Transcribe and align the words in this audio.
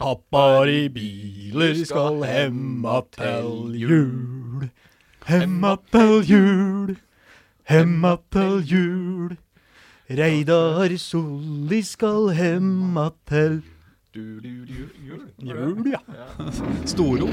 Hopper 0.00 0.64
i 0.68 0.88
biler, 0.88 1.74
skal 1.84 2.22
hemma 2.24 3.02
til 3.12 3.74
jul. 3.76 4.70
Hemma 5.28 5.74
til 5.92 6.24
jul, 6.24 6.96
hemma 7.68 8.16
til 8.32 8.62
jul. 8.64 9.36
Reidar 10.10 10.96
Solli 10.98 11.82
skal 11.84 12.30
hemma 12.34 13.10
til 13.28 13.60
jul, 14.16 15.84
ja. 15.92 16.00
Storo. 16.88 17.28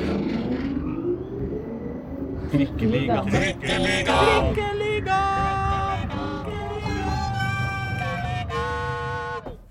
Trikkeliga. 2.52 3.24
Trikkeliga. 3.32 4.20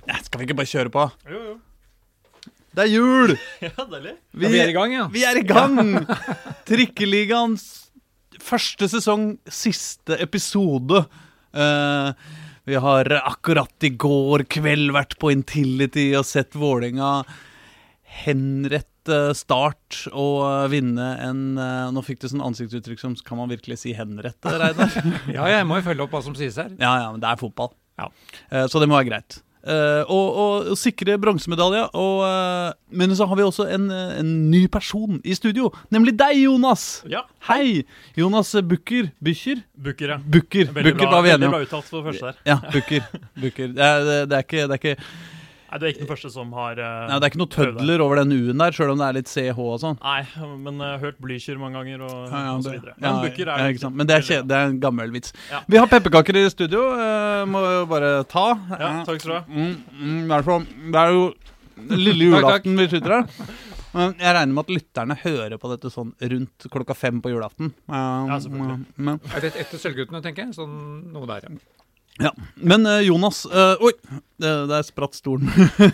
Ja, 0.09 0.17
skal 0.23 0.39
vi 0.41 0.49
ikke 0.49 0.55
bare 0.55 0.67
kjøre 0.73 0.91
på? 0.91 1.09
Jo, 1.31 1.45
jo. 1.45 1.57
Det 2.77 2.85
er 2.85 2.93
jul! 2.93 3.33
Ja, 3.65 3.87
deilig. 3.89 4.15
Vi, 4.37 4.51
vi 4.53 4.61
er 4.61 4.71
i 4.71 4.77
gang, 4.77 4.93
ja. 4.93 5.07
Vi 5.13 5.25
er 5.25 5.41
i 5.41 5.45
gang! 5.49 5.95
Trikkeligaens 6.69 7.65
første 8.47 8.89
sesong, 8.93 9.31
siste 9.49 10.19
episode. 10.23 11.01
Uh, 11.57 12.13
vi 12.69 12.77
har 12.83 13.09
akkurat 13.23 13.87
i 13.87 13.95
går 13.97 14.45
kveld 14.53 14.93
vært 14.95 15.17
på 15.23 15.33
Intility 15.33 16.11
og 16.19 16.27
sett 16.29 16.57
Vålerenga 16.59 17.23
henrette 18.25 18.93
Start 19.39 20.01
og 20.11 20.71
vinne 20.73 21.13
en 21.23 21.43
eh, 21.63 21.93
Nå 21.95 22.03
fikk 22.03 22.25
du 22.25 22.27
sånn 22.27 22.43
ansiktsuttrykk 22.43 22.99
som 22.99 23.13
Kan 23.27 23.39
man 23.39 23.53
virkelig 23.53 23.79
si 23.85 23.93
henrette, 23.95 24.51
Reidar? 24.51 24.91
Ja, 25.37 25.47
jeg 25.53 25.67
må 25.69 25.79
jo 25.79 25.87
følge 25.87 26.07
opp 26.07 26.17
hva 26.17 26.25
som 26.27 26.35
sies 26.39 26.59
her. 26.59 26.73
Ja, 26.81 26.97
ja, 27.05 27.13
men 27.15 27.23
det 27.23 27.31
er 27.31 27.39
fotball. 27.39 27.71
Ja. 28.01 28.11
Eh, 28.51 28.67
så 28.71 28.83
det 28.83 28.91
må 28.91 28.99
være 28.99 29.11
greit. 29.13 29.39
Eh, 29.67 30.03
og, 30.07 30.27
og, 30.39 30.69
og 30.73 30.79
sikre 30.79 31.17
bronsemedalje. 31.19 31.87
Eh, 31.91 32.69
men 33.01 33.15
så 33.19 33.27
har 33.27 33.39
vi 33.39 33.47
også 33.47 33.67
en, 33.75 33.89
eh, 33.91 34.19
en 34.21 34.33
ny 34.53 34.67
person 34.71 35.19
i 35.27 35.35
studio, 35.35 35.73
nemlig 35.91 36.15
deg, 36.19 36.39
Jonas. 36.45 37.03
Ja. 37.11 37.25
Hei! 37.49 37.83
Jonas 38.19 38.55
Bukker. 38.63 39.11
Bykker? 39.23 39.65
Booker, 39.75 40.15
ja. 40.15 40.19
Bukker. 40.23 40.71
Veldig 40.71 40.93
Bukker 40.95 41.11
bra, 41.11 41.23
veldig 41.27 41.51
bra 41.51 41.63
uttalt 41.67 41.91
for 41.91 42.07
første 42.07 42.31
her. 42.31 42.39
Ja, 42.47 42.61
Bukker. 42.71 43.09
Bukker. 43.35 43.75
Det, 43.75 43.89
er, 43.89 44.07
det, 44.07 44.21
det, 44.31 44.39
er 44.39 44.47
ikke, 44.47 44.63
det, 44.63 44.79
er 44.79 44.83
ikke, 44.83 44.97
Nei, 45.67 45.79
du 45.83 45.87
er 45.87 45.91
ikke 45.93 46.03
den 46.05 46.11
første 46.11 46.31
som 46.31 46.53
har 46.55 46.79
uh, 46.79 46.91
nei, 47.11 47.17
det 47.19 47.27
er 47.27 47.33
ikke 47.33 47.41
noe 47.41 47.51
tødler 47.51 48.03
over 48.05 48.21
den 48.21 48.35
U-en 48.37 48.63
der, 48.63 48.77
sjøl 48.77 48.93
om 48.93 49.01
det 49.03 49.09
er 49.09 49.17
litt 49.19 49.31
CH 49.33 49.59
og 49.59 49.81
sånn. 49.83 49.99
Nei, 49.99 50.21
men 50.63 50.79
jeg 50.79 50.93
har 50.93 51.03
hørt 51.03 51.19
Blücher 51.23 51.59
mange 51.59 51.81
ganger 51.81 52.05
og, 52.07 52.15
Ja, 52.31 52.43
ja, 52.47 52.53
og 52.55 52.63
så 52.67 52.75
videre. 52.77 52.95
ja, 52.95 53.03
Men 53.11 53.19
Booker 53.25 53.51
er 53.51 53.63
ja, 53.65 53.73
ikke 53.75 53.83
sant. 53.83 53.99
Men 53.99 54.11
det 54.11 54.17
er, 54.19 54.27
kje- 54.29 54.45
det 54.47 54.61
er 54.61 54.71
en 54.71 54.81
gammel 54.83 55.15
vits. 55.17 55.35
Ja. 55.51 55.63
Vi 55.67 55.81
har 55.83 55.91
pepperkaker 55.91 56.39
i 56.39 56.47
studio. 56.55 56.85
Uh, 56.95 57.43
må 57.51 57.65
jo 57.67 57.85
bare 57.91 58.13
ta. 58.31 58.47
Ja, 58.77 58.93
takk 59.09 59.21
skal 59.25 59.33
du 59.33 59.37
ha. 59.39 59.45
Mm, 59.51 59.75
mm, 59.99 60.21
det, 60.31 60.39
er 60.39 60.69
det 60.95 61.03
er 61.03 61.17
jo 61.17 61.27
lille 62.07 62.31
julaften 62.31 62.79
vi 62.79 62.89
sitter 62.95 63.19
her. 63.19 63.49
Men 63.97 64.13
jeg 64.21 64.35
regner 64.37 64.53
med 64.53 64.67
at 64.67 64.73
lytterne 64.75 65.17
hører 65.23 65.61
på 65.61 65.71
dette 65.73 65.91
sånn 65.93 66.11
rundt 66.21 66.67
klokka 66.73 66.97
fem 66.97 67.23
på 67.25 67.33
julaften. 67.33 67.73
Ja, 67.89 68.37
selvfølgelig. 68.45 68.83
Men, 69.01 69.21
Er 69.33 69.45
det 69.45 69.55
etter 69.57 69.81
Sølvguttene, 69.81 70.21
tenker 70.25 70.45
jeg? 70.47 70.57
Sånn 70.59 70.77
noe 71.15 71.29
der, 71.31 71.49
ja. 71.49 71.76
Ja. 72.23 72.33
men 72.55 72.87
eh, 72.87 73.03
Jonas 73.07 73.45
eh, 73.47 73.83
Oi! 73.85 73.93
Det, 74.37 74.51
der 74.69 74.83
spratt 74.85 75.17
stolen 75.17 75.49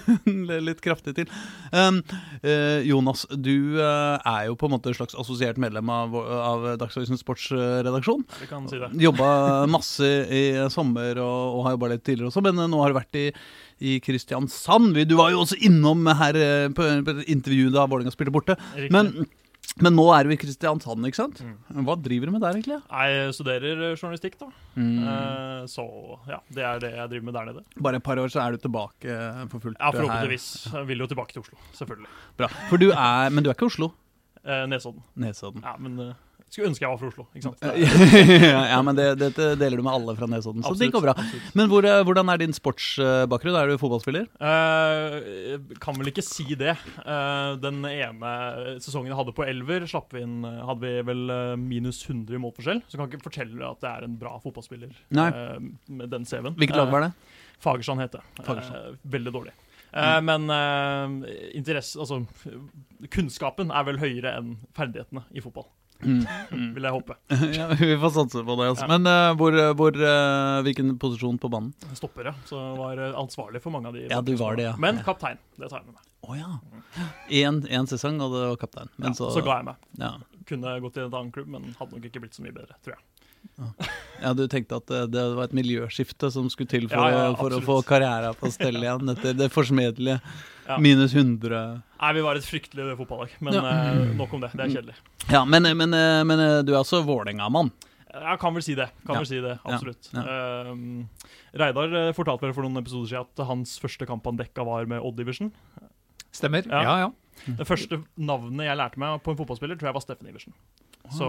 litt 0.66 0.80
kraftig 0.82 1.12
til. 1.14 1.28
Um, 1.70 2.00
eh, 2.42 2.82
Jonas, 2.88 3.22
du 3.30 3.78
er 3.78 4.48
jo 4.48 4.56
på 4.58 4.66
en 4.66 4.72
måte 4.74 4.90
et 4.90 4.98
slags 4.98 5.14
assosiert 5.14 5.60
medlem 5.62 5.86
av, 5.94 6.16
av 6.18 6.64
Dagsavisens 6.80 7.22
sportsredaksjon. 7.22 8.24
Det 8.40 8.48
kan 8.50 8.66
si 8.66 8.80
det. 8.82 8.90
Jobba 8.98 9.28
masse 9.70 10.10
i 10.26 10.42
sommer 10.74 11.22
og, 11.22 11.60
og 11.60 11.68
har 11.68 11.76
jobba 11.76 11.92
litt 11.94 12.02
tidligere 12.02 12.32
også, 12.32 12.42
men 12.48 12.58
nå 12.66 12.82
har 12.82 12.90
du 12.90 12.98
vært 12.98 13.20
i, 13.20 13.28
i 13.78 13.94
Kristiansand. 14.02 14.98
Du 15.06 15.14
var 15.20 15.30
jo 15.30 15.44
også 15.44 15.60
innom 15.62 16.02
her 16.10 16.40
på, 16.74 16.88
på 17.06 17.16
intervjuet 17.22 17.78
da 17.78 17.86
Vålerenga 17.86 18.16
spilte 18.16 18.34
borte. 18.34 18.58
Riktig. 18.74 18.90
Men, 18.90 19.30
men 19.82 19.94
nå 19.96 20.04
er 20.12 20.26
du 20.28 20.32
i 20.34 20.36
Kristiansand, 20.36 21.06
ikke 21.08 21.16
sant? 21.16 21.38
Hva 21.72 21.94
driver 21.96 22.28
du 22.28 22.32
med 22.34 22.42
der, 22.44 22.58
egentlig? 22.58 22.76
Jeg 22.90 23.32
studerer 23.38 23.84
eh, 23.88 23.94
journalistikk, 23.96 24.36
da. 24.42 24.50
Mm. 24.76 24.98
Eh, 25.08 25.62
så 25.72 25.86
ja, 26.28 26.38
det 26.52 26.66
er 26.68 26.82
det 26.82 26.90
jeg 26.98 27.08
driver 27.14 27.24
med 27.30 27.34
der 27.38 27.48
nede. 27.48 27.64
Bare 27.80 27.96
et 28.02 28.04
par 28.04 28.20
år, 28.20 28.28
så 28.34 28.42
er 28.44 28.52
du 28.52 28.60
tilbake 28.66 29.08
eh, 29.08 29.40
for 29.52 29.64
fullt 29.64 29.78
Ja, 29.80 29.88
her. 29.88 29.96
forhåpentligvis. 29.96 30.46
Jeg 30.74 30.86
vil 30.92 30.98
jo 31.06 31.08
tilbake 31.14 31.32
til 31.32 31.44
Oslo, 31.46 31.56
selvfølgelig. 31.78 32.10
Bra. 32.42 32.50
For 32.68 32.76
du 32.84 32.90
er, 32.92 33.30
men 33.32 33.44
du 33.46 33.48
er 33.50 33.56
ikke 33.56 33.70
Oslo? 33.72 33.90
Eh, 34.44 34.66
Nesodden. 34.68 35.02
Nesodden. 35.24 35.64
Ja, 35.64 35.76
men 35.80 35.98
eh, 36.10 36.12
skulle 36.52 36.68
ønske 36.68 36.84
jeg 36.84 36.92
var 36.92 37.00
fra 37.00 37.08
Oslo, 37.08 37.24
ikke 37.32 37.46
sant. 37.46 37.62
ja, 38.74 38.80
men 38.84 38.96
det, 38.98 39.06
dette 39.22 39.46
deler 39.56 39.80
du 39.80 39.84
med 39.86 39.94
alle 39.94 40.14
fra 40.18 40.26
Nesodden, 40.28 40.60
så 40.60 40.74
det 40.74 40.90
Absolutt, 40.90 40.92
går 40.98 41.04
bra. 41.06 41.14
absolutt. 41.16 41.54
Men 41.56 41.70
hvor, 41.72 41.88
eh, 41.88 42.00
hvordan 42.04 42.32
er 42.32 42.42
din 42.42 42.52
sportsbakgrunn? 42.56 43.56
Er 43.56 43.72
du 43.72 43.80
fotballspiller? 43.80 44.28
Uh, 44.36 45.72
kan 45.80 45.96
vel 45.96 46.12
ikke 46.12 46.24
si 46.26 46.44
det. 46.60 46.76
Uh, 47.06 47.56
den 47.62 47.80
ene 47.88 48.34
sesongen 48.84 49.08
jeg 49.08 49.20
hadde 49.22 49.36
på 49.38 49.48
Elver, 49.48 49.88
slapp 49.88 50.12
vi 50.12 50.26
inn, 50.26 50.44
hadde 50.44 50.84
vi 50.84 50.94
vel 51.08 51.34
minus 51.62 52.04
100 52.04 52.36
i 52.36 52.44
målforskjell. 52.44 52.84
Så 52.84 52.98
jeg 52.98 53.00
kan 53.00 53.08
ikke 53.08 53.30
fortelle 53.30 53.72
at 53.72 53.88
jeg 53.88 54.02
er 54.02 54.08
en 54.10 54.20
bra 54.20 54.36
fotballspiller 54.44 54.92
eh, 54.92 55.58
med 55.88 56.12
den 56.12 56.28
CV-en. 56.28 56.56
Hvilket 56.60 56.76
lag 56.76 56.92
var 56.92 57.08
det? 57.08 57.12
Fagerstrand 57.64 58.04
het 58.04 58.18
det. 58.18 58.24
Veldig 59.08 59.32
dårlig. 59.40 59.56
Mm. 59.92 60.24
Men 60.24 61.26
interesse 61.52 62.00
Altså, 62.00 62.22
kunnskapen 63.12 63.72
er 63.72 63.84
vel 63.88 64.00
høyere 64.00 64.32
enn 64.38 64.58
ferdighetene 64.76 65.24
i 65.36 65.44
fotball. 65.44 65.68
Vil 66.02 66.86
jeg 66.86 66.92
håpe. 66.94 67.16
ja, 67.58 67.68
vi 67.78 67.94
får 68.02 68.12
satse 68.16 68.42
på 68.44 68.56
det. 68.60 68.68
Altså. 68.72 68.86
Ja. 68.86 68.98
Men 68.98 69.08
uh, 69.08 69.34
hvor, 69.38 69.56
hvor, 69.78 69.98
uh, 69.98 70.62
hvilken 70.66 70.94
posisjon 71.02 71.38
på 71.42 71.50
banen? 71.52 71.72
Stoppere. 71.98 72.34
Så 72.48 72.60
var 72.78 72.98
eh, 72.98 73.14
ansvarlig 73.18 73.62
for 73.62 73.74
mange 73.74 73.90
av 73.90 73.98
de. 73.98 74.06
Ja, 74.10 74.20
du 74.24 74.34
var 74.40 74.58
det, 74.58 74.66
ja. 74.70 74.74
Men 74.82 75.00
kaptein. 75.06 75.40
Det 75.56 75.70
tar 75.70 75.82
jeg 75.82 75.90
med 75.90 75.98
meg. 75.98 76.08
Oh, 76.22 76.36
ja. 76.38 76.52
Én 77.28 77.88
sesong, 77.90 78.20
og 78.22 78.34
det 78.34 78.44
var 78.52 78.60
kaptein. 78.60 78.92
Men 78.96 79.10
Ja, 79.10 79.18
så, 79.18 79.30
så 79.34 79.42
ga 79.44 79.60
jeg 79.60 79.70
meg. 79.72 79.88
ja. 80.02 80.14
Kunne 80.46 80.74
gått 80.82 80.98
i 80.98 81.04
en 81.04 81.12
annen 81.12 81.30
klubb, 81.34 81.50
men 81.54 81.70
hadde 81.78 81.96
nok 81.96 82.06
ikke 82.08 82.24
blitt 82.24 82.34
så 82.34 82.42
mye 82.44 82.54
bedre, 82.54 82.74
tror 82.82 82.96
jeg. 82.96 83.30
Ja, 84.22 84.32
du 84.34 84.44
tenkte 84.50 84.78
at 84.78 84.86
det, 84.90 85.00
det 85.14 85.22
var 85.36 85.44
et 85.48 85.54
miljøskifte 85.56 86.30
som 86.32 86.48
skulle 86.52 86.70
til 86.70 86.88
for, 86.90 86.96
Ja, 87.10 87.28
ja, 87.28 87.34
for 87.38 87.54
å 87.56 87.60
få 87.64 87.76
karrieren 87.86 88.34
på 88.38 88.50
stell 88.54 88.78
igjen 88.80 89.12
etter 89.14 89.36
det 89.38 89.50
forsmedelige 89.54 90.20
Ja. 90.68 90.76
minus 90.78 91.14
100 91.14 91.82
Nei, 92.00 92.10
vi 92.14 92.20
var 92.22 92.38
et 92.38 92.46
fryktelig 92.46 92.96
fotballag, 92.98 93.32
men 93.42 93.54
Ja. 93.58 93.62
eh, 93.92 94.12
nok 94.18 94.32
om 94.34 94.40
det. 94.44 94.52
Det 94.54 94.62
er 94.66 94.74
kjedelig. 94.76 94.94
Ja, 95.30 95.44
men, 95.44 95.62
men, 95.76 95.94
eh, 95.94 96.22
men 96.26 96.40
eh, 96.40 96.60
du 96.66 96.72
er 96.74 96.80
også 96.82 97.02
Vålerenga-mann. 97.06 97.70
Jeg 98.12 98.38
kan 98.42 98.52
vel 98.54 98.62
si 98.62 98.74
det. 98.76 98.90
Kan 99.06 99.14
Ja. 99.16 99.20
vel 99.22 99.26
si 99.30 99.40
det, 99.40 99.58
Absolutt. 99.64 100.08
Ja. 100.12 100.22
Eh, 100.22 100.74
Reidar 101.58 101.94
eh, 102.08 102.12
fortalte 102.12 102.42
vel 102.46 102.52
for 102.54 102.62
noen 102.66 102.78
episoder 102.82 103.08
siden 103.10 103.26
at 103.26 103.46
hans 103.48 103.78
første 103.80 104.06
kamp 104.06 104.24
han 104.28 104.36
dekka, 104.38 104.64
var 104.66 104.86
med 104.86 105.00
Odd 105.02 105.18
Iversen. 105.22 105.50
Stemmer. 106.32 106.66
Ja. 106.68 106.82
Ja, 106.82 106.94
ja. 107.06 107.10
Det 107.58 107.66
første 107.66 107.98
navnet 108.18 108.66
jeg 108.68 108.76
lærte 108.78 108.98
meg 109.02 109.22
på 109.24 109.32
en 109.32 109.38
fotballspiller, 109.40 109.78
tror 109.80 109.90
jeg 109.90 109.94
var 109.98 110.04
Steffen 110.04 110.28
Iversen. 110.30 110.52
Så 111.16 111.28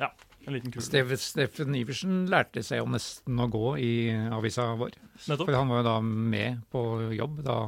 ja, 0.00 0.08
en 0.46 0.56
liten 0.56 0.72
kul. 0.74 0.82
Steff, 0.84 1.12
Steffen 1.20 1.76
Iversen 1.78 2.24
lærte 2.32 2.62
seg 2.66 2.82
jo 2.82 2.90
nesten 2.90 3.40
å 3.40 3.48
gå 3.52 3.74
i 3.82 3.92
avisa 4.32 4.70
vår. 4.80 4.96
Nettopp. 5.26 5.46
For 5.48 5.58
han 5.58 5.72
var 5.72 5.82
jo 5.82 5.88
da 5.90 5.96
med 6.04 6.62
på 6.72 6.84
jobb 7.16 7.42
da 7.46 7.58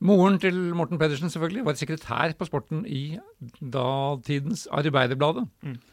Moren 0.00 0.38
til 0.40 0.56
Morten 0.72 0.96
Pedersen 0.96 1.28
selvfølgelig 1.28 1.66
var 1.66 1.76
sekretær 1.76 2.32
på 2.38 2.46
sporten 2.48 2.86
i 2.88 3.18
datidens 3.60 4.64
Arbeiderbladet. 4.72 5.44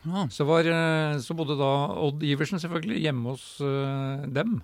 Ja. 0.07 0.23
Så, 0.31 0.47
var, 0.47 0.63
eh, 0.63 1.17
så 1.19 1.35
bodde 1.35 1.57
da 1.59 1.71
Odd 2.05 2.23
Iversen 2.23 2.61
selvfølgelig 2.63 3.01
hjemme 3.03 3.33
hos 3.35 3.57
uh, 3.59 4.23
dem. 4.31 4.61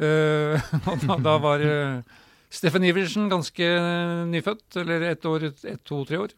Uh, 0.00 0.56
og 0.88 1.04
da, 1.04 1.18
da 1.26 1.34
var 1.44 1.60
uh, 1.60 2.22
Steffen 2.48 2.88
Iversen 2.88 3.28
ganske 3.28 3.68
nyfødt, 4.32 4.80
eller 4.80 5.10
ett 5.10 5.28
år, 5.28 5.50
ett, 5.52 5.84
to-tre 5.84 6.22
år. 6.24 6.32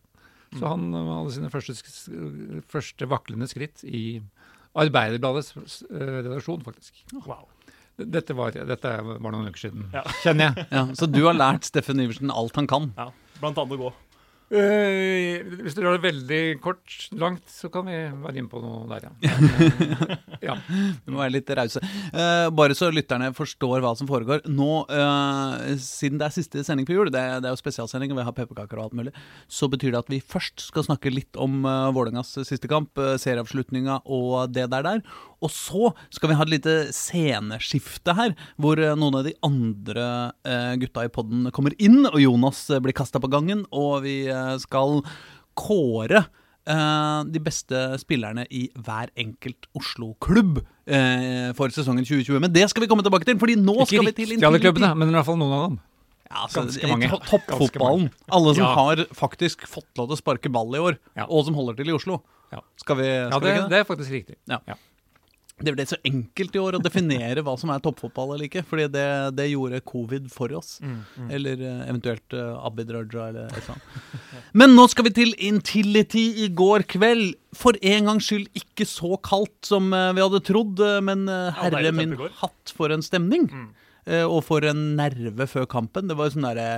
Så 0.58 0.70
han 0.70 0.88
eh, 0.94 1.10
hadde 1.12 1.34
sine 1.36 1.50
første, 1.52 1.74
første 2.72 3.08
vaklende 3.10 3.48
skritt 3.50 3.84
i 3.86 4.04
Arbeiderbladets 4.76 5.54
eh, 5.90 6.08
redaksjon, 6.20 6.64
faktisk. 6.66 7.04
Wow. 7.26 7.46
Dette 7.96 8.34
var, 8.36 8.52
dette 8.52 8.90
var 9.06 9.32
noen 9.32 9.48
uker 9.48 9.62
siden, 9.70 9.86
Ja. 9.94 10.02
kjenner 10.20 10.50
jeg. 10.52 10.66
Ja, 10.70 10.82
så 10.98 11.08
du 11.08 11.22
har 11.24 11.36
lært 11.38 11.64
Steffen 11.64 12.02
Iversen 12.02 12.28
alt 12.34 12.58
han 12.60 12.66
kan? 12.68 12.90
Ja, 12.98 13.06
blant 13.40 13.56
annet 13.62 13.72
å 13.78 13.80
gå. 13.86 13.92
Eh, 14.46 15.42
hvis 15.42 15.74
du 15.74 15.80
gjør 15.82 15.96
det 15.96 16.04
veldig 16.04 16.40
kort, 16.62 16.84
langt, 17.18 17.42
så 17.50 17.66
kan 17.72 17.88
vi 17.88 17.96
være 18.22 18.38
inne 18.38 18.50
på 18.50 18.60
noe 18.62 18.84
der, 18.92 19.08
ja. 19.08 19.32
ja. 20.52 20.54
Vi 20.68 21.10
må 21.10 21.18
være 21.18 21.34
litt 21.34 21.50
rause. 21.58 21.82
Uh, 22.14 22.46
bare 22.54 22.76
så 22.78 22.92
lytterne 22.94 23.32
forstår 23.34 23.82
hva 23.82 23.96
som 23.98 24.06
foregår. 24.06 24.44
Nå, 24.46 24.84
uh, 24.86 25.74
siden 25.82 26.20
det 26.20 26.28
er 26.28 26.36
siste 26.36 26.62
sending 26.66 26.86
på 26.86 26.94
jul, 26.94 27.10
det, 27.10 27.24
det 27.42 27.50
er 27.50 27.56
jo 27.56 27.58
spesialsending, 27.58 28.14
og 28.14 28.20
vi 28.20 28.26
har 28.28 28.36
pepperkaker 28.36 28.78
og 28.78 28.86
alt 28.86 28.98
mulig, 29.00 29.14
så 29.50 29.66
betyr 29.72 29.96
det 29.96 30.04
at 30.04 30.12
vi 30.14 30.22
først 30.22 30.68
skal 30.68 30.86
snakke 30.86 31.10
litt 31.10 31.34
om 31.42 31.66
uh, 31.66 31.90
Vålerengas 31.96 32.36
siste 32.46 32.70
kamp, 32.70 32.94
uh, 33.02 33.16
serieavslutninga 33.18 34.04
og 34.04 34.54
det 34.54 34.68
der 34.70 34.86
der. 34.86 35.02
Og 35.42 35.50
så 35.52 35.90
skal 36.14 36.30
vi 36.30 36.38
ha 36.38 36.46
et 36.46 36.54
lite 36.54 36.76
sceneskifte 36.94 38.14
her, 38.16 38.32
hvor 38.62 38.80
noen 38.96 39.18
av 39.18 39.26
de 39.26 39.34
andre 39.44 40.06
gutta 40.80 41.04
i 41.04 41.10
podden 41.12 41.50
kommer 41.54 41.74
inn, 41.76 42.06
og 42.08 42.16
Jonas 42.22 42.62
blir 42.80 42.96
kasta 42.96 43.20
på 43.20 43.28
gangen, 43.30 43.66
og 43.68 44.00
vi 44.06 44.14
skal 44.62 45.00
kåre 45.56 46.20
eh, 46.66 47.20
de 47.32 47.40
beste 47.42 47.82
spillerne 48.02 48.44
i 48.50 48.66
hver 48.76 49.10
enkelt 49.16 49.68
Oslo-klubb 49.78 50.60
eh, 50.86 51.52
for 51.58 51.72
sesongen 51.74 52.04
2020. 52.06 52.40
Men 52.44 52.52
det 52.54 52.68
skal 52.72 52.84
vi 52.84 52.90
komme 52.90 53.04
tilbake 53.06 53.28
til, 53.28 53.38
fordi 53.40 53.56
nå 53.60 53.76
Ikke 53.82 53.90
skal 53.94 54.08
vi 54.10 54.16
til 54.20 54.32
riktig 54.34 54.48
alle 54.48 54.62
klubbene, 54.62 54.92
men 54.98 55.12
i 55.12 55.16
hvert 55.18 55.28
fall 55.28 55.38
noen 55.40 55.56
av 55.58 55.68
dem. 55.68 55.78
Ja, 56.26 56.40
altså, 56.42 56.64
Ganske 56.66 56.88
mange. 56.90 57.08
to- 57.12 57.20
Toppfotballen. 57.30 58.08
Alle 58.34 58.54
som 58.56 58.64
Ja. 58.64 58.72
har 58.74 58.96
faktisk 59.14 59.62
fått 59.70 59.86
lov 59.96 60.08
til 60.10 60.16
å 60.16 60.22
sparke 60.22 60.50
ball 60.52 60.74
i 60.74 60.78
år, 60.82 60.98
Ja. 61.16 61.24
og 61.30 61.44
som 61.46 61.54
holder 61.54 61.76
til 61.78 61.88
i 61.88 61.94
Oslo. 61.94 62.20
Ja. 62.52 62.60
Skal 62.76 62.96
vi, 62.96 63.06
Ja, 63.06 63.30
skal 63.30 63.40
det, 63.40 63.54
vi 63.62 63.68
det? 63.70 63.78
er 63.78 63.84
faktisk 63.84 64.10
riktig. 64.10 64.36
Det 65.56 65.72
ble 65.72 65.86
så 65.88 65.96
enkelt 66.04 66.52
i 66.52 66.60
år 66.60 66.76
å 66.76 66.78
definere 66.84 67.40
hva 67.40 67.54
som 67.56 67.70
er 67.72 67.80
toppfotball 67.80 68.34
eller 68.34 68.44
ikke, 68.44 68.60
fordi 68.68 68.90
det, 68.92 69.06
det 69.38 69.46
gjorde 69.48 69.80
covid 69.88 70.26
for 70.28 70.52
oss. 70.58 70.74
Mm, 70.84 70.98
mm. 71.00 71.30
Eller 71.38 71.62
eh, 71.64 71.78
eventuelt 71.86 72.36
uh, 72.36 72.58
Abid 72.68 72.92
Raja 72.92 73.30
eller 73.30 73.46
et 73.46 73.62
eller 73.62 73.72
annet. 73.72 74.26
Men 74.60 74.76
nå 74.76 74.84
skal 74.92 75.08
vi 75.08 75.14
til 75.16 75.32
Intility 75.48 76.26
i 76.44 76.50
går 76.52 76.84
kveld. 76.92 77.38
For 77.56 77.78
en 77.80 78.10
gangs 78.10 78.28
skyld 78.28 78.50
ikke 78.60 78.84
så 78.84 79.16
kaldt 79.24 79.70
som 79.70 79.88
uh, 79.96 80.12
vi 80.12 80.26
hadde 80.26 80.42
trodd, 80.44 80.82
eh, 80.84 81.00
men 81.08 81.24
herre 81.56 81.94
min 81.96 82.12
hatt 82.42 82.76
for 82.76 82.92
en 82.92 83.04
stemning. 83.04 83.48
Mm. 83.48 83.68
Og 84.28 84.38
for 84.46 84.62
en 84.62 84.82
nerve 84.94 85.48
før 85.50 85.64
kampen. 85.66 86.06
Det 86.06 86.14
var 86.14 86.28
jo 86.28 86.36
sånn 86.36 86.44
derre 86.46 86.68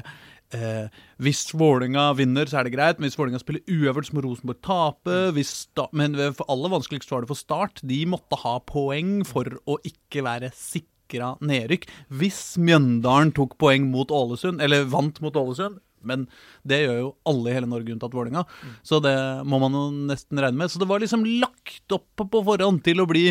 eh, 0.57 0.87
Hvis 1.23 1.43
Vålinga 1.53 2.13
vinner, 2.19 2.47
så 2.49 2.61
er 2.61 2.69
det 2.69 2.75
greit. 2.77 2.99
Men 2.99 3.09
hvis 3.09 3.19
Vålinga 3.19 3.41
spiller 3.43 3.65
uøvert, 3.69 4.09
så 4.09 4.17
må 4.17 4.25
Rosenborg 4.25 4.61
tape. 4.65 5.19
Hvis 5.37 5.55
sta 5.67 5.89
men 5.93 6.17
for 6.37 6.49
aller 6.53 6.73
vanskeligst 6.77 7.11
var 7.13 7.25
det 7.25 7.33
for 7.33 7.41
Start. 7.41 7.83
De 7.83 8.05
måtte 8.09 8.39
ha 8.45 8.59
poeng 8.69 9.21
for 9.29 9.49
å 9.67 9.79
ikke 9.89 10.25
være 10.27 10.53
sikra 10.57 11.35
nedrykk. 11.41 11.89
Hvis 12.21 12.57
Mjøndalen 12.61 13.35
tok 13.37 13.59
poeng 13.61 13.91
mot 13.93 14.11
Ålesund, 14.13 14.63
eller 14.65 14.89
vant 14.91 15.21
mot 15.25 15.37
Ålesund 15.37 15.81
men 16.07 16.27
det 16.69 16.83
gjør 16.85 16.99
jo 17.01 17.09
alle 17.27 17.51
i 17.51 17.55
hele 17.57 17.69
Norge 17.71 17.91
unntatt 17.95 18.15
Vålinga. 18.15 18.45
Så 18.87 19.01
det 19.05 19.15
må 19.49 19.59
man 19.63 19.75
jo 19.77 19.85
nesten 20.11 20.41
regne 20.41 20.61
med. 20.61 20.71
Så 20.71 20.81
det 20.81 20.89
var 20.91 21.03
liksom 21.03 21.25
lagt 21.43 21.95
opp 21.95 22.23
på 22.31 22.43
forhånd 22.47 22.83
til 22.87 23.03
å 23.03 23.09
bli 23.11 23.25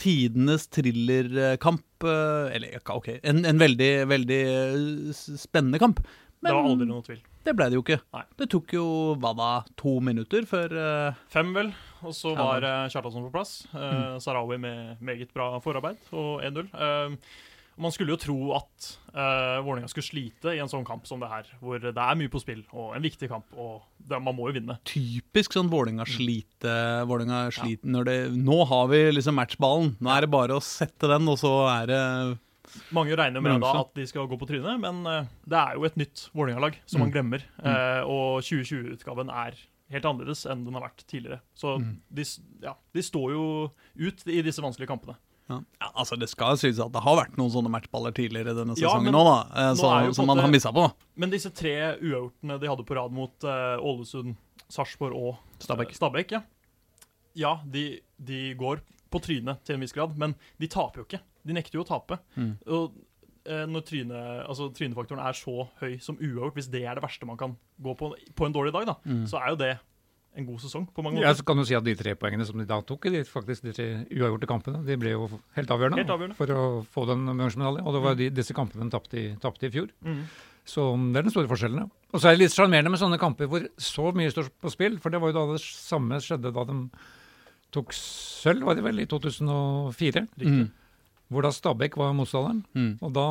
tidenes 0.00 0.68
thrillerkamp. 0.74 1.84
eh, 2.04 2.56
Eller 2.56 2.78
OK, 2.94 3.12
en, 3.22 3.44
en 3.48 3.60
veldig, 3.62 3.92
veldig 4.10 4.40
eh, 4.50 5.14
spennende 5.38 5.80
kamp. 5.82 6.02
Det 6.38 6.54
var 6.54 6.70
aldri 6.70 6.86
noe 6.88 7.02
tvil. 7.06 7.20
det 7.44 7.54
ble 7.56 7.66
det 7.70 7.78
jo 7.78 7.84
ikke. 7.84 7.98
Nei. 8.14 8.24
Det 8.38 8.48
tok 8.52 8.72
jo 8.76 8.86
hva 9.18 9.34
da, 9.38 9.50
to 9.80 9.98
minutter 10.04 10.46
før 10.48 10.74
uh... 10.78 11.20
Fem, 11.32 11.50
vel. 11.56 11.72
Og 12.06 12.14
så 12.14 12.34
var 12.38 12.62
uh, 12.62 12.86
Kjartansson 12.92 13.26
på 13.28 13.34
plass. 13.34 13.60
Uh, 13.74 13.86
Mm. 13.88 14.20
Sarawi 14.20 14.58
med 14.60 15.00
meget 15.04 15.30
bra 15.34 15.56
forarbeid 15.64 16.10
og 16.12 16.42
1-0. 16.44 16.68
Uh, 16.74 17.16
man 17.78 17.94
skulle 17.94 18.12
jo 18.12 18.18
tro 18.20 18.36
at 18.56 18.88
uh, 19.14 19.62
Vålerenga 19.62 19.88
skulle 19.90 20.06
slite 20.06 20.54
i 20.56 20.60
en 20.62 20.70
sånn 20.70 20.86
kamp 20.86 21.06
som 21.06 21.22
det 21.22 21.30
her, 21.30 21.46
hvor 21.62 21.78
det 21.82 21.94
er 21.94 22.18
mye 22.18 22.32
på 22.32 22.40
spill 22.42 22.64
og 22.72 22.96
en 22.96 23.04
viktig 23.04 23.30
kamp, 23.30 23.46
og 23.54 23.84
det, 23.98 24.18
man 24.22 24.34
må 24.34 24.48
jo 24.50 24.56
vinne. 24.58 24.78
typisk 24.88 25.54
sånn 25.54 25.70
Vålerenga-slite. 25.72 26.74
Vålinga 27.08 27.44
slite 27.54 27.86
ja. 27.86 27.92
når 27.94 28.10
det 28.10 28.18
Nå 28.34 28.58
har 28.70 28.90
vi 28.90 29.02
liksom 29.14 29.38
matchballen. 29.38 29.94
Nå 30.02 30.12
er 30.14 30.26
det 30.26 30.32
bare 30.34 30.58
å 30.58 30.64
sette 30.64 31.10
den, 31.10 31.30
og 31.30 31.38
så 31.40 31.54
er 31.70 31.90
det 31.92 32.02
Mange 32.92 33.16
regner 33.16 33.40
med 33.44 33.60
da 33.60 33.72
at 33.80 33.94
de 33.94 34.06
skal 34.06 34.26
gå 34.30 34.38
på 34.38 34.46
trynet, 34.48 34.80
men 34.80 35.00
eh, 35.06 35.26
det 35.48 35.58
er 35.58 35.74
jo 35.78 35.84
et 35.84 35.96
nytt 35.96 36.28
Vålerenga-lag 36.34 36.76
som 36.86 37.00
man 37.00 37.10
Mm. 37.10 37.14
glemmer. 37.16 37.42
Eh, 37.64 38.02
og 38.04 38.42
2020-utgaven 38.42 39.30
er 39.30 39.54
helt 39.90 40.04
annerledes 40.04 40.44
enn 40.50 40.64
den 40.66 40.74
har 40.74 40.82
vært 40.88 41.06
tidligere. 41.08 41.40
Så 41.56 41.78
Mm. 41.80 42.00
de, 42.12 42.24
ja, 42.62 42.74
de 42.92 43.00
står 43.02 43.32
jo 43.32 43.72
ut 43.96 44.26
i 44.28 44.42
disse 44.42 44.60
vanskelige 44.60 44.88
kampene. 44.88 45.16
Ja. 45.48 45.62
ja, 45.80 45.88
altså 45.96 46.18
Det 46.18 46.28
skal 46.28 46.58
sies 46.60 46.78
at 46.78 46.92
det 46.92 47.00
har 47.00 47.16
vært 47.16 47.38
noen 47.38 47.48
sånne 47.50 47.70
matchballer 47.72 48.12
tidligere 48.12 48.52
denne 48.54 48.74
sesongen 48.76 49.14
òg, 49.16 49.24
da. 49.24 49.70
eh, 49.70 49.74
som 50.12 50.22
en 50.22 50.26
man 50.26 50.38
har 50.44 50.48
missa 50.52 50.68
på. 50.70 50.92
Men 51.16 51.30
disse 51.30 51.48
tre 51.56 51.96
uavgjortene 51.96 52.60
de 52.60 52.68
hadde 52.68 52.84
på 52.84 52.94
rad 52.94 53.10
mot 53.16 53.32
eh, 53.48 53.78
Ålesund, 53.80 54.36
Sarpsborg 54.68 55.16
og 55.16 55.38
Stabæk. 55.58 55.88
eh, 55.88 55.96
Stabæk 55.96 56.30
ja, 56.36 56.42
ja 57.34 57.54
de, 57.64 58.00
de 58.20 58.54
går 58.60 58.80
på 59.10 59.20
trynet 59.24 59.62
til 59.64 59.76
en 59.78 59.80
viss 59.80 59.94
grad, 59.96 60.12
men 60.18 60.34
de 60.60 60.68
taper 60.68 61.00
jo 61.00 61.06
ikke. 61.06 61.20
De 61.46 61.52
nekter 61.56 61.78
jo 61.78 61.84
å 61.84 61.88
tape. 61.88 62.18
Mm. 62.36 62.56
Og 62.66 62.94
eh, 63.46 63.66
når 63.66 63.84
tryne, 63.88 64.22
altså, 64.48 64.70
trynefaktoren 64.74 65.22
er 65.24 65.32
så 65.38 65.68
høy 65.80 65.98
som 66.00 66.16
uavgjort, 66.18 66.54
hvis 66.58 66.70
det 66.70 66.82
er 66.84 66.94
det 66.98 67.02
verste 67.04 67.26
man 67.26 67.36
kan 67.40 67.56
gå 67.80 67.94
på 67.96 68.12
på 68.34 68.46
en 68.46 68.52
dårlig 68.56 68.72
dag, 68.74 68.86
da, 68.86 68.96
Mm. 69.06 69.26
så 69.26 69.38
er 69.40 69.50
jo 69.54 69.56
det 69.56 69.78
en 70.38 70.46
god 70.46 70.60
sesong 70.60 70.84
på 70.94 71.02
mange 71.02 71.18
Ja, 71.22 71.32
så 71.34 71.42
kan 71.44 71.56
du 71.56 71.64
si 71.64 71.74
at 71.74 71.82
De 71.82 71.94
tre 71.96 72.12
poengene 72.14 72.44
som 72.46 72.58
de 72.60 72.64
da 72.68 72.80
tok 72.82 73.06
i 73.06 73.10
de, 73.10 73.22
faktisk 73.24 73.62
de 73.64 73.72
tre 73.72 73.86
uavgjorte 74.12 74.46
kampene, 74.46 74.84
de 74.86 74.96
ble 75.00 75.10
jo 75.16 75.24
helt 75.56 75.68
avgjørende, 75.72 75.96
Helt 75.98 76.10
avgjørende. 76.14 76.36
for 76.36 76.46
å 76.52 76.84
få 76.84 77.06
den 77.08 77.24
bronsemedaljen. 77.26 77.86
Og 77.86 77.94
det 77.96 78.02
var 78.04 78.14
de, 78.14 78.28
disse 78.30 78.54
kampene 78.54 78.84
de 78.84 78.90
tapte 78.92 79.16
i, 79.18 79.36
tapte 79.40 79.66
i 79.66 79.70
fjor. 79.70 79.88
Mm. 80.04 80.20
Så 80.68 80.84
det 81.12 81.16
er 81.16 81.22
den 81.26 81.32
store 81.32 81.48
forskjellen. 81.48 81.78
ja. 81.80 81.88
Og 82.12 82.20
så 82.20 82.28
er 82.28 82.36
det 82.36 82.42
litt 82.44 82.52
sjarmerende 82.54 82.90
med 82.92 83.00
sånne 83.00 83.18
kamper 83.18 83.48
hvor 83.48 83.64
så 83.80 84.12
mye 84.14 84.30
står 84.30 84.50
på 84.60 84.70
spill. 84.70 84.98
For 85.00 85.10
det 85.10 85.18
var 85.20 85.32
jo 85.32 85.38
da 85.40 85.52
det 85.56 85.62
samme 85.64 86.20
skjedde 86.20 86.52
da 86.54 86.64
de 86.68 86.76
tok 87.72 87.90
sølv, 87.96 88.62
var 88.68 88.74
det 88.78 88.84
vel, 88.84 89.00
i 89.00 89.06
2004. 89.08 90.26
Mm. 90.44 90.70
Hvor 91.28 91.44
da 91.44 91.52
Stabæk 91.52 91.98
var 92.00 92.14
motstanderen. 92.16 92.62
Mm. 92.74 92.92
Og 93.04 93.12
da 93.16 93.26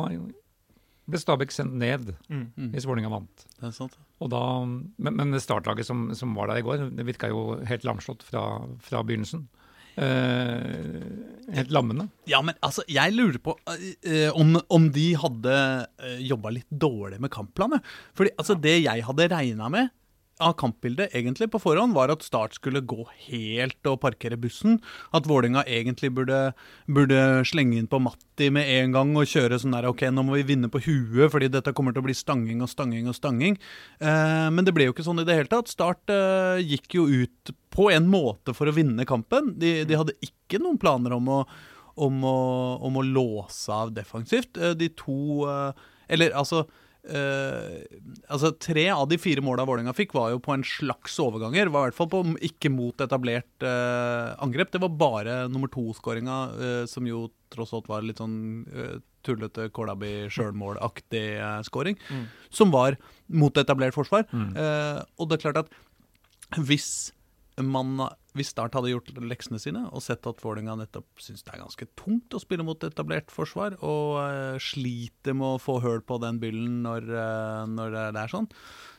ble 1.08 1.20
Stabæk 1.20 1.54
sendt 1.54 1.78
ned 1.80 2.12
Mm. 2.28 2.52
Mm. 2.54 2.70
hvis 2.74 2.86
Vålerenga 2.86 3.10
vant. 3.12 3.46
Det 3.58 3.70
er 3.70 3.74
sant. 3.74 3.96
Og 4.20 4.30
da, 4.32 4.42
men, 4.66 5.14
men 5.14 5.32
det 5.32 5.42
startlaget 5.42 5.86
som, 5.86 6.08
som 6.14 6.34
var 6.36 6.50
der 6.50 6.60
i 6.60 6.66
går, 6.66 6.88
det 6.94 7.06
virka 7.06 7.30
jo 7.30 7.60
helt 7.66 7.86
lamslått 7.86 8.24
fra, 8.26 8.44
fra 8.82 9.02
begynnelsen. 9.06 9.46
Eh, 9.98 11.54
helt 11.54 11.72
lammende. 11.74 12.06
Ja, 12.30 12.38
men 12.44 12.54
altså, 12.62 12.84
jeg 12.90 13.14
lurer 13.16 13.40
på 13.42 13.56
eh, 13.66 14.28
om, 14.30 14.54
om 14.70 14.90
de 14.94 15.08
hadde 15.18 15.54
uh, 16.04 16.18
jobba 16.22 16.52
litt 16.54 16.68
dårlig 16.70 17.18
med 17.22 17.32
kampplanet. 17.34 17.86
Fordi 18.14 18.30
altså, 18.38 18.54
det 18.54 18.76
jeg 18.84 19.06
hadde 19.08 19.30
regna 19.32 19.70
med 19.74 19.90
av 20.44 20.54
kampbildet 20.60 21.14
egentlig 21.16 21.48
på 21.52 21.60
forhånd, 21.62 21.94
var 21.96 22.12
at 22.12 22.24
Start 22.26 22.56
skulle 22.58 22.82
gå 22.86 23.04
helt 23.28 23.88
og 23.90 24.00
parkere 24.02 24.38
bussen. 24.40 24.78
At 25.14 25.28
Vålinga 25.28 25.64
egentlig 25.66 26.10
burde, 26.16 26.52
burde 26.86 27.20
slenge 27.48 27.78
inn 27.78 27.88
på 27.90 28.00
Matti 28.02 28.50
med 28.54 28.68
en 28.78 28.96
gang 28.96 29.14
og 29.18 29.28
kjøre 29.30 29.58
sånn 29.62 29.76
der 29.76 29.88
OK, 29.90 30.04
nå 30.14 30.24
må 30.26 30.38
vi 30.38 30.46
vinne 30.52 30.70
på 30.72 30.82
huet, 30.84 31.30
fordi 31.34 31.50
dette 31.52 31.74
kommer 31.76 31.94
til 31.94 32.04
å 32.04 32.08
bli 32.08 32.16
stanging 32.16 32.62
og 32.64 32.70
stanging 32.72 33.10
og 33.10 33.16
stanging. 33.18 33.58
Eh, 34.00 34.48
men 34.54 34.66
det 34.66 34.74
ble 34.76 34.88
jo 34.88 34.96
ikke 34.96 35.06
sånn 35.06 35.24
i 35.24 35.26
det 35.28 35.38
hele 35.40 35.52
tatt. 35.52 35.72
Start 35.72 36.12
eh, 36.14 36.62
gikk 36.64 37.00
jo 37.00 37.08
ut 37.08 37.54
på 37.74 37.90
en 37.94 38.06
måte 38.10 38.54
for 38.56 38.70
å 38.70 38.76
vinne 38.76 39.06
kampen. 39.08 39.54
De, 39.58 39.80
de 39.88 39.98
hadde 39.98 40.16
ikke 40.24 40.62
noen 40.62 40.80
planer 40.80 41.16
om 41.18 41.34
å 41.40 41.42
om 41.98 42.20
å, 42.22 42.38
om 42.86 42.98
å 43.00 43.02
låse 43.02 43.72
av 43.74 43.90
defensivt. 43.90 44.54
Eh, 44.54 44.76
De 44.78 44.86
to 44.94 45.48
eh, 45.50 45.88
Eller 46.08 46.30
altså 46.30 46.68
eh, 47.08 47.98
altså 48.28 48.52
Tre 48.60 48.84
av 48.94 49.06
de 49.10 49.18
fire 49.20 49.42
måla 49.44 49.64
Vålerenga 49.68 49.94
fikk, 49.96 50.14
var 50.16 50.30
jo 50.34 50.40
på 50.44 50.54
en 50.54 50.64
slags 50.66 51.16
overganger. 51.22 51.70
Var 51.72 51.86
i 51.86 51.88
hvert 51.90 51.98
fall 51.98 52.10
på 52.12 52.22
ikke 52.48 52.70
mot 52.74 53.00
etablert 53.04 53.64
uh, 53.66 54.34
angrep. 54.44 54.70
Det 54.74 54.80
var 54.84 54.94
bare 55.00 55.36
nummer 55.52 55.70
to-skåringa, 55.72 56.38
uh, 56.54 56.86
som 56.90 57.06
jo 57.08 57.26
tross 57.52 57.72
alt 57.72 57.88
var 57.88 58.02
litt 58.04 58.20
sånn 58.20 58.66
eh, 58.68 58.96
tullete 59.24 59.70
Kolabi-sjølmålaktig 59.72 61.26
uh, 61.40 61.62
scoring, 61.64 61.96
Mm. 62.10 62.26
som 62.50 62.70
var 62.70 62.96
mot 63.28 63.56
etablert 63.56 63.96
forsvar. 63.96 64.26
Mm. 64.32 64.50
Eh, 64.56 65.02
og 65.18 65.28
det 65.28 65.38
er 65.38 65.44
klart 65.46 65.62
at 65.64 66.60
hvis 66.60 67.12
man 67.58 67.98
hvis 68.38 68.52
Start 68.54 68.76
hadde 68.78 68.92
gjort 68.92 69.10
leksene 69.20 69.60
sine 69.62 69.84
og 69.90 70.04
sett 70.04 70.26
at 70.30 70.42
Vålerenga 70.44 70.78
nettopp 70.80 71.22
syns 71.22 71.44
det 71.44 71.54
er 71.54 71.62
ganske 71.64 71.88
tungt 71.98 72.34
å 72.34 72.42
spille 72.42 72.66
mot 72.66 72.86
etablert 72.86 73.32
forsvar, 73.34 73.76
og 73.84 74.18
uh, 74.22 74.60
sliter 74.62 75.36
med 75.36 75.58
å 75.58 75.62
få 75.62 75.78
høl 75.84 76.02
på 76.06 76.20
den 76.22 76.40
byllen 76.42 76.80
når, 76.86 77.10
uh, 77.10 77.64
når 77.70 77.98
det 78.14 78.22
er 78.22 78.32
sånn, 78.32 78.48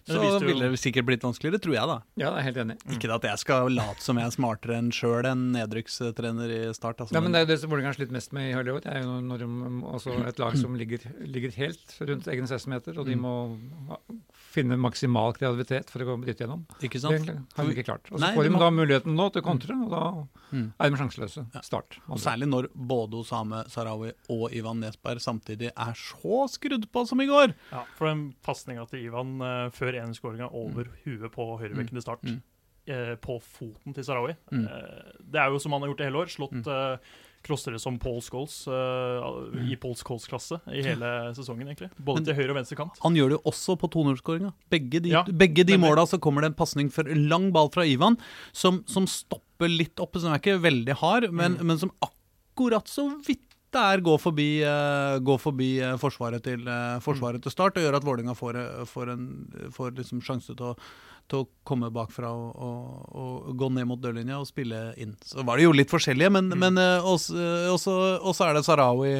så 0.10 0.39
det 0.39 0.48
ville 0.50 0.70
det 0.74 0.80
sikkert 0.82 1.06
blitt 1.06 1.22
vanskeligere, 1.24 1.62
tror 1.62 1.75
jeg, 1.78 1.88
da. 1.92 1.98
Ja, 2.18 2.30
jeg 2.34 2.39
er 2.39 2.48
helt 2.50 2.58
enig. 2.66 2.78
Ikke 2.98 3.13
at 3.16 3.28
jeg 3.30 3.38
skal 3.44 3.70
late 3.75 4.01
som 4.01 4.18
jeg 4.18 4.25
er 4.25 4.36
smartere 4.36 4.78
enn 4.80 4.89
sjøl 4.92 5.25
en 5.30 5.51
nedrykkstrener 5.54 6.50
i 6.50 6.74
Start. 6.74 6.98
Altså, 7.06 7.13
Ja, 7.16 7.22
men 7.22 7.32
Det 7.32 7.39
er 7.42 7.46
jo 7.46 7.51
det 7.54 7.60
som 7.62 7.70
Vålerenga 7.70 7.94
har 7.94 8.00
slitt 8.00 8.12
mest 8.12 8.34
med 8.34 8.50
i 8.51 8.54
Hollywood. 8.58 8.84
Det 8.84 8.94
er 8.94 9.04
jo 9.04 9.20
når 9.22 9.38
de, 9.44 9.50
altså 9.94 10.18
et 10.28 10.39
lag 10.39 10.58
som 10.58 10.75
ligger, 10.75 11.00
ligger 11.25 11.51
helt 11.58 11.96
rundt 12.01 12.28
egen 12.28 12.46
16-meter, 12.50 12.98
og 13.00 13.06
de 13.06 13.16
Mm. 13.16 13.22
må 13.22 13.98
finne 14.50 14.78
maksimal 14.82 15.34
kreativitet 15.38 15.89
for 15.92 16.01
å 16.01 16.06
gå 16.10 16.16
bryte 16.24 16.42
gjennom. 16.44 16.63
ikke 16.82 17.00
sant? 17.01 17.25
Det 17.28 17.36
har 17.56 17.66
de 17.68 17.74
ikke 17.75 17.86
klart. 17.86 18.08
Og 18.12 18.20
så 18.20 18.34
får 18.34 18.44
de 18.44 18.50
de 18.50 18.56
må- 18.56 18.60
da 18.60 18.70
muligheten 18.72 19.16
nå 19.16 19.32
til 19.32 19.42
å 19.42 19.46
kontre, 19.46 19.75
og 19.86 19.89
da 19.92 20.28
Mm. 20.51 20.74
er 20.80 20.89
de 20.89 20.96
sjanseløse. 20.98 21.46
Ja. 21.54 21.62
Start. 21.62 22.00
Og 22.10 22.18
særlig 22.18 22.48
når 22.50 22.70
både 22.75 23.13
Osame 23.22 23.63
Sarawi 23.70 24.13
og 24.30 24.51
Ivan 24.51 24.80
Nesberg 24.82 25.20
samtidig 25.22 25.70
er 25.78 25.94
så 25.94 26.50
skrudd 26.50 26.89
på 26.92 27.08
som 27.08 27.20
i 27.22 27.28
går. 27.28 27.54
Ja, 27.72 27.84
for 27.96 28.08
den 28.08 28.34
pasninga 28.44 28.89
til 28.89 29.06
Ivan 29.06 29.39
uh, 29.42 29.70
før 29.70 29.94
enskåringa 30.03 30.51
over 30.53 30.86
huet 31.06 31.32
på 31.32 31.60
høyrebekken 31.60 31.96
til 31.98 32.01
start, 32.01 32.22
Mm. 32.24 32.41
eh, 32.88 33.15
på 33.15 33.39
foten 33.41 33.94
til 33.94 34.03
Sarawi 34.03 34.36
Mm. 34.51 34.65
eh, 34.65 35.12
Det 35.32 35.39
er 35.39 35.50
jo 35.51 35.60
som 35.60 35.72
han 35.74 35.82
har 35.82 35.89
gjort 35.89 36.01
i 36.01 36.03
hele 36.10 36.22
år, 36.24 36.25
slått 36.27 36.51
Mm. 36.65 36.68
eh, 36.68 36.98
crossere 37.41 37.79
som 37.79 37.98
Paul 37.98 38.20
Scholes 38.20 38.68
eh, 38.68 39.72
i 39.72 39.75
Paul 39.77 39.94
Scholes-klasse 39.96 40.60
i 40.68 40.82
hele 40.84 41.34
sesongen, 41.34 41.68
egentlig. 41.70 41.89
Både 41.98 42.15
Men- 42.20 42.25
til 42.25 42.36
høyre 42.36 42.50
og 42.51 42.58
venstre 42.58 42.75
kant. 42.75 42.98
Han 43.01 43.13
gjør 43.15 43.29
det 43.29 43.38
jo 43.39 43.51
også 43.51 43.77
på 43.79 43.89
2-0-skåringa. 43.89 44.53
Begge 44.70 45.00
de, 45.01 45.10
Ja, 45.10 45.24
begge 45.24 45.63
de 45.65 45.77
måla 45.77 46.03
så 46.06 46.20
kommer 46.20 46.41
det 46.41 46.48
en 46.48 46.53
pasning 46.56 46.89
for 46.91 47.03
lang 47.03 47.51
ball 47.53 47.70
fra 47.70 47.84
Ivan, 47.86 48.18
som, 48.51 48.84
som 48.88 49.06
stopper 49.06 49.70
litt 49.70 49.96
oppe. 50.00 50.20
Som 50.20 50.34
er 50.34 50.39
ikke 50.39 50.60
veldig 50.60 50.96
hard, 50.98 51.32
men, 51.32 51.56
Mm. 51.58 51.65
men 51.65 51.77
som 51.77 51.91
akkurat 52.01 52.86
så 52.88 53.08
vidt 53.25 53.49
der 53.74 54.02
gå 54.06 54.16
forbi, 54.18 54.62
eh, 54.66 55.20
går 55.20 55.38
forbi 55.42 55.70
eh, 55.84 55.98
forsvaret, 56.02 56.44
til, 56.44 56.66
eh, 56.68 57.00
forsvaret 57.04 57.44
til 57.44 57.54
start, 57.54 57.78
og 57.78 57.86
gjøre 57.86 58.02
at 58.02 58.08
Vålerenga 58.08 58.36
får, 58.38 58.60
får, 58.90 59.14
en, 59.14 59.28
får 59.76 59.96
liksom 60.00 60.24
sjanse 60.26 60.56
til 60.56 60.72
å, 60.72 60.76
til 61.29 61.43
å 61.43 61.48
komme 61.69 61.91
bakfra 61.93 62.31
og, 62.33 62.55
og, 62.57 63.03
og 63.21 63.50
gå 63.59 63.67
ned 63.75 63.86
mot 63.89 64.00
dørlinja 64.01 64.39
og 64.41 64.48
spille 64.50 64.79
inn. 64.98 65.12
Så 65.21 65.43
var 65.45 65.59
det 65.59 65.67
jo 65.67 65.74
litt 65.75 65.91
forskjellige, 65.93 66.31
men, 66.33 66.50
men 66.57 66.79
eh, 66.81 67.05
også, 67.05 67.38
også, 68.25 68.48
er 68.48 68.57
det 68.57 68.63
Sarawi 68.65 69.12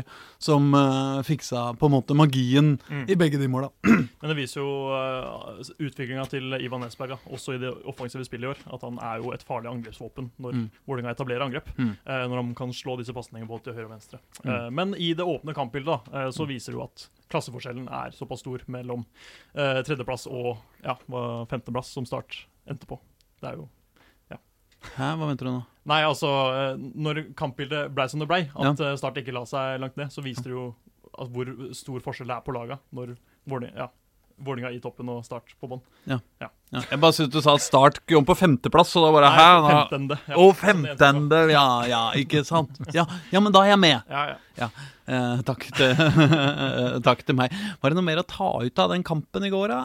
som 0.42 0.72
uh, 0.74 1.20
fiksa 1.28 1.68
på 1.78 1.90
en 1.90 1.96
måte 2.00 2.18
magien 2.18 2.76
Mm. 2.90 3.04
i 3.12 3.16
begge 3.20 3.38
de 3.38 3.48
måla. 3.52 3.68
Men 4.20 4.32
det 4.32 4.36
viser 4.38 4.62
jo 4.62 4.70
uh, 4.90 5.60
utviklinga 5.78 6.24
til 6.32 6.56
Ivan 6.58 6.82
Nesberg, 6.84 7.18
også 7.30 7.54
i 7.56 7.60
det 7.62 7.70
offensive 7.88 8.26
spillet 8.26 8.48
i 8.48 8.50
år. 8.54 8.62
At 8.76 8.84
han 8.86 8.98
er 9.04 9.22
jo 9.22 9.32
et 9.36 9.44
farlig 9.48 9.70
angrepsvåpen 9.72 10.32
når 10.38 10.58
Mm. 10.60 10.66
Vålerenga 10.90 11.14
etablerer 11.14 11.46
angrep. 11.46 11.70
Mm. 11.78 11.92
Uh, 12.08 12.24
når 12.32 12.36
han 12.42 12.50
kan 12.58 12.74
slå 12.76 12.98
disse 13.00 13.14
pasningene 13.16 13.48
både 13.48 13.68
til 13.70 13.78
høyre 13.78 13.88
og 13.88 13.94
venstre. 13.94 14.20
Mm. 14.42 14.50
Eh, 14.50 14.68
men 14.80 14.96
i 14.98 15.12
det 15.16 15.24
åpne 15.28 15.54
kampbildet 15.56 16.10
eh, 16.14 16.30
så 16.36 16.48
viser 16.50 16.74
det 16.74 16.80
jo 16.80 16.86
at 16.88 17.06
klasseforskjellen 17.30 17.90
er 17.94 18.16
såpass 18.18 18.44
stor 18.44 18.64
mellom 18.72 19.04
eh, 19.54 19.82
tredjeplass 19.86 20.28
og 20.30 20.56
ja, 20.84 20.96
femteplass, 21.50 21.94
som 21.96 22.08
Start 22.10 22.44
endte 22.70 22.90
på. 22.90 23.00
Det 23.40 23.52
er 23.52 23.62
jo 23.62 23.70
Hæ, 24.80 25.10
hva 25.20 25.28
venter 25.28 25.50
du 25.50 25.52
nå? 25.52 25.64
Nei, 25.92 26.00
altså, 26.08 26.30
eh, 26.56 26.78
når 26.80 27.26
kampbildet 27.38 27.92
ble 27.92 28.06
som 28.08 28.22
det 28.22 28.30
ble, 28.30 28.46
at 28.48 28.80
ja. 28.80 28.94
Start 29.00 29.18
ikke 29.20 29.34
la 29.36 29.44
seg 29.50 29.80
langt 29.84 29.98
ned, 30.00 30.12
så 30.14 30.24
viste 30.24 30.48
det 30.48 30.56
jo 30.56 30.70
hvor 31.34 31.50
stor 31.76 32.04
forskjell 32.06 32.30
det 32.32 32.38
er 32.38 32.46
på 32.46 32.54
laga 32.56 32.78
når 32.96 33.18
Vålerenga 33.50 33.82
ja, 33.82 33.88
Vålerenga 34.44 34.72
i 34.76 34.80
toppen 34.84 35.10
og 35.12 35.24
Start 35.28 35.54
på 35.60 35.68
bånn. 35.72 35.82
Ja. 36.10 36.20
Jeg 36.72 37.00
bare 37.02 37.16
syntes 37.18 37.34
du 37.34 37.42
sa 37.42 37.56
at 37.58 37.64
Start 37.66 38.00
kom 38.08 38.26
på 38.28 38.36
femteplass, 38.38 38.92
så 38.94 39.02
da 39.04 39.10
bare 39.16 39.30
Nei, 39.34 39.40
Hæ? 39.40 39.48
nå- 39.64 39.72
femtende. 39.90 40.18
ja. 40.30 40.36
Det 40.38 40.58
femtende! 40.62 41.40
Ja, 41.52 41.66
ja, 41.90 42.02
ikke 42.22 42.44
sant? 42.46 42.78
Ja, 42.94 43.06
ja, 43.34 43.40
men 43.42 43.52
da 43.56 43.64
er 43.66 43.74
jeg 43.74 43.80
med. 43.82 44.04
Ja, 44.10 44.36
ja. 44.60 44.70
Eh, 45.10 45.42
takk, 45.48 45.66
til, 45.74 45.96
takk 47.08 47.24
til 47.26 47.36
meg. 47.40 47.54
Var 47.82 47.90
det 47.90 47.98
noe 47.98 48.06
mer 48.06 48.22
å 48.22 48.28
ta 48.30 48.52
ut 48.62 48.80
av 48.86 48.94
den 48.94 49.04
kampen 49.08 49.48
i 49.48 49.52
går, 49.54 49.74
da? 49.74 49.82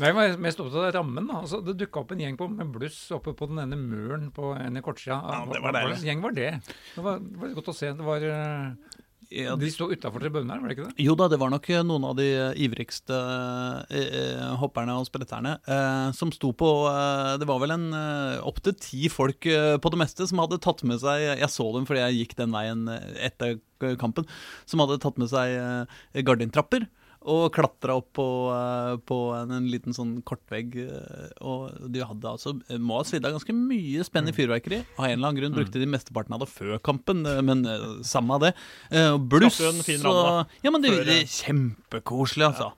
Jeg 0.00 0.14
var 0.16 0.38
mest 0.40 0.60
opptatt 0.62 0.86
av 0.88 0.94
rammen. 0.96 1.26
da. 1.28 1.42
Altså, 1.44 1.60
det 1.66 1.74
dukka 1.82 2.00
opp 2.00 2.14
en 2.14 2.22
gjeng 2.24 2.38
på, 2.40 2.46
med 2.48 2.70
bluss 2.72 2.96
oppe 3.12 3.34
på 3.36 3.48
den 3.50 3.60
ene 3.66 3.76
muren 3.76 4.30
på 4.32 4.54
en 4.56 4.80
i 4.80 4.80
kortsida. 4.84 5.18
Ja, 5.20 5.42
det 5.52 5.60
var 5.60 5.76
Hva 5.76 5.82
slags 5.90 6.06
gjeng 6.08 6.22
var 6.24 6.32
det? 6.32 6.48
Det 6.96 7.04
var, 7.04 7.20
det 7.20 7.42
var 7.42 7.52
godt 7.60 7.68
å 7.68 7.76
se. 7.76 7.92
Det 7.98 8.06
var, 8.06 8.24
eh, 8.24 9.01
Ja, 9.32 9.54
de 9.56 9.70
sto 9.72 9.88
utafor 9.88 10.22
her, 10.24 10.32
var 10.32 10.44
det 10.68 10.74
ikke 10.76 10.86
det? 10.90 10.94
Jo 11.00 11.14
da, 11.18 11.28
det 11.32 11.38
var 11.40 11.52
nok 11.52 11.68
eh, 11.72 11.82
noen 11.86 12.04
av 12.10 12.16
de 12.18 12.26
ivrigste 12.60 13.16
eh, 13.16 13.98
eh, 14.02 14.46
hopperne 14.60 14.96
og 15.00 15.08
spretterne 15.08 15.54
eh, 15.64 16.08
som 16.16 16.32
sto 16.34 16.52
på 16.56 16.70
eh, 16.90 17.34
Det 17.40 17.48
var 17.48 17.62
vel 17.62 17.74
en 17.76 17.86
eh, 17.96 18.38
opptil 18.44 18.76
ti 18.76 19.08
folk 19.12 19.48
eh, 19.48 19.76
på 19.82 19.92
det 19.94 20.00
meste 20.02 20.28
som 20.28 20.42
hadde 20.42 20.60
tatt 20.62 20.84
med 20.88 21.00
seg 21.02 21.24
Jeg 21.40 21.50
så 21.52 21.68
dem 21.76 21.88
fordi 21.88 22.04
jeg 22.04 22.18
gikk 22.22 22.36
den 22.42 22.52
veien 22.54 22.84
eh, 22.92 23.12
etter 23.30 23.56
eh, 23.56 23.96
kampen. 24.00 24.28
Som 24.68 24.84
hadde 24.84 25.00
tatt 25.02 25.20
med 25.20 25.32
seg 25.32 25.56
eh, 25.56 26.22
gardintrapper. 26.26 26.86
Og 27.24 27.52
klatra 27.54 27.94
opp 28.00 28.08
på, 28.18 28.24
eh, 28.50 28.96
på 29.06 29.16
en, 29.36 29.50
en 29.54 29.66
liten 29.70 29.94
sånn 29.94 30.16
kortvegg. 30.26 30.74
eh, 30.82 31.28
Og 31.46 31.70
de 31.92 32.00
hadde 32.02 32.26
altså 32.26 32.54
må 32.82 32.96
ha 32.98 33.04
svidd 33.06 33.24
av 33.28 33.36
ganske 33.36 33.54
mye 33.54 34.02
spenn 34.06 34.26
i 34.28 34.34
fyrverkeri. 34.34 34.80
Av 34.98 35.04
en 35.06 35.12
eller 35.18 35.28
annen 35.30 35.38
grunn 35.40 35.54
brukte 35.54 35.78
de 35.78 35.86
mesteparten 35.86 36.34
av 36.34 36.40
det 36.42 36.48
før 36.50 36.80
kampen, 36.82 37.24
eh, 37.26 37.40
men 37.46 37.62
eh, 37.66 37.84
samme 38.02 38.34
av 38.34 38.40
det. 38.48 38.52
Eh, 38.90 39.12
og 39.14 39.28
Bluss 39.30 39.60
og 39.60 40.46
Ja, 40.64 40.70
men 40.74 40.82
det, 40.82 40.90
det 41.06 41.14
eh, 41.14 41.22
er 41.22 41.30
kjempekoselig, 41.30 42.48
altså. 42.50 42.72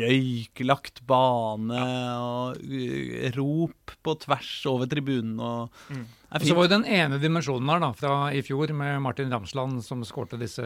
Røyklagt 0.00 1.02
bane 1.08 1.82
og 2.20 2.64
eh, 2.64 3.28
rop 3.36 3.94
på 4.02 4.16
tvers 4.24 4.54
over 4.70 4.88
tribunen 4.90 5.36
og 5.40 5.68
Mm. 5.90 6.06
Og 6.30 6.44
så 6.46 6.54
var 6.54 6.66
jo 6.68 6.72
den 6.76 6.84
ene 6.86 7.18
dimensjonen 7.18 7.70
her 7.72 7.80
da, 7.82 7.90
fra 7.98 8.14
i 8.36 8.42
fjor 8.46 8.70
med 8.76 9.00
Martin 9.02 9.32
Ramsland 9.34 9.80
som 9.82 10.04
skårte 10.06 10.38
disse 10.38 10.62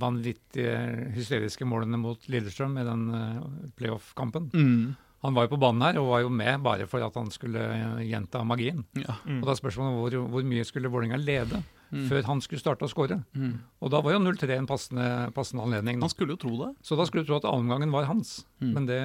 vanvittige 0.00 0.76
hysteriske 1.16 1.66
målene 1.68 2.00
mot 2.00 2.28
Lillestrøm 2.32 2.78
i 2.80 2.86
den 2.86 3.02
eh, 3.18 3.42
playoff-kampen. 3.76 4.48
Mm. 4.54 4.94
Han 5.22 5.36
var 5.36 5.46
jo 5.46 5.52
på 5.52 5.60
banen 5.62 5.84
her 5.86 6.00
og 6.00 6.08
var 6.10 6.24
jo 6.24 6.32
med 6.34 6.64
bare 6.64 6.88
for 6.90 7.04
at 7.06 7.14
han 7.20 7.28
skulle 7.30 7.60
eh, 7.60 8.00
gjenta 8.08 8.40
magien. 8.48 8.82
Ja. 8.98 9.18
Mm. 9.26 9.42
Og 9.42 9.46
da 9.46 9.54
er 9.54 9.60
spørsmålet 9.60 10.00
hvor, 10.00 10.18
hvor 10.32 10.48
mye 10.48 10.64
skulle 10.68 10.90
Vålerenga 10.92 11.20
lede 11.20 11.62
Mm. 11.92 12.06
før 12.08 12.22
han 12.24 12.38
skulle 12.40 12.56
starte 12.62 12.86
å 12.86 12.88
skåre. 12.88 13.18
Mm. 13.36 13.58
Og 13.84 13.90
da 13.92 13.98
var 14.00 14.14
jo 14.14 14.20
0-3 14.24 14.54
en 14.56 14.64
passende, 14.64 15.08
passende 15.36 15.60
anledning. 15.66 15.98
Da. 15.98 16.06
Han 16.06 16.12
skulle 16.14 16.32
jo 16.32 16.40
tro 16.40 16.52
det. 16.56 16.70
Så 16.80 16.96
da 16.96 17.04
skulle 17.04 17.26
du 17.26 17.28
tro 17.28 17.36
at 17.36 17.44
annenomgangen 17.44 17.92
var 17.92 18.06
hans. 18.08 18.46
Mm. 18.64 18.70
Men 18.72 18.86
det 18.88 19.00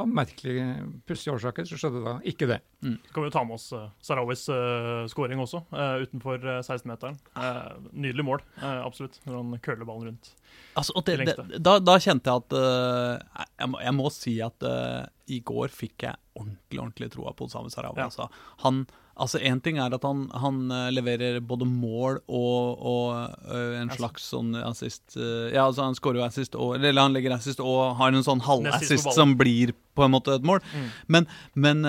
av 0.00 0.08
merkelige, 0.10 0.64
pussige 1.08 1.34
årsaker 1.36 1.66
så 1.68 1.78
skjedde 1.80 2.00
da 2.04 2.14
ikke 2.26 2.48
det. 2.50 2.58
Så 2.80 3.12
kan 3.14 3.24
vi 3.24 3.28
jo 3.28 3.34
ta 3.34 3.42
med 3.46 3.56
oss 3.58 3.66
uh, 3.76 3.86
Sarawis 4.04 4.46
uh, 4.52 5.04
scoring 5.12 5.42
også, 5.42 5.62
uh, 5.74 6.00
utenfor 6.02 6.40
uh, 6.42 6.58
16-meteren. 6.64 7.18
Eh, 7.36 7.60
nydelig 7.92 8.24
mål, 8.26 8.44
eh, 8.60 8.80
absolutt, 8.84 9.20
når 9.26 9.36
han 9.38 9.60
køler 9.64 9.88
ballen 9.88 10.10
rundt. 10.10 10.32
Altså, 10.78 10.94
og 10.96 11.04
det, 11.06 11.18
Det 11.28 11.60
da, 11.62 11.76
da 11.82 11.96
kjente 12.00 12.30
jeg 12.30 12.42
at 12.44 12.56
eh, 12.56 13.44
jeg, 13.60 13.70
må, 13.72 13.80
jeg 13.84 13.96
må 13.98 14.10
si 14.14 14.34
at 14.44 14.66
eh, 14.66 15.04
i 15.36 15.40
går 15.46 15.70
fikk 15.74 16.06
jeg 16.08 16.18
ordentlig 16.40 16.80
ordentlig 16.80 17.10
troa 17.12 17.34
på 17.36 17.46
Osame 17.50 17.70
Sarawi. 17.70 18.00
Ja. 18.00 18.08
Altså. 18.08 18.26
Han, 18.64 18.84
altså 19.20 19.40
En 19.46 19.60
ting 19.62 19.78
er 19.82 19.94
at 19.94 20.04
han, 20.06 20.24
han 20.42 20.60
eh, 20.74 20.88
leverer 20.94 21.40
både 21.44 21.68
mål 21.68 22.20
og, 22.26 22.84
og 22.92 23.50
eh, 23.50 23.76
en 23.80 23.92
slags 23.94 24.30
sånn 24.32 24.54
assist 24.62 25.16
eh, 25.18 25.50
Ja, 25.54 25.66
altså 25.66 25.86
han 25.86 25.98
skårer 25.98 26.22
jo 26.22 26.26
assist, 26.26 26.56
og, 26.58 26.76
eller 26.78 27.00
han 27.00 27.16
legger 27.16 27.36
assist 27.36 27.62
og 27.64 27.96
har 28.00 28.14
en 28.14 28.26
sånn 28.26 28.42
halvassist 28.44 29.12
som 29.16 29.36
blir 29.40 29.74
på 29.98 30.06
en 30.06 30.12
måte 30.14 30.32
et 30.38 30.44
mål. 30.46 30.62
Mm. 30.70 30.84
Men, 31.12 31.26
men 31.58 31.80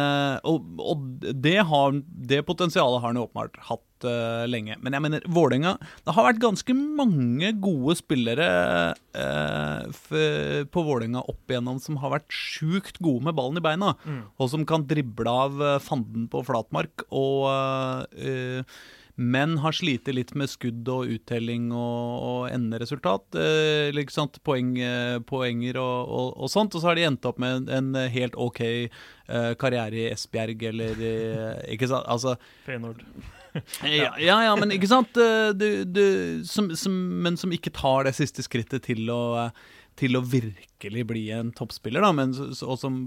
og, 0.48 0.66
og 0.82 1.04
det, 1.22 1.60
har, 1.70 1.94
det 2.32 2.42
potensialet 2.48 3.00
har 3.00 3.12
han 3.12 3.20
jo 3.20 3.28
åpenbart 3.28 3.60
hatt 3.70 3.86
eh, 4.08 4.44
lenge. 4.50 4.78
Men 4.82 4.98
jeg 4.98 5.06
mener, 5.06 5.26
Vålerenga 5.32 5.76
Det 6.06 6.16
har 6.16 6.28
vært 6.28 6.42
ganske 6.44 6.76
mange 6.76 7.52
gode 7.62 7.96
spillere 8.00 8.48
uh, 9.16 10.64
på 10.72 10.86
Vålerenga 10.88 11.24
opp 11.32 11.52
igjennom 11.52 11.82
som 11.84 12.00
har 12.02 12.16
vært 12.16 12.32
sjukt 12.32 13.02
gode 13.04 13.28
med 13.28 13.38
ballen 13.38 13.60
i 13.60 13.66
beina. 13.66 13.94
Mm. 14.06 14.24
Og 14.38 14.52
som 14.54 14.66
kan 14.68 14.88
drible 14.90 15.30
av 15.30 15.62
eh, 15.62 15.78
fanden 15.84 16.30
på 16.32 16.46
flatmark. 16.48 17.08
Og 17.12 17.50
Uh, 18.12 18.64
men 19.22 19.58
har 19.62 19.76
slitt 19.76 20.08
litt 20.10 20.32
med 20.40 20.50
skudd 20.50 20.88
og 20.90 21.10
uttelling 21.12 21.68
og, 21.76 22.06
og 22.26 22.46
enderesultat. 22.50 23.38
Eh, 23.38 23.90
liksom. 23.94 24.32
Poeng, 24.48 24.72
poenger 25.28 25.78
og, 25.82 25.98
og, 26.08 26.30
og 26.42 26.52
sånt. 26.54 26.74
Og 26.74 26.82
så 26.82 26.92
har 26.92 26.98
de 26.98 27.06
endt 27.10 27.28
opp 27.30 27.42
med 27.42 27.68
en, 27.70 27.92
en 27.94 28.10
helt 28.16 28.38
OK 28.40 28.64
eh, 28.64 29.52
karriere 29.62 30.00
i 30.00 30.10
Esbjerg 30.14 30.66
eller 30.72 31.06
Ikke 31.76 31.92
sant? 31.92 32.08
Altså 32.10 32.38
Feyenoord. 32.66 33.04
ja, 33.84 34.14
ja, 34.20 34.38
ja, 34.46 34.56
men 34.60 34.74
ikke 34.78 34.90
sant? 34.92 35.18
Eh, 35.20 35.52
Du, 35.58 35.84
du, 35.86 36.06
som, 36.48 36.72
som, 36.78 36.96
men 37.24 37.38
som 37.40 37.52
ikke 37.52 37.74
tar 37.76 38.08
det 38.08 38.16
siste 38.18 38.44
skrittet 38.46 38.86
til 38.88 39.10
å, 39.12 39.50
til 40.00 40.16
å 40.18 40.22
virkelig 40.24 41.04
bli 41.10 41.24
en 41.36 41.52
toppspiller, 41.56 42.02
da, 42.04 42.12
men, 42.16 42.32
og 42.32 42.78
som 42.80 43.00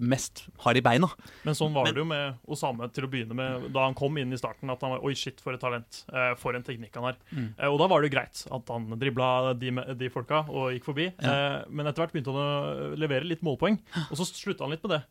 mest 0.00 0.46
har 0.64 0.78
i 0.78 0.82
beina. 0.84 1.10
Men 1.44 1.58
sånn 1.58 1.74
var 1.76 1.90
det 1.90 2.00
jo 2.00 2.06
med 2.08 2.40
Osame 2.50 2.88
til 2.94 3.06
å 3.06 3.10
begynne 3.12 3.36
med 3.38 3.68
da 3.74 3.84
han 3.86 3.96
kom 3.98 4.16
inn 4.20 4.32
i 4.34 4.40
starten. 4.40 4.72
At 4.72 4.82
han 4.82 4.96
var 4.96 5.04
Oi, 5.04 5.14
shit, 5.18 5.42
for 5.44 5.56
et 5.56 5.62
talent. 5.62 6.02
Eh, 6.10 6.32
for 6.40 6.56
en 6.56 6.64
teknikk 6.66 6.96
han 6.98 7.10
har. 7.10 7.20
Mm. 7.30 7.50
Eh, 7.58 7.68
og 7.68 7.78
da 7.82 7.90
var 7.92 8.00
det 8.00 8.10
jo 8.10 8.16
greit 8.16 8.46
at 8.58 8.72
han 8.74 8.88
dribla 9.00 9.52
de, 9.60 9.74
de 10.00 10.10
folka 10.12 10.46
og 10.48 10.72
gikk 10.74 10.88
forbi. 10.88 11.10
Ja. 11.20 11.36
men 11.68 11.86
etter 11.86 12.04
hvert 12.04 12.16
begynte 12.16 12.32
han 12.32 12.40
å 12.40 12.94
levere 12.98 13.28
litt 13.28 13.44
målpoeng, 13.44 13.76
og 14.08 14.16
så 14.18 14.26
slutta 14.28 14.64
han 14.64 14.74
litt 14.74 14.82
med 14.86 14.96
det. 14.96 15.04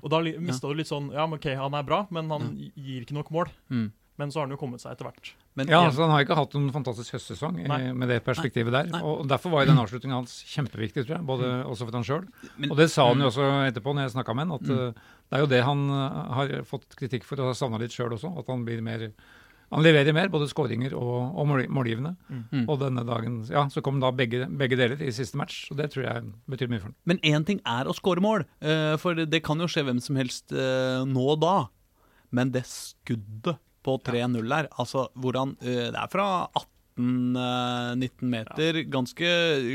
Og 0.00 0.10
da 0.12 0.20
mista 0.20 0.68
ja. 0.68 0.72
du 0.72 0.80
litt 0.80 0.90
sånn 0.90 1.08
Ja, 1.14 1.24
men 1.28 1.40
OK, 1.40 1.48
han 1.56 1.76
er 1.76 1.86
bra, 1.86 2.02
men 2.12 2.30
han 2.32 2.52
gir 2.58 3.04
ikke 3.04 3.16
nok 3.16 3.32
mål. 3.34 3.50
Mm. 3.72 3.88
Men 4.20 4.30
så 4.32 4.40
har 4.42 4.46
han 4.48 4.52
jo 4.54 4.58
kommet 4.60 4.82
seg 4.84 4.92
etter 4.92 5.08
hvert. 5.08 5.32
Men 5.56 5.70
Ja, 5.72 5.80
altså 5.88 6.04
Han 6.04 6.12
har 6.14 6.24
ikke 6.26 6.36
hatt 6.38 6.54
noen 6.58 6.70
fantastisk 6.74 7.16
høstsesong 7.16 7.58
Nei. 7.66 7.80
med 7.96 8.12
det 8.12 8.20
perspektivet 8.26 8.74
der. 8.76 8.90
Nei. 8.92 9.00
og 9.02 9.24
Derfor 9.32 9.54
var 9.56 9.64
jo 9.64 9.72
den 9.72 9.80
avslutningen 9.82 10.18
hans 10.20 10.36
kjempeviktig, 10.52 11.06
tror 11.08 11.16
jeg. 11.16 11.26
Både 11.32 11.50
også 11.64 11.88
for 11.88 11.96
han 11.98 12.06
sjøl. 12.06 12.28
Og 12.70 12.76
det 12.78 12.90
sa 12.92 13.08
han 13.08 13.24
jo 13.24 13.32
også 13.32 13.48
etterpå, 13.72 13.94
når 13.96 14.06
jeg 14.10 14.14
snakka 14.18 14.36
med 14.36 14.46
han, 14.46 14.56
at 14.60 14.68
Mm. 14.68 14.78
eh, 14.78 14.92
det 15.30 15.38
er 15.38 15.44
jo 15.46 15.50
det 15.56 15.62
han 15.64 15.84
eh, 15.90 16.32
har 16.38 16.54
fått 16.68 16.96
kritikk 17.00 17.24
for 17.24 17.40
og 17.40 17.50
har 17.54 17.58
savna 17.58 17.78
litt 17.82 17.92
sjøl 17.96 18.12
også. 18.14 18.36
At 18.38 18.46
han 18.52 18.64
blir 18.68 18.82
mer 18.82 19.10
Han 19.72 19.84
leverer 19.86 20.10
mer, 20.12 20.26
både 20.26 20.48
skåringer 20.50 20.92
og, 20.98 21.36
og 21.38 21.46
målgivende. 21.70 22.16
Mm. 22.28 22.64
Og 22.68 22.80
denne 22.80 23.04
dagen 23.06 23.36
ja, 23.46 23.68
så 23.70 23.78
kom 23.86 24.00
da 24.02 24.10
begge, 24.10 24.48
begge 24.58 24.74
deler 24.74 24.98
i 25.00 25.12
siste 25.14 25.38
match, 25.38 25.68
og 25.70 25.76
det 25.78 25.92
tror 25.92 26.08
jeg 26.08 26.24
betyr 26.50 26.66
mye 26.72 26.80
for 26.82 26.88
han. 26.90 26.96
Men 27.06 27.20
én 27.22 27.46
ting 27.46 27.60
er 27.64 27.86
å 27.86 27.94
score 27.94 28.18
mål, 28.20 28.42
eh, 28.66 28.96
for 28.98 29.14
det 29.14 29.44
kan 29.46 29.62
jo 29.62 29.68
skje 29.70 29.84
hvem 29.86 30.00
som 30.02 30.16
helst 30.18 30.50
eh, 30.50 31.04
nå 31.06 31.22
og 31.36 31.38
da. 31.44 31.54
Men 32.34 32.50
det 32.50 32.64
skuddet 32.66 33.60
på 33.86 33.98
3-0 34.04 34.42
der, 34.50 34.68
altså 34.78 35.08
hvor 35.16 35.38
han 35.38 35.56
eh, 35.62 35.88
Det 35.90 35.96
er 36.02 36.10
fra 36.12 36.28
18-19 37.00 38.26
meter, 38.28 38.78
ganske 38.92 39.28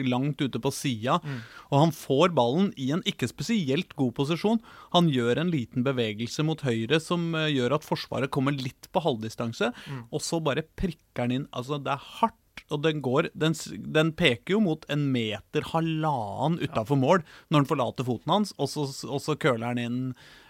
langt 0.05 0.41
ute 0.43 0.59
på 0.61 0.71
sida. 0.73 1.17
Mm. 1.23 1.39
Og 1.71 1.79
han 1.81 1.93
får 1.95 2.33
ballen 2.37 2.71
i 2.77 2.91
en 2.93 3.01
ikke 3.07 3.29
spesielt 3.31 3.95
god 3.97 4.13
posisjon. 4.19 4.61
Han 4.93 5.09
gjør 5.09 5.41
en 5.41 5.49
liten 5.53 5.85
bevegelse 5.87 6.45
mot 6.45 6.61
høyre 6.65 6.99
som 7.01 7.31
gjør 7.33 7.77
at 7.79 7.87
Forsvaret 7.87 8.29
kommer 8.33 8.53
litt 8.55 8.89
på 8.93 9.01
halvdistanse, 9.05 9.71
Mm. 9.85 10.03
og 10.11 10.21
så 10.21 10.39
bare 10.43 10.61
prikker 10.77 11.25
han 11.25 11.31
inn. 11.31 11.47
Altså, 11.53 11.77
det 11.81 11.91
er 11.93 12.01
hardt. 12.19 12.33
Og 12.71 12.81
den 12.81 13.01
går 13.03 13.27
den, 13.35 13.53
den 13.93 14.11
peker 14.15 14.55
jo 14.55 14.59
mot 14.63 14.85
en 14.89 15.11
meter, 15.11 15.61
halvannen 15.73 16.55
utafor 16.63 16.95
mål 16.97 17.19
når 17.51 17.59
den 17.61 17.67
forlater 17.69 18.07
foten 18.07 18.31
hans, 18.31 18.53
og 18.57 18.69
så, 18.71 18.85
og 19.09 19.19
så 19.21 19.35
køler 19.37 19.67
han 19.73 19.77
inn 19.81 19.97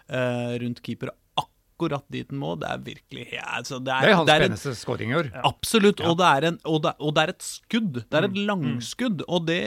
eh, 0.07 0.53
rundt 0.61 0.83
keeper 0.85 1.09
akkurat 1.75 2.05
dit 2.09 2.29
den 2.31 2.39
må. 2.39 2.53
Det 2.59 2.69
er 2.71 2.77
virkelig 2.85 3.27
ja, 3.35 3.43
altså, 3.59 3.81
det, 3.83 3.91
er, 3.91 4.01
Det 4.01 4.09
er 4.13 4.15
hans 4.21 4.29
det 4.29 4.35
er 4.39 4.45
peneste 4.47 4.73
skåring 4.79 5.11
i 5.11 5.19
år. 5.19 5.29
Absolutt. 5.43 5.99
Ja. 5.99 6.07
Og, 6.09 6.17
det 6.23 6.31
er 6.31 6.47
en, 6.53 6.59
og, 6.63 6.81
det, 6.87 6.95
og 7.03 7.13
det 7.17 7.23
er 7.27 7.33
et 7.35 7.43
skudd. 7.43 8.01
Det 8.07 8.15
er 8.21 8.29
et 8.29 8.35
Mm. 8.39 8.45
langskudd. 8.47 9.21
Og 9.27 9.45
det, 9.47 9.59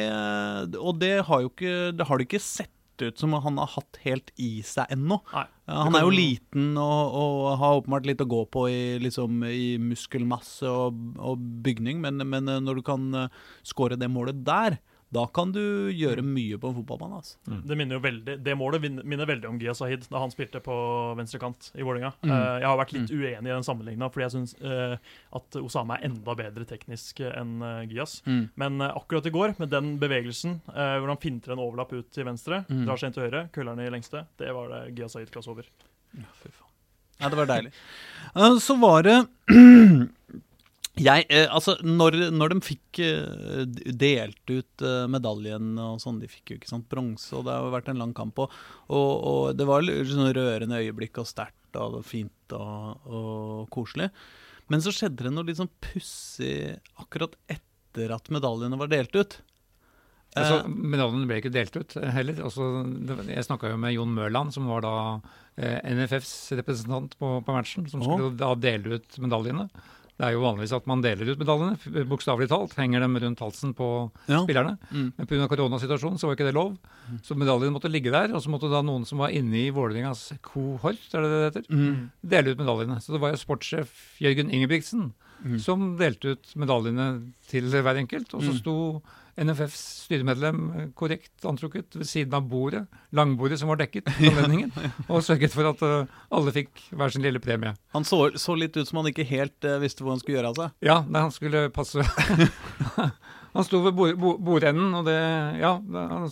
og 0.81 0.99
det 1.01 1.15
har 1.29 1.41
jo 1.45 1.49
ikke 1.53 1.77
Det 1.97 2.07
har 2.09 2.17
du 2.19 2.25
ikke 2.25 2.41
sett 2.41 2.73
ut 2.99 3.17
som 3.21 3.31
han 3.39 3.59
har 3.63 3.69
hatt 3.77 3.99
helt 4.03 4.33
i 4.43 4.59
seg 4.67 4.91
ennå. 4.91 5.21
Nei. 5.31 5.45
Han 5.71 5.95
er 5.95 6.03
jo 6.03 6.11
liten 6.11 6.73
og, 6.83 7.13
og 7.15 7.59
har 7.61 7.77
åpenbart 7.79 8.09
litt 8.09 8.25
å 8.25 8.27
gå 8.27 8.41
på 8.51 8.65
i, 8.73 8.81
liksom, 8.99 9.45
i 9.47 9.77
muskelmasse 9.79 10.67
og, 10.67 10.97
og 11.23 11.39
bygning, 11.63 12.01
men, 12.03 12.19
men 12.27 12.49
eh, 12.51 12.59
når 12.59 12.81
du 12.81 12.83
kan 12.83 13.05
uh, 13.15 13.29
skåre 13.63 13.95
det 14.01 14.09
målet 14.11 14.41
der, 14.43 14.81
da 15.15 15.23
kan 15.33 15.53
du 15.55 15.61
gjøre 15.97 16.21
mye 16.21 16.59
på 16.61 16.69
en 16.69 16.75
fotballbane. 16.77 17.17
Altså. 17.23 17.39
Det, 17.65 17.77
minner 17.81 17.97
jo 17.97 18.03
veldig, 18.05 18.35
det 18.45 18.57
målet 18.61 18.83
minner 19.01 19.29
veldig 19.31 19.49
om 19.49 19.59
Gia 19.63 19.73
Sahid 19.75 20.05
da 20.13 20.21
han 20.21 20.33
spilte 20.35 20.61
på 20.61 20.75
venstrekant 21.17 21.71
i 21.79 21.87
Vålerenga. 21.87 22.11
Mm. 22.21 22.31
Eh, 22.35 22.59
jeg 22.61 22.69
har 22.69 22.77
vært 22.83 22.93
litt 22.97 23.13
uenig 23.15 23.49
i 23.49 23.55
den 23.55 23.65
sammenligninga, 23.65 24.11
fordi 24.13 24.27
jeg 24.27 24.35
syns 24.37 24.55
at 25.39 25.59
Osama 25.63 25.97
er 25.97 26.09
enda 26.11 26.35
bedre 26.39 26.67
teknisk 26.69 27.21
enn 27.25 27.57
uh, 27.65 27.83
Gias. 27.89 28.19
Mm. 28.29 28.43
Men 28.61 28.81
eh, 28.85 28.93
akkurat 29.01 29.27
i 29.27 29.33
går, 29.35 29.55
med 29.59 29.73
den 29.73 29.95
bevegelsen 30.03 30.59
eh, 30.75 30.95
hvor 31.01 31.09
han 31.13 31.21
finter 31.23 31.55
en 31.57 31.63
overlapp 31.65 31.93
ut 31.97 32.11
til 32.15 32.29
venstre, 32.29 32.65
Mm. 32.69 32.85
drar 32.85 32.99
seg 33.01 33.09
inn 33.09 33.15
til 33.17 33.23
høyre, 33.25 33.41
køller 33.55 33.81
i 33.81 33.89
lengste, 33.93 34.27
det 34.41 34.51
var 34.53 34.69
det 34.73 34.81
Gia 34.99 35.07
Sahid-klasse 35.09 35.49
over. 35.53 35.65
Fy 36.43 36.51
faen. 36.51 36.69
Ja, 37.21 37.29
det 37.33 37.39
var 37.41 37.49
deilig. 37.51 37.73
Eh, 38.37 38.59
Så 38.61 38.77
var 38.81 39.03
det 39.07 39.17
Jeg, 40.99 41.27
eh, 41.31 41.47
altså, 41.55 41.77
når, 41.85 42.17
når 42.35 42.55
de 42.55 42.59
fikk 42.65 43.01
eh, 43.05 43.63
delt 43.95 44.51
ut 44.51 44.85
eh, 44.85 45.07
medaljen 45.11 45.77
og 45.83 46.01
sånn, 46.03 46.19
de 46.23 46.31
fikk 46.31 46.53
jo 46.53 46.59
ikke 46.59 46.71
sant 46.71 46.89
bronse, 46.91 47.31
og 47.37 47.47
det 47.47 47.55
har 47.55 47.67
jo 47.67 47.75
vært 47.75 47.91
en 47.93 48.03
lang 48.03 48.15
kamp, 48.17 48.41
og, 48.43 48.55
og, 48.89 49.11
og 49.31 49.43
det 49.59 49.69
var 49.69 49.87
sånn 49.87 50.33
rørende 50.37 50.81
øyeblikk 50.83 51.21
og 51.23 51.29
sterkt 51.31 51.79
og 51.79 52.01
fint 52.07 52.57
og, 52.57 53.05
og 53.07 53.67
koselig. 53.75 54.09
Men 54.69 54.83
så 54.85 54.93
skjedde 54.93 55.29
det 55.29 55.33
noe 55.33 55.47
litt 55.49 55.61
sånn 55.61 55.71
pussig 55.85 56.77
akkurat 57.01 57.37
etter 57.49 58.13
at 58.15 58.33
medaljene 58.35 58.79
var 58.81 58.91
delt 58.93 59.15
ut. 59.17 59.39
Altså, 60.37 60.59
medaljene 60.69 61.29
ble 61.29 61.39
ikke 61.41 61.53
delt 61.55 61.77
ut 61.79 61.95
heller. 62.15 62.43
Altså, 62.45 62.67
jeg 63.31 63.47
snakka 63.47 63.71
jo 63.73 63.79
med 63.81 63.95
Jon 63.95 64.11
Mørland, 64.13 64.53
som 64.55 64.67
var 64.69 64.85
da 64.85 64.97
NFFs 65.57 66.35
representant 66.59 67.17
på, 67.19 67.31
på 67.45 67.55
matchen, 67.55 67.89
som 67.91 68.05
skulle 68.05 68.35
da 68.39 68.53
dele 68.61 68.99
ut 68.99 69.17
medaljene. 69.25 69.69
Det 70.19 70.27
er 70.27 70.33
jo 70.35 70.41
vanligvis 70.43 70.73
at 70.75 70.87
man 70.91 71.01
deler 71.05 71.29
ut 71.31 71.39
medaljene, 71.39 72.05
bokstavelig 72.11 72.49
talt. 72.51 72.73
Henger 72.75 73.05
dem 73.05 73.15
rundt 73.23 73.39
halsen 73.39 73.71
på 73.79 74.11
ja. 74.27 74.41
spillerne. 74.43 74.73
Mm. 74.91 75.13
Men 75.17 75.27
pga. 75.31 75.47
koronasituasjonen 75.53 76.19
så 76.19 76.27
var 76.27 76.35
ikke 76.35 76.49
det 76.49 76.57
lov. 76.57 76.73
Så 77.23 77.37
medaljene 77.39 77.71
måtte 77.77 77.91
ligge 77.93 78.11
der. 78.11 78.35
Og 78.35 78.43
så 78.43 78.51
måtte 78.51 78.67
da 78.73 78.81
noen 78.83 79.07
som 79.07 79.19
var 79.23 79.31
inne 79.31 79.55
i 79.61 79.71
Vålerengas 79.71 80.33
kohort, 80.43 80.99
er 81.15 81.23
det 81.23 81.31
det 81.31 81.39
det 81.39 81.47
heter, 81.63 81.71
Mm. 81.71 82.11
dele 82.27 82.51
ut 82.51 82.59
medaljene. 82.59 82.99
Så 83.01 83.13
det 83.15 83.21
var 83.23 83.31
jo 83.31 83.37
sportssjef 83.45 84.19
Jørgen 84.19 84.51
Ingebrigtsen 84.51 85.13
Mm. 85.45 85.61
som 85.63 85.97
delte 85.97 86.35
ut 86.35 86.51
medaljene 86.57 87.33
til 87.47 87.63
hver 87.71 87.95
enkelt. 88.03 88.35
Og 88.35 88.43
så 88.43 88.51
Mm. 88.51 88.59
sto 88.59 89.03
NFFs 89.39 89.83
styremedlem 90.07 90.61
eh, 90.75 90.87
korrekt 90.99 91.47
antrukket 91.47 91.97
ved 91.99 92.09
siden 92.09 92.35
av 92.35 92.47
bordet, 92.51 92.85
langbordet 93.15 93.61
som 93.61 93.71
var 93.71 93.81
dekket 93.81 94.11
anledningen, 94.17 94.73
og 95.13 95.23
sørget 95.27 95.55
for 95.55 95.71
at 95.71 95.85
eh, 95.87 96.17
alle 96.35 96.55
fikk 96.55 96.85
hver 96.91 97.15
sin 97.15 97.25
lille 97.27 97.43
premie. 97.43 97.75
Han 97.97 98.07
så, 98.09 98.25
så 98.41 98.57
litt 98.59 98.77
ut 98.79 98.89
som 98.89 99.03
han 99.03 99.11
ikke 99.13 99.27
helt 99.29 99.69
eh, 99.69 99.79
visste 99.83 100.05
hvor 100.05 100.17
han 100.17 100.23
skulle 100.23 100.41
gjøre 100.41 100.53
av 100.53 100.59
seg. 100.61 100.77
Ja, 100.91 101.01
nei, 101.07 101.25
han 101.29 101.35
skulle 101.35 101.69
passe 101.75 102.05
Han 103.59 103.67
sto 103.67 103.81
ved 103.83 103.97
bord, 103.99 104.13
bord, 104.23 104.37
bordenden, 104.47 104.93
og 104.95 105.05
det 105.09 105.17
ja, 105.59 105.73
han 105.83 106.29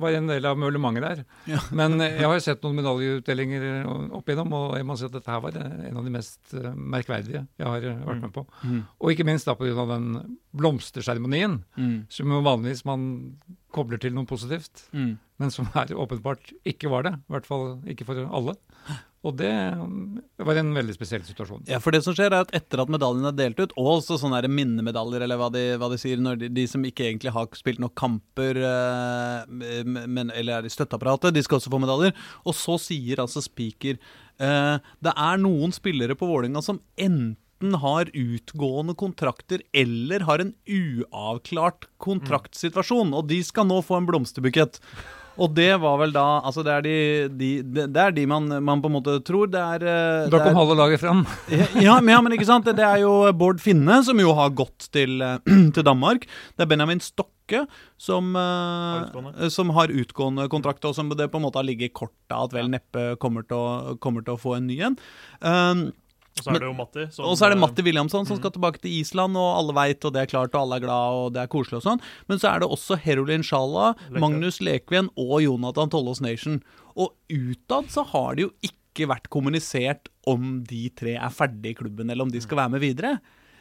var 0.00 0.14
en 0.16 0.30
del 0.30 0.46
av 0.48 0.56
møblementet 0.56 1.04
der. 1.04 1.18
Ja. 1.50 1.58
Men 1.76 1.98
eh, 2.00 2.14
jeg 2.16 2.30
har 2.30 2.40
sett 2.40 2.62
noen 2.64 2.78
medaljeutdelinger 2.80 3.66
opp 4.16 4.24
igjennom, 4.32 4.54
og 4.56 4.78
jeg 4.78 4.86
må 4.88 4.96
si 4.96 5.04
at 5.04 5.12
dette 5.12 5.28
her 5.34 5.42
var 5.44 5.58
eh, 5.60 5.74
en 5.90 6.00
av 6.00 6.06
de 6.08 6.12
mest 6.14 6.54
eh, 6.56 6.70
merkverdige 6.72 7.42
jeg 7.60 7.68
har 7.68 7.84
eh, 7.90 8.00
vært 8.08 8.24
med 8.24 8.32
på. 8.38 8.46
Og 9.02 9.12
ikke 9.12 9.26
minst 9.28 9.50
da 9.50 9.54
pga. 9.60 9.84
den 9.92 10.38
blomsterseremonien, 10.56 11.60
Mm. 11.76 12.06
som 12.08 12.32
jo 12.32 12.40
vanligvis 12.44 12.84
man 12.88 13.04
kobler 13.72 14.00
til 14.00 14.14
noe 14.16 14.24
positivt, 14.28 14.86
Mm. 14.92 15.18
men 15.38 15.50
som 15.50 15.66
her 15.76 15.92
åpenbart 15.92 16.52
ikke 16.64 16.88
var 16.90 17.02
det. 17.04 17.14
I 17.28 17.32
hvert 17.36 17.46
fall 17.46 17.66
ikke 17.86 18.04
for 18.08 18.16
alle. 18.32 18.56
Og 19.22 19.36
det 19.38 19.50
mm, 19.78 20.18
var 20.42 20.58
en 20.58 20.72
veldig 20.74 20.94
spesiell 20.96 21.22
situasjon. 21.22 21.62
Ja, 21.70 21.78
for 21.82 21.94
det 21.94 22.00
som 22.02 22.14
skjer 22.16 22.32
er 22.32 22.42
at 22.42 22.54
etter 22.56 22.82
at 22.82 22.90
medaljen 22.90 23.28
er 23.28 23.36
delt 23.38 23.60
ut, 23.60 23.74
og 23.78 23.90
også 23.96 24.18
sånne 24.18 24.40
minnemedaljer, 24.50 25.22
eller 25.22 25.38
hva 25.38 25.48
de, 25.54 25.62
hva 25.78 25.90
de 25.92 25.98
sier, 26.02 26.18
når 26.22 26.40
de, 26.40 26.50
de 26.56 26.64
som 26.70 26.82
ikke 26.86 27.06
egentlig 27.06 27.34
har 27.34 27.46
spilt 27.58 27.82
nok 27.82 27.94
kamper, 27.98 28.58
eh, 28.58 29.84
men, 29.86 30.34
eller 30.34 30.58
er 30.58 30.66
i 30.66 30.74
støtteapparatet, 30.74 31.36
de 31.36 31.44
skal 31.46 31.60
også 31.60 31.70
få 31.70 31.80
medaljer. 31.84 32.16
Og 32.42 32.58
så 32.58 32.76
sier 32.82 33.22
altså 33.22 33.44
speaker 33.44 33.94
eh, 33.94 34.76
det 35.06 35.14
er 35.14 35.40
noen 35.44 35.74
spillere 35.74 36.18
på 36.18 36.26
Vålinga 36.26 36.64
som 36.64 36.82
enten 36.98 37.78
har 37.78 38.10
utgående 38.18 38.98
kontrakter 38.98 39.62
eller 39.70 40.26
har 40.26 40.42
en 40.42 40.54
uavklart 40.66 41.86
kontraktsituasjon, 42.02 43.14
og 43.14 43.30
de 43.30 43.38
skal 43.46 43.70
nå 43.70 43.78
få 43.86 44.00
en 44.00 44.10
blomsterbukett. 44.10 44.82
Og 45.40 45.54
det 45.56 45.70
var 45.80 45.96
vel 46.00 46.12
da 46.12 46.24
Altså, 46.44 46.62
det 46.66 46.72
er 46.74 46.82
de, 46.84 46.94
de, 47.40 47.50
det 47.62 47.86
det 47.94 48.02
er 48.02 48.12
de 48.16 48.26
man, 48.28 48.48
man 48.64 48.82
på 48.82 48.90
en 48.90 48.96
måte 48.98 49.14
tror. 49.24 49.48
Det 49.52 49.60
er 49.60 49.86
eh, 49.86 50.26
Da 50.28 50.30
det 50.36 50.40
er- 50.40 50.46
kom 50.50 50.58
halve 50.60 50.76
laget 50.76 51.00
fram. 51.00 51.22
ja, 51.80 52.00
men, 52.00 52.12
ja, 52.12 52.20
men 52.20 52.32
ikke 52.36 52.48
sant? 52.48 52.64
Det, 52.68 52.76
det 52.76 52.84
er 52.84 53.00
jo 53.04 53.14
Bård 53.32 53.60
Finne, 53.62 54.02
som 54.04 54.18
jo 54.20 54.34
har 54.36 54.50
gått 54.50 54.88
til, 54.92 55.20
eh, 55.22 55.38
til 55.76 55.82
Danmark. 55.86 56.26
Det 56.56 56.66
er 56.66 56.70
Benjamin 56.74 57.00
Stokke, 57.00 57.64
som, 58.00 58.34
Har 58.34 59.08
utgående. 59.08 59.50
som 59.52 59.70
har 59.76 59.88
utgående 59.92 60.48
kontrakt, 60.52 60.84
og 60.88 60.94
som 60.96 61.08
det 61.12 61.30
på 61.32 61.36
en 61.40 61.44
måte 61.46 61.60
har 61.60 61.66
ligget 61.68 61.90
i 61.90 61.94
kortet 61.96 62.32
at 62.36 62.52
vel 62.56 62.70
neppe 62.72 63.16
kommer 63.20 63.44
til 63.44 63.56
å, 63.58 63.96
kommer 64.00 64.24
til 64.24 64.34
å 64.36 64.40
få 64.40 64.56
en 64.56 64.66
ny 64.70 64.78
en. 64.88 64.96
Um, 65.42 65.82
Og 66.32 66.44
så 66.46 66.52
er 66.54 66.62
det 66.62 66.68
jo 66.68 66.74
Matti. 66.76 67.04
som, 67.12 67.26
og 67.28 67.34
så 67.36 67.46
er 67.46 67.52
det 67.52 67.58
eh, 67.58 67.62
Matti 67.62 67.84
Williamson 67.84 68.28
som 68.28 68.38
skal 68.38 68.52
tilbake 68.54 68.80
til 68.82 68.94
Island, 69.02 69.36
og 69.36 69.48
alle 69.58 69.74
veit, 69.76 70.04
og 70.08 70.14
det 70.14 70.22
er 70.22 70.30
klart, 70.30 70.54
og 70.54 70.62
alle 70.64 70.78
er 70.78 70.84
glad, 70.86 71.18
og 71.18 71.34
det 71.34 71.42
er 71.42 71.50
koselig 71.52 71.80
og 71.80 71.84
sånn. 71.86 72.04
Men 72.30 72.40
så 72.40 72.52
er 72.52 72.62
det 72.62 72.70
også 72.72 72.98
Herolin 73.04 73.44
Sjala, 73.46 73.92
Magnus 74.16 74.62
Lekven 74.64 75.10
og 75.20 75.42
Jonathan 75.44 75.92
Tollås 75.92 76.22
Nation. 76.24 76.62
Og 76.96 77.12
utad 77.28 77.92
så 77.92 78.06
har 78.14 78.38
det 78.38 78.46
jo 78.46 78.52
ikke 78.64 79.08
vært 79.12 79.28
kommunisert 79.32 80.08
om 80.28 80.60
de 80.68 80.86
tre 80.96 81.18
er 81.18 81.32
ferdig 81.36 81.74
i 81.74 81.78
klubben, 81.82 82.10
eller 82.12 82.24
om 82.26 82.32
de 82.32 82.42
skal 82.44 82.60
være 82.64 82.76
med 82.76 82.84
videre. 82.84 83.16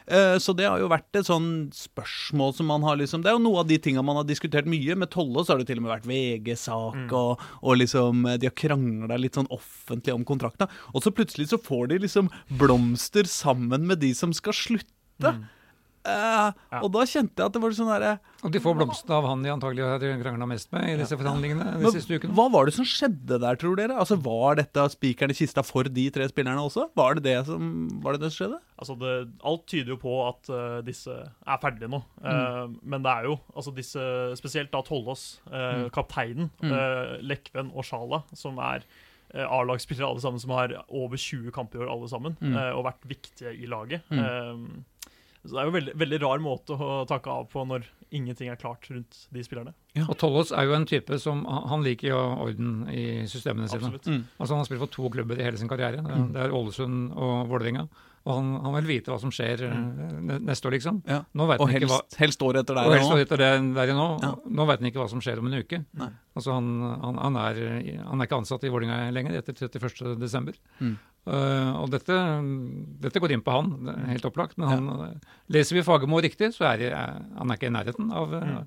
Eh, 0.08 0.38
Så 0.40 0.56
det 0.56 0.66
har 0.68 0.80
jo 0.80 0.88
vært 0.90 1.14
et 1.16 1.26
sånn 1.28 1.70
spørsmål 1.72 2.54
som 2.56 2.66
man 2.68 2.82
har 2.84 2.98
liksom 2.98 3.22
Det 3.24 3.30
er 3.30 3.38
jo 3.38 3.44
noe 3.44 3.60
av 3.62 3.68
de 3.68 3.78
tinga 3.78 4.02
man 4.04 4.16
har 4.16 4.24
diskutert 4.26 4.66
mye. 4.66 4.96
Med 4.96 5.10
Tolle 5.12 5.44
så 5.46 5.54
har 5.54 5.60
det 5.60 5.68
til 5.68 5.78
og 5.78 5.84
med 5.86 5.94
vært 5.94 6.08
VG-sak, 6.10 7.12
og, 7.12 7.40
og 7.62 7.78
liksom 7.78 8.26
eh, 8.26 8.38
de 8.38 8.48
har 8.50 8.56
krangla 8.58 9.18
litt 9.20 9.36
sånn 9.36 9.50
offentlig 9.52 10.14
om 10.14 10.26
kontrakta. 10.26 10.68
Og 10.94 11.04
så 11.04 11.12
plutselig 11.14 11.50
så 11.52 11.58
får 11.62 11.90
de 11.94 12.00
liksom 12.08 12.30
blomster 12.58 13.24
sammen 13.30 13.86
med 13.88 14.00
de 14.00 14.14
som 14.18 14.34
skal 14.34 14.54
slutte. 14.54 15.36
Eh, 16.02 16.80
Og 16.82 16.88
da 16.96 17.04
kjente 17.06 17.38
jeg 17.38 17.46
at 17.46 17.54
det 17.54 17.62
var 17.62 17.74
sånn 17.78 17.90
derre 17.92 18.12
Og 18.42 18.50
de 18.54 18.60
får 18.64 18.74
blomstene 18.80 19.14
av 19.20 19.26
han 19.30 19.44
de 19.46 19.52
antagelig 19.54 19.84
har 19.86 20.02
krangla 20.24 20.48
mest 20.50 20.72
med 20.74 20.88
i 20.90 20.96
disse 20.98 21.14
forhandlingene 21.20 21.76
de 21.76 21.84
Men 21.84 21.94
siste 21.94 22.18
ukene. 22.18 22.34
Hva 22.34 22.48
var 22.50 22.66
det 22.66 22.74
som 22.74 22.88
skjedde 22.90 23.38
der, 23.44 23.60
tror 23.62 23.76
dere? 23.78 23.98
Altså, 24.02 24.18
Var 24.18 24.56
dette 24.62 24.86
spikeren 24.96 25.30
i 25.30 25.38
kista 25.38 25.62
for 25.68 25.84
de 25.86 26.08
tre 26.10 26.26
spillerne 26.32 26.64
også? 26.66 26.88
Var 26.98 27.20
det 27.20 27.24
det 27.28 27.36
som, 27.46 27.68
var 28.02 28.18
det 28.18 28.24
det 28.26 28.32
som 28.34 28.40
skjedde? 28.48 28.60
Altså 28.82 28.96
det, 28.98 29.14
alt 29.46 29.68
tyder 29.70 29.94
jo 29.94 30.00
på 30.02 30.16
at 30.26 30.50
uh, 30.50 30.82
disse 30.82 31.14
er 31.14 31.62
ferdige 31.62 31.92
nå. 31.92 32.02
Eh, 32.26 32.66
Men 32.82 33.04
det 33.06 33.12
er 33.14 33.30
jo 33.30 33.38
altså 33.54 33.76
disse, 33.78 34.02
spesielt 34.42 34.72
da 34.74 34.82
Tollås, 34.82 35.40
mm. 35.52 35.90
kapteinen, 35.94 36.50
Mm. 36.62 36.72
eh, 36.74 37.18
Lekven 37.22 37.70
og 37.78 37.86
Sjala, 37.86 38.24
som 38.34 38.58
er 38.58 38.82
eh, 39.36 39.46
A-lagsspillere 39.46 40.10
alle 40.10 40.20
sammen, 40.24 40.42
som 40.42 40.50
har 40.58 40.74
over 40.90 41.16
20 41.18 41.52
kamper 41.54 41.78
i 41.80 41.86
år 41.86 41.92
alle 41.94 42.10
sammen, 42.10 42.34
Mm. 42.42 42.56
eh, 42.58 42.72
og 42.74 42.86
vært 42.90 43.06
viktige 43.08 43.54
i 43.54 43.70
laget. 43.70 44.02
Mm. 44.10 44.84
Så 45.43 45.56
det 45.56 45.62
er 45.62 45.69
jo 45.69 45.73
veldig, 45.73 45.93
veldig 45.97 46.19
rar 46.21 46.41
måte 46.43 46.75
å 46.77 47.01
takke 47.10 47.34
av 47.34 47.47
på 47.49 47.63
når 47.65 47.88
ingenting 48.13 48.51
er 48.51 48.60
klart 48.62 48.86
rundt 48.91 49.23
de 49.34 49.43
spillerne. 49.45 49.73
Ja. 49.97 50.06
Og 50.06 50.17
Tollås 50.21 50.51
er 50.54 50.67
jo 50.67 50.75
en 50.77 50.86
type 50.89 51.17
som 51.23 51.41
han 51.47 51.86
liker 51.86 52.12
jo 52.12 52.19
orden 52.45 52.84
i 52.93 53.23
systemene 53.32 53.69
sine. 53.71 53.89
Mm. 54.06 54.21
Altså 54.38 54.54
Han 54.54 54.62
har 54.62 54.69
spilt 54.69 54.84
for 54.84 54.93
to 54.93 55.10
klubber 55.15 55.39
i 55.39 55.47
hele 55.47 55.58
sin 55.58 55.71
karriere. 55.71 56.04
Det 56.06 56.13
er, 56.13 56.27
det 56.36 56.43
er 56.45 56.56
Ålesund 56.58 57.15
og 57.15 57.49
Vålerenga. 57.49 57.88
Og 58.22 58.36
han, 58.38 58.50
han 58.62 58.76
vil 58.76 58.90
vite 58.92 59.10
hva 59.10 59.18
som 59.22 59.32
skjer 59.34 59.64
mm. 59.66 60.34
neste 60.46 60.68
år, 60.70 60.76
liksom. 60.76 61.00
Ja. 61.10 61.24
Nå 61.38 61.48
vet 61.50 61.62
Og 61.64 61.72
han 61.72 61.80
ikke 61.80 61.90
hva 61.90 62.02
helst, 62.04 62.18
helst 62.20 62.44
året 62.46 62.62
etter 62.62 62.78
og 62.78 62.94
helst 62.94 63.24
etter 63.24 63.42
det 63.42 63.48
der 63.78 63.94
nå. 63.98 64.08
Ja. 64.22 64.30
Nå 64.60 64.68
vet 64.70 64.84
han 64.84 64.90
ikke 64.92 65.02
hva 65.02 65.08
som 65.10 65.24
skjer 65.26 65.42
om 65.42 65.50
en 65.50 65.58
uke. 65.58 65.80
Nei. 65.98 66.10
Altså 66.38 66.54
han, 66.54 66.68
han, 67.02 67.18
han, 67.18 67.40
er, 67.42 67.62
han 68.06 68.22
er 68.22 68.30
ikke 68.30 68.42
ansatt 68.44 68.68
i 68.68 68.72
Vålerenga 68.74 69.10
lenger 69.16 69.40
etter 69.40 69.58
31.12. 69.58 70.60
Mm. 70.84 70.94
Uh, 71.22 71.82
og 71.82 71.90
dette, 71.94 72.20
dette 73.02 73.22
går 73.22 73.34
inn 73.36 73.44
på 73.46 73.58
han, 73.58 73.74
helt 74.12 74.30
opplagt. 74.30 74.56
Men 74.62 74.70
han, 74.70 74.94
uh, 75.02 75.34
leser 75.54 75.80
vi 75.80 75.86
Fagermo 75.86 76.22
riktig, 76.22 76.54
så 76.54 76.70
er 76.70 76.86
er, 76.92 77.18
han 77.40 77.50
er 77.50 77.58
ikke 77.58 77.72
i 77.72 77.76
nærheten 77.80 78.14
av 78.14 78.38
Mm. 78.42 78.62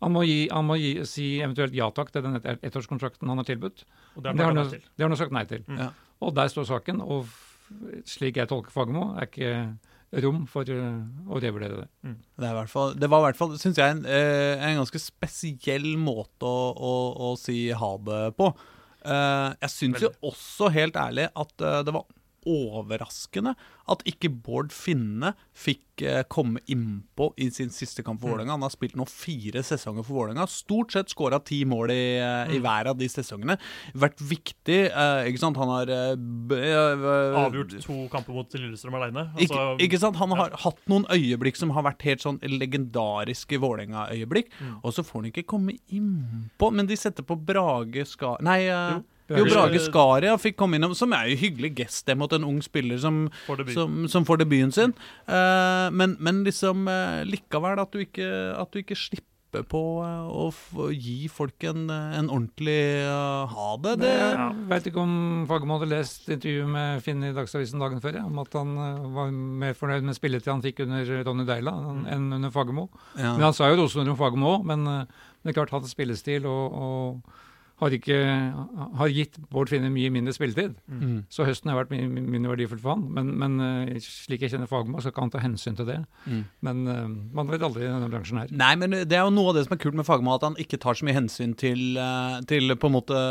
Han 0.00 0.14
må, 0.14 0.22
gi, 0.24 0.46
han 0.48 0.64
må 0.64 0.78
gi, 0.80 0.90
si 1.04 1.24
eventuelt 1.44 1.74
ja 1.76 1.90
takk 1.92 2.08
til 2.08 2.22
den 2.24 2.38
ett- 2.38 2.62
ettårskontrakten 2.64 3.28
han 3.28 3.36
har 3.36 3.44
tilbudt. 3.44 3.82
Og 4.16 4.24
det 4.24 4.32
har 4.40 4.54
han 4.56 5.16
sagt 5.16 5.34
nei 5.36 5.44
til. 5.44 5.60
Mm. 5.68 5.76
Ja. 5.76 5.88
Og 6.24 6.32
der 6.34 6.48
står 6.48 6.64
saken. 6.70 7.02
Og 7.04 7.28
slik 8.08 8.40
jeg 8.40 8.50
tolker 8.50 8.74
Fagermo, 8.74 9.12
er 9.18 9.28
ikke 9.28 9.54
rom 10.24 10.42
for 10.50 10.66
uh, 10.66 11.30
å 11.30 11.38
revurdere 11.42 11.84
det. 11.84 11.88
Det, 12.34 12.48
er 12.48 12.70
fall, 12.70 12.96
det 12.98 13.10
var 13.10 13.22
i 13.22 13.28
hvert 13.28 13.38
fall, 13.38 13.54
syns 13.60 13.78
jeg, 13.78 13.94
en, 13.94 14.02
eh, 14.10 14.58
en 14.58 14.80
ganske 14.80 15.00
spesiell 15.02 15.92
måte 16.00 16.48
å, 16.48 16.70
å, 16.74 16.94
å 17.30 17.32
si 17.38 17.68
ha 17.70 17.92
det 18.06 18.22
på. 18.38 18.50
Eh, 19.00 19.48
jeg 19.62 19.72
syns 19.72 20.02
jo 20.04 20.10
også, 20.32 20.70
helt 20.74 20.98
ærlig, 21.00 21.28
at 21.30 21.64
eh, 21.64 21.82
det 21.86 21.94
var 21.94 22.08
overraskende 22.48 23.54
at 23.90 24.02
ikke 24.08 24.30
Bård 24.30 24.70
Finne 24.74 25.32
fikk 25.56 26.04
eh, 26.06 26.22
komme 26.30 26.62
innpå 26.70 27.30
i 27.42 27.48
sin 27.52 27.72
siste 27.74 28.04
kamp 28.06 28.22
for 28.22 28.32
Vålerenga. 28.32 28.54
Han 28.54 28.64
har 28.64 28.72
spilt 28.72 28.96
nå 28.98 29.06
fire 29.10 29.62
sesonger 29.66 30.06
for 30.06 30.20
Vålerenga. 30.20 30.46
Stort 30.50 30.94
sett 30.94 31.12
skåra 31.12 31.40
ti 31.44 31.62
mål 31.68 31.92
i, 31.94 32.04
eh, 32.22 32.54
i 32.56 32.60
hver 32.62 32.90
av 32.92 32.98
de 33.00 33.08
sesongene. 33.10 33.58
Vært 33.94 34.22
viktig. 34.22 34.78
Eh, 34.90 35.30
ikke 35.30 35.42
sant? 35.42 35.60
Han 35.60 35.74
har 35.74 35.90
Avgjort 35.90 37.76
to 37.82 37.98
kamper 38.12 38.34
mot 38.36 38.56
Lillestrøm 38.56 38.96
aleine. 39.00 39.26
ikke, 39.36 39.50
Altså, 39.50 39.84
ikke 39.86 40.00
sant? 40.00 40.16
Han 40.22 40.30
har 40.38 40.56
hatt 40.64 40.80
noen 40.90 41.06
øyeblikk 41.10 41.56
som 41.58 41.70
har 41.76 41.86
vært 41.86 42.02
helt 42.06 42.24
sånn 42.24 42.40
legendariske 42.40 43.58
Vålerenga-øyeblikk. 43.60 44.50
Mm. 44.60 44.76
Og 44.84 44.94
så 44.94 45.04
får 45.06 45.22
han 45.22 45.30
ikke 45.32 45.46
komme 45.46 45.78
innpå. 45.90 46.72
Men 46.72 46.86
de 46.86 46.96
setter 46.96 47.26
på 47.26 47.36
Brage 47.36 48.06
Skar... 48.06 48.38
Nei, 48.44 48.60
Jo. 48.70 49.02
Jo, 49.38 49.46
Brage- 49.46 49.84
Skaria 49.86 50.36
fikk 50.40 50.56
komme 50.58 50.80
innom, 50.80 50.94
som 50.98 51.12
er 51.16 51.30
jo 51.30 51.38
hyggelig 51.40 51.72
gest 51.78 52.06
det 52.10 52.16
mot 52.18 52.32
en 52.36 52.44
ung 52.48 52.60
spiller 52.64 52.98
som, 52.98 53.28
får 53.46 53.62
debut. 53.62 53.74
som, 53.76 54.04
som 54.10 54.26
får 54.28 54.42
debuten 54.42 54.72
sin. 54.74 54.94
Uh, 55.28 55.88
men, 55.94 56.16
men 56.18 56.42
liksom 56.46 56.88
uh, 56.90 57.22
likevel 57.28 57.78
at 57.78 57.92
du 57.94 58.02
ikke, 58.04 58.30
at 58.58 58.72
du 58.74 58.82
ikke 58.82 58.98
slipper 58.98 59.26
på 59.50 59.80
eh, 60.06 60.26
å 60.30 60.44
f 60.54 60.76
gi 60.94 61.26
folk 61.26 61.64
en, 61.66 61.88
en 61.90 62.28
ordentlig 62.30 63.02
uh, 63.02 63.50
ha 63.50 63.72
det. 63.82 63.96
det 63.98 64.12
Jeg 64.14 64.66
veit 64.70 64.86
ikke 64.86 65.02
om 65.02 65.16
Fagermo 65.50 65.74
hadde 65.80 65.88
lest 65.90 66.28
intervjuet 66.30 66.70
med 66.70 67.02
Finn 67.02 67.24
i 67.26 67.32
Dagsavisen 67.34 67.82
dagen 67.82 67.98
før, 68.04 68.20
ja, 68.20 68.28
om 68.30 68.38
at 68.38 68.54
han 68.54 68.70
uh, 68.78 69.08
var 69.10 69.34
mer 69.34 69.74
fornøyd 69.74 70.06
med 70.06 70.14
spilletida 70.14 70.54
han 70.54 70.62
fikk 70.62 70.84
under 70.86 71.10
Ronny 71.26 71.48
Deila 71.48 71.74
enn 71.82 72.06
enn 72.14 72.28
under 72.38 72.54
Fagermo. 72.54 72.86
ja. 73.18 73.32
Men 73.34 73.48
han 73.48 73.56
sa 73.58 73.72
jo 73.72 73.80
rosenord 73.82 74.14
om 74.14 74.20
Fagermo 74.22 74.54
òg, 74.60 74.68
men, 74.70 74.86
uh, 74.86 75.26
men 75.42 75.50
det 75.50 75.56
er 75.56 75.58
klart 75.64 75.74
hans 75.74 75.98
spillestil 75.98 76.46
og, 76.46 76.78
og 76.86 77.36
har, 77.80 77.94
ikke, 77.96 78.16
har 79.00 79.12
gitt 79.12 79.38
Bård 79.52 79.70
Finne 79.72 79.88
mye 79.92 80.10
mindre 80.12 80.34
spilletid. 80.36 80.74
Mm. 80.90 81.22
Så 81.32 81.46
høsten 81.48 81.72
har 81.72 81.78
vært 81.78 81.92
mye 81.94 82.08
mindre 82.10 82.52
verdifull 82.52 82.80
for 82.82 82.94
han. 82.94 83.06
Men, 83.16 83.30
men 83.40 83.56
eh, 83.64 84.00
slik 84.04 84.44
jeg 84.44 84.54
kjenner 84.54 84.68
Fagermo, 84.70 85.00
så 85.00 85.12
kan 85.14 85.26
han 85.26 85.32
ta 85.34 85.40
hensyn 85.42 85.78
til 85.78 85.88
det. 85.88 86.00
Mm. 86.26 86.42
Men 86.66 86.82
eh, 86.92 87.06
man 87.38 87.52
vet 87.52 87.64
aldri 87.64 87.86
i 87.86 87.88
denne 87.88 88.10
bransjen 88.12 88.42
her. 88.42 88.52
Nei, 88.52 88.74
men 88.80 88.98
det 89.00 89.16
er 89.16 89.24
jo 89.24 89.32
noe 89.32 89.54
av 89.54 89.56
det 89.58 89.64
som 89.66 89.76
er 89.76 89.82
kult 89.82 89.96
med 89.96 90.08
Fagermo, 90.08 90.36
at 90.36 90.44
han 90.50 90.58
ikke 90.60 90.80
tar 90.82 90.98
så 90.98 91.08
mye 91.08 91.16
hensyn 91.16 91.56
til, 91.60 91.86
eh, 91.96 92.36
til 92.50 92.76
på 92.76 92.90
en 92.90 92.96
måte 92.98 93.24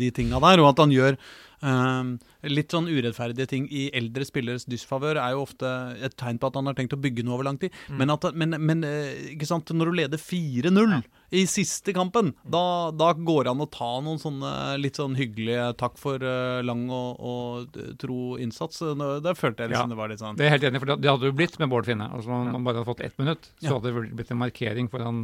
de 0.00 0.10
tinga 0.16 0.40
der, 0.48 0.64
og 0.64 0.72
at 0.72 0.82
han 0.86 0.94
gjør 0.94 1.20
litt 1.62 2.70
sånn 2.74 2.86
urettferdige 2.88 3.48
ting 3.50 3.64
i 3.74 3.88
eldre 3.96 4.24
spilleres 4.26 4.64
dysfavør, 4.70 5.18
er 5.20 5.34
jo 5.34 5.42
ofte 5.42 5.70
et 6.06 6.14
tegn 6.20 6.38
på 6.38 6.46
at 6.50 6.58
han 6.60 6.66
har 6.70 6.76
tenkt 6.78 6.94
å 6.94 7.00
bygge 7.02 7.24
noe 7.26 7.34
over 7.38 7.48
lang 7.48 7.58
tid. 7.58 7.74
Men, 7.90 8.12
at, 8.14 8.24
men, 8.38 8.54
men 8.62 8.84
eh, 8.86 9.32
ikke 9.34 9.48
sant, 9.48 9.72
når 9.74 9.90
du 9.90 9.96
leder 10.00 10.22
4-0 10.22 11.02
i 11.38 11.42
siste 11.50 11.92
kampen, 11.96 12.30
da, 12.48 12.62
da 12.94 13.10
går 13.12 13.44
det 13.48 13.52
an 13.52 13.64
å 13.66 13.68
ta 13.74 13.90
noen 14.04 14.20
sånne 14.22 14.52
litt 14.80 14.96
sånn 15.00 15.16
hyggelige 15.18 15.72
takk 15.82 15.98
for 16.00 16.22
eh, 16.22 16.62
lang 16.64 16.86
og, 16.94 17.18
og 17.18 17.78
tro 18.00 18.36
innsats. 18.40 18.80
Det 18.80 19.36
følte 19.38 19.66
jeg 19.66 19.74
liksom 19.74 19.88
Ja. 19.88 19.92
det 19.94 20.00
var 20.00 20.08
litt 20.14 20.22
sånn 20.22 20.38
Det 20.38 20.46
er 20.48 20.54
helt 20.56 20.64
enig, 20.70 20.80
for 20.84 20.94
det- 20.94 21.10
hadde 21.10 21.28
jo 21.32 21.36
blitt 21.36 21.58
med 21.58 21.68
Bård 21.72 21.86
Finne. 21.88 22.08
Altså, 22.14 22.30
om 22.32 22.50
man 22.54 22.64
bare 22.64 22.80
hadde 22.80 22.88
fått 22.88 23.04
ett 23.04 23.18
minutt, 23.18 23.50
så 23.60 23.76
hadde 23.76 23.92
det 23.92 24.14
blitt 24.16 24.30
en 24.32 24.38
markering 24.40 24.88
foran 24.92 25.22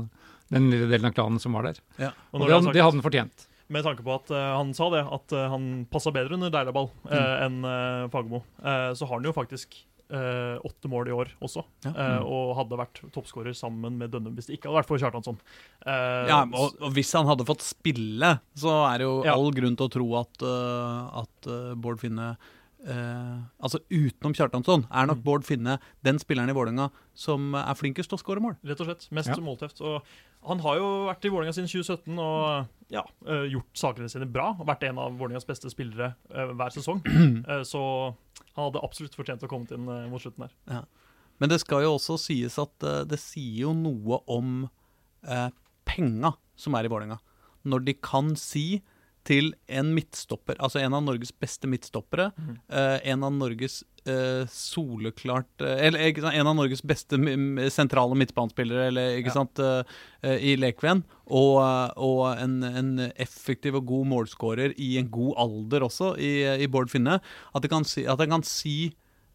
den 0.53 0.67
lille 0.71 0.91
delen 0.91 1.09
av 1.09 1.15
klanen 1.17 1.41
som 1.41 1.55
var 1.57 1.63
der. 1.71 1.79
ja. 1.99 2.11
Og 2.35 2.43
Og 2.43 2.49
det, 2.51 2.73
det 2.75 2.83
hadde 2.85 2.99
han 2.99 3.05
fortjent. 3.05 3.47
Med 3.73 3.83
tanke 3.87 4.05
på 4.05 4.13
at 4.15 4.29
eh, 4.31 4.51
han 4.59 4.75
sa 4.77 4.91
det, 4.93 5.01
at 5.09 5.33
eh, 5.33 5.49
han 5.49 5.87
passa 5.91 6.13
bedre 6.13 6.37
under 6.37 6.51
Deilaball 6.53 6.91
uh, 7.09 7.15
Mm. 7.15 7.65
enn 7.65 8.11
Fagermo, 8.13 8.43
eh, 8.63 8.91
så 8.95 9.07
har 9.09 9.17
han 9.17 9.25
jo 9.25 9.33
faktisk 9.33 9.79
eh, 10.13 10.59
åtte 10.69 10.87
mål 10.93 11.09
i 11.09 11.15
år 11.17 11.31
også. 11.43 11.63
Ja. 11.87 11.93
eh, 11.97 12.21
og 12.29 12.53
hadde 12.59 12.77
vært 12.79 13.01
toppskårer 13.15 13.57
sammen 13.57 13.97
med 13.99 14.13
Dønnum 14.13 14.35
hvis 14.37 14.47
det 14.51 14.59
ikke 14.59 14.69
hadde 14.69 14.83
vært 14.83 14.91
for 14.93 15.01
Kjartansson. 15.01 15.39
Eh, 15.87 16.29
Ja, 16.29 16.43
og, 16.45 16.77
og 16.85 16.93
hvis 16.93 17.13
han 17.17 17.27
hadde 17.27 17.47
fått 17.49 17.65
spille, 17.65 18.35
så 18.55 18.75
er 18.93 18.99
det 19.01 19.09
jo 19.09 19.15
Ja. 19.25 19.33
all 19.39 19.51
grunn 19.57 19.77
til 19.81 19.89
å 19.89 19.95
tro 19.97 20.11
at, 20.21 20.45
at 21.25 21.51
Bård 21.81 22.05
Finne 22.05 22.35
øh, 22.87 23.41
Altså 23.63 23.79
utenom 23.91 24.35
Kjartansson 24.37 24.85
er 24.91 25.07
nok 25.09 25.19
Mm. 25.19 25.25
Bård 25.25 25.45
Finne 25.45 25.79
den 26.05 26.19
spilleren 26.19 26.51
i 26.51 26.55
Vålerenga 26.57 26.91
som 27.15 27.55
er 27.55 27.75
flinkest 27.75 28.11
til 28.11 28.19
å 28.19 28.23
skåre 28.23 28.41
mål. 28.43 28.57
Rett 28.65 28.81
og 28.81 28.87
slett. 28.89 29.07
Mest 29.13 29.29
Ja. 29.29 29.37
måltøft. 29.37 29.81
Og 29.81 30.03
han 30.47 30.59
har 30.61 30.77
jo 30.77 30.89
vært 31.09 31.25
i 31.25 31.31
Vålerenga 31.33 31.55
siden 31.55 31.69
2017 31.71 32.19
og 32.19 32.67
ja, 32.91 33.03
uh, 33.27 33.45
gjort 33.49 33.73
sakene 33.75 34.11
sine 34.11 34.27
bra. 34.31 34.51
Og 34.59 34.67
vært 34.67 34.83
en 34.89 34.99
av 34.99 35.13
Vålerengas 35.17 35.47
beste 35.47 35.71
spillere 35.71 36.15
uh, 36.35 36.53
hver 36.53 36.71
sesong. 36.75 37.01
Så 37.71 37.81
han 38.55 38.65
hadde 38.69 38.83
absolutt 38.85 39.15
fortjent 39.17 39.43
å 39.43 39.49
komme 39.49 39.67
inn 39.73 39.85
mot 40.11 40.21
slutten 40.21 40.49
her. 40.49 40.85
Men 41.41 41.49
det 41.51 41.61
skal 41.61 41.83
jo 41.83 41.95
også 41.97 42.19
sies 42.19 42.59
at 42.59 42.79
det 43.09 43.19
sier 43.19 43.65
jo 43.65 43.73
noe 43.75 44.21
om 44.31 44.69
penga 45.85 46.35
som 46.57 46.75
er 46.79 46.85
i 46.87 46.89
Vålerenga. 46.93 47.19
Når 47.65 47.85
de 47.87 47.95
kan 47.95 48.35
si 48.37 48.83
til 49.25 49.55
en 49.73 49.95
midtstopper, 49.97 50.59
altså 50.61 50.83
en 50.85 50.95
av 50.95 51.03
Norges 51.07 51.33
beste 51.41 51.69
midtstoppere, 51.71 52.31
Mm. 52.37 52.57
en 53.05 53.25
av 53.25 53.33
Norges 53.33 53.83
eh, 54.07 54.45
soleklart 54.53 55.63
eh, 55.65 55.87
Eller 55.87 56.19
en 56.35 56.47
av 56.47 56.57
Norges 56.57 56.83
beste 56.85 57.17
sentrale 57.73 58.15
midtbanespillere 58.21 58.89
eller, 58.91 59.17
ikke 59.19 59.33
Ja. 59.33 59.45
sant, 59.45 59.59
i 60.25 60.57
Lekven. 60.57 61.03
Og, 61.27 61.57
og 61.97 62.37
en, 62.39 62.63
en 62.65 63.13
effektiv 63.17 63.77
og 63.77 63.87
god 63.87 64.07
målskårer 64.13 64.75
i 64.79 64.99
en 65.01 65.09
god 65.11 65.35
alder 65.39 65.81
også, 65.89 66.15
i, 66.21 66.45
i 66.65 66.67
Bård 66.69 66.91
Finne. 66.93 67.21
At 67.55 67.63
jeg 67.65 67.71
kan 67.73 67.85
si, 67.85 68.05
at 68.05 68.19
jeg 68.21 68.29
kan 68.29 68.43
si 68.45 68.77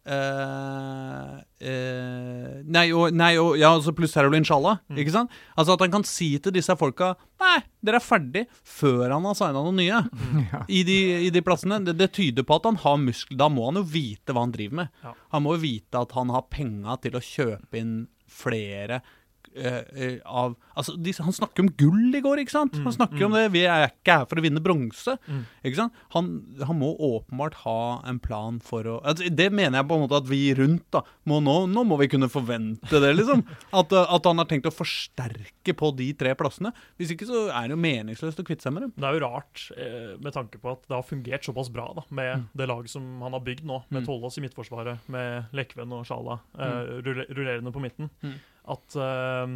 eh, 0.06 1.34
eh, 1.60 2.60
Nei, 2.70 2.86
og, 2.96 3.10
nei, 3.16 3.32
og 3.40 3.56
ja, 3.60 3.72
altså 3.74 3.92
pluss 3.96 4.14
Herol 4.18 4.36
Inshallah. 4.38 4.78
Mm. 4.90 5.00
Ikke 5.02 5.14
sant? 5.14 5.34
Altså 5.58 5.74
At 5.76 5.84
han 5.84 5.92
kan 5.94 6.06
si 6.08 6.30
til 6.42 6.54
disse 6.54 6.74
folka 6.78 7.12
Nei, 7.40 7.58
dere 7.84 8.00
er 8.00 8.04
ferdig 8.04 8.44
før 8.66 9.06
han 9.14 9.26
har 9.28 9.36
signa 9.38 9.60
noen 9.64 9.80
nye 9.80 10.00
Ja. 10.52 10.62
i 10.68 10.82
de, 10.86 10.98
i 11.26 11.30
de 11.34 11.42
plassene. 11.44 11.80
Det, 11.86 11.96
det 12.00 12.10
tyder 12.16 12.46
på 12.46 12.58
at 12.60 12.68
han 12.68 12.78
har 12.82 12.98
muskler. 13.00 13.38
Da 13.40 13.48
må 13.52 13.68
han 13.70 13.80
jo 13.80 13.86
vite 13.88 14.34
hva 14.36 14.44
han 14.46 14.54
driver 14.54 14.82
med. 14.82 14.92
Ja. 15.04 15.14
Han 15.36 15.44
må 15.46 15.56
jo 15.56 15.64
vite 15.64 16.02
at 16.04 16.16
han 16.18 16.32
har 16.34 16.48
penga 16.52 16.96
til 17.02 17.16
å 17.18 17.24
kjøpe 17.24 17.80
inn 17.80 17.94
flere 18.30 19.00
eh, 19.56 19.82
eh, 19.94 20.18
av 20.24 20.56
Altså, 20.76 20.94
de, 20.96 21.12
han 21.12 21.34
snakker 21.34 21.64
om 21.64 21.68
gull 21.76 22.14
i 22.16 22.22
går, 22.24 22.40
ikke 22.44 22.54
sant? 22.54 22.76
Han 22.80 22.94
Mm, 23.00 23.24
om 23.26 23.32
mm. 23.32 23.36
det. 23.36 23.52
Vi 23.52 23.62
er 23.68 23.88
ikke 23.90 24.14
her 24.20 24.26
for 24.30 24.40
å 24.40 24.44
vinne 24.44 24.62
bronse. 24.64 25.16
Mm. 25.26 25.42
Ikke 25.66 25.76
sant? 25.76 25.92
Han, 26.14 26.28
han 26.64 26.78
må 26.78 26.92
åpenbart 26.96 27.58
ha 27.64 28.02
en 28.08 28.20
plan 28.22 28.60
for 28.64 28.86
å 28.88 28.94
altså, 29.04 29.28
Det 29.28 29.50
mener 29.52 29.80
jeg 29.80 29.88
på 29.90 29.98
en 29.98 30.04
måte 30.06 30.20
at 30.20 30.28
vi 30.30 30.40
rundt 30.56 30.86
da 30.94 31.02
må 31.28 31.40
nå, 31.44 31.66
nå 31.68 31.84
må 31.84 31.98
vi 32.00 32.08
kunne 32.12 32.30
forvente 32.32 33.00
det, 33.02 33.12
liksom. 33.18 33.42
At, 33.80 33.92
uh, 33.92 34.06
at 34.14 34.26
han 34.26 34.40
har 34.40 34.48
tenkt 34.50 34.68
å 34.70 34.72
forsterke 34.74 35.74
på 35.76 35.90
de 35.96 36.10
tre 36.18 36.32
plassene. 36.38 36.72
Hvis 36.98 37.12
ikke 37.14 37.28
så 37.28 37.44
er 37.52 37.68
det 37.68 37.76
jo 37.76 37.82
meningsløst 37.82 38.40
å 38.40 38.46
kvitte 38.46 38.66
seg 38.66 38.74
med 38.76 38.86
dem. 38.86 38.92
Det 38.96 39.06
er 39.08 39.16
jo 39.18 39.22
rart, 39.26 39.66
eh, 39.76 40.14
med 40.22 40.34
tanke 40.34 40.58
på 40.62 40.72
at 40.72 40.82
det 40.88 40.96
har 40.96 41.06
fungert 41.06 41.46
såpass 41.46 41.70
bra 41.72 41.90
da, 41.96 42.04
med 42.10 42.30
Mm. 42.30 42.46
det 42.56 42.68
laget 42.70 42.90
som 42.92 43.04
han 43.22 43.32
har 43.36 43.40
bygd 43.44 43.64
nå, 43.66 43.82
med 43.90 44.02
Mm. 44.02 44.06
Tollås 44.06 44.38
i 44.38 44.42
midtforsvaret, 44.44 44.98
med 45.08 45.46
Lekven 45.52 45.92
og 45.92 46.06
Sjala 46.06 46.38
eh, 46.58 47.00
rullerende 47.04 47.72
på 47.74 47.82
midten, 47.82 48.10
Mm. 48.22 48.34
At, 48.68 48.96
eh, 48.96 49.46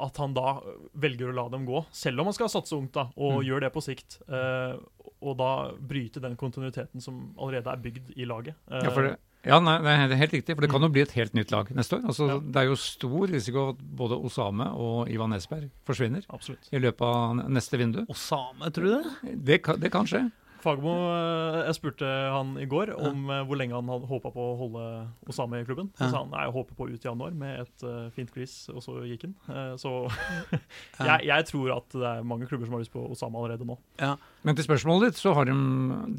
at 0.00 0.16
han 0.16 0.32
da 0.34 0.60
velger 0.96 1.28
å 1.30 1.34
la 1.36 1.48
dem 1.52 1.66
gå, 1.66 1.84
selv 1.92 2.20
om 2.20 2.26
han 2.30 2.32
skal 2.36 2.48
satse 2.48 2.72
ungt, 2.76 2.92
da, 2.92 3.08
og 3.16 3.40
Mm. 3.42 3.46
gjør 3.48 3.60
det 3.60 3.72
på 3.74 3.82
sikt. 3.84 4.18
eh, 4.28 4.76
og 5.22 5.36
da 5.36 5.72
bryte 5.76 6.20
den 6.20 6.34
kontinuiteten 6.36 7.00
som 7.02 7.34
allerede 7.38 7.66
er 7.68 7.76
bygd 7.76 8.14
i 8.16 8.24
laget. 8.24 8.54
Eh, 8.70 8.80
Ja, 8.84 8.90
for 8.90 9.02
det, 9.02 9.18
ja 9.44 9.58
nei, 9.60 9.78
nei, 9.82 10.06
det 10.08 10.12
er 10.16 10.20
helt 10.26 10.32
riktig, 10.32 10.54
for 10.56 10.62
det 10.62 10.70
kan 10.70 10.80
jo 10.80 10.88
bli 10.88 11.02
et 11.02 11.12
helt 11.12 11.34
nytt 11.34 11.50
lag 11.52 11.68
neste 11.76 11.98
år. 11.98 12.06
Altså, 12.06 12.26
Ja. 12.28 12.38
Det 12.40 12.56
er 12.56 12.64
jo 12.70 12.74
stor 12.76 13.26
risiko 13.28 13.68
at 13.70 13.76
både 13.96 14.16
Osame 14.24 14.66
og 14.72 15.10
Ivan 15.10 15.32
Esberg 15.34 15.70
forsvinner 15.84 16.24
Absolutt. 16.30 16.68
i 16.72 16.78
løpet 16.78 17.02
av 17.02 17.36
neste 17.50 17.76
vindu. 17.76 18.06
Osame, 18.08 18.70
tror 18.72 18.82
du 18.82 19.02
det? 19.02 19.44
Det 19.44 19.62
kan, 19.62 19.78
det 19.78 19.92
kan 19.92 20.06
skje. 20.06 20.32
Fagermo, 20.64 20.94
eh, 21.10 21.58
jeg 21.68 21.76
spurte 21.78 22.06
han 22.06 22.54
i 22.60 22.66
går 22.70 22.92
om 22.96 23.30
ja. 23.32 23.40
hvor 23.48 23.60
lenge 23.60 23.76
han 23.76 23.90
hadde 23.90 24.08
håpa 24.10 24.32
på 24.34 24.46
å 24.52 24.56
holde 24.60 24.84
Osame 25.30 25.62
i 25.62 25.66
klubben. 25.68 25.90
Så 25.96 26.06
Ja. 26.06 26.10
sa 26.12 26.22
han 26.24 26.32
nei, 26.32 26.44
jeg 26.46 26.54
håper 26.56 26.78
på 26.78 26.88
ut 26.90 27.04
i 27.04 27.08
januar 27.08 27.32
med 27.36 27.60
et 27.64 27.84
uh, 27.86 28.10
fint 28.14 28.32
glis, 28.34 28.54
og 28.72 28.82
så 28.84 28.98
gikk 29.08 29.28
han. 29.28 29.34
Uh, 29.48 29.74
så 29.80 29.94
Ja. 31.00 31.16
jeg, 31.16 31.30
jeg 31.30 31.48
tror 31.50 31.72
at 31.78 31.96
det 31.96 32.08
er 32.10 32.26
mange 32.26 32.48
klubber 32.50 32.68
som 32.68 32.76
har 32.76 32.84
lyst 32.84 32.92
på 32.94 33.04
Osame 33.10 33.40
allerede 33.40 33.66
nå. 33.68 33.78
Men 34.44 34.56
til 34.56 34.64
spørsmålet 34.64 35.10
ditt, 35.10 35.20
så 35.20 35.34
har 35.36 35.48
de, 35.48 35.54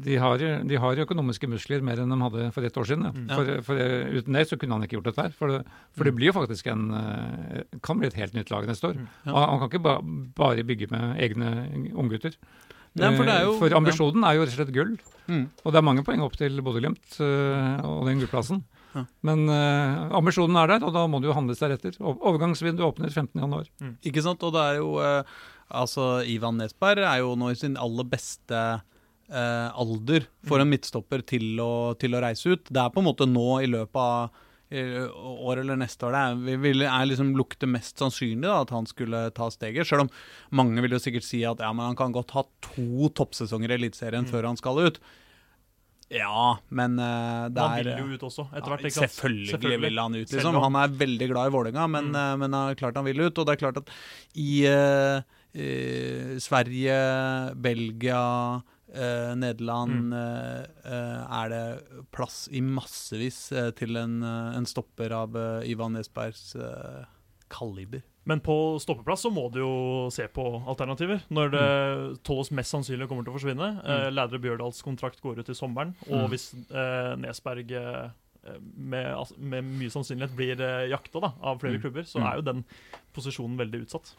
de, 0.04 0.16
har, 0.22 0.38
de 0.38 0.78
har 0.78 1.02
økonomiske 1.04 1.48
muskler 1.50 1.82
mer 1.82 2.02
enn 2.02 2.12
de 2.12 2.18
hadde 2.22 2.48
for 2.54 2.66
ett 2.66 2.76
år 2.78 2.86
siden. 2.86 3.08
Ja. 3.08 3.12
Mm. 3.12 3.30
For, 3.32 3.52
for 3.66 3.82
uten 4.18 4.38
det 4.38 4.46
så 4.50 4.58
kunne 4.60 4.78
han 4.78 4.86
ikke 4.86 4.98
gjort 4.98 5.10
dette 5.10 5.26
her. 5.26 5.34
For 5.38 5.50
det, 5.50 5.62
for 5.96 6.08
det 6.08 6.14
blir 6.18 6.30
jo 6.30 6.36
faktisk 6.36 6.68
en 6.72 6.90
eh, 6.98 7.78
kan 7.82 7.98
bli 7.98 8.10
et 8.10 8.18
helt 8.18 8.36
nytt 8.36 8.52
lag 8.54 8.68
neste 8.68 8.92
år. 8.92 9.00
Mm. 9.00 9.08
Ja. 9.26 9.46
Han 9.50 9.62
kan 9.62 9.70
ikke 9.72 9.84
ba, 9.86 9.96
bare 10.38 10.66
bygge 10.66 10.90
med 10.92 11.18
egne 11.22 11.50
unggutter. 11.98 12.36
Nei, 13.00 13.10
for 13.16 13.24
det 13.24 13.34
er 13.34 13.46
jo 13.46 13.54
Eh, 13.54 13.60
For 13.62 13.78
ambisjonen 13.78 14.26
er 14.28 14.36
jo 14.36 14.44
rett 14.44 14.52
og 14.52 14.58
slett 14.60 14.74
gull. 14.74 14.92
Mm. 15.30 15.46
Og 15.62 15.72
det 15.72 15.80
er 15.80 15.86
mange 15.86 16.04
poeng 16.04 16.22
opp 16.26 16.36
til 16.36 16.60
Bodø-Glimt 16.64 17.16
uh, 17.22 17.80
og 17.88 18.08
den 18.10 18.20
gullplassen. 18.20 18.60
Ja. 18.92 19.06
Men 19.24 19.46
uh, 19.48 20.12
ambisjonen 20.18 20.58
er 20.60 20.74
der, 20.74 20.84
og 20.84 20.92
da 20.92 21.06
må 21.08 21.22
det 21.22 21.30
jo 21.30 21.36
handles 21.38 21.62
deretter. 21.62 21.96
Overgangsvinduet 22.02 22.90
åpner 22.90 23.08
15.1. 23.14 23.96
Ikke 24.10 24.24
sant? 24.24 24.42
Og 24.44 24.52
det 24.56 24.64
er 24.66 24.80
jo 24.82 24.96
uh, 25.00 25.22
Altså, 25.72 26.20
Ivan 26.28 26.58
Nesberg 26.60 27.00
er 27.00 27.22
jo 27.22 27.32
nå 27.38 27.48
i 27.52 27.56
sin 27.56 27.78
aller 27.80 28.04
beste 28.04 28.58
eh, 29.32 29.68
alder 29.72 30.26
for 30.48 30.60
en 30.62 30.68
midtstopper 30.68 31.24
til 31.24 31.60
å, 31.62 31.94
til 31.96 32.16
å 32.16 32.20
reise 32.20 32.52
ut. 32.52 32.68
Det 32.68 32.82
er 32.82 32.92
på 32.92 33.00
en 33.02 33.08
måte 33.08 33.28
nå 33.28 33.46
i 33.64 33.70
løpet 33.70 34.00
av 34.02 34.26
eh, 34.26 34.50
år 34.72 35.60
eller 35.62 35.76
neste 35.76 36.06
år 36.08 36.14
det 36.16 36.54
er, 36.56 36.84
er 36.88 37.08
liksom 37.10 37.34
lukter 37.36 37.68
mest 37.70 37.98
sannsynlig 38.00 38.46
da, 38.48 38.60
at 38.64 38.70
han 38.72 38.86
skulle 38.88 39.24
ta 39.36 39.50
steget. 39.52 39.86
Selv 39.88 40.06
om 40.06 40.10
mange 40.50 40.80
vil 40.84 40.96
jo 40.96 41.02
sikkert 41.02 41.26
si 41.28 41.42
at 41.48 41.60
ja, 41.60 41.72
men 41.76 41.90
han 41.92 41.98
kan 41.98 42.14
godt 42.14 42.32
ha 42.36 42.44
to 42.64 43.10
toppsesonger 43.18 43.70
i 43.74 43.78
Eliteserien 43.80 44.24
Mm. 44.24 44.30
før 44.32 44.46
han 44.50 44.56
skal 44.60 44.78
ut. 44.86 44.98
Ja, 46.12 46.58
men 46.68 46.98
uh, 47.00 47.48
det 47.48 47.60
Han 47.62 47.78
vil 47.78 47.92
jo 47.96 48.16
ut 48.18 48.24
også, 48.28 48.44
etter 48.52 48.68
hvert. 48.68 48.82
Ikke 48.84 48.98
sant? 48.98 49.14
selvfølgelig, 49.16 49.80
vil 49.80 49.98
han 50.02 50.14
ut, 50.18 50.32
liksom. 50.34 50.58
Han 50.60 50.76
er 50.76 50.88
veldig 51.00 51.28
glad 51.30 51.48
i 51.48 51.54
Vålerenga, 51.54 51.86
men, 51.88 52.10
Mm. 52.12 52.16
uh, 52.16 52.36
men 52.42 52.54
er 52.58 52.74
klart 52.76 52.96
han 53.00 53.06
vil 53.08 53.20
ut. 53.24 53.38
Og 53.38 53.46
det 53.48 53.54
er 53.54 53.62
klart 53.62 53.78
at 53.80 53.88
i 54.36 54.66
eh, 54.68 55.22
eh, 55.56 56.36
Sverige, 56.38 57.54
Belgia, 57.56 58.62
eh, 58.94 59.34
Nederland 59.34 60.12
Mm. 60.12 60.12
eh, 60.84 61.42
er 61.42 61.48
det 61.48 62.06
plass 62.12 62.48
i 62.52 62.60
massevis 62.60 63.48
til 63.76 63.96
en, 63.96 64.22
en 64.22 64.66
stopper 64.66 65.10
av 65.12 65.34
Ivan 65.64 65.92
Nesbergs 65.94 66.54
eh, 66.56 67.04
kaliber. 67.48 68.02
Men 68.24 68.38
på 68.40 68.78
stoppeplass 68.80 69.24
så 69.26 69.32
må 69.34 69.48
du 69.52 69.58
jo 69.58 70.08
se 70.14 70.28
på 70.30 70.44
alternativer. 70.70 71.22
Når 71.34 71.50
det 71.50 72.22
Tollos 72.22 72.52
mest 72.54 72.70
sannsynlig 72.72 73.08
kommer 73.10 73.24
til 73.26 73.32
å 73.32 73.38
forsvinne. 73.40 73.70
Eh, 73.84 74.10
Lædre 74.14 74.38
Bjørdals 74.38 74.80
kontrakt 74.86 75.20
går 75.20 75.40
ut 75.42 75.48
i 75.50 75.54
sommeren. 75.58 75.94
Og 76.08 76.28
Mm. 76.28 76.30
hvis 76.30 76.52
Nesberg 77.18 77.72
med, 78.76 79.06
altså, 79.14 79.34
med 79.38 79.64
mye 79.64 79.90
sannsynlighet 79.90 80.34
blir 80.36 80.56
jakta 80.90 81.20
da, 81.20 81.32
av 81.42 81.60
flere 81.60 81.78
Mm. 81.78 81.82
klubber, 81.82 82.02
så 82.06 82.18
Mm. 82.20 82.26
er 82.30 82.34
jo 82.36 82.42
den 82.42 82.64
posisjonen 83.14 83.56
veldig 83.58 83.82
utsatt. 83.86 84.14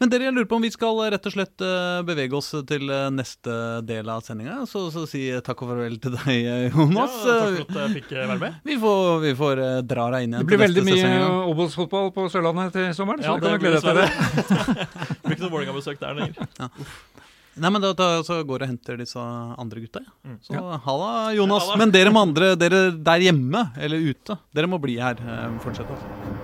Men 0.00 0.10
dere, 0.12 0.28
jeg 0.28 0.34
lurer 0.34 0.48
på 0.50 0.58
om 0.58 0.64
vi 0.64 0.70
skal 0.74 1.00
eh, 1.04 1.10
rett 1.14 1.28
og 1.28 1.34
slett 1.34 1.64
eh, 1.64 2.00
bevege 2.06 2.36
oss 2.38 2.50
til 2.68 2.90
eh, 2.90 3.06
neste 3.14 3.56
del 3.86 4.10
av 4.12 4.24
sendinga. 4.26 4.60
Så, 4.70 4.86
så 4.94 5.04
si 5.10 5.26
takk 5.44 5.64
og 5.64 5.72
farvel 5.72 5.98
til 6.02 6.16
deg, 6.18 6.70
Jonas. 6.74 7.16
Ja, 7.24 7.38
takk 7.40 7.58
for 7.60 7.64
at 7.64 7.80
jeg 7.82 7.96
fikk 8.00 8.14
være 8.18 8.38
med. 8.42 8.60
Vi 8.66 8.78
får, 8.84 9.08
vi 9.24 9.34
får 9.40 9.64
dra 9.88 10.10
deg 10.16 10.28
inn 10.28 10.36
igjen 10.36 10.44
Det 10.44 10.50
blir 10.50 10.60
til 10.60 10.64
veldig 10.66 10.86
mye. 10.90 11.32
Obos-fotball 11.54 12.14
på 12.14 12.28
Sørlandet 12.32 12.76
til 12.76 12.92
sommeren, 12.96 13.24
så 13.24 13.34
Ja, 13.34 13.40
det 13.40 13.50
kan 13.50 13.58
du 13.58 13.66
glede 13.66 13.80
deg 13.80 13.88
til. 13.88 14.02
det. 14.02 14.88
Det 15.14 15.28
blir 15.28 15.36
ikke 15.38 15.46
noe 15.46 15.54
Vålerenga-besøk 15.54 16.00
der 16.02 16.18
lenger. 16.20 16.72
Nei, 17.54 17.70
men 17.70 17.82
da, 17.82 17.92
da 17.94 18.08
så 18.26 18.40
går 18.46 18.64
og 18.64 18.70
henter 18.72 18.98
disse 18.98 19.20
andre 19.20 19.84
gutta. 19.84 20.02
Ja. 20.26 20.38
Så 20.42 20.56
ja. 20.56 20.80
halla, 20.86 21.12
Jonas. 21.36 21.68
Ja. 21.70 21.78
Men 21.78 21.94
dere 21.94 22.10
med 22.14 22.30
andre, 22.30 22.54
dere 22.58 22.88
der 22.96 23.28
hjemme 23.28 23.68
eller 23.78 24.10
ute, 24.10 24.38
dere 24.54 24.70
må 24.70 24.82
bli 24.82 24.98
her. 24.98 25.22
Eh, 25.22 25.46
fortsett. 25.62 25.94
Altså. 25.94 26.43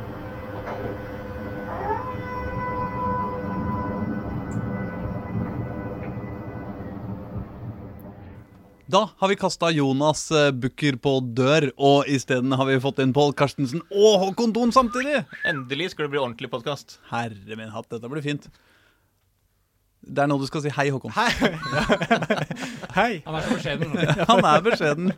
Da 8.91 9.05
har 9.17 9.29
vi 9.29 9.37
kasta 9.37 9.69
Jonas 9.71 10.29
Bucker 10.29 10.53
Bukker 10.53 10.97
på 10.99 11.11
dør, 11.37 11.69
og 11.79 12.09
isteden 12.11 12.51
har 12.59 12.67
vi 12.67 12.79
fått 12.83 12.99
inn 13.05 13.13
Pål 13.15 13.37
Karstensen 13.39 13.85
og 13.87 14.17
Håkon 14.25 14.55
Thon 14.57 14.73
samtidig. 14.75 15.21
Endelig 15.47 15.93
skal 15.93 16.09
det 16.09 16.15
bli 16.17 16.23
ordentlig 16.23 16.51
podkast. 16.51 16.97
Herre 17.13 17.59
min 17.61 17.71
hatt, 17.71 17.87
dette 17.93 18.11
blir 18.11 18.25
fint. 18.25 18.49
Det 20.01 20.23
er 20.25 20.29
nå 20.31 20.39
du 20.41 20.47
skal 20.49 20.63
si 20.65 20.71
hei, 20.73 20.87
Håkon. 20.91 21.13
Hei! 21.13 21.31
Hei! 22.97 23.11
Han 23.27 23.37
er 23.37 23.45
så 23.45 23.57
beskjeden. 23.57 23.93
Han 24.31 24.41
er 24.49 24.63
beskjeden. 24.65 25.11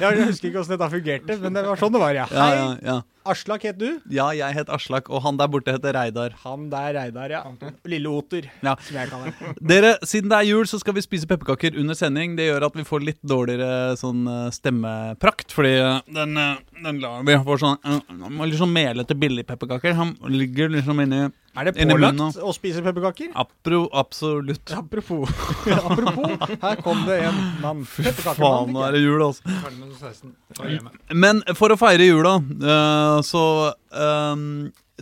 Jeg 0.00 0.26
husker 0.28 0.50
ikke 0.50 0.60
hvordan 0.60 0.74
dette 0.76 0.90
fungerte, 0.92 1.38
men 1.42 1.56
det 1.56 1.64
var 1.66 1.80
sånn 1.80 1.94
det 1.96 2.02
var, 2.02 2.14
ja. 2.14 2.26
Ja, 2.34 2.50
ja, 2.54 2.68
ja. 2.84 2.98
Aslak 3.30 3.64
het 3.68 3.76
du. 3.76 3.98
ja, 4.08 4.30
jeg 4.32 4.54
het 4.56 4.70
Aslak, 4.72 5.10
og 5.12 5.20
han 5.26 5.36
der 5.36 5.48
borte 5.52 5.74
heter 5.74 5.92
Reidar. 5.96 6.32
Han 6.44 6.68
der 6.72 6.94
Reidar, 6.96 7.32
ja. 7.32 7.42
Lille 7.88 8.08
Oter, 8.12 8.46
Ja. 8.64 8.76
som 8.86 8.96
jeg 8.96 9.10
kaller. 9.10 9.34
Dere, 9.60 9.90
Siden 10.08 10.30
det 10.32 10.38
er 10.38 10.48
jul, 10.48 10.64
så 10.70 10.80
skal 10.80 10.96
vi 10.96 11.04
spise 11.04 11.28
pepperkaker 11.28 11.76
under 11.80 11.94
sending. 11.98 12.36
Det 12.38 12.46
gjør 12.48 12.68
at 12.70 12.78
vi 12.80 12.86
får 12.88 13.04
litt 13.10 13.20
dårligere 13.20 13.96
sånn 14.00 14.22
eh, 14.30 14.46
stemmeprakt, 14.56 15.52
fordi 15.56 15.74
eh, 15.80 16.00
den, 16.16 16.36
eh, 16.40 16.56
den 16.84 17.00
lar 17.02 17.24
vi 17.28 17.36
får 17.44 17.60
sånn 17.64 18.00
Litt 18.40 18.60
sånn 18.60 18.72
melete 18.72 19.16
billigpepperkaker. 19.20 19.96
Han 20.00 20.14
ligger 20.32 20.72
liksom 20.72 21.00
inni 21.04 21.26
Er 21.58 21.66
det 21.66 21.72
pålagt 21.82 22.36
å 22.38 22.52
spise 22.54 22.82
pepperkaker? 22.84 23.32
Apro, 23.38 23.80
absolutt. 23.96 24.70
Apropos, 24.80 25.32
apropos, 25.90 26.36
her 26.62 26.82
kom 26.84 27.02
det 27.08 27.16
en 27.26 27.40
mann. 27.62 27.82
Faen, 27.88 28.70
nå 28.70 28.84
er 28.86 28.94
det 28.94 29.02
jul, 29.02 29.24
altså. 29.24 29.50
Ferdig 29.64 29.80
med 29.80 29.96
16. 29.98 30.36
Da 30.54 30.68
jeg 30.68 30.78
hjemme. 30.78 30.94
Men 31.26 31.42
for 31.58 31.74
å 31.74 31.80
feire 31.80 32.06
jula, 32.06 32.36
eh, 32.38 33.18
så 33.26 33.44
eh, 33.74 34.46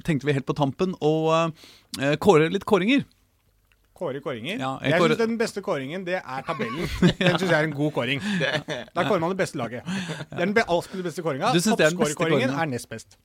tenkte 0.09 0.31
vi 0.31 0.39
helt 0.39 0.49
på 0.49 0.57
tampen 0.57 0.97
å 1.05 1.15
eh, 1.37 2.17
kåre 2.25 2.49
litt 2.55 2.65
kåringer. 2.69 3.05
Kåre 3.99 4.23
kåringer. 4.25 4.57
Ja, 4.57 4.77
jeg 4.81 4.95
jeg 4.95 5.03
kåre... 5.03 5.15
syns 5.19 5.25
den 5.27 5.39
beste 5.41 5.63
kåringen, 5.69 6.05
det 6.07 6.21
er 6.23 6.45
tabellen. 6.47 6.87
Den 7.19 7.35
syns 7.35 7.51
jeg 7.51 7.57
er 7.59 7.67
en 7.67 7.75
god 7.77 7.93
kåring. 7.97 8.23
Da 8.25 9.05
kårer 9.05 9.21
man 9.21 9.35
det 9.35 9.41
beste 9.43 9.61
laget. 9.61 9.85
Det 9.85 10.39
er 10.39 10.47
den 10.47 10.55
be 10.57 10.65
beste 11.05 11.25
kåringa. 11.27 11.51
Er 11.51 11.61
Toppskårerkåringen 11.61 12.17
kåringen? 12.17 12.55
er 12.57 12.71
nest 12.73 12.89
best. 12.89 13.19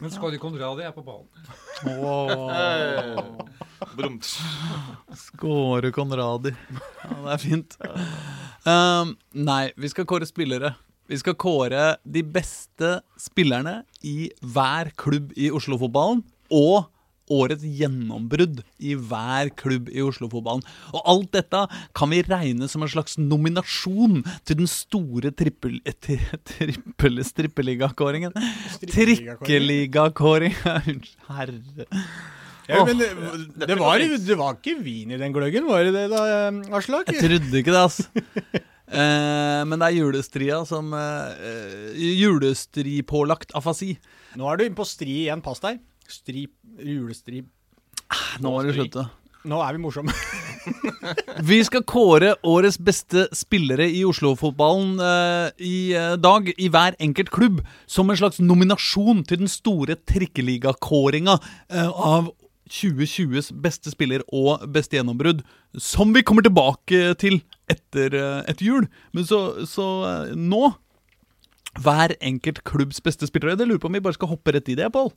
Men 0.00 0.10
Skåre 0.12 0.38
Konradi 0.42 0.84
er 0.86 0.92
på 0.94 1.02
ballen. 1.06 1.28
Brumt. 3.96 4.28
Skåre 5.18 5.92
Konradi. 5.94 6.54
Ja, 7.02 7.16
det 7.18 7.32
er 7.34 7.40
fint. 7.42 7.74
Um, 8.64 9.16
nei, 9.34 9.72
vi 9.76 9.88
skal 9.90 10.06
kåre 10.08 10.26
spillere. 10.28 10.70
Vi 11.10 11.18
skal 11.18 11.34
kåre 11.34 11.96
de 12.06 12.22
beste 12.22 13.00
spillerne 13.20 13.82
i 14.06 14.30
hver 14.54 14.92
klubb 14.98 15.32
i 15.36 15.50
Oslo-fotballen. 15.52 16.22
Og 16.54 16.86
årets 17.32 17.64
gjennombrudd 17.64 18.60
i 18.82 18.94
hver 18.98 19.50
klubb 19.58 19.88
i 19.92 20.02
Oslo-fotballen. 20.04 20.64
Og 20.92 21.00
alt 21.14 21.30
dette 21.38 21.64
kan 21.96 22.12
vi 22.12 22.20
regne 22.26 22.68
som 22.70 22.84
en 22.84 22.92
slags 22.92 23.16
nominasjon 23.20 24.20
til 24.48 24.60
den 24.62 24.70
store 24.70 25.32
trippel... 25.36 25.78
tri- 26.04 26.20
trippel 26.52 27.22
strippeligakåringen. 27.26 28.36
Trikkeligakåringa. 28.92 30.76
Herre. 31.28 31.60
Ja, 32.70 32.84
men 32.86 32.98
det, 33.00 33.08
det, 33.66 33.74
var, 33.80 33.98
det 33.98 34.36
var 34.38 34.54
ikke 34.60 34.76
vin 34.84 35.10
i 35.12 35.18
den 35.18 35.32
gløggen, 35.34 35.66
var 35.66 35.82
det 35.82 35.92
det 35.96 36.04
da, 36.12 36.20
eh, 36.46 36.76
Aslak? 36.78 37.10
Jeg 37.10 37.18
trodde 37.24 37.58
ikke 37.62 37.74
det, 37.74 37.80
altså. 37.88 38.62
Eh, 38.92 39.60
men 39.64 39.80
det 39.80 39.86
er 39.86 39.94
julestria 39.96 40.58
som 40.68 40.90
eh, 40.92 41.94
Julestripålagt 42.18 43.54
afasi. 43.56 43.94
Nå 44.36 44.44
er 44.50 44.58
du 44.60 44.64
inne 44.66 44.76
på 44.76 44.84
stri 44.84 45.14
igjen. 45.22 45.40
Pass 45.40 45.62
deg. 45.64 45.78
Stri, 46.12 46.42
julestri. 46.78 47.42
Nå 48.40 48.52
må 48.52 48.62
du 48.64 48.72
slutte. 48.76 49.08
Nå 49.48 49.58
er 49.64 49.74
vi 49.74 49.82
morsomme. 49.82 50.14
Vi 51.50 51.58
skal 51.66 51.82
kåre 51.88 52.36
årets 52.46 52.76
beste 52.78 53.24
spillere 53.34 53.88
i 53.90 54.04
Oslo-fotballen 54.06 54.92
uh, 55.02 55.48
i 55.58 55.94
uh, 55.96 56.14
dag, 56.20 56.52
i 56.54 56.68
hver 56.70 56.94
enkelt 57.02 57.32
klubb, 57.34 57.58
som 57.90 58.10
en 58.10 58.20
slags 58.20 58.38
nominasjon 58.42 59.24
til 59.26 59.42
den 59.42 59.50
store 59.50 59.96
trikkeligakåringa 60.06 61.34
uh, 61.40 61.90
av 61.90 62.30
2020s 62.72 63.50
beste 63.64 63.90
spiller 63.92 64.22
og 64.30 64.62
beste 64.72 64.96
gjennombrudd, 64.96 65.42
som 65.74 66.14
vi 66.14 66.22
kommer 66.22 66.46
tilbake 66.46 67.16
til 67.18 67.40
etter, 67.72 68.14
uh, 68.14 68.40
etter 68.46 68.68
jul. 68.68 68.86
Men 69.10 69.26
så, 69.28 69.42
så 69.66 69.88
nå 70.36 70.70
Hver 71.80 72.12
enkelt 72.20 72.58
klubbs 72.68 72.98
beste 73.00 73.24
spillere. 73.24 73.56
Jeg 73.56 73.70
lurer 73.70 73.80
på 73.80 73.88
om 73.88 73.94
vi 73.96 74.02
bare 74.04 74.12
skal 74.12 74.28
hoppe 74.28 74.52
rett 74.52 74.66
i 74.68 74.74
det, 74.76 74.90
Pål. 74.92 75.08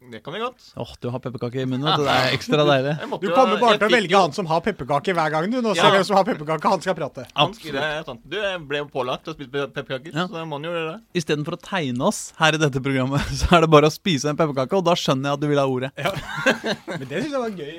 Det 0.00 0.22
kan 0.24 0.32
vi 0.32 0.38
godt. 0.40 0.62
Åh, 0.80 0.92
du 1.00 1.08
har 1.12 1.20
pepperkake 1.20 1.60
i 1.60 1.66
munnen. 1.68 1.84
Det 2.00 2.08
er 2.08 2.30
ekstra 2.32 2.64
deilig. 2.70 2.94
Du 3.20 3.26
kommer 3.36 3.58
bare 3.60 3.76
til 3.76 3.84
å 3.84 3.92
velge 3.92 4.14
jo- 4.14 4.20
han 4.24 4.32
som 4.32 4.46
har 4.48 4.62
pepperkake 4.64 5.12
hver 5.12 5.28
gang. 5.34 5.50
du. 5.52 5.58
Nå 5.60 5.74
ser 5.76 5.82
Ja. 5.84 5.90
vi 5.92 5.98
hvem 5.98 6.06
som 6.08 6.16
har 6.16 6.24
pepperkake. 6.24 6.70
Han 6.72 6.80
skal 6.80 6.94
prate. 6.96 7.26
Er 7.36 8.04
sant. 8.06 8.22
Du, 8.24 8.38
ble 8.70 8.78
jo 8.80 8.86
pålagt 8.88 9.28
å 9.28 9.34
spise 9.36 9.50
pe- 9.52 9.66
pepperkaker, 9.68 10.14
Ja. 10.16 10.24
så 10.26 10.40
må 10.48 10.56
han 10.56 10.64
jo 10.64 10.70
gjøre 10.72 10.94
det. 10.94 11.20
Istedenfor 11.20 11.52
å 11.52 11.60
tegne 11.60 12.00
oss 12.08 12.32
her 12.38 12.56
i 12.56 12.60
dette 12.62 12.80
programmet, 12.80 13.20
så 13.42 13.52
er 13.58 13.60
det 13.66 13.70
bare 13.76 13.90
å 13.90 13.92
spise 13.92 14.24
en 14.32 14.36
pepperkake, 14.40 14.72
og 14.80 14.84
da 14.88 14.94
skjønner 14.96 15.28
jeg 15.28 15.32
at 15.36 15.40
du 15.44 15.48
vil 15.52 15.60
ha 15.60 15.66
ordet. 15.68 15.90
Men 16.00 17.04
det 17.12 17.20
syns 17.20 17.34
jeg 17.36 17.42
var 17.44 17.52
gøy. 17.60 17.76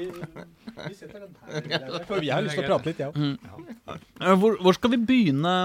Vi 0.82 0.94
setter 0.94 1.26
den 1.26 1.34
her. 1.42 2.06
For 2.06 2.22
jeg 2.22 2.36
har 2.38 2.46
lyst 2.46 2.54
til 2.56 2.64
å 2.64 2.70
prate 2.70 2.86
litt, 2.92 3.02
jeg 3.02 3.10
òg. 3.10 3.18
Mm. 3.18 4.38
Hvor, 4.44 4.60
hvor 4.62 4.78
skal 4.78 4.94
vi 4.94 5.02
begynne? 5.10 5.56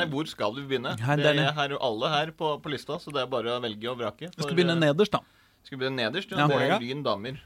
Nei, 0.00 0.06
hvor 0.08 0.24
skal 0.32 0.56
du 0.56 0.62
begynne? 0.64 0.96
Her, 0.98 1.20
det 1.20 1.36
er 1.36 1.52
her 1.60 1.76
jo 1.76 1.82
alle 1.84 2.08
her 2.16 2.32
på, 2.32 2.56
på 2.64 2.72
lista, 2.72 2.96
så 3.04 3.12
det 3.12 3.20
er 3.26 3.28
bare 3.36 3.58
å 3.58 3.60
velge 3.60 3.92
og 3.92 4.00
vrake. 4.00 4.32
Vi 4.32 4.42
skal 4.48 4.56
begynne 4.56 4.78
nederst, 4.80 5.12
da. 5.12 5.20
Skal 5.64 5.76
vi 5.76 5.84
begynne 5.84 6.00
nederst? 6.00 6.32
Ja. 6.32 6.44
Ja, 6.44 6.48
det 6.50 6.60
er 6.70 6.80
Lyn 6.82 7.04
damer. 7.06 7.38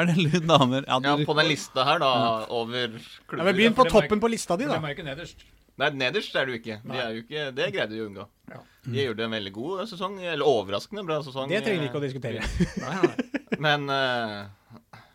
Er 0.00 0.06
det 0.06 0.16
Lyn 0.18 0.46
damer? 0.46 0.84
Ja, 0.86 0.98
Ja, 1.02 1.14
på 1.26 1.34
den 1.38 1.48
lista 1.50 1.84
her, 1.84 1.98
da, 2.02 2.10
over 2.48 2.76
Ja, 2.94 3.00
klubber. 3.26 3.44
men 3.48 3.56
Begynn 3.58 3.74
på 3.78 3.88
toppen 3.90 4.20
på 4.22 4.30
lista 4.30 4.56
di, 4.56 4.68
da. 4.68 4.78
da. 4.78 4.86
er 4.86 4.94
ikke 4.94 5.06
nederst. 5.06 5.44
Nei, 5.80 5.88
nederst 5.96 6.34
er 6.36 6.46
du 6.46 6.52
ikke. 6.58 6.76
De 6.84 6.96
er 6.98 7.14
jo 7.16 7.22
ikke 7.24 7.44
det 7.56 7.68
greide 7.72 7.94
du 7.96 8.02
å 8.02 8.08
unngå. 8.10 8.26
Ja. 8.50 8.58
De 8.84 9.04
gjorde 9.06 9.24
en 9.24 9.34
veldig 9.36 9.52
god 9.54 9.84
sesong, 9.88 10.18
eller 10.20 10.44
overraskende 10.46 11.04
bra 11.08 11.20
sesong. 11.24 11.48
Det 11.48 11.62
trenger 11.64 11.86
vi 11.86 11.88
ikke 11.88 12.00
å 12.00 12.04
diskutere. 12.04 12.42
Nei, 12.84 12.96
nei. 13.00 13.56
Men 13.60 13.88
eh, 13.92 14.36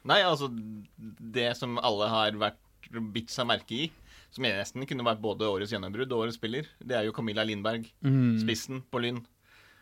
Nei, 0.05 0.19
altså 0.21 0.49
Det 0.53 1.47
som 1.57 1.79
alle 1.81 2.09
har 2.11 2.35
vært 2.37 2.89
bitt 3.13 3.31
seg 3.33 3.47
merke 3.49 3.77
i, 3.77 3.85
som 4.33 4.45
jeg 4.45 4.57
nesten 4.57 4.85
kunne 4.89 5.05
vært 5.07 5.21
både 5.23 5.47
årets 5.49 5.71
gjennombrudd 5.73 6.11
og 6.13 6.25
årets 6.25 6.37
spiller, 6.37 6.67
det 6.83 6.97
er 6.97 7.07
jo 7.07 7.13
Camilla 7.15 7.45
Lindberg. 7.47 7.87
mm. 8.05 8.35
Spissen 8.43 8.83
på 8.91 9.01
Lyn. 9.01 9.21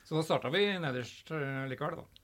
Så 0.07 0.15
da 0.17 0.23
starta 0.25 0.51
vi 0.53 0.65
nederst 0.83 1.31
eh, 1.31 1.63
likevel, 1.71 2.01
da. 2.03 2.22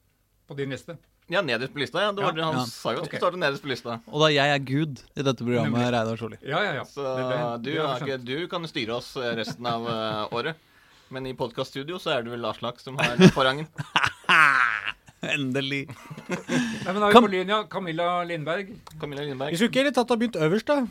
På 0.49 0.55
din 0.57 0.71
liste. 0.73 0.95
Ja, 1.29 1.43
nederst 1.45 1.73
på 1.75 1.77
lista. 1.83 2.01
ja, 2.01 2.11
det 2.11 2.23
var 2.25 2.31
Ja, 2.33 2.35
det 2.39 2.43
Han 2.47 2.55
ja. 2.57 2.65
sa 2.65 2.89
jo 2.91 2.97
at 2.97 3.03
Ok. 3.03 3.07
skulle 3.11 3.21
starte 3.21 3.37
nederst 3.37 3.61
på 3.61 3.69
lista. 3.69 3.99
Og 4.09 4.19
da 4.23 4.29
jeg 4.33 4.49
er 4.49 4.59
Gud 4.65 4.97
i 5.15 5.21
dette 5.21 5.43
programmet, 5.45 5.77
Nemlig. 5.77 5.91
Reidar 5.93 6.17
Solli. 6.17 6.37
Ja, 6.41 6.63
ja, 6.65 6.71
ja. 6.79 6.83
Så 6.89 7.03
Det 7.05 7.25
ble- 7.29 7.61
du, 7.61 7.69
det 7.69 7.77
har 7.79 7.87
har 7.87 7.99
vi 7.99 8.05
ikke, 8.05 8.17
skjønt. 8.17 8.25
du 8.25 8.47
kan 8.55 8.67
styre 8.71 8.95
oss 8.97 9.11
eh, 9.15 9.35
resten 9.37 9.65
av 9.69 9.85
eh, 9.87 10.33
året. 10.33 10.55
Men 11.11 11.25
i 11.29 11.33
podkaststudio 11.33 11.99
så 12.01 12.17
er 12.17 12.23
det 12.25 12.31
vel 12.33 12.45
Aslak 12.49 12.79
som 12.81 12.97
har 12.97 13.15
forrangen. 13.37 13.67
Endelig. 15.21 15.85
Nei, 16.29 16.91
men 16.93 16.99
da 17.01 17.07
er 17.09 17.13
Kam- 17.13 17.23
vi 17.25 17.27
på 17.29 17.31
linja. 17.35 17.63
Camilla 17.69 18.23
Lindberg. 18.23 18.69
Camilla 18.99 19.21
Lindberg. 19.27 19.51
Vi 19.51 19.57
skulle 19.57 19.69
ikke 19.69 19.81
heller 19.83 19.95
tatt 19.97 20.09
har 20.09 20.17
begynt 20.17 20.37
øverst, 20.39 20.65
da. 20.65 20.85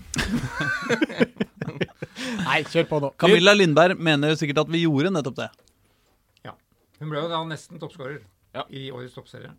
Nei, 0.94 2.44
Nei, 2.48 2.58
kjør 2.68 2.86
på 2.90 3.00
nå. 3.02 3.10
Camilla 3.18 3.54
Lindberg 3.56 3.98
mener 3.98 4.34
sikkert 4.38 4.58
at 4.66 4.68
vi 4.70 4.84
gjorde 4.86 5.10
nettopp 5.14 5.36
det. 5.42 5.48
Hun 6.98 7.12
ble 7.12 7.20
jo 7.22 7.28
da 7.30 7.38
nesten 7.46 7.78
toppskårer 7.78 8.16
Ja. 8.58 8.66
i 8.68 8.88
årets 8.94 9.16
toppserie. 9.16 9.54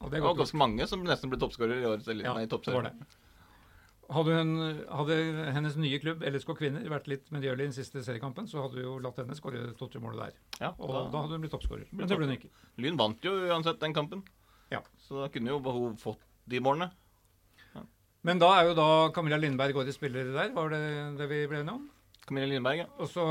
Og 0.00 0.10
det 0.10 0.20
Det 0.20 0.24
var 0.24 0.38
ganske 0.38 0.60
mange 0.60 0.86
som 0.88 1.02
nesten 1.04 1.32
ble 1.32 1.38
toppskårer 1.40 1.82
i 1.82 1.88
årets 1.88 2.08
eller, 2.08 2.24
Ja, 2.24 2.34
det. 2.88 2.94
Hadde, 4.10 4.36
hun, 4.40 4.78
hadde 4.90 5.16
hennes 5.54 5.76
nye 5.78 5.98
klubb, 6.02 6.24
LSK 6.26 6.48
Kvinner, 6.58 6.86
vært 6.90 7.06
litt 7.06 7.28
medgjørlig 7.30 7.62
i 7.62 7.68
den 7.68 7.76
siste 7.76 8.02
seriekampen, 8.02 8.48
så 8.50 8.64
hadde 8.64 8.80
vi 8.80 8.82
jo 8.82 8.96
latt 8.98 9.20
henne 9.22 9.36
skåre 9.38 9.68
mål 10.02 10.18
der. 10.18 10.32
Ja, 10.58 10.72
Og 10.80 10.90
da, 10.90 11.04
da, 11.12 11.20
hadde 11.22 11.36
hun 11.36 11.44
blitt 11.44 11.54
toppskårer. 11.54 11.86
Men 11.92 12.10
det 12.10 12.18
ble 12.18 12.26
hun 12.26 12.34
ikke. 12.34 12.50
Lyn 12.82 12.98
vant 12.98 13.22
jo 13.22 13.36
uansett 13.52 13.78
den 13.78 13.94
kampen. 13.94 14.24
Ja. 14.72 14.82
Så 15.06 15.20
da 15.22 15.28
kunne 15.30 15.54
jo 15.54 15.60
hun 15.62 15.94
fått 16.00 16.26
de 16.50 16.58
målene. 16.58 16.90
Men 18.26 18.40
da 18.40 18.50
er 18.58 18.66
jo 18.68 18.74
da 18.76 18.88
Camilla 19.16 19.38
Lindberg 19.40 19.78
årets 19.80 19.96
spiller 19.96 20.28
der, 20.34 20.50
var 20.52 20.74
det 20.74 20.82
det 21.16 21.28
vi 21.30 21.44
ble 21.48 21.62
enige 21.62 21.78
om? 21.78 21.86
Camilla 22.30 22.46
Lindberg, 22.46 22.78
ja. 22.84 22.86
Og 23.02 23.08
så 23.10 23.24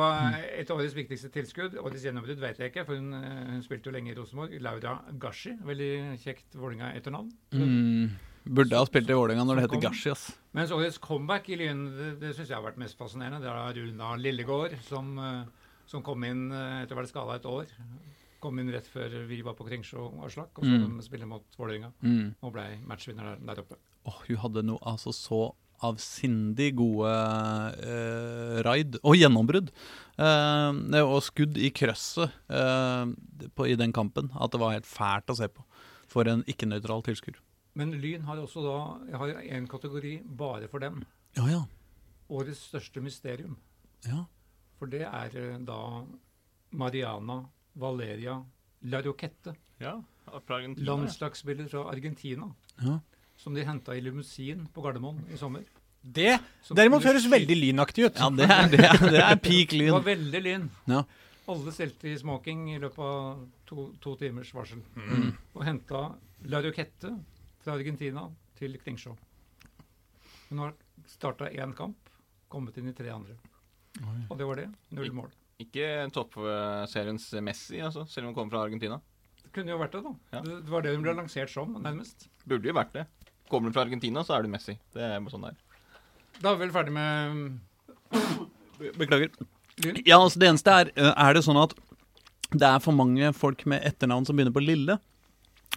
et 0.59 0.69
av 0.69 0.77
årets 0.81 0.95
viktigste 0.97 1.29
tilskudd, 1.31 1.77
årets 1.79 2.03
gjennombrudd 2.03 2.41
vet 2.43 2.57
jeg 2.59 2.73
ikke, 2.73 2.83
for 2.85 2.99
hun, 2.99 3.13
eh, 3.15 3.45
hun 3.55 3.61
spilte 3.63 3.87
jo 3.87 3.93
lenge 3.95 4.11
i 4.11 4.15
Rosenborg, 4.17 4.57
Laura 4.61 4.97
Gashi. 5.23 5.53
Veldig 5.63 5.91
kjekt 6.19 6.57
Vålinga 6.59 6.91
etternavn. 6.99 7.31
Mm. 7.55 8.09
Burde 8.49 8.75
ha 8.79 8.85
spilt 8.87 9.09
i 9.11 9.15
Vålerenga 9.15 9.45
når 9.47 9.55
det 9.59 9.63
heter 9.67 9.81
Gashi, 9.87 10.11
ass. 10.11 10.25
Mens 10.57 10.71
årets 10.75 10.97
comeback 10.99 11.47
i 11.53 11.57
Lyn, 11.59 11.85
det, 11.95 12.09
det 12.19 12.33
syns 12.35 12.49
jeg 12.51 12.57
har 12.57 12.65
vært 12.65 12.79
mest 12.81 12.97
fascinerende. 12.99 13.39
Det 13.43 13.49
er 13.55 13.79
Runa 13.85 14.11
Lillegård 14.19 14.75
som, 14.87 15.13
eh, 15.19 15.69
som 15.87 16.03
kom 16.03 16.23
inn 16.27 16.49
eh, 16.51 16.81
etter 16.83 16.95
å 16.95 16.99
ha 16.99 17.03
vært 17.03 17.13
skada 17.13 17.35
et 17.39 17.45
år. 17.49 17.71
Kom 18.43 18.59
inn 18.59 18.71
rett 18.71 18.87
før 18.87 19.15
vi 19.27 19.41
var 19.43 19.55
på 19.59 19.65
Kringsjå 19.67 19.99
og 19.99 20.25
Aslak, 20.27 20.51
og 20.59 20.63
så 20.63 20.75
Mm. 20.79 20.97
de 20.97 21.03
spille 21.07 21.25
mot 21.27 21.43
Vålerenga. 21.59 21.91
Mm. 22.03 22.35
Og 22.41 22.53
ble 22.53 22.67
matchvinner 22.87 23.35
der, 23.35 23.45
der 23.53 23.61
oppe. 23.63 23.75
Åh, 24.07 24.21
hun 24.27 24.37
hadde 24.37 24.63
noe 24.63 24.79
altså 24.87 25.11
så 25.15 25.53
avsindig 25.85 26.73
gode 26.79 27.11
eh, 27.83 28.59
raid 28.65 28.97
og 29.03 29.15
gjennombrudd. 29.19 29.71
Eh, 30.19 30.99
og 31.03 31.19
skudd 31.23 31.57
i 31.59 31.69
krøsset 31.75 32.33
eh, 32.51 33.13
på, 33.55 33.67
i 33.69 33.77
den 33.79 33.93
kampen. 33.95 34.31
At 34.35 34.51
det 34.55 34.61
var 34.61 34.75
helt 34.75 34.89
fælt 34.89 35.31
å 35.31 35.37
se 35.39 35.47
på 35.51 35.65
for 36.09 36.25
en 36.29 36.41
ikke-nøytral 36.49 37.03
tilskuer. 37.05 37.37
Men 37.77 37.93
Lyn 38.01 38.25
har 38.25 38.39
også 38.41 38.63
da 38.65 38.77
har 39.21 39.35
en 39.45 39.67
kategori 39.69 40.15
bare 40.25 40.67
for 40.71 40.81
dem. 40.83 41.03
Ja, 41.37 41.45
ja. 41.51 41.61
Årets 42.29 42.65
største 42.71 43.01
mysterium. 43.01 43.57
ja. 44.07 44.25
For 44.79 44.87
det 44.87 45.01
er 45.03 45.33
eh, 45.35 45.57
da 45.67 46.05
Mariana 46.71 47.41
Valeria 47.75 48.37
La 48.87 49.01
Roquette. 49.03 49.55
ja. 49.79 49.97
Landslagsspiller 50.29 51.65
fra 51.67 51.87
Argentina. 51.89 52.45
Ja. 52.77 52.99
Som 53.39 53.55
de 53.55 53.63
henta 53.63 53.95
i 53.95 54.01
limousin 54.03 54.65
på 54.73 54.83
Gardermoen 54.83 55.21
i 55.31 55.37
sommer. 55.39 55.63
Det 56.01 56.37
Som 56.63 56.77
derimot 56.79 57.03
høres 57.03 57.25
veldig 57.27 57.55
lynaktig 57.55 58.07
ut. 58.07 58.19
ja 58.19 58.29
det, 58.31 58.47
er, 58.47 58.69
det, 58.71 58.83
er, 58.87 59.01
det 59.15 59.23
er 59.23 59.39
peak 59.43 59.75
Det 59.75 59.91
var 59.91 60.05
veldig 60.05 60.41
lyn. 60.43 60.69
Ja. 60.91 61.03
Alle 61.49 61.73
stelte 61.73 62.11
i 62.11 62.17
smoking 62.19 62.67
i 62.75 62.79
løpet 62.79 63.01
av 63.03 63.39
to, 63.67 63.89
to 64.03 64.13
timers 64.19 64.51
varsel. 64.53 64.83
Mm. 64.95 65.31
Og 65.55 65.65
henta 65.65 66.03
Lauriokette 66.45 67.11
fra 67.63 67.73
Argentina 67.75 68.27
til 68.59 68.77
Kringsjå. 68.83 69.15
Hun 70.49 70.61
har 70.63 70.75
starta 71.09 71.49
én 71.49 71.73
kamp, 71.77 71.97
kommet 72.51 72.77
inn 72.79 72.91
i 72.91 72.95
tre 72.95 73.11
andre. 73.13 73.35
Og 74.29 74.37
det 74.37 74.47
var 74.47 74.61
det. 74.61 74.67
Null 74.95 75.11
mål. 75.15 75.31
Ikke 75.59 75.87
toppseriens 76.15 77.25
Messi, 77.43 77.81
altså, 77.83 78.05
selv 78.07 78.27
om 78.27 78.31
hun 78.31 78.37
kommer 78.37 78.55
fra 78.55 78.63
Argentina. 78.69 79.01
Det 79.41 79.51
kunne 79.55 79.73
jo 79.73 79.79
vært 79.81 79.97
det, 79.97 80.03
da. 80.05 80.13
Ja. 80.37 80.41
Det, 80.45 80.59
det 80.67 80.71
var 80.71 80.85
det 80.85 80.93
hun 80.93 81.03
ble 81.03 81.15
lansert 81.17 81.51
som, 81.51 81.73
nærmest. 81.81 82.29
Burde 82.45 82.69
jo 82.69 82.75
vært 82.77 82.93
det. 82.95 83.07
Kommer 83.49 83.69
du 83.71 83.75
fra 83.77 83.83
Argentina, 83.87 84.23
så 84.25 84.35
er 84.37 84.45
du 84.45 84.49
Messi. 84.53 84.75
Det 84.93 85.01
er 85.01 85.19
sånn 85.31 85.45
det 85.47 85.53
er. 85.53 85.59
Da 86.39 86.51
er 86.53 86.55
vi 86.59 86.65
vel 86.67 86.73
ferdig 86.75 86.93
med 86.95 87.59
Beklager. 88.99 89.29
Ja, 90.07 90.17
altså 90.19 90.39
det 90.41 90.49
eneste 90.49 90.71
er 90.73 90.89
Er 90.97 91.33
det 91.37 91.43
sånn 91.45 91.59
at 91.61 91.73
det 92.49 92.65
er 92.65 92.79
for 92.81 92.95
mange 92.97 93.29
folk 93.37 93.61
med 93.69 93.83
etternavn 93.85 94.25
som 94.25 94.35
begynner 94.37 94.55
på 94.55 94.63
Lille 94.63 94.95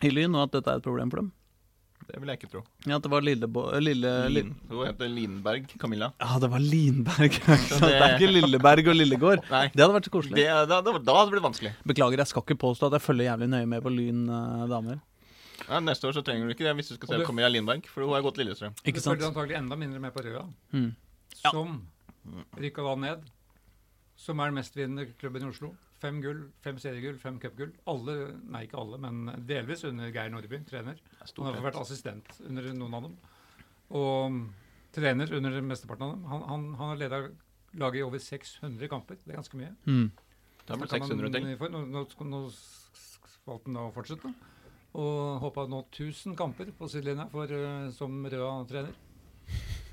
i 0.02 0.08
Lyn, 0.10 0.32
og 0.34 0.46
at 0.46 0.54
dette 0.56 0.70
er 0.72 0.80
et 0.80 0.86
problem 0.86 1.10
for 1.12 1.20
dem? 1.20 1.32
Det 2.08 2.18
vil 2.18 2.30
jeg 2.32 2.38
ikke 2.40 2.48
tro. 2.50 2.62
Ja, 2.88 2.96
at 2.96 3.04
det 3.04 3.10
var 3.12 3.22
Lille... 3.22 3.46
Lille, 3.84 4.12
Lin. 4.32 4.48
Hun 4.70 4.80
heter 4.88 5.08
Linberg 5.12 5.68
Camilla. 5.78 6.08
Ja, 6.18 6.38
det 6.42 6.48
var 6.50 6.58
Linberg. 6.64 7.36
det- 7.46 7.68
Det 7.78 7.92
er 7.92 8.16
ikke 8.16 8.32
Lilleberg 8.32 8.88
og 8.90 8.96
Lillegård. 8.98 9.44
Nei, 9.52 9.66
Det 9.74 9.84
hadde 9.84 9.94
vært 9.98 10.08
så 10.08 10.10
det, 10.10 10.16
koselig. 10.16 10.46
da, 10.48 10.80
da, 10.82 10.96
da 10.98 11.14
hadde 11.18 11.28
det 11.30 11.36
blitt 11.36 11.46
vanskelig. 11.46 11.72
Beklager, 11.92 12.24
jeg 12.24 12.32
skal 12.32 12.42
ikke 12.46 12.58
påstå 12.64 12.88
at 12.90 12.96
jeg 12.98 13.04
følger 13.06 13.28
jævlig 13.30 13.48
nøye 13.52 13.68
med 13.70 13.84
på 13.86 13.92
Lyn 13.94 14.24
damer. 14.72 14.98
Ja, 15.68 15.78
neste 15.80 16.08
år 16.08 16.12
så 16.16 16.22
trenger 16.26 16.46
du 16.48 16.54
ikke 16.54 16.64
det 16.66 16.74
hvis 16.76 16.88
du 16.88 16.94
skal 16.96 17.08
se 17.08 17.18
det- 17.18 17.26
Camilla 17.26 17.48
Lindberg, 17.48 17.86
for 17.86 18.02
hun 18.02 18.12
har 18.12 18.22
gått 18.22 18.36
Lillestrøm. 18.40 18.74
Ikke 18.84 19.00
sant? 19.00 19.18
Du 19.18 19.24
følger 19.24 19.30
antagelig 19.32 19.56
enda 19.58 19.76
mindre 19.76 20.00
med 20.00 20.12
på 20.14 20.22
Røa, 20.24 20.44
Mm. 20.72 20.94
Ja. 21.44 21.50
som 21.50 21.86
rykka 22.56 22.82
da 22.82 22.94
ned. 22.96 23.30
Som 24.16 24.38
er 24.40 24.50
den 24.50 24.54
mestvinnende 24.54 25.06
klubben 25.18 25.42
i 25.42 25.48
Oslo. 25.48 25.74
Fem 26.00 26.20
gull, 26.20 26.50
fem 26.62 26.76
seriegull, 26.78 27.18
fem 27.18 27.38
cupgull. 27.38 27.72
Alle, 27.86 28.34
nei 28.44 28.66
ikke 28.66 28.78
alle, 28.78 28.98
men 28.98 29.46
delvis 29.46 29.84
under 29.84 30.10
Geir 30.12 30.28
Nordby, 30.30 30.58
trener. 30.66 30.96
Er 31.20 31.42
Han 31.42 31.54
har 31.54 31.62
vært 31.70 31.80
assistent 31.80 32.40
under 32.46 32.62
noen 32.74 32.94
av 32.94 33.02
dem. 33.02 33.16
Og 33.90 34.48
trener 34.92 35.32
under 35.32 35.60
mesteparten 35.62 36.02
av 36.02 36.12
dem. 36.16 36.24
Han, 36.24 36.42
han, 36.42 36.74
han 36.74 36.88
har 36.88 36.96
leda 36.96 37.28
laget 37.74 38.00
i 38.00 38.02
over 38.02 38.18
600 38.18 38.88
kamper. 38.88 39.16
Det 39.24 39.32
er 39.32 39.38
ganske 39.40 39.54
mye. 39.54 39.74
Mm. 39.86 40.10
Det 40.66 40.68
har 40.68 40.76
blitt 40.78 40.90
600 40.90 41.32
ting 41.32 41.58
til. 41.58 41.70
Nå, 41.70 41.84
nå, 41.86 42.06
nå 42.30 42.42
valgte 43.46 43.66
han 43.66 43.76
å 43.82 43.92
fortsette. 43.94 44.34
Og 44.92 45.40
håpa 45.40 45.64
å 45.64 45.70
nå 45.72 45.78
1000 45.88 46.34
kamper 46.36 46.68
på 46.76 46.88
sidelinja 46.92 47.24
eh, 47.32 47.86
som 47.96 48.18
Røa-trener. 48.28 48.92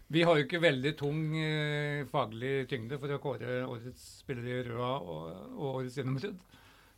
Vi 0.09 0.23
har 0.25 0.35
jo 0.39 0.43
ikke 0.47 0.59
veldig 0.63 0.91
tung 0.97 1.19
uh, 1.38 2.01
faglig 2.09 2.65
tyngde 2.71 2.97
for 2.99 3.13
å 3.13 3.19
kåre 3.21 3.59
årets 3.69 4.01
spiller 4.23 4.47
i 4.49 4.63
Røa 4.65 4.89
og, 4.99 5.27
og 5.53 5.65
årets 5.77 5.99
gjennombrudd. 5.99 6.39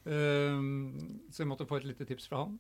Uh, 0.08 0.64
så 1.30 1.44
jeg 1.44 1.50
måtte 1.52 1.68
få 1.70 1.82
et 1.82 1.90
lite 1.92 2.08
tips 2.08 2.30
fra 2.32 2.46
han. 2.46 2.56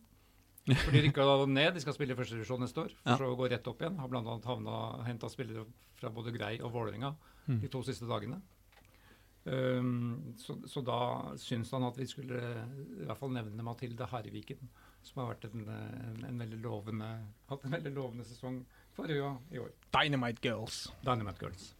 For 0.67 0.93
de 0.93 1.01
rykka 1.08 1.23
ned, 1.49 1.73
de 1.73 1.82
skal 1.82 1.95
spille 1.95 2.13
i 2.13 2.19
første 2.19 2.36
divisjon 2.38 2.62
neste 2.62 2.84
år. 2.84 2.91
For 3.01 3.10
Ja. 3.10 3.17
så 3.17 3.32
å 3.32 3.38
gå 3.39 3.47
rett 3.49 3.65
opp 3.71 3.80
igjen. 3.82 3.97
Har 3.97 4.12
bl.a. 4.12 4.75
henta 5.08 5.30
spillere 5.32 5.63
fra 5.97 6.12
både 6.13 6.36
Grei 6.36 6.60
og 6.62 6.73
Vålerenga 6.75 7.15
Mm. 7.49 7.58
de 7.63 7.67
to 7.73 7.80
siste 7.82 8.06
dagene. 8.06 8.38
Um, 9.43 10.36
så, 10.38 10.54
så 10.69 10.84
da 10.86 10.99
syns 11.41 11.71
han 11.73 11.88
at 11.88 11.97
vi 11.97 12.06
skulle 12.06 12.38
i 12.38 13.08
hvert 13.08 13.17
fall 13.17 13.34
nevne 13.34 13.65
Mathilde 13.65 14.06
Harviken, 14.12 14.69
som 15.01 15.23
har 15.23 15.32
vært 15.32 15.47
en, 15.49 15.65
en, 15.65 16.21
en 16.30 16.43
veldig 16.43 16.60
lovende, 16.62 17.10
hatt 17.49 17.65
en 17.65 17.73
veldig 17.73 17.93
lovende 17.95 18.25
sesong 18.27 18.62
for 18.93 19.10
Røa 19.10 19.34
i 19.49 19.62
år. 19.63 19.71
Dynamite 19.95 20.45
Girls. 20.45 20.84
Dynamite 21.01 21.41
Girls. 21.41 21.71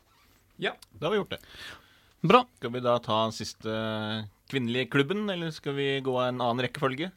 Ja. 0.62 0.74
Da 0.98 1.08
har 1.08 1.14
vi 1.14 1.22
gjort 1.22 1.36
det. 1.36 1.42
Bra. 2.22 2.44
Skal 2.58 2.74
vi 2.74 2.84
da 2.86 2.96
ta 3.02 3.24
den 3.24 3.36
siste 3.36 3.76
kvinnelige 4.52 4.90
klubben, 4.94 5.30
eller 5.30 5.54
skal 5.54 5.78
vi 5.78 5.88
gå 6.06 6.18
en 6.22 6.42
annen 6.42 6.64
rekkefølge? 6.66 7.12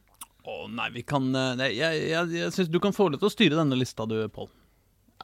Å 0.44 0.58
nei, 0.68 0.90
vi 0.92 1.02
kan 1.08 1.30
eh, 1.32 1.54
nei, 1.56 1.70
Jeg, 1.72 2.00
jeg, 2.10 2.32
jeg 2.36 2.52
syns 2.52 2.70
du 2.72 2.76
kan 2.84 2.92
få 2.92 3.08
lov 3.08 3.22
til 3.22 3.30
å 3.30 3.32
styre 3.32 3.58
denne 3.62 3.78
lista, 3.80 4.04
du, 4.08 4.18
Pål. 4.32 4.50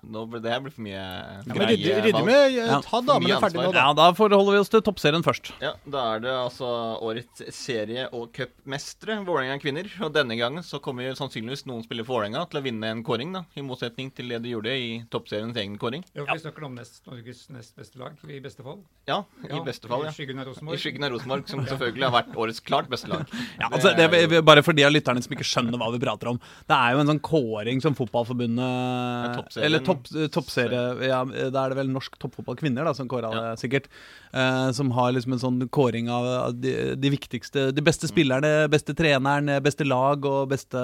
Nå 0.02 0.22
ble 0.30 0.40
det 0.40 0.54
blir 0.64 0.72
for 0.72 0.80
mye 0.86 0.96
Ja, 0.96 1.42
men 1.44 1.56
greie 1.58 1.76
ryddig 2.00 2.12
valg. 2.14 2.24
med 2.26 2.44
eh, 2.56 2.68
Ja, 2.70 2.78
Ta 2.80 3.00
damene 3.04 3.36
ferdig 3.42 3.58
nå, 3.60 3.72
da. 3.74 3.82
Ja, 3.84 3.92
da 3.98 4.06
forholder 4.16 4.54
vi 4.56 4.60
oss 4.62 4.70
til 4.72 4.80
toppserien 4.86 5.22
først. 5.26 5.50
Ja, 5.60 5.74
Da 5.84 6.04
er 6.14 6.20
det 6.24 6.30
altså 6.32 6.70
årets 7.04 7.42
serie- 7.52 8.06
og 8.16 8.30
cupmestere, 8.32 9.18
Vålerenga 9.26 9.58
kvinner. 9.60 9.84
Og 10.00 10.12
denne 10.14 10.36
gangen 10.40 10.62
så 10.64 10.80
kommer 10.80 11.12
sannsynligvis 11.18 11.66
noen 11.68 11.84
spillere 11.84 12.06
for 12.08 12.20
Vålerenga 12.20 12.46
til 12.50 12.60
å 12.60 12.64
vinne 12.64 12.90
en 12.94 13.02
kåring, 13.04 13.32
da. 13.36 13.44
I 13.56 13.60
motsetning 13.66 14.08
til 14.16 14.28
det 14.32 14.40
de 14.42 14.54
gjorde 14.54 14.72
i 14.72 15.04
toppseriens 15.12 15.56
egen 15.60 15.76
kåring. 15.78 16.04
Ja, 16.14 16.24
for 16.24 16.32
Vi 16.34 16.44
snakker 16.46 16.64
om 16.70 16.74
nest, 16.80 17.02
Norges 17.06 17.44
nest 17.50 17.76
beste 17.76 17.98
lag, 18.00 18.16
i 18.28 18.40
beste 18.40 18.62
fall. 18.64 18.80
Ja, 19.06 19.20
i 19.44 19.60
beste 19.66 19.88
fall, 19.90 20.04
ja. 20.08 20.10
I 20.10 20.16
skyggen 20.16 20.40
av 20.40 20.46
I 20.46 20.50
Rosenborg. 20.50 20.78
skyggen 20.80 21.04
av 21.04 21.10
Rosenborg, 21.12 21.48
som 21.48 21.64
selvfølgelig 21.66 22.08
har 22.08 22.16
vært 22.22 22.34
årets 22.40 22.60
klart 22.64 22.88
beste 22.88 23.08
lag. 23.12 23.26
Ja, 23.60 23.68
altså, 23.68 23.92
det 23.96 24.08
er, 24.08 24.40
bare 24.42 24.62
for 24.64 24.72
de 24.72 24.84
av 24.84 24.92
lytterne 24.92 25.22
som 25.22 25.32
ikke 25.36 25.44
skjønner 25.44 25.76
hva 25.76 25.92
vi 25.92 25.98
prater 26.02 26.28
om. 26.32 26.40
Det 26.68 26.76
er 26.76 26.94
jo 26.96 27.00
en 27.04 27.06
sånn 27.12 27.20
kåring 27.20 27.80
som 27.84 27.94
Fotballforbundet. 27.98 29.56
Eller 29.60 29.80
topp, 29.90 30.08
toppserie 30.36 30.80
ja, 31.08 31.20
Da 31.52 31.64
er 31.66 31.74
det 31.74 31.78
vel 31.80 31.90
norsk 31.92 32.16
toppfotballkvinner 32.22 32.86
da, 32.88 32.94
som 32.96 33.10
kåra 33.10 33.30
det, 33.34 33.44
sikkert. 33.60 33.90
Eh, 34.32 34.70
som 34.76 34.90
har 34.96 35.12
liksom 35.16 35.36
en 35.36 35.42
sånn 35.42 35.60
kåring 35.74 36.08
av 36.12 36.54
de, 36.56 36.74
de 36.96 37.12
viktigste 37.12 37.68
De 37.76 37.84
beste 37.84 38.08
spillerne, 38.10 38.68
beste 38.72 38.94
treneren, 38.96 39.52
beste 39.64 39.86
lag 39.88 40.24
og 40.28 40.48
beste 40.54 40.80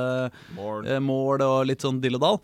Mål. 0.58 0.86
eh, 0.86 1.02
mål 1.02 1.44
og 1.46 1.58
litt 1.70 1.84
sånn 1.86 2.02
dill 2.04 2.18
og 2.18 2.24
dall. 2.26 2.40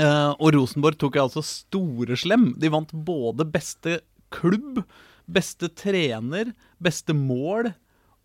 Eh, 0.00 0.30
og 0.38 0.54
Rosenborg 0.56 0.96
tok 1.00 1.18
jo 1.18 1.26
altså 1.26 1.42
storeslem. 1.44 2.52
De 2.60 2.70
vant 2.72 2.92
både 2.92 3.44
beste 3.44 3.98
klubb, 4.32 4.80
beste 5.28 5.68
trener, 5.76 6.54
beste 6.82 7.12
mål 7.16 7.72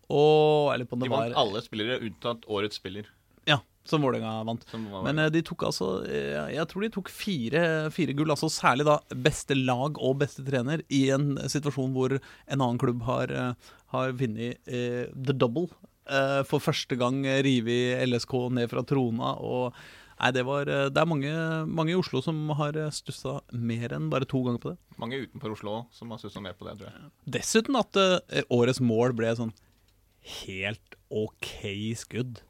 og 0.08 0.70
Eller 0.72 0.88
på 0.88 0.96
om 0.96 1.02
De 1.04 1.10
vant 1.12 1.28
var 1.28 1.36
alle 1.36 1.60
spillere 1.60 1.98
unntatt 2.00 2.46
årets 2.48 2.80
spiller. 2.80 3.04
Som 3.88 4.04
Vålerenga 4.04 4.44
vant. 4.44 4.64
Men 5.04 5.18
eh, 5.22 5.30
de 5.32 5.42
tok 5.46 5.64
altså 5.70 5.90
eh, 6.06 6.54
Jeg 6.54 6.68
tror 6.70 6.84
de 6.84 6.90
tok 6.94 7.10
fire, 7.12 7.62
fire 7.94 8.16
gull, 8.16 8.32
altså 8.34 8.50
særlig 8.52 8.88
da 8.88 8.98
beste 9.14 9.56
lag 9.56 9.98
og 9.98 10.18
beste 10.22 10.44
trener, 10.46 10.84
i 10.92 11.08
en 11.14 11.36
situasjon 11.48 11.94
hvor 11.96 12.18
en 12.18 12.58
annen 12.58 12.80
klubb 12.80 13.04
har, 13.08 13.32
eh, 13.32 13.70
har 13.94 14.18
vunnet 14.18 14.58
eh, 14.66 15.06
the 15.14 15.36
double. 15.36 15.70
Eh, 16.08 16.42
for 16.48 16.64
første 16.64 16.98
gang 17.00 17.22
revet 17.24 18.04
LSK 18.08 18.36
ned 18.58 18.70
fra 18.72 18.84
trona. 18.86 19.36
Og 19.40 19.80
Nei, 20.18 20.32
det 20.34 20.42
var 20.48 20.66
Det 20.66 20.98
er 20.98 21.06
mange, 21.06 21.30
mange 21.70 21.92
i 21.92 21.94
Oslo 21.94 22.18
som 22.18 22.40
har 22.58 22.74
stussa 22.90 23.36
mer 23.54 23.92
enn 23.94 24.08
bare 24.10 24.26
to 24.26 24.40
ganger 24.42 24.58
på 24.58 24.72
det. 24.72 24.78
Mange 24.98 25.20
utenfor 25.22 25.54
Oslo 25.54 25.74
som 25.94 26.10
har 26.10 26.18
stussa 26.18 26.42
mer 26.42 26.56
på 26.58 26.66
det, 26.66 26.74
tror 26.80 26.88
jeg. 26.88 27.10
Dessuten 27.38 27.78
at 27.78 27.94
uh, 27.94 28.40
årets 28.50 28.82
mål 28.82 29.14
ble 29.14 29.30
sånn 29.38 29.54
helt 30.42 30.98
OK 31.14 31.46
skudd. 31.96 32.42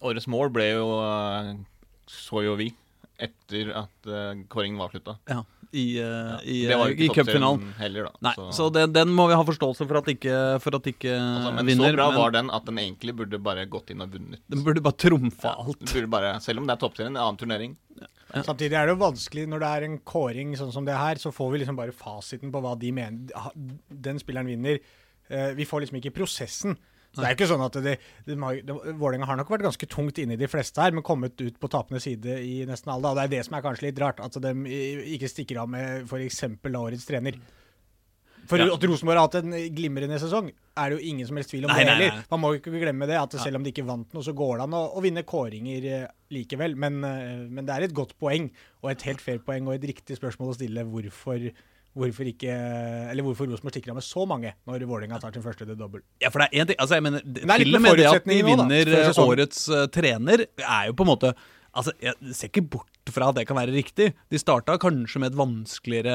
Årets 0.00 0.26
mål 0.32 0.50
ble 0.54 0.70
jo 0.72 0.86
eh, 1.04 1.54
Så 2.08 2.44
jo 2.46 2.54
vi 2.60 2.70
etter 3.20 3.68
at 3.76 4.06
uh, 4.08 4.30
kåringen 4.48 4.78
var 4.80 4.88
slutta. 4.94 5.18
Ja, 5.28 5.42
i, 5.76 5.82
i, 6.00 6.54
Det 6.64 6.76
var 6.80 6.88
eh, 6.88 6.94
jo 6.96 7.04
i 7.04 7.08
cupfinalen. 7.12 7.66
heller, 7.76 8.06
da. 8.08 8.12
Nei, 8.24 8.32
så, 8.56 8.70
den, 8.72 8.94
den 8.96 9.12
må 9.12 9.26
vi 9.28 9.36
ha 9.36 9.44
forståelse 9.44 9.84
for 9.90 9.98
at 10.00 10.08
ikke, 10.08 10.38
for 10.64 10.78
at 10.78 10.88
ikke 10.88 11.12
altså, 11.18 11.52
men 11.58 11.68
vinner. 11.68 11.92
så 11.92 11.98
bra 11.98 12.06
men 12.08 12.16
var 12.22 12.32
den 12.38 12.48
at 12.56 12.64
den 12.70 12.80
egentlig 12.80 13.14
burde 13.18 13.40
bare 13.44 13.66
gått 13.68 13.92
inn 13.92 14.00
og 14.00 14.16
vunnet. 14.16 14.40
den 14.48 14.64
burde 14.64 14.80
bare 14.86 14.96
trumfa 15.04 15.52
Ja, 15.52 15.66
alt. 15.66 15.84
burde 15.92 16.08
bare, 16.16 16.32
selv 16.40 16.62
om 16.62 16.70
det 16.70 16.78
er 16.78 16.80
toppserien, 16.86 17.12
en 17.12 17.20
annen 17.26 17.40
turnering. 17.44 17.76
Samtidig 18.30 18.78
er 18.80 18.88
det 18.88 18.94
jo 18.96 19.02
vanskelig 19.04 19.44
når 19.52 19.62
det 19.66 19.70
er 19.76 19.86
en 19.90 19.98
kåring 20.14 20.56
sånn 20.56 20.72
som 20.72 20.88
det 20.88 20.96
her, 20.96 21.20
så 21.20 21.28
får 21.34 21.52
vi 21.52 21.60
liksom 21.66 21.76
bare 21.76 21.92
fasiten 21.92 22.52
på 22.54 22.64
hva 22.64 22.72
de 22.80 22.94
mener 22.96 23.52
den 24.08 24.20
spilleren 24.22 24.48
vinner. 24.48 24.80
Eh, 25.28 25.52
Vi 25.60 25.68
får 25.68 25.84
liksom 25.84 26.00
ikke 26.00 26.16
prosessen. 26.22 26.78
Så 27.10 27.20
Det 27.24 27.26
er 27.26 27.34
ikke 27.34 27.48
sånn 27.50 27.62
at 27.66 27.74
de, 27.82 27.92
de, 28.28 28.34
de, 28.62 28.74
Vålerenga 29.00 29.26
har 29.26 29.38
nok 29.40 29.48
vært 29.50 29.64
ganske 29.66 29.86
tungt 29.90 30.18
inne 30.22 30.36
i 30.36 30.40
de 30.40 30.46
fleste 30.50 30.78
her, 30.78 30.92
men 30.94 31.02
kommet 31.02 31.34
ut 31.42 31.56
på 31.58 31.70
tapende 31.72 31.98
side 32.02 32.36
i 32.46 32.60
nesten 32.68 32.92
alle. 32.94 33.10
Og 33.10 33.18
det 33.18 33.24
er 33.26 33.32
det 33.32 33.40
som 33.48 33.56
er 33.58 33.64
kanskje 33.64 33.88
litt 33.88 33.98
rart, 33.98 34.20
at 34.22 34.36
de 34.44 34.52
ikke 35.16 35.30
stikker 35.32 35.58
av 35.64 35.72
med 35.72 36.04
f.eks. 36.06 36.44
årets 36.70 37.08
trener. 37.08 37.40
For 38.50 38.58
Ja. 38.58 38.66
at 38.74 38.82
Rosenborg 38.82 39.18
har 39.18 39.26
hatt 39.28 39.36
en 39.44 39.52
glimrende 39.76 40.16
sesong, 40.18 40.48
er 40.80 40.90
det 40.90 40.96
jo 40.96 41.08
ingen 41.10 41.26
som 41.28 41.36
helst 41.38 41.50
tvil 41.52 41.66
om 41.66 41.70
Nei, 41.70 41.82
det 41.84 41.86
nei, 41.86 41.98
nei. 41.98 42.06
heller. 42.08 42.24
Man 42.32 42.40
må 42.42 42.48
ikke 42.56 42.72
glemme 42.82 43.06
det, 43.06 43.18
at 43.20 43.36
selv 43.38 43.58
om 43.60 43.62
de 43.66 43.70
ikke 43.70 43.84
vant 43.86 44.14
noe, 44.16 44.24
så 44.26 44.32
går 44.34 44.56
det 44.56 44.64
an 44.64 44.74
å, 44.78 44.80
å 44.98 45.02
vinne 45.04 45.22
kåringer 45.28 45.86
eh, 45.90 46.06
likevel. 46.34 46.74
Men, 46.74 46.96
eh, 47.06 47.44
men 47.50 47.66
det 47.68 47.74
er 47.76 47.86
et 47.86 47.94
godt 47.94 48.16
poeng, 48.18 48.48
og 48.82 48.90
et 48.90 49.02
helt 49.06 49.22
fair 49.22 49.38
poeng, 49.44 49.68
og 49.68 49.76
et 49.76 49.86
riktig 49.92 50.16
spørsmål 50.18 50.50
å 50.54 50.56
stille 50.58 50.86
hvorfor, 50.88 51.46
hvorfor 51.96 52.28
ikke 52.30 52.50
Eller 53.10 53.24
hvorfor 53.26 53.48
Rosenborg 53.50 53.74
stikker 53.74 53.92
av 53.92 53.98
med 53.98 54.06
så 54.06 54.26
mange 54.28 54.52
når 54.68 54.84
Vålerenga 54.86 55.20
tar 55.22 55.34
sin 55.34 55.44
første 55.44 55.66
double. 55.68 56.02
Ja, 56.22 56.30
for 56.30 56.42
det 56.42 56.50
er 56.50 56.62
en 56.62 56.70
ting 56.70 56.82
altså 56.82 56.98
jeg 56.98 57.06
mener, 57.06 57.24
er 57.24 57.64
Til 57.64 57.78
og 57.78 57.84
med 57.86 57.98
det 57.98 58.10
at 58.10 58.28
de 58.28 58.42
vinner 58.46 58.92
eh, 59.00 59.22
årets 59.24 59.64
uh, 59.72 59.86
trener, 59.92 60.46
er 60.60 60.90
jo 60.90 60.96
på 60.96 61.06
en 61.06 61.10
måte 61.10 61.32
Altså, 61.76 61.92
Jeg 62.02 62.14
ser 62.34 62.50
ikke 62.50 62.66
bort 62.76 62.86
fra 63.10 63.30
at 63.30 63.36
det 63.38 63.46
kan 63.48 63.56
være 63.58 63.72
riktig. 63.74 64.10
De 64.30 64.38
starta 64.38 64.76
kanskje 64.78 65.20
med 65.22 65.32
et 65.32 65.38
vanskeligere 65.38 66.14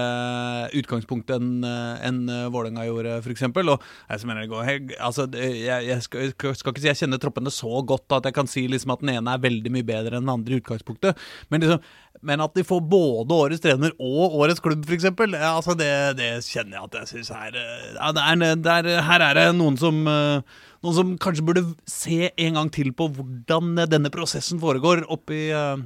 utgangspunkt 0.79 1.31
enn 1.33 1.65
uh, 1.65 1.97
en 2.05 2.21
Vålerenga 2.53 2.85
gjorde, 2.87 3.17
f.eks. 3.23 3.43
Og 3.49 3.71
jeg, 3.73 4.27
mener 4.29 4.47
går, 4.51 4.63
helt- 4.69 4.95
altså, 4.99 5.25
jeg, 5.35 5.87
jeg 5.89 6.05
skal, 6.05 6.31
skal 6.55 6.71
ikke 6.71 6.83
si 6.83 6.89
jeg 6.91 6.99
kjenner 7.01 7.21
troppene 7.21 7.51
så 7.53 7.81
godt 7.87 8.15
at 8.15 8.29
jeg 8.29 8.37
kan 8.37 8.49
si 8.51 8.65
liksom 8.71 8.93
at 8.95 9.03
den 9.03 9.15
ene 9.15 9.33
er 9.35 9.43
veldig 9.43 9.73
mye 9.75 9.87
bedre 9.87 10.19
enn 10.19 10.27
den 10.27 10.33
andre 10.37 10.55
i 10.55 10.61
utgangspunktet. 10.61 11.19
Men, 11.51 11.65
liksom, 11.65 11.81
men 12.25 12.45
at 12.45 12.55
de 12.55 12.63
får 12.67 12.85
både 12.91 13.35
årets 13.35 13.63
trener 13.65 13.95
og 13.99 14.37
årets 14.39 14.63
klubb, 14.63 14.85
f.eks., 14.87 15.09
altså 15.09 15.75
det, 15.79 15.91
det 16.21 16.29
kjenner 16.47 16.79
jeg 16.79 16.87
at 16.87 16.99
jeg 17.01 17.11
syns 17.11 17.33
er 17.35 17.59
eh, 17.59 17.89
ja, 17.97 18.13
er, 18.13 18.45
er, 18.77 18.93
Her 19.09 19.27
er 19.31 19.39
det 19.41 19.49
noen 19.57 19.79
som 19.81 19.99
eh, 20.09 20.63
noen 20.85 20.97
som 20.97 21.13
kanskje 21.21 21.45
burde 21.45 21.65
se 21.89 22.29
en 22.29 22.57
gang 22.59 22.71
til 22.73 22.93
på 22.95 23.09
hvordan 23.17 23.75
eh, 23.81 23.91
denne 23.91 24.11
prosessen 24.13 24.61
foregår 24.61 25.03
oppe 25.11 25.35
i 25.35 25.45
uh, 25.55 25.81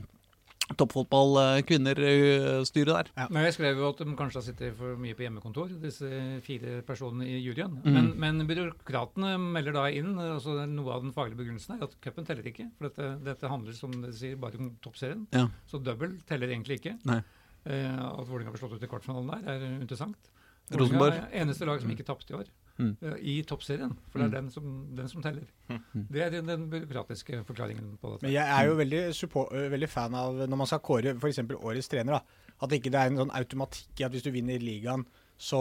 toppfotball 0.78 1.39
uh, 1.39 1.62
kvinner-styret 1.66 2.91
der. 2.91 3.10
Ja. 3.16 3.28
Men 3.32 3.47
jeg 3.47 3.56
skrev 3.56 3.80
jo 3.80 3.89
at 3.89 4.04
de 4.04 4.18
kanskje 4.20 4.41
har 4.41 4.45
sittet 4.45 4.78
for 4.78 5.00
mye 5.02 5.18
på 5.18 5.26
hjemmekontor, 5.26 5.72
disse 5.82 6.10
fire 6.45 6.80
personene 6.86 7.26
i 7.26 7.39
juryen. 7.39 7.80
Mm. 7.82 7.95
Men, 7.95 8.12
men 8.22 8.45
byråkratene 8.50 9.34
melder 9.41 9.80
da 9.80 9.88
inn 9.89 10.14
altså 10.28 10.60
Noe 10.70 10.93
av 10.93 11.08
den 11.08 11.16
faglige 11.16 11.39
begrunnelsen 11.41 11.78
er 11.80 11.88
at 11.88 11.97
cupen 12.04 12.28
teller 12.28 12.45
ikke. 12.52 12.70
For 12.78 12.89
dette, 12.89 13.12
dette 13.26 13.52
handler 13.52 13.78
som 13.78 13.95
det 14.04 14.14
sier, 14.20 14.38
bare 14.41 14.62
om 14.62 14.76
toppserien. 14.84 15.26
Ja. 15.34 15.47
Så 15.72 15.82
double 15.82 16.18
teller 16.30 16.52
egentlig 16.52 16.84
ikke. 16.84 17.00
Nei. 17.10 17.24
Eh, 17.68 17.95
at 18.00 18.28
Vålerenga 18.30 18.54
ble 18.54 18.62
slått 18.62 18.78
ut 18.78 18.86
i 18.86 18.89
kvartfinalen 18.89 19.34
der, 19.34 19.47
er 19.56 19.66
interessant. 19.82 20.30
Rosenborg. 20.70 21.18
Er 21.18 21.43
eneste 21.43 21.68
lag 21.68 21.82
som 21.82 21.91
ikke 21.91 22.06
tapte 22.08 22.34
i 22.34 22.38
år. 22.38 22.50
Mm. 22.80 22.94
eh, 23.04 23.16
I 23.22 23.44
toppserien. 23.44 23.92
For 24.10 24.20
det 24.20 24.26
er 24.26 24.30
Mm. 24.30 24.36
den 24.38 24.50
som, 24.52 24.88
den 24.96 25.08
som 25.12 25.22
teller. 25.22 25.46
Det 25.94 26.22
er 26.24 26.30
den, 26.32 26.46
den 26.48 26.70
byråkratiske 26.72 27.44
forklaringen 27.46 27.98
på 28.02 28.14
dette. 28.14 28.24
Men 28.24 28.32
jeg 28.34 28.48
er 28.48 28.66
jo 28.70 28.76
veldig, 28.80 29.02
support, 29.16 29.52
øh, 29.54 29.70
veldig 29.72 29.90
fan 29.90 30.16
av 30.16 30.34
når 30.48 30.58
man 30.58 30.68
skal 30.68 30.80
kåre 30.80 31.16
f.eks. 31.20 31.40
årets 31.60 31.90
trener, 31.92 32.14
da, 32.14 32.22
at 32.62 32.70
ikke 32.72 32.90
det 32.92 32.96
er 33.02 33.12
en 33.12 33.18
sånn 33.26 33.36
automatikk 33.36 34.00
i 34.00 34.06
at 34.08 34.12
hvis 34.16 34.24
du 34.24 34.32
vinner 34.32 34.58
ligaen, 34.64 35.06
så, 35.40 35.60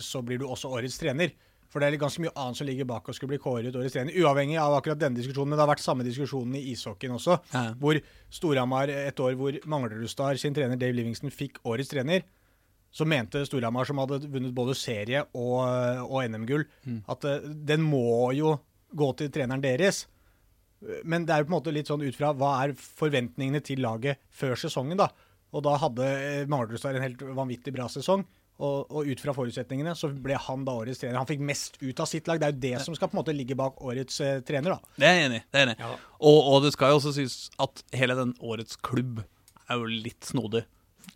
så 0.00 0.22
blir 0.24 0.38
du 0.40 0.46
også 0.48 0.68
årets 0.72 0.98
trener. 1.00 1.30
For 1.68 1.80
det 1.84 1.90
er 1.92 1.98
ganske 2.00 2.22
mye 2.24 2.32
annet 2.32 2.56
som 2.56 2.66
ligger 2.66 2.86
bak 2.88 3.04
å 3.08 3.12
skulle 3.12 3.34
bli 3.34 3.38
kåret 3.44 3.74
årets 3.76 3.92
trener. 3.92 4.14
Uavhengig 4.16 4.56
av 4.56 4.72
akkurat 4.78 4.98
denne 5.02 5.18
diskusjonen, 5.20 5.50
men 5.52 5.58
det 5.60 5.66
har 5.66 5.74
vært 5.74 5.84
samme 5.84 6.04
diskusjonen 6.06 6.54
i 6.56 6.62
ishockeyen 6.72 7.12
også. 7.18 7.36
Ja. 7.52 7.74
Hvor 7.76 8.00
Storhamar, 8.32 8.88
et 8.88 9.20
år 9.20 9.36
hvor 9.36 9.52
Manglerudstad 9.68 10.40
sin 10.40 10.54
trener 10.56 10.80
Dave 10.80 10.96
Livingston 10.96 11.28
fikk 11.30 11.60
årets 11.68 11.92
trener, 11.92 12.24
så 12.90 13.04
mente 13.08 13.44
Storhamar, 13.46 13.84
som 13.88 14.00
hadde 14.00 14.22
vunnet 14.30 14.54
både 14.56 14.76
serie 14.78 15.24
og, 15.36 15.58
og 16.08 16.22
NM-gull, 16.24 16.64
at 17.08 17.26
eh, 17.28 17.44
den 17.68 17.84
må 17.84 18.32
jo 18.36 18.56
gå 18.96 19.10
til 19.18 19.30
treneren 19.34 19.62
deres. 19.64 20.06
Men 21.04 21.26
det 21.26 21.34
er 21.34 21.42
jo 21.42 21.48
på 21.48 21.52
en 21.52 21.58
måte 21.58 21.74
litt 21.74 21.90
sånn 21.90 22.04
ut 22.06 22.16
fra 22.16 22.32
hva 22.38 22.54
er 22.62 22.74
forventningene 22.78 23.60
til 23.66 23.82
laget 23.82 24.20
før 24.30 24.56
sesongen, 24.56 24.98
da. 25.00 25.10
Og 25.52 25.64
da 25.64 25.76
hadde 25.80 26.04
eh, 26.06 26.42
en 26.44 27.04
helt 27.04 27.24
vanvittig 27.36 27.74
bra 27.74 27.88
sesong. 27.92 28.24
Og, 28.58 28.88
og 28.90 29.06
ut 29.06 29.20
fra 29.22 29.30
forutsetningene 29.36 29.92
så 29.94 30.08
ble 30.10 30.34
han 30.48 30.64
da 30.66 30.72
årets 30.80 30.98
trener. 30.98 31.20
Han 31.20 31.28
fikk 31.28 31.44
mest 31.46 31.76
ut 31.78 32.00
av 32.02 32.08
sitt 32.10 32.26
lag. 32.26 32.40
Det 32.40 32.48
er 32.48 32.54
jo 32.56 32.62
det 32.64 32.80
som 32.82 32.96
skal 32.96 33.10
på 33.10 33.14
en 33.14 33.20
måte 33.20 33.34
ligge 33.36 33.54
bak 33.58 33.78
årets 33.86 34.18
eh, 34.24 34.40
trener, 34.46 34.74
da. 34.74 34.96
Det 34.98 35.06
er 35.06 35.14
jeg 35.14 35.28
enig 35.28 35.38
i. 35.38 35.44
det 35.46 35.60
er 35.60 35.62
jeg 35.62 35.68
enig 35.68 35.76
i. 35.78 35.84
Ja. 35.84 36.16
Og, 36.18 36.38
og 36.40 36.64
det 36.64 36.72
skal 36.74 36.90
jo 36.90 36.98
også 36.98 37.14
sies 37.14 37.36
at 37.62 37.84
hele 37.94 38.18
den 38.18 38.34
årets 38.42 38.80
klubb 38.82 39.22
er 39.68 39.78
jo 39.78 39.86
litt 39.86 40.26
snodig. 40.26 40.64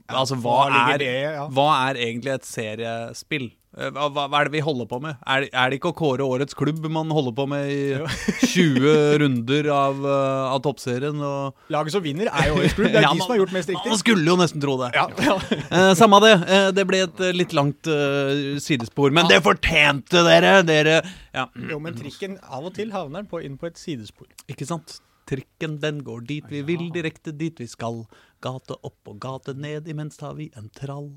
Altså, 0.09 0.37
hva, 0.43 0.61
er, 0.97 1.49
hva 1.53 1.69
er 1.91 2.01
egentlig 2.09 2.33
et 2.39 2.47
seriespill? 2.49 3.51
Eh, 3.73 3.89
Hva, 3.89 4.11
hva 4.13 4.29
er 4.43 4.51
det 4.51 4.53
vi 4.53 4.61
holder 4.61 4.85
på 4.85 4.99
med? 5.01 5.17
Er, 5.25 5.47
er 5.49 5.71
det 5.73 5.79
ikke 5.79 5.95
å 5.95 5.97
kåre 5.97 6.21
årets 6.29 6.53
klubb 6.53 6.85
man 6.93 7.09
holder 7.09 7.33
på 7.39 7.47
med 7.49 7.71
i 7.73 7.95
20 8.53 9.15
runder 9.23 9.69
av, 9.73 10.03
eh, 10.05 10.43
av 10.53 10.59
toppserien? 10.67 11.17
Og 11.25 11.73
Laget 11.73 11.95
som 11.95 12.05
vinner, 12.05 12.29
er 12.29 12.51
jo 12.51 12.59
årets 12.59 12.77
klubb. 12.77 12.91
Det 12.93 13.01
er 13.01 13.07
Ja, 13.07 13.13
de 13.17 13.23
som 13.25 13.33
har 13.33 13.41
gjort 13.41 13.55
mest 13.57 13.73
riktig. 13.73 13.95
Man 13.95 14.03
skulle 14.03 14.29
jo 14.29 14.37
nesten 14.43 14.61
tro 14.61 14.75
det. 14.83 14.91
Ja, 14.99 15.07
ja. 15.25 15.39
Eh, 15.73 15.95
samme 15.97 16.21
det. 16.21 16.35
Eh, 16.53 16.67
det 16.77 16.85
ble 16.91 17.01
et 17.07 17.23
eh, 17.25 17.33
litt 17.33 17.55
langt 17.57 17.89
eh, 17.89 18.59
sidespor. 18.61 19.09
Men 19.17 19.31
det 19.33 19.41
fortjente 19.47 20.21
dere! 20.29 20.59
Dere 20.69 20.99
Ja, 21.33 21.47
Jo, 21.71 21.79
men 21.81 21.97
trikken 21.97 22.37
av 22.45 22.69
og 22.69 22.75
til 22.77 22.93
havner 22.93 23.25
på, 23.25 23.41
inn 23.41 23.57
på 23.57 23.71
et 23.73 23.81
sidespor. 23.81 24.29
ikke 24.53 24.69
sant? 24.69 24.99
Trikken 25.29 25.79
den 25.83 26.03
går 26.07 26.25
dit 26.29 26.49
vi 26.51 26.63
vil, 26.67 26.89
direkte 26.95 27.35
dit 27.37 27.61
vi 27.61 27.69
skal. 27.71 28.03
Gate 28.43 28.79
opp 28.83 29.13
og 29.13 29.21
gate 29.23 29.55
ned, 29.55 29.87
imens 29.91 30.19
tar 30.21 30.35
vi 30.39 30.51
en 30.59 30.71
trall. 30.75 31.13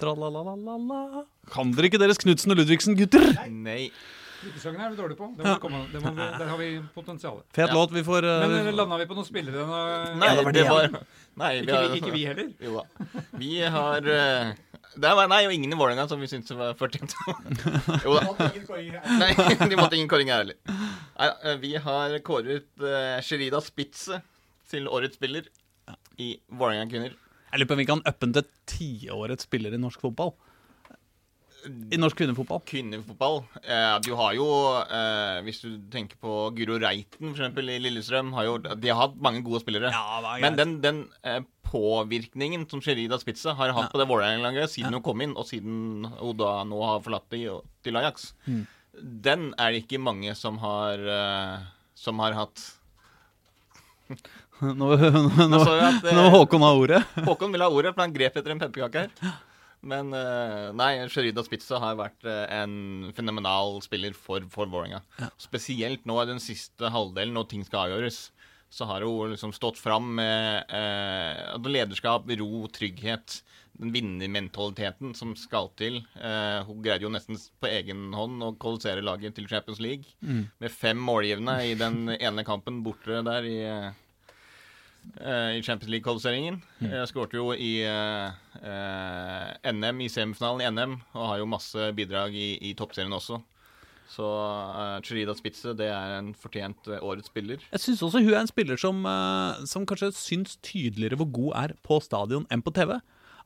Tralalalala. 0.00 1.24
Kan 1.48 1.72
dere 1.72 1.88
ikke 1.88 2.00
deres 2.02 2.20
Knutsen 2.20 2.52
og 2.52 2.60
Ludvigsen, 2.60 2.98
gutter? 2.98 3.24
Nei. 3.48 3.90
Guttesangen 4.42 4.80
er 4.80 4.90
vi 4.92 4.98
dårlige 4.98 5.18
på. 5.18 5.30
Det 5.38 5.46
må 5.46 5.54
komme, 5.62 5.78
det 5.92 6.00
må 6.04 6.12
vi, 6.12 6.26
der 6.40 6.50
har 6.50 6.58
vi 6.60 6.68
potensial. 6.94 7.40
Fet 7.56 7.72
låt. 7.72 7.94
Vi 7.96 8.02
får 8.04 8.26
uh, 8.28 8.44
Men 8.44 8.76
landa 8.76 8.98
vi 9.00 9.06
på 9.08 9.16
noen 9.16 9.26
spillere? 9.26 9.64
Nei, 10.20 10.28
det 10.36 10.44
var 10.44 10.52
det 10.52 10.60
det, 10.60 10.66
var 10.70 10.98
Nei, 11.36 11.52
vi 11.54 11.64
Ikke, 11.64 11.76
har 11.76 11.88
vi, 11.88 12.00
ikke 12.00 12.12
vi 12.12 12.24
heller. 12.28 12.52
Jo 12.60 12.76
da. 12.76 13.22
Vi 13.40 13.50
har 13.76 14.06
eh, 14.12 14.52
Det 14.96 15.12
var 15.18 15.28
nei, 15.28 15.42
og 15.48 15.52
ingen 15.52 15.72
i 15.72 15.76
Vålerenga 15.78 16.06
som 16.08 16.20
vi 16.22 16.28
syntes 16.30 16.56
var 16.56 16.72
fortjent. 16.78 17.12
jo 18.06 18.16
da. 18.16 18.48
Nei, 19.20 19.30
de 19.60 19.76
måtte 19.76 19.98
ingen 19.98 20.08
kåring 20.10 20.32
her 20.32 20.44
heller. 20.44 20.56
Nei, 20.66 21.28
eh, 21.28 21.58
vi 21.60 21.74
har 21.84 22.16
kåret 22.24 22.68
uh, 22.80 23.18
Sherida 23.24 23.60
Spitze 23.64 24.22
til 24.70 24.88
årets 24.88 25.18
spiller 25.20 25.46
i 26.22 26.32
Vålerenga 26.48 26.88
kvinner. 26.90 27.14
Jeg 27.52 27.60
lurer 27.62 27.70
på 27.70 27.76
om 27.76 27.84
vi 27.84 27.88
kan 27.88 28.02
uppe 28.02 28.26
den 28.26 28.34
til 28.38 28.48
tiårets 28.72 29.46
spiller 29.46 29.76
i 29.76 29.80
norsk 29.80 30.02
fotball. 30.02 30.32
I 31.66 31.98
norsk 31.98 32.18
kvinnefotball. 32.20 32.60
Kvinnefotball. 32.68 33.40
Eh, 33.62 33.94
du 34.06 34.12
har 34.18 34.34
jo, 34.38 34.46
eh, 34.86 35.40
hvis 35.46 35.60
du 35.64 35.70
tenker 35.90 36.18
på 36.22 36.34
Guro 36.54 36.78
Reiten 36.78 37.32
for 37.32 37.40
eksempel, 37.40 37.72
i 37.74 37.80
Lillestrøm, 37.82 38.32
har 38.36 38.46
jo, 38.46 38.58
de 38.62 38.92
har 38.92 39.00
hatt 39.00 39.16
mange 39.22 39.42
gode 39.46 39.62
spillere. 39.64 39.90
Ja, 39.90 40.20
det 40.22 40.30
er 40.36 40.44
Men 40.44 40.54
greit. 40.54 40.60
den, 40.62 40.76
den 40.84 41.00
eh, 41.26 41.40
påvirkningen 41.70 42.64
som 42.70 42.80
Sherida 42.84 43.18
Spitze 43.18 43.54
har 43.58 43.72
hatt 43.74 43.88
Ja. 43.88 43.92
på 43.92 43.98
det 44.00 44.06
Vålerenga-laget 44.08 44.70
siden 44.72 44.90
Ja. 44.92 44.96
hun 44.98 45.02
kom 45.02 45.20
inn, 45.20 45.36
og 45.36 45.44
siden 45.46 46.04
hun 46.18 46.36
da 46.36 46.62
nå 46.64 46.80
har 46.84 47.00
forlatt 47.04 47.28
det 47.30 47.42
til 47.82 47.96
Ajax, 47.96 48.32
Mm. 48.46 48.66
den 49.22 49.54
er 49.58 49.72
det 49.72 49.82
ikke 49.86 50.00
mange 50.00 50.34
som 50.36 50.58
har 50.58 50.98
uh, 50.98 51.58
som 51.94 52.18
har 52.18 52.32
hatt. 52.32 52.60
Nå, 54.60 54.72
nå, 54.72 55.48
nå, 55.52 55.58
at, 55.60 56.04
eh, 56.06 56.14
nå 56.16 56.30
Håkon 56.32 56.62
har 56.64 56.78
ordet. 56.80 57.02
Håkon 57.28 57.52
vil 57.52 57.60
ha 57.60 57.68
ordet, 57.68 57.92
for 57.94 58.00
han 58.06 58.12
grep 58.14 58.36
etter 58.40 58.54
en 58.54 58.60
pepperkake 58.62 59.02
her. 59.04 59.34
Men 59.86 60.08
eh, 60.16 60.70
nei, 60.72 60.92
Sherida 61.12 61.42
Spitze 61.44 61.76
har 61.78 61.98
vært 61.98 62.24
eh, 62.24 62.46
en 62.62 63.12
fenomenal 63.14 63.82
spiller 63.84 64.14
for, 64.16 64.40
for 64.50 64.66
Vålerenga. 64.72 65.02
Ja. 65.20 65.28
Spesielt 65.38 66.06
nå 66.08 66.16
i 66.22 66.26
den 66.30 66.40
siste 66.40 66.88
halvdelen, 66.94 67.34
når 67.36 67.48
ting 67.50 67.66
skal 67.68 67.84
avgjøres. 67.90 68.30
Så 68.70 68.84
har 68.84 69.02
hun 69.02 69.30
liksom 69.30 69.52
stått 69.52 69.78
fram 69.78 70.14
med 70.18 70.64
eh, 70.68 71.70
lederskap, 71.70 72.26
ro, 72.38 72.66
trygghet. 72.68 73.42
Den 73.76 73.92
vinnermentaliteten 73.92 75.12
som 75.14 75.34
skal 75.36 75.68
til. 75.76 75.98
Eh, 76.16 76.64
hun 76.64 76.80
greide 76.84 77.04
jo 77.04 77.12
nesten 77.12 77.38
på 77.60 77.68
egen 77.68 78.08
hånd 78.16 78.42
å 78.42 78.54
kvalifisere 78.56 79.04
laget 79.04 79.36
til 79.36 79.48
Champions 79.50 79.82
League. 79.84 80.16
Mm. 80.24 80.46
Med 80.64 80.72
fem 80.72 80.98
målgivende 80.98 81.58
i 81.68 81.76
den 81.78 82.08
ene 82.26 82.44
kampen 82.48 82.80
borte 82.86 83.20
der 83.26 83.48
i, 83.48 83.58
eh, 83.68 83.90
eh, 85.20 85.50
i 85.58 85.62
Champions 85.62 85.92
League-kvalifiseringen. 85.92 86.62
Mm. 86.80 86.88
Jeg 86.94 87.10
skårte 87.12 87.36
jo 87.36 87.50
i 87.52 87.74
eh, 87.84 88.40
eh, 88.62 89.74
NM, 89.76 90.00
i 90.06 90.12
semifinalen 90.12 90.64
i 90.64 90.72
NM, 90.72 90.96
og 91.12 91.30
har 91.34 91.44
jo 91.44 91.52
masse 91.52 91.92
bidrag 91.96 92.34
i, 92.34 92.54
i 92.70 92.74
toppserien 92.78 93.12
også. 93.12 93.42
Så 94.10 94.26
uh, 94.26 94.98
Cherida 95.04 95.34
Spitze 95.36 95.74
det 95.76 95.88
er 95.90 96.16
en 96.20 96.30
fortjent 96.38 96.88
uh, 96.90 97.00
årets 97.02 97.30
spiller. 97.30 97.62
Jeg 97.72 97.82
syns 97.82 98.04
også 98.06 98.22
hun 98.22 98.34
er 98.34 98.44
en 98.44 98.50
spiller 98.50 98.78
som, 98.80 99.02
uh, 99.02 99.64
som 99.66 99.86
kanskje 99.88 100.12
syns 100.14 100.56
tydeligere 100.62 101.18
hvor 101.18 101.30
god 101.40 101.52
er 101.64 101.76
på 101.86 101.98
stadion 102.04 102.46
enn 102.54 102.62
på 102.62 102.74
TV. 102.76 102.96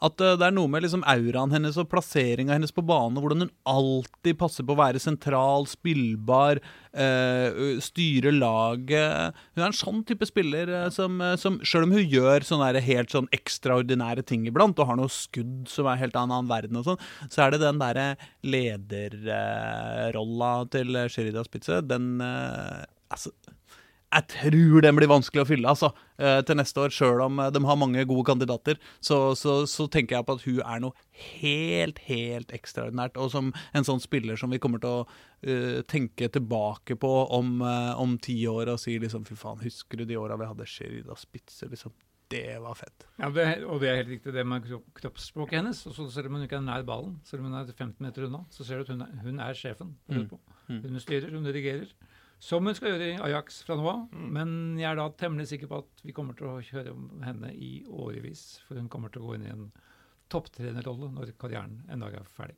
At 0.04 0.20
eh, 0.24 0.36
det 0.40 0.46
er 0.46 0.54
noe 0.56 0.68
med 0.72 0.82
liksom 0.84 1.02
auraen 1.08 1.52
hennes 1.52 1.76
og 1.80 1.88
plasseringa 1.92 2.54
hennes 2.56 2.72
på 2.72 2.84
banen, 2.86 3.18
hvordan 3.20 3.40
hun 3.44 3.52
alltid 3.68 4.38
passer 4.40 4.64
på 4.64 4.72
å 4.72 4.80
være 4.80 4.98
sentral, 5.02 5.66
spillbar, 5.68 6.60
øh, 6.94 7.80
styre 7.84 8.32
laget. 8.32 9.34
Hun 9.54 9.62
er 9.62 9.66
en 9.68 9.76
sånn 9.76 10.04
type 10.08 10.26
spiller 10.28 10.66
eh, 10.72 10.90
som, 10.94 11.20
som 11.40 11.60
Sjøl 11.60 11.84
om 11.88 11.94
hun 11.98 12.06
gjør 12.06 12.40
sånne 12.46 12.80
helt 12.86 13.10
sånn 13.12 13.28
ekstraordinære 13.36 14.22
ting 14.28 14.42
iblant, 14.48 14.78
og 14.80 14.88
har 14.88 14.96
noe 15.00 15.10
skudd 15.12 15.68
som 15.70 15.86
er 15.90 16.00
helt 16.00 16.16
annen 16.18 16.50
verden 16.50 16.76
og 16.80 16.84
sånn, 16.88 17.02
så 17.28 17.38
er 17.44 17.48
det 17.52 17.64
den 17.64 17.80
derre 17.82 18.08
lederrolla 18.46 20.52
til 20.72 20.88
Sherida 21.12 21.42
Spitze. 21.44 21.76
Den 21.84 22.04
øh, 22.24 22.84
Altså 23.10 23.30
jeg 24.10 24.26
tror 24.32 24.82
den 24.82 24.96
blir 24.98 25.10
vanskelig 25.10 25.44
å 25.44 25.46
fylle 25.46 25.70
altså, 25.70 25.92
eh, 26.18 26.40
til 26.46 26.58
neste 26.58 26.82
år. 26.82 26.94
Sjøl 26.94 27.22
om 27.22 27.38
eh, 27.38 27.52
de 27.54 27.62
har 27.62 27.78
mange 27.78 28.04
gode 28.10 28.26
kandidater, 28.26 28.80
så, 28.98 29.36
så, 29.38 29.60
så 29.70 29.86
tenker 29.92 30.18
jeg 30.18 30.26
på 30.26 30.36
at 30.38 30.46
hun 30.48 30.60
er 30.64 30.82
noe 30.82 31.08
helt, 31.38 32.02
helt 32.08 32.50
ekstraordinært. 32.56 33.20
Og 33.22 33.30
som 33.34 33.52
en 33.76 33.86
sånn 33.86 34.02
spiller 34.02 34.40
som 34.40 34.50
vi 34.50 34.58
kommer 34.62 34.82
til 34.82 35.00
å 35.00 35.06
uh, 35.06 35.80
tenke 35.90 36.30
tilbake 36.32 36.98
på 37.00 37.10
om, 37.38 37.60
uh, 37.62 37.94
om 38.02 38.16
ti 38.22 38.36
år 38.50 38.72
og 38.74 38.80
si 38.82 38.98
liksom 39.00 39.26
Fy 39.28 39.38
faen, 39.38 39.62
husker 39.62 40.00
du 40.00 40.08
de 40.08 40.18
åra 40.18 40.38
vi 40.40 40.48
hadde 40.50 40.68
Sherida 40.68 41.16
Spitzer, 41.18 41.70
Liksom. 41.70 41.94
Det 42.30 42.60
var 42.62 42.76
fett. 42.78 43.08
Ja, 43.18 43.26
det, 43.34 43.44
og 43.66 43.80
det 43.82 43.88
er 43.90 43.96
helt 43.98 44.10
riktig, 44.12 44.30
det 44.36 44.44
med 44.46 44.66
kroppsspråket 44.94 45.56
hennes. 45.58 45.80
Og 45.90 45.96
så 45.96 46.04
Selv 46.14 46.30
om 46.30 46.36
hun 46.38 46.44
ikke 46.44 46.60
er 46.60 46.62
nær 46.62 46.84
ballen, 46.86 47.16
selv 47.26 47.42
om 47.42 47.48
hun 47.50 47.56
er 47.58 47.72
15 47.72 47.96
meter 48.06 48.28
unna, 48.28 48.44
så 48.54 48.66
ser 48.66 48.78
du 48.78 48.84
at 48.86 48.92
hun 48.94 49.02
er, 49.02 49.16
hun 49.24 49.42
er 49.42 49.58
sjefen. 49.58 49.96
på 50.06 50.38
Mm. 50.70 50.84
Hun 50.84 51.00
styrer, 51.02 51.32
hun 51.34 51.42
dirigerer. 51.42 51.90
Som 52.40 52.64
hun 52.64 52.76
skal 52.76 52.94
gjøre 52.94 53.08
i 53.10 53.18
Ajax 53.20 53.60
fra 53.66 53.76
nå 53.76 53.84
av. 53.90 54.04
Men 54.16 54.78
jeg 54.80 54.88
er 54.88 54.96
da 54.96 55.10
temmelig 55.20 55.50
sikker 55.50 55.68
på 55.68 55.82
at 55.82 56.04
vi 56.06 56.14
kommer 56.16 56.36
til 56.38 56.48
å 56.48 56.58
høre 56.64 56.94
om 56.94 57.22
henne 57.24 57.52
i 57.52 57.82
årevis. 57.84 58.62
For 58.64 58.80
hun 58.80 58.88
kommer 58.92 59.12
til 59.12 59.22
å 59.22 59.28
gå 59.28 59.36
inn 59.36 59.44
i 59.44 59.52
en 59.52 59.66
topptrenerrolle 60.32 61.10
når 61.12 61.34
karrieren 61.40 61.82
en 61.92 62.06
dag 62.06 62.16
er 62.16 62.30
ferdig. 62.32 62.56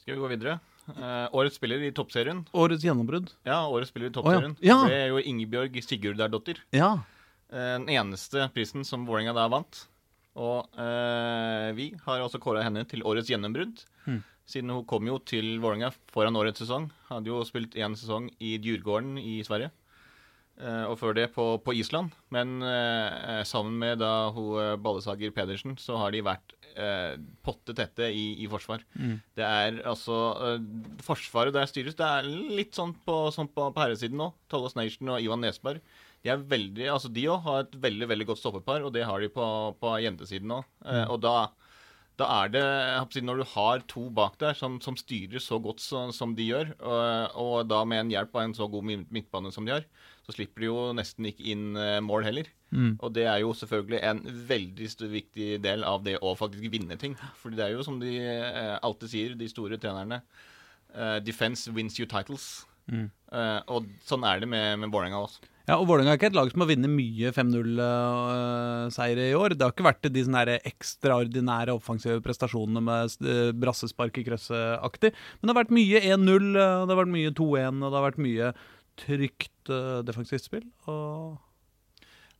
Skal 0.00 0.16
vi 0.16 0.20
gå 0.20 0.30
videre? 0.32 0.58
Eh, 0.90 1.26
årets 1.36 1.56
spiller 1.56 1.82
i 1.86 1.92
toppserien. 1.96 2.42
Årets 2.56 2.84
gjennombrudd. 2.84 3.30
Ja, 3.46 3.62
årets 3.68 3.92
spiller 3.92 4.08
i 4.08 4.10
ja. 4.10 4.16
toppserien. 4.18 4.56
Ja. 4.64 4.78
Det 4.88 4.98
er 5.04 5.12
jo 5.12 5.22
Ingebjørg 5.32 5.80
Sigurdardottir. 5.86 6.62
Ja. 6.76 6.92
Eh, 7.52 7.76
Den 7.78 7.88
eneste 7.92 8.48
prisen 8.54 8.84
som 8.84 9.06
Vålerenga 9.08 9.36
da 9.36 9.46
vant. 9.52 9.84
Og 10.40 10.68
eh, 10.78 11.70
vi 11.76 11.90
har 12.04 12.24
også 12.24 12.40
kåra 12.42 12.64
henne 12.66 12.84
til 12.90 13.04
årets 13.06 13.30
gjennombrudd. 13.30 13.82
Mm. 14.06 14.20
Siden 14.50 14.72
hun 14.74 14.86
kom 14.88 15.06
jo 15.06 15.20
til 15.22 15.58
Vålerenga 15.62 15.92
foran 16.10 16.38
årets 16.38 16.64
sesong. 16.64 16.88
Hadde 17.10 17.30
jo 17.30 17.44
spilt 17.46 17.76
én 17.78 17.94
sesong 17.98 18.30
i 18.42 18.56
Djurgården 18.58 19.20
i 19.22 19.38
Sverige. 19.46 19.70
Eh, 20.60 20.84
og 20.90 20.98
før 21.00 21.14
det 21.16 21.30
på, 21.36 21.44
på 21.64 21.74
Island. 21.78 22.10
Men 22.34 22.58
eh, 22.66 23.44
sammen 23.48 23.78
med 23.80 24.02
da 24.02 24.30
hun 24.34 24.58
eh, 24.60 24.74
Ballesager 24.82 25.32
Pedersen, 25.36 25.78
så 25.80 25.96
har 26.02 26.12
de 26.12 26.24
vært 26.26 26.56
eh, 26.74 27.14
potte 27.46 27.76
tette 27.78 28.10
i, 28.10 28.26
i 28.42 28.48
forsvar. 28.50 28.84
Mm. 28.98 29.16
Det 29.38 29.46
er 29.46 29.80
altså 29.88 30.18
eh, 30.50 30.68
Forsvaret 31.06 31.54
der 31.56 31.70
styres, 31.70 31.96
det 31.98 32.06
er 32.06 32.28
litt 32.28 32.76
sånn 32.76 32.92
på, 33.06 33.22
sånn 33.34 33.48
på, 33.54 33.70
på 33.72 33.84
herresiden 33.84 34.20
nå. 34.20 34.32
Tollos 34.52 34.76
Nation 34.78 35.14
og 35.14 35.24
Ivan 35.24 35.46
Nesberg. 35.46 35.80
De 36.20 36.28
er 36.34 36.42
veldig, 36.44 36.84
altså 36.92 37.08
de 37.08 37.22
òg 37.32 37.46
har 37.46 37.62
et 37.64 37.76
veldig 37.80 38.10
veldig 38.10 38.26
godt 38.28 38.42
stoppepar, 38.42 38.82
og 38.84 38.92
det 38.92 39.06
har 39.08 39.22
de 39.22 39.30
på, 39.32 39.44
på 39.80 39.94
jentesiden 40.04 40.58
òg. 40.58 40.68
Eh, 40.84 41.06
og 41.06 41.22
da, 41.24 41.36
da 42.20 42.28
er 42.42 42.52
det 42.52 43.22
Når 43.24 43.40
du 43.40 43.44
har 43.54 43.82
to 43.88 44.08
bak 44.12 44.38
der 44.40 44.56
som, 44.56 44.78
som 44.84 44.96
styrer 44.98 45.42
så 45.42 45.58
godt 45.62 45.80
så, 45.80 46.06
som 46.14 46.34
de 46.36 46.50
gjør, 46.50 46.74
og, 46.78 47.36
og 47.40 47.68
da 47.70 47.82
med 47.88 48.04
en 48.04 48.14
hjelp 48.14 48.36
av 48.36 48.46
en 48.46 48.56
så 48.56 48.68
god 48.70 48.86
midtbane 49.10 49.52
som 49.54 49.66
de 49.66 49.78
har, 49.78 49.86
så 50.26 50.36
slipper 50.36 50.62
de 50.62 50.68
jo 50.68 50.78
nesten 50.96 51.26
ikke 51.30 51.46
inn 51.52 51.76
eh, 51.80 51.98
mål 52.04 52.26
heller. 52.28 52.50
Mm. 52.70 52.92
Og 53.00 53.12
det 53.16 53.26
er 53.26 53.40
jo 53.42 53.54
selvfølgelig 53.56 54.00
en 54.06 54.20
veldig 54.50 54.88
viktig 55.10 55.48
del 55.64 55.84
av 55.86 56.04
det 56.06 56.18
å 56.22 56.34
faktisk 56.38 56.70
vinne 56.70 56.98
ting. 57.00 57.16
For 57.40 57.54
det 57.54 57.66
er 57.66 57.74
jo 57.74 57.86
som 57.86 57.98
de 58.02 58.14
eh, 58.20 58.76
alltid 58.78 59.14
sier, 59.14 59.38
de 59.38 59.48
store 59.50 59.80
trenerne 59.80 60.20
eh, 60.94 61.18
Defense 61.24 61.72
wins 61.74 61.98
you 61.98 62.06
titles. 62.10 62.66
Mm. 62.90 63.06
Og 63.70 63.86
sånn 64.02 64.24
er 64.26 64.40
det 64.42 64.48
med, 64.50 64.80
med 64.82 64.90
Vålerenga 64.90 65.20
også. 65.22 65.44
Ja, 65.70 65.76
og 65.78 65.86
Vålerenga 65.86 66.16
er 66.16 66.18
ikke 66.18 66.30
et 66.32 66.34
lag 66.34 66.48
som 66.50 66.64
har 66.64 66.70
vunnet 66.72 66.90
mye 66.90 67.30
5-0-seire 67.30 69.26
i 69.30 69.36
år. 69.38 69.52
Det 69.54 69.62
har 69.62 69.74
ikke 69.74 69.86
vært 69.86 70.08
de 70.10 70.24
sånne 70.26 70.56
ekstraordinære 70.66 71.76
offensive 71.76 72.18
prestasjonene 72.24 72.82
med 72.82 73.14
eh, 73.22 73.52
brassespark 73.54 74.18
i 74.18 74.24
krøsset-aktig. 74.26 75.12
Men 75.38 75.46
det 75.46 75.54
har 75.54 75.60
vært 75.60 75.76
mye 75.76 76.00
1-0, 76.02 76.48
eh, 76.58 76.80
det 76.88 76.90
har 76.90 77.00
vært 77.04 77.14
mye 77.14 77.34
2-1, 77.38 77.78
og 77.78 77.86
det 77.86 78.00
har 78.00 78.06
vært 78.08 78.18
mye 78.26 78.50
trygt 79.04 79.70
eh, 79.70 80.00
defensivt 80.08 80.48
spill. 80.48 80.66
Og 80.90 81.38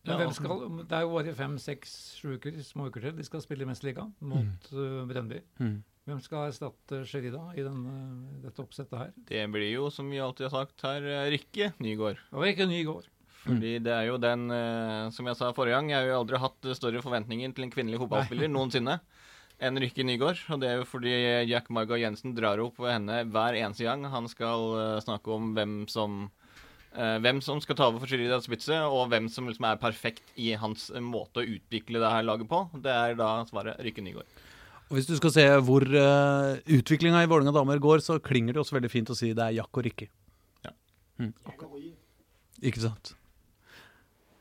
Men 0.01 0.17
Ja. 0.17 0.17
hvem 0.25 0.33
skal, 0.35 0.67
Det 0.89 0.97
er 0.97 1.07
jo 1.07 1.15
bare 1.15 1.37
fem, 1.37 1.55
seks, 1.59 1.95
sju 2.19 2.35
uker, 2.35 2.59
små 2.65 2.89
uker 2.91 3.07
til 3.07 3.17
de 3.21 3.29
skal 3.31 3.45
spille 3.45 3.63
i 3.63 3.69
Mesterligaen 3.69 4.11
mot 4.21 4.71
uh, 4.73 5.05
Brøndby. 5.07 5.43
Mm. 5.61 5.83
Hvem 6.09 6.21
skal 6.25 6.49
erstatte 6.49 7.05
Sherida 7.07 7.43
i 7.55 7.63
denne, 7.63 7.95
dette 8.43 8.63
oppsettet 8.65 8.97
her? 8.99 9.11
Det 9.29 9.45
blir 9.53 9.69
jo, 9.75 9.91
som 9.93 10.09
vi 10.11 10.19
alltid 10.19 10.49
har 10.49 10.65
sagt 10.65 10.83
her, 10.83 11.05
eh, 11.05 11.31
Rikke 11.37 11.75
Nygård. 11.79 12.19
Og 12.33 12.49
ikke 12.49 12.67
ny 12.67 12.81
i 12.81 12.87
går. 12.89 13.07
Fordi 13.41 13.79
det 13.81 13.93
er 13.95 14.07
jo 14.11 14.19
den, 14.21 14.51
eh, 14.53 15.09
som 15.17 15.29
jeg 15.29 15.39
sa 15.39 15.51
forrige 15.57 15.79
gang, 15.79 15.91
jeg 15.93 16.03
har 16.03 16.11
jo 16.11 16.21
aldri 16.21 16.41
hatt 16.43 16.71
større 16.77 17.01
forventninger 17.05 17.55
til 17.57 17.67
en 17.67 17.73
kvinnelig 17.73 18.03
fotballspiller 18.03 18.51
noensinne 18.53 18.99
enn 19.61 19.81
Rykke 19.81 20.05
Nygaard. 20.05 20.43
Og 20.53 20.61
det 20.61 20.69
er 20.71 20.81
jo 20.81 20.89
fordi 20.89 21.15
Jack 21.49 21.71
Marga 21.73 21.99
Jensen 22.01 22.35
drar 22.37 22.61
opp 22.65 22.81
henne 22.85 23.23
hver 23.29 23.57
eneste 23.61 23.87
gang 23.87 24.05
han 24.13 24.29
skal 24.33 24.77
eh, 24.81 25.01
snakke 25.05 25.33
om 25.33 25.55
hvem 25.57 25.81
som 25.93 26.23
eh, 26.93 27.17
hvem 27.25 27.41
som 27.45 27.61
skal 27.65 27.79
ta 27.79 27.89
over 27.89 28.03
for 28.03 28.13
Shirida 28.13 28.41
Spitze, 28.45 28.77
og 28.89 29.09
hvem 29.13 29.29
som 29.33 29.49
liksom 29.49 29.69
er 29.71 29.81
perfekt 29.81 30.37
i 30.41 30.53
hans 30.61 30.91
måte 31.01 31.43
å 31.43 31.49
utvikle 31.57 32.03
det 32.03 32.13
her 32.13 32.27
laget 32.27 32.51
på. 32.51 32.67
Det 32.77 32.93
er 32.93 33.19
da 33.21 33.39
svaret 33.49 33.81
Rykke 33.85 34.05
Nygaard. 34.05 34.41
Og 34.91 34.99
Hvis 34.99 35.07
du 35.07 35.15
skal 35.21 35.31
se 35.31 35.45
hvor 35.63 35.85
uh, 35.87 36.59
utviklinga 36.67 37.21
i 37.23 37.29
Vålerenga 37.31 37.55
damer 37.55 37.79
går, 37.79 38.01
så 38.03 38.17
klinger 38.19 38.57
det 38.57 38.65
også 38.65 38.75
veldig 38.75 38.91
fint 38.91 39.13
å 39.13 39.15
si 39.15 39.31
det 39.31 39.45
er 39.45 39.61
Jack 39.61 39.79
og 39.79 39.87
Rikke. 39.87 40.09
Ja. 40.67 40.73
Mm. 41.23 41.31
Ikke 42.67 42.83
sant. 42.83 43.15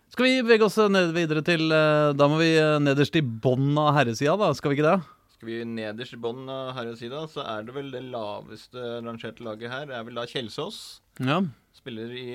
Skal 0.10 0.26
vi 0.26 0.42
bevege 0.42 0.66
oss 0.66 0.78
ned 0.90 1.12
videre 1.14 1.44
til 1.46 1.70
eh, 1.70 2.12
Da 2.18 2.28
må 2.30 2.40
vi 2.42 2.50
eh, 2.58 2.80
nederst 2.82 3.16
i 3.20 3.22
bånn 3.22 3.78
av 3.78 3.94
herresida, 3.98 4.34
da. 4.42 4.50
Skal 4.58 4.74
vi 4.74 4.80
ikke 4.80 4.88
det? 4.88 4.98
Skal 5.36 5.50
vi 5.52 5.60
nederst 5.70 6.16
i 6.18 6.22
bånn 6.22 6.50
av 6.50 6.74
herresida, 6.76 7.22
så 7.30 7.46
er 7.46 7.68
det 7.68 7.76
vel 7.78 7.92
det 7.94 8.02
laveste 8.10 8.98
rangerte 9.06 9.46
laget 9.46 9.72
her. 9.72 9.86
Det 9.92 9.96
er 10.00 10.08
vel 10.08 10.18
da 10.18 10.26
Kjelsås. 10.28 10.80
Ja. 11.22 11.44
Spiller 11.78 12.12
i 12.18 12.26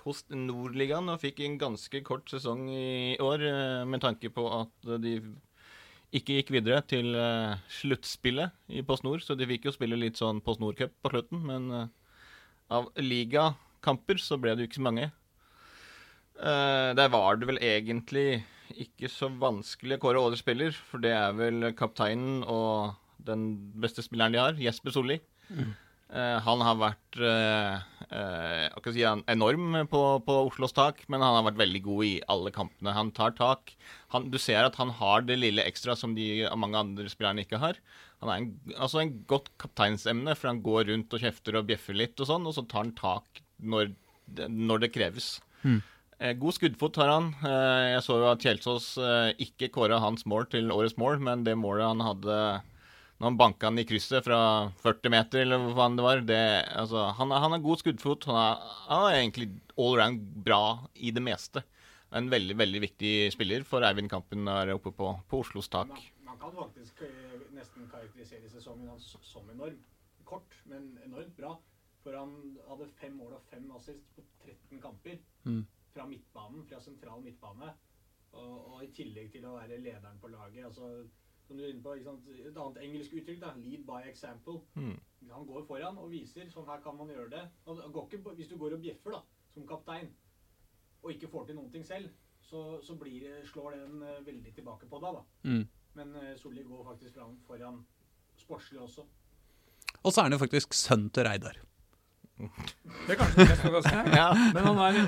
hos 0.00 0.22
Nordligaen 0.32 1.10
og 1.12 1.20
fikk 1.20 1.42
en 1.44 1.58
ganske 1.60 2.00
kort 2.06 2.30
sesong 2.32 2.64
i 2.72 3.18
år, 3.20 3.42
eh, 3.44 3.82
med 3.90 4.06
tanke 4.06 4.30
på 4.32 4.46
at 4.62 4.94
de 5.02 5.18
ikke 6.16 6.38
gikk 6.38 6.54
videre 6.56 6.80
til 6.90 7.12
sluttspillet 7.70 8.56
i 8.74 8.80
Post 8.82 9.04
Nord, 9.06 9.20
så 9.22 9.36
de 9.38 9.46
fikk 9.46 9.68
jo 9.68 9.74
spille 9.76 9.98
litt 9.98 10.18
sånn 10.18 10.40
Post 10.42 10.58
Nord-cup 10.62 10.96
på 11.04 11.12
slutten, 11.12 11.44
men 11.46 11.68
av 12.66 12.88
ligakamper 12.98 14.18
så 14.18 14.40
ble 14.40 14.56
det 14.56 14.64
jo 14.64 14.70
ikke 14.72 14.80
så 14.80 14.88
mange. 14.88 15.12
Eh, 16.40 16.90
der 16.96 17.12
var 17.12 17.36
det 17.36 17.50
vel 17.50 17.60
egentlig 17.60 18.42
ikke 18.80 19.10
så 19.12 19.28
vanskelig 19.40 19.98
å 19.98 20.02
kåre 20.04 20.22
årets 20.22 20.44
spiller, 20.44 20.72
for 20.72 21.02
det 21.02 21.12
er 21.12 21.36
vel 21.36 21.70
kapteinen 21.76 22.40
og 22.48 22.96
den 23.26 23.52
beste 23.82 24.04
spilleren 24.04 24.32
de 24.32 24.40
har, 24.40 24.58
Jesper 24.60 24.94
Solli. 24.94 25.18
Eh, 26.10 26.38
han 26.42 26.62
har 26.64 26.78
vært 26.80 27.18
uh, 27.22 27.76
jeg 28.10 28.82
kan 28.82 28.94
si 28.96 29.04
han 29.06 29.20
enorm 29.30 29.76
på, 29.90 30.00
på 30.26 30.36
Oslos 30.48 30.74
tak, 30.74 31.04
men 31.12 31.22
han 31.22 31.36
har 31.36 31.44
vært 31.50 31.60
veldig 31.60 31.82
god 31.84 32.06
i 32.08 32.14
alle 32.32 32.50
kampene. 32.54 32.94
Han 32.96 33.12
tar 33.14 33.36
tak. 33.38 33.74
Han, 34.14 34.30
du 34.32 34.38
ser 34.40 34.64
at 34.66 34.80
han 34.80 34.90
har 34.98 35.26
det 35.28 35.38
lille 35.38 35.66
ekstra 35.68 35.94
som 35.98 36.16
de 36.16 36.48
mange 36.58 36.80
andre 36.80 37.06
spillerne 37.12 37.44
ikke 37.44 37.60
har. 37.62 37.78
Han 38.24 38.32
er 38.32 38.40
en, 38.40 38.50
altså 38.74 39.04
en 39.04 39.14
godt 39.30 39.52
kapteinsemne, 39.62 40.34
for 40.34 40.50
han 40.50 40.64
går 40.64 40.88
rundt 40.90 41.14
og 41.14 41.22
kjefter 41.22 41.60
og 41.60 41.68
bjeffer 41.70 41.96
litt, 42.00 42.18
og 42.18 42.32
sånn, 42.32 42.48
og 42.48 42.56
så 42.56 42.66
tar 42.66 42.88
han 42.88 42.96
tak 42.98 43.44
når, 43.62 43.94
når 44.48 44.86
det 44.86 44.94
kreves. 44.96 45.36
Mm. 45.62 45.78
Eh, 46.20 46.34
God 46.36 46.54
skuddfot 46.54 46.98
har 47.00 47.08
han. 47.08 47.30
Eh, 47.40 47.86
Jeg 47.94 48.02
så 48.04 48.18
jo 48.20 48.26
at 48.28 48.42
Kjelsås 48.44 48.90
eh, 49.00 49.30
ikke 49.40 49.70
kåra 49.72 50.00
hans 50.02 50.26
mål 50.28 50.50
til 50.52 50.68
årets 50.74 50.98
mål, 51.00 51.20
men 51.24 51.46
det 51.46 51.56
målet 51.56 51.88
han 51.88 52.04
hadde 52.04 52.36
når 53.20 53.26
han 53.26 53.36
banka 53.36 53.68
han 53.68 53.80
i 53.80 53.84
krysset 53.84 54.24
fra 54.24 54.40
40 54.80 55.12
meter, 55.12 55.42
eller 55.44 55.60
hva 55.60 55.74
faen 55.76 55.96
det 55.98 56.04
var 56.04 56.22
det, 56.24 56.44
altså, 56.80 57.02
han, 57.18 57.32
han 57.36 57.52
har 57.52 57.60
god 57.64 57.82
skuddfot. 57.82 58.24
Han 58.30 58.38
er, 58.40 58.70
han 58.88 59.06
er 59.08 59.16
egentlig 59.18 59.48
all 59.76 59.96
around 59.98 60.22
bra 60.46 60.62
i 60.96 61.12
det 61.12 61.24
meste. 61.24 61.64
En 62.16 62.30
veldig 62.32 62.56
veldig 62.58 62.80
viktig 62.86 63.10
spiller 63.34 63.66
for 63.68 63.84
Eivind 63.86 64.08
Kampen 64.10 64.48
er 64.48 64.72
oppe 64.72 64.92
på, 64.96 65.12
på 65.28 65.42
Oslos 65.44 65.68
tak. 65.72 65.92
Man, 65.92 66.06
man 66.30 66.40
kan 66.40 66.56
faktisk 66.56 67.04
nesten 67.52 67.90
karakterisere 67.92 68.48
sesongen 68.50 68.88
hans 68.88 69.12
som 69.20 69.52
enorm. 69.52 69.76
Kort, 70.24 70.56
men 70.70 70.88
enormt 71.04 71.36
bra. 71.36 71.52
For 72.00 72.16
han 72.16 72.32
hadde 72.70 72.88
fem 73.02 73.20
mål 73.20 73.36
og 73.36 73.44
fem 73.52 73.68
assist 73.76 74.08
på 74.16 74.24
13 74.48 74.80
kamper. 74.80 75.20
Mm. 75.44 75.62
Fra 75.94 76.06
midtbanen, 76.08 76.66
fra 76.68 76.80
sentral 76.82 77.22
midtbane. 77.24 77.72
Og, 78.30 78.52
og 78.74 78.84
i 78.86 78.92
tillegg 78.94 79.32
til 79.34 79.46
å 79.48 79.56
være 79.56 79.80
lederen 79.82 80.20
på 80.22 80.30
laget. 80.30 80.64
altså 80.68 80.92
som 81.50 81.58
du 81.58 81.64
er 81.64 81.72
inne 81.72 81.82
på? 81.82 81.96
Et 81.98 82.58
annet 82.62 82.76
engelsk 82.84 83.14
uttrykk, 83.18 83.40
da, 83.42 83.48
'lead 83.58 83.82
by 83.86 84.04
example'. 84.06 84.60
Mm. 84.74 84.98
Han 85.32 85.46
går 85.46 85.64
foran 85.66 85.98
og 85.98 86.12
viser 86.12 86.46
sånn 86.48 86.68
her 86.68 86.78
kan 86.84 86.96
man 86.96 87.10
gjøre 87.10 87.30
det. 87.32 87.42
Ikke, 87.66 88.34
hvis 88.38 88.48
du 88.48 88.56
går 88.58 88.76
og 88.76 88.84
bjeffer 88.84 89.16
da, 89.16 89.20
som 89.54 89.66
kaptein, 89.66 90.12
og 91.02 91.10
ikke 91.10 91.30
får 91.32 91.48
til 91.48 91.58
noen 91.58 91.72
ting 91.72 91.86
selv, 91.86 92.12
så, 92.40 92.78
så 92.86 92.94
blir, 92.94 93.26
slår 93.50 93.80
den 93.80 94.02
eh, 94.02 94.22
veldig 94.26 94.54
tilbake 94.54 94.86
på 94.86 95.00
deg. 95.02 95.18
da. 95.18 95.50
Mm. 95.50 95.66
Men 95.98 96.14
uh, 96.14 96.36
Solli 96.38 96.62
går 96.62 96.84
faktisk 96.86 97.18
foran 97.46 97.82
sportslig 98.38 98.80
også. 98.80 99.04
Og 100.04 100.12
så 100.12 100.20
er 100.20 100.28
han 100.28 100.38
jo 100.38 100.38
faktisk 100.38 100.74
sønn 100.74 101.08
til 101.10 101.26
Reidar. 101.26 101.58
Det 103.06 103.14
er 103.14 103.20
kanskje 103.20 103.44
det 103.44 103.58
overraskende 103.68 104.02
her. 104.06 104.16
Ja. 104.16 104.30
Men 104.54 104.68
han 104.70 104.82
er 104.86 104.98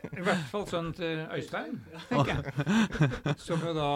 i 0.00 0.22
hvert 0.24 0.44
fall 0.50 0.66
sønnen 0.68 0.92
til 0.96 1.24
Øystein, 1.36 1.74
tenker 2.08 2.38
jeg. 2.38 3.34
Som 3.46 3.64
jo 3.66 3.72
da, 3.76 3.88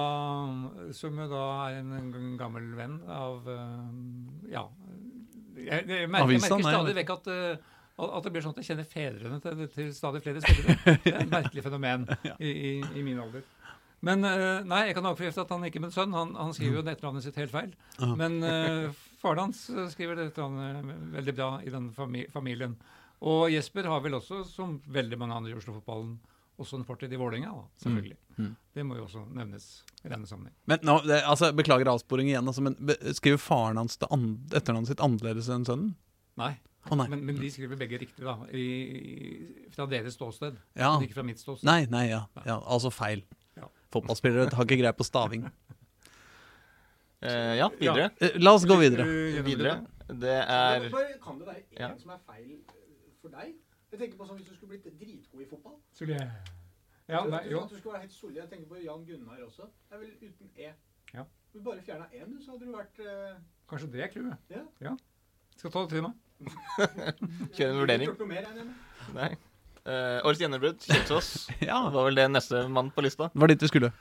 som 0.93 1.21
jo 1.21 1.29
da 1.31 1.45
er 1.71 1.79
en 1.81 2.35
gammel 2.41 2.67
venn 2.77 2.99
av 3.09 3.49
eh, 3.51 4.53
Ja. 4.53 4.67
Jeg, 5.55 5.87
jeg, 5.89 6.11
merker, 6.11 6.35
jeg 6.35 6.43
merker 6.43 6.67
stadig 6.67 6.95
vekk 6.99 7.13
at, 7.15 7.29
eh, 7.31 7.73
at 8.05 8.27
det 8.27 8.33
blir 8.35 8.45
sånn 8.45 8.57
at 8.57 8.61
jeg 8.61 8.69
kjenner 8.73 8.89
fedrene 8.91 9.41
til, 9.41 9.65
til 9.73 9.91
stadig 9.97 10.21
flere 10.25 10.43
spillere. 10.45 10.77
Det 11.07 11.15
er 11.15 11.21
et 11.23 11.33
merkelig 11.33 11.65
fenomen 11.65 12.09
i, 12.37 12.51
i, 12.51 12.73
i 12.99 13.07
min 13.07 13.21
alder. 13.23 13.47
Men 14.05 14.27
eh, 14.29 14.61
nei, 14.69 14.83
jeg 14.91 14.99
kan 14.99 15.09
avkrefte 15.09 15.47
at 15.47 15.53
han 15.55 15.65
ikke 15.65 15.81
er 15.81 15.87
min 15.87 15.95
sønn. 15.95 16.13
Han, 16.13 16.35
han 16.37 16.53
skriver 16.57 16.83
jo 16.83 16.85
etternavnet 16.85 17.25
sitt 17.25 17.39
helt 17.41 17.55
feil. 17.55 17.73
Men 18.21 18.43
faren 19.25 19.47
hans 19.47 19.65
eh, 19.73 19.89
skriver 19.93 20.21
det 20.21 20.29
etternavnet 20.31 21.09
veldig 21.17 21.35
bra 21.39 21.49
i 21.65 21.73
den 21.73 21.89
familien. 21.97 22.77
Og 23.25 23.49
Jesper 23.53 23.89
har 23.89 24.03
vel 24.05 24.19
også, 24.19 24.43
som 24.47 24.77
veldig 24.93 25.19
mange 25.21 25.37
andre 25.39 25.55
i 25.55 25.57
Oslo-fotballen, 25.57 26.19
også 26.61 26.79
en 26.79 26.85
fortid 26.87 27.11
i 27.11 27.19
Vålerenga, 27.19 27.51
selvfølgelig. 27.83 28.19
Mm. 28.37 28.51
Det 28.77 28.85
må 28.87 28.99
jo 28.99 29.07
også 29.09 29.25
nevnes 29.35 29.65
i 30.05 30.11
denne 30.13 30.29
sammenheng. 30.29 30.55
Men 30.71 30.85
nå, 30.87 31.01
det, 31.09 31.23
altså, 31.27 31.49
Beklager 31.57 31.89
avsporing 31.91 32.29
igjen, 32.31 32.47
altså, 32.47 32.63
men 32.63 32.77
skriver 33.17 33.41
faren 33.43 33.81
hans 33.81 33.97
etternavnet 33.99 34.93
sitt 34.93 35.03
annerledes 35.03 35.51
enn 35.51 35.67
sønnen? 35.67 35.97
Nei, 36.39 36.53
Oh, 36.91 36.97
nei. 37.01 37.07
men, 37.09 37.23
men 37.25 37.39
de 37.41 37.49
skriver 37.49 37.79
begge 37.81 37.97
riktig, 38.03 38.21
da. 38.27 38.35
I, 38.53 39.69
fra 39.73 39.87
deres 39.89 40.19
ståsted, 40.19 40.59
Ja. 40.77 40.91
ikke 41.01 41.17
fra 41.17 41.25
mitt 41.25 41.41
ståsted. 41.41 41.65
Nei, 41.65 41.87
nei, 41.89 42.11
ja. 42.11 42.27
ja 42.45 42.59
altså 42.61 42.91
feil. 42.93 43.23
Ja. 43.57 43.71
Fotballspillere 43.95 44.51
har 44.53 44.67
ikke 44.69 44.77
greie 44.83 44.93
på 44.97 45.07
staving. 45.09 45.47
Eh, 47.25 47.55
ja, 47.59 47.69
videre. 47.81 48.11
Ja. 48.21 48.31
La 48.45 48.53
oss 48.55 48.67
gå 48.69 48.77
videre. 48.81 49.07
Uh, 49.09 49.39
Videre. 49.47 49.79
Det 50.05 50.35
er 50.45 50.91
kan 51.25 51.39
det 51.41 51.47
være 51.49 51.63
én 51.73 51.79
Ja. 51.81 51.89
som 51.99 52.11
er 52.13 52.19
feil 52.27 52.51
eh, 52.53 53.13
for 53.23 53.33
deg? 53.33 53.55
Jeg 53.91 54.01
tenker 54.01 54.19
på 54.19 54.27
sånn 54.29 54.37
Hvis 54.37 54.49
du 54.51 54.55
skulle 54.57 54.75
blitt 54.75 54.99
dritgod 55.01 55.41
i 55.41 55.47
fotball 55.49 55.79
Skulle 55.95 56.19
jeg 56.19 56.29
Ja, 57.09 57.23
nei, 57.25 57.41
jo. 57.51 57.63
At 57.63 57.71
du 57.71 57.79
skulle 57.79 57.95
være 57.95 58.03
helt 58.03 58.13
solid. 58.13 58.37
Jeg 58.37 58.51
tenker 58.51 58.69
på 58.69 58.83
Jan 58.83 59.05
Gunnar 59.09 59.41
også. 59.47 59.71
Det 59.89 59.97
er 59.97 59.99
vel 60.03 60.13
uten 60.21 60.51
E. 60.57 60.71
Ja. 61.15 61.25
Du 61.55 61.61
bare 61.63 61.83
fjerna 61.87 62.07
én, 62.13 62.29
du, 62.33 62.39
så 62.43 62.53
hadde 62.53 62.67
du 62.67 62.73
vært 62.75 63.01
uh... 63.01 63.41
Kanskje 63.71 63.91
det 63.93 64.05
er 64.05 64.09
clouet. 64.13 64.55
Ja. 64.83 64.95
Skal 65.57 65.71
ta 65.71 65.85
det 65.85 65.91
til 65.95 66.03
meg. 66.03 66.15
Kjøre 67.57 67.69
en 67.71 67.81
vurdering. 67.83 68.07
Gjort 68.11 68.25
noe 68.25 68.31
mer, 68.33 68.49
jeg. 68.49 68.67
Nei. 69.15 69.29
Uh, 69.85 70.25
årets 70.25 70.41
gjennombrudd, 70.41 70.81
Kjelsås. 70.81 71.29
Ja, 71.69 71.83
var 71.93 72.09
vel 72.09 72.17
det 72.19 72.25
neste 72.33 72.65
mann 72.73 72.89
på 72.91 73.05
lista. 73.05 73.29
det 73.33 73.45
var 73.45 73.53
dit 73.53 73.65
vi 73.65 73.71
skulle. 73.71 73.93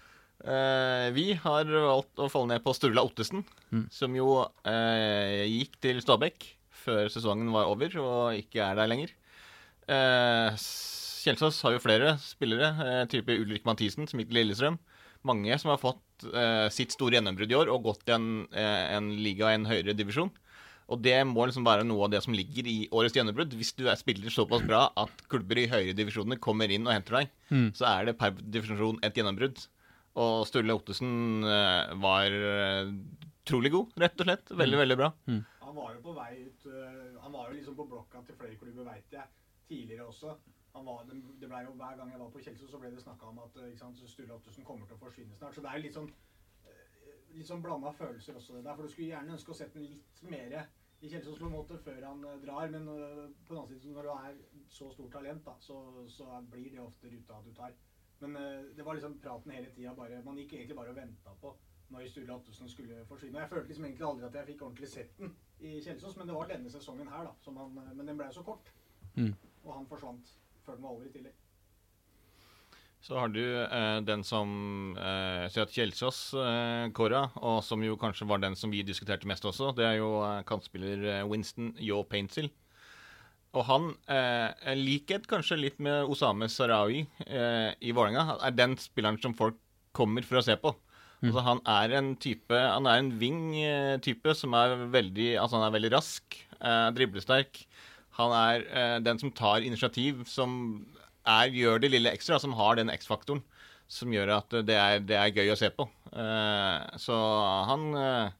Eh, 0.44 1.08
vi 1.16 1.34
har 1.39 1.64
valgt 1.72 2.20
å 2.20 2.28
falle 2.32 2.50
ned 2.52 2.64
på 2.66 2.74
Sturla 2.76 3.04
Ottesen, 3.06 3.46
Mm. 3.72 3.86
som 3.89 4.14
jo 4.16 4.44
eh, 4.66 5.46
gikk 5.48 5.78
til 5.82 6.02
Stabæk 6.04 6.50
før 6.84 7.08
sesongen 7.10 7.50
var 7.52 7.66
over, 7.72 7.89
og 7.98 8.36
ikke 8.38 8.60
er 8.62 8.76
der 8.76 8.88
lenger. 8.91 9.10
Eh, 9.88 10.52
Kjelsås 11.24 11.62
har 11.64 11.72
jo 11.72 11.80
flere 11.80 12.18
spillere, 12.20 13.08
type 13.08 13.32
Ulrik 13.32 13.64
Mathisen, 13.64 14.08
som 14.10 14.20
gikk 14.20 14.28
til 14.34 14.41
Lillestrøm. 14.41 14.78
Mange 15.24 15.56
som 15.58 15.70
har 15.72 15.80
fått 15.80 16.26
sitt 16.76 16.91
store 16.91 17.16
gjennombrudd 17.16 17.52
i 17.52 17.56
år 17.56 17.70
og 17.72 17.84
gått 17.88 18.10
i 18.10 18.12
en, 18.12 18.46
en 18.52 19.08
liga 19.24 19.48
i 19.52 19.56
en 19.56 19.66
høyere 19.66 19.96
divisjon. 19.96 20.30
Og 20.91 21.00
det 21.02 21.16
må 21.26 21.46
liksom 21.48 21.64
være 21.64 21.86
noe 21.88 22.04
av 22.06 22.12
det 22.12 22.20
som 22.26 22.36
ligger 22.36 22.68
i 22.68 22.89
årets 22.91 23.16
gjennombrudd. 23.16 23.56
Hvis 23.56 23.72
du 23.80 23.86
er 23.88 23.96
spiller 23.96 24.28
såpass 24.36 24.66
bra 24.68 24.89
at 25.00 25.24
klubber 25.32 25.62
i 25.64 25.68
høyere 25.72 25.96
divisjoner 25.96 26.36
kommer 26.44 26.68
inn 26.70 26.84
og 26.88 26.91
henter 26.94 27.22
deg, 27.22 27.30
Mm. 27.50 27.72
så 27.72 27.88
er 27.88 28.06
det 28.12 28.18
per 28.20 28.32
divisjon 28.32 29.00
et 29.02 29.16
gjennombrudd. 29.16 29.64
Og 30.22 30.43
Sturle 30.45 30.76
Ottesen 30.78 31.45
eh, 31.49 31.93
var 32.01 32.36
eh, 32.38 32.89
trolig 33.49 33.72
god, 33.74 33.95
rett 34.03 34.20
og 34.22 34.28
slett. 34.28 34.51
Veldig, 34.53 34.80
veldig 34.84 34.97
bra. 34.99 35.09
Han 35.64 35.78
var 35.78 35.95
jo 35.95 36.03
på 36.05 36.14
vei 36.14 36.34
ut 36.43 36.68
øh, 36.70 37.16
Han 37.24 37.34
var 37.34 37.47
jo 37.49 37.55
liksom 37.57 37.78
på 37.80 37.88
blokka 37.89 38.22
til 38.28 38.38
flere 38.38 38.59
klubber, 38.59 38.86
veit 38.91 39.16
jeg. 39.16 39.26
Tidligere 39.70 40.05
også. 40.05 40.36
Han 40.76 40.86
var, 40.86 41.01
det 41.09 41.18
det 41.41 41.49
ble 41.49 41.64
jo, 41.66 41.74
Hver 41.80 41.97
gang 41.97 42.11
jeg 42.14 42.22
var 42.22 42.30
på 42.34 42.43
Kjelsås, 42.45 42.70
så 42.70 42.82
ble 42.82 42.91
det 42.93 43.01
snakka 43.01 43.32
om 43.32 43.41
at 43.41 43.57
ikke 43.66 43.82
sant, 43.82 44.05
Sturle 44.09 44.38
Ottesen 44.38 44.68
kommer 44.68 44.86
til 44.86 44.99
å 44.99 45.01
forsvinne 45.01 45.38
snart. 45.39 45.57
Så 45.57 45.66
det 45.66 45.72
er 45.72 45.82
jo 45.82 45.88
litt 45.88 45.97
sånn 45.97 46.14
litt 47.34 47.49
sånn 47.49 47.64
blanda 47.66 47.89
følelser 47.97 48.36
også, 48.38 48.59
det 48.59 48.68
der. 48.68 48.76
For 48.78 48.86
du 48.86 48.91
skulle 48.93 49.09
gjerne 49.09 49.34
ønske 49.34 49.49
å 49.49 49.55
sette 49.57 49.80
den 49.80 49.88
litt 49.89 50.20
mer 50.30 50.53
i 51.01 51.09
Kjelsås 51.09 51.39
på 51.41 51.47
en 51.47 51.55
måte 51.55 51.80
før 51.82 52.03
han 52.05 52.22
drar. 52.43 52.70
Men 52.70 52.86
på 52.86 53.55
den 53.55 53.61
annen 53.64 53.80
side, 53.82 53.95
når 53.95 54.05
du 54.05 54.11
er 54.14 54.36
så 54.70 54.91
stort 54.93 55.16
talent, 55.16 55.41
da, 55.47 55.55
så, 55.57 55.80
så 56.14 56.28
blir 56.51 56.70
det 56.76 56.84
ofte 56.84 57.09
ruta 57.09 57.39
du 57.47 57.49
tar. 57.57 57.74
Men 58.24 58.39
øh, 58.39 58.65
det 58.78 58.86
var 58.88 58.97
liksom 58.97 59.19
praten 59.21 59.51
hele 59.51 59.71
tida 59.76 59.93
Man 60.24 60.39
gikk 60.39 60.53
egentlig 60.57 60.78
bare 60.80 60.95
og 60.95 60.99
venta 60.99 61.36
på 61.41 61.53
når 61.93 62.07
Sturle 62.09 62.34
Ottesen 62.34 62.69
skulle 62.69 63.05
forsvinne. 63.05 63.39
Jeg 63.43 63.49
følte 63.49 63.67
liksom 63.69 63.86
egentlig 63.86 64.07
aldri 64.07 64.26
at 64.26 64.36
jeg 64.39 64.49
fikk 64.53 64.61
ordentlig 64.65 64.89
sett 64.89 65.17
den 65.19 65.36
i 65.59 65.80
Kjelsås, 65.84 66.15
men 66.17 66.28
det 66.28 66.36
var 66.36 66.49
denne 66.49 66.71
sesongen 66.71 67.11
her, 67.11 67.28
da. 67.28 67.34
Som 67.43 67.59
han, 67.61 67.76
men 67.93 68.07
den 68.07 68.17
ble 68.17 68.32
så 68.34 68.41
kort. 68.43 68.71
Mm. 69.13 69.34
Og 69.63 69.74
han 69.76 69.86
forsvant 69.91 70.32
før 70.65 70.80
den 70.80 70.88
var 70.88 70.95
over 70.95 71.05
i 71.05 71.13
tillegg. 71.13 71.36
Så 73.03 73.17
har 73.19 73.28
du 73.36 73.43
eh, 73.43 73.97
den 74.07 74.21
som 74.24 74.95
eh, 74.95 75.49
Søt 75.51 75.74
Kjelsås 75.76 76.19
eh, 76.39 76.86
kåra, 76.95 77.26
og 77.43 77.59
som 77.67 77.84
jo 77.84 77.97
kanskje 77.99 78.28
var 78.30 78.39
den 78.39 78.55
som 78.55 78.71
vi 78.71 78.80
diskuterte 78.88 79.28
mest 79.28 79.43
også. 79.43 79.74
Det 79.76 79.84
er 79.84 79.97
jo 79.99 80.21
eh, 80.24 80.39
kantspiller 80.47 81.03
eh, 81.17 81.26
Winston 81.28 81.74
Yo 81.84 81.99
Paintsill. 82.07 82.47
Og 83.54 83.68
han, 83.68 83.91
eh, 84.10 84.74
likhet 84.80 85.28
kanskje 85.30 85.60
litt 85.60 85.82
med 85.84 86.10
Osame 86.10 86.49
Sarawi 86.49 87.04
eh, 87.28 87.70
i 87.86 87.93
Vålerenga, 87.93 88.39
er 88.41 88.56
den 88.58 88.74
spilleren 88.82 89.20
som 89.22 89.36
folk 89.38 89.60
kommer 89.93 90.26
for 90.26 90.41
å 90.41 90.45
se 90.45 90.58
på. 90.58 90.74
Altså, 91.24 91.43
han 91.45 91.62
er 91.70 91.93
en 91.95 92.10
type 92.20 92.51
Han 92.51 92.88
er 92.89 92.97
en 92.99 93.14
wing-type 93.16 94.34
som 94.36 94.58
er 94.60 94.74
veldig 94.91 95.30
Altså, 95.39 95.56
han 95.56 95.70
er 95.70 95.76
veldig 95.78 95.91
rask, 95.93 96.36
eh, 96.60 96.89
driblesterk. 96.97 97.62
Han 98.18 98.34
er 98.36 98.66
eh, 98.68 98.97
den 99.06 99.22
som 99.22 99.32
tar 99.32 99.64
initiativ, 99.64 100.26
som 100.28 100.84
er, 101.24 101.54
gjør 101.54 101.80
det 101.80 101.93
lille 101.93 102.12
ekstra, 102.12 102.41
som 102.41 102.58
har 102.58 102.76
den 102.76 102.91
X-faktoren 102.91 103.39
som 103.93 104.14
gjør 104.14 104.32
at 104.39 104.56
det 104.66 104.78
er, 104.78 105.01
det 105.06 105.18
er 105.20 105.34
gøy 105.36 105.54
å 105.54 105.60
se 105.60 105.70
på. 105.74 105.86
Eh, 106.12 106.97
så 107.01 107.18
han, 107.70 107.86
eh, 107.99 108.32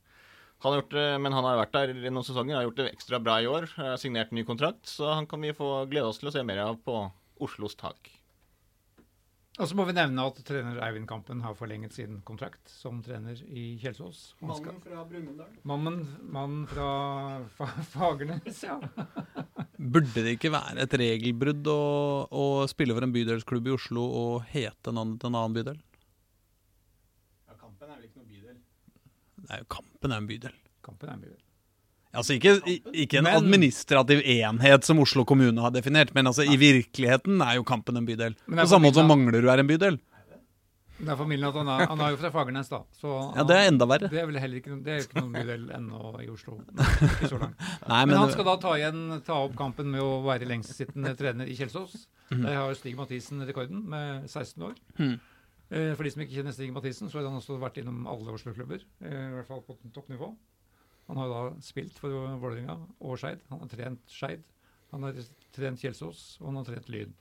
han 0.64 0.74
har 0.74 0.82
gjort 0.82 0.94
det, 0.96 1.06
Men 1.22 1.34
han 1.36 1.44
har 1.48 1.58
vært 1.60 1.74
der 1.76 1.94
i 1.94 2.10
noen 2.14 2.24
sesonger, 2.28 2.56
har 2.56 2.64
gjort 2.70 2.80
det 2.82 2.90
ekstra 2.94 3.20
bra 3.24 3.38
i 3.44 3.48
år. 3.52 3.68
eh, 3.78 3.96
signert 4.00 4.32
ny 4.32 4.44
kontrakt, 4.48 4.86
så 4.88 5.14
han 5.14 5.28
kan 5.28 5.42
vi 5.42 5.52
få 5.54 5.86
glede 5.92 6.08
oss 6.10 6.20
til 6.22 6.30
å 6.30 6.34
se 6.36 6.44
mer 6.44 6.58
av 6.66 6.78
på 6.84 7.12
Oslos 7.44 7.76
tak. 7.76 8.10
Og 9.60 9.68
så 9.70 9.76
må 9.78 9.84
vi 9.86 9.94
nevne 9.94 10.24
at 10.26 10.40
trener 10.48 10.80
Eivind 10.82 11.06
Kampen 11.08 11.42
har 11.46 11.54
forlenget 11.54 11.94
sin 11.94 12.22
kontrakt 12.26 12.72
som 12.74 13.04
trener 13.06 13.38
i 13.46 13.78
Kjelsås. 13.78 14.34
Skal- 14.34 14.48
Mannen 14.50 14.80
fra 14.82 15.04
Brumunddal. 15.06 15.52
Mannen, 15.64 16.00
mannen 16.26 16.64
fra 16.72 16.88
fa 17.60 17.68
Fagernes, 17.94 18.64
ja. 18.66 18.80
Burde 19.94 20.24
det 20.26 20.38
ikke 20.40 20.50
være 20.56 20.82
et 20.88 20.96
regelbrudd 20.98 21.68
å, 21.70 21.78
å 22.34 22.46
spille 22.72 22.96
for 22.98 23.06
en 23.06 23.14
bydelsklubb 23.14 23.68
i 23.70 23.76
Oslo 23.76 24.02
og 24.24 24.44
hete 24.56 24.94
navnet 24.96 25.20
til 25.22 25.30
en 25.30 25.38
annen 25.38 25.54
bydel? 25.60 25.78
Ja, 27.50 27.54
Kampen 27.60 27.90
er 27.92 28.00
vel 28.00 28.08
ikke 28.10 28.24
noe 28.24 28.30
bydel. 28.32 28.58
Det 29.44 29.58
er 29.58 29.64
jo 29.64 29.70
Kampen 29.76 30.12
er 30.16 30.22
en 30.24 30.28
bydel. 30.30 30.54
Kampen 30.86 31.10
er 31.10 31.14
en 31.18 31.24
bydel. 31.26 31.40
Altså 32.14 32.36
ikke, 32.38 32.52
ikke 32.94 33.18
en 33.18 33.24
Men- 33.26 33.36
administrativ 33.40 34.20
enhet 34.22 34.86
som 34.86 35.00
Oslo 35.02 35.24
kommune 35.26 35.60
har 35.62 35.72
definert, 35.74 36.14
men 36.14 36.28
altså 36.30 36.44
i 36.46 36.56
virkeligheten 36.62 37.42
er 37.42 37.56
jo 37.58 37.64
Kampen 37.66 37.98
en 37.98 38.06
bydel. 38.06 38.36
På 38.46 38.68
samme 38.70 38.86
måte 38.90 39.02
som 39.02 39.08
Manglerud 39.10 39.50
er 39.50 39.60
en 39.64 39.68
bydel. 39.68 39.98
Det 41.04 41.10
er 41.10 41.18
familien 41.18 41.48
at 41.50 41.56
han 41.58 41.68
er, 41.68 41.82
han 41.90 42.00
er 42.06 42.12
jo 42.14 42.18
fra 42.22 42.30
Fagernes, 42.32 42.70
da. 42.70 42.78
Så 43.02 43.10
Ja, 43.36 43.44
Det 43.44 43.56
er 43.58 43.68
enda 43.72 43.86
verre. 43.90 44.08
det 44.12 44.20
er 44.22 44.28
vel 44.30 44.38
heller 44.40 44.60
ikke, 44.62 44.78
det 44.86 44.92
er 44.94 45.00
jo 45.02 45.08
ikke 45.08 45.20
noen 45.24 45.34
bydel 45.34 45.64
ennå 45.76 46.12
i 46.22 46.28
Oslo. 46.32 46.60
Ikke 47.18 47.28
så 47.34 47.40
langt. 47.42 47.58
Nei, 47.90 48.06
Men, 48.06 48.10
men, 48.14 48.18
han 48.22 48.32
skal 48.32 48.46
da 48.46 48.56
ta, 48.62 48.76
igjen, 48.78 49.02
ta 49.26 49.34
opp 49.44 49.56
kampen 49.58 49.90
med 49.92 50.00
å 50.06 50.22
være 50.24 50.48
lengstsittende 50.48 51.16
trener 51.18 51.50
i 51.50 51.58
Kjelsås. 51.58 52.06
Der 52.30 52.56
har 52.56 52.74
Stig 52.78 52.96
Mathisen 52.96 53.42
rekorden 53.44 53.84
med 53.90 54.30
16 54.30 54.64
år. 54.70 54.78
Mhm. 55.00 55.20
Eh, 55.74 55.94
For 55.98 56.06
de 56.06 56.12
som 56.14 56.22
ikke 56.24 56.36
kjenner 56.38 56.54
Stig 56.56 56.74
Mathisen, 56.76 57.10
så 57.10 57.20
har 57.20 57.28
han 57.30 57.40
også 57.40 57.58
vært 57.62 57.80
innom 57.82 58.04
alle 58.10 58.34
Oslo-klubber. 58.36 58.84
eh, 59.02 59.30
I 59.30 59.34
hvert 59.40 59.48
fall 59.50 59.64
på 59.66 59.76
toppnivå. 59.96 60.30
Han 61.10 61.18
har 61.20 61.28
da 61.34 61.42
spilt 61.66 61.98
for 62.00 62.14
Vålerenga 62.40 62.78
og 63.02 63.18
Skeid. 63.20 63.42
Han 63.50 63.60
har 63.64 63.68
trent 63.74 64.06
Skeid. 64.08 64.44
Han 64.94 65.04
har 65.04 65.18
trent 65.52 65.82
Kjelsås, 65.82 66.38
og 66.40 66.48
han 66.52 66.56
har 66.62 66.68
trent 66.70 66.90
Lyn. 66.94 67.14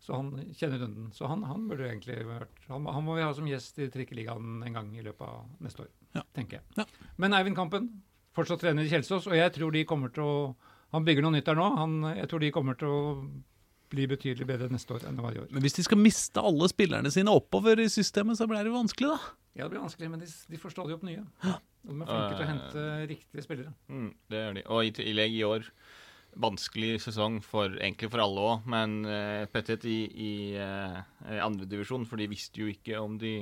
Så 0.00 0.14
han 0.14 0.30
kjenner 0.54 0.78
runden. 0.84 1.10
Så 1.12 1.26
han, 1.26 1.42
han 1.42 1.66
burde 1.68 1.88
egentlig 1.88 2.20
vært 2.28 2.68
han, 2.68 2.86
han 2.86 3.04
må 3.04 3.16
vi 3.16 3.24
ha 3.26 3.32
som 3.34 3.48
gjest 3.48 3.78
i 3.82 3.88
Trikkeligaen 3.90 4.62
en 4.62 4.72
gang 4.76 4.92
i 4.94 5.02
løpet 5.02 5.26
av 5.26 5.48
neste 5.64 5.82
år, 5.82 5.88
Ja. 6.14 6.22
tenker 6.36 6.60
jeg. 6.60 6.62
Ja. 6.78 6.84
Men 7.18 7.32
Eivind 7.34 7.56
Kampen, 7.56 7.88
fortsatt 8.36 8.60
trener 8.62 8.84
i 8.86 8.88
Kjelsås, 8.92 9.26
og 9.26 9.34
jeg 9.34 9.52
tror 9.56 9.72
de 9.72 9.84
kommer 9.84 10.12
til 10.14 10.22
å 10.22 10.56
Han 10.92 11.04
bygger 11.04 11.22
noe 11.26 11.32
nytt 11.34 11.44
der 11.48 11.56
nå. 11.58 11.64
Han, 11.76 11.96
jeg 12.14 12.28
tror 12.30 12.38
de 12.40 12.50
kommer 12.54 12.76
til 12.78 12.86
å 12.88 13.00
bli 13.92 14.06
betydelig 14.10 14.46
bedre 14.48 14.68
neste 14.72 14.96
år 14.96 15.06
enn 15.06 15.18
det 15.18 15.24
var 15.24 15.36
i 15.36 15.42
år. 15.42 15.50
Men 15.54 15.64
hvis 15.64 15.76
de 15.78 15.84
skal 15.86 16.00
miste 16.00 16.42
alle 16.42 16.68
spillerne 16.72 17.12
sine 17.14 17.34
oppover 17.34 17.80
i 17.82 17.88
systemet, 17.92 18.38
så 18.38 18.48
blir 18.50 18.64
det 18.64 18.72
jo 18.72 18.78
vanskelig, 18.78 19.12
da. 19.12 19.34
Ja, 19.56 19.64
det 19.64 19.72
blir 19.72 19.84
vanskelig, 19.84 20.10
men 20.12 20.20
de, 20.20 20.28
de 20.28 20.60
får 20.60 20.74
stadig 20.74 20.96
opp 20.96 21.04
nye. 21.06 21.22
Og 21.86 21.92
de 21.92 22.00
er 22.02 22.10
flinke 22.10 22.32
til 22.34 22.44
å 22.44 22.50
hente 22.50 22.88
riktige 23.12 23.44
spillere. 23.44 23.72
Mm, 23.88 24.10
det 24.32 24.42
gjør 24.42 24.58
de. 24.58 24.64
Og 24.74 24.88
i 24.88 24.96
tillegg 24.98 25.36
i 25.36 25.46
år 25.46 25.70
vanskelig 26.36 26.98
sesong 27.06 27.38
for 27.44 27.78
egentlig 27.78 28.10
for 28.12 28.20
alle 28.20 28.42
òg, 28.50 28.66
men 28.68 28.98
uh, 29.08 29.46
Pettet 29.48 29.86
i, 29.88 30.00
i 30.12 30.32
uh, 30.60 30.98
andredivisjon, 31.46 32.04
for 32.08 32.20
de 32.20 32.28
visste 32.28 32.60
jo 32.60 32.68
ikke 32.68 33.00
om 33.00 33.16
de 33.20 33.38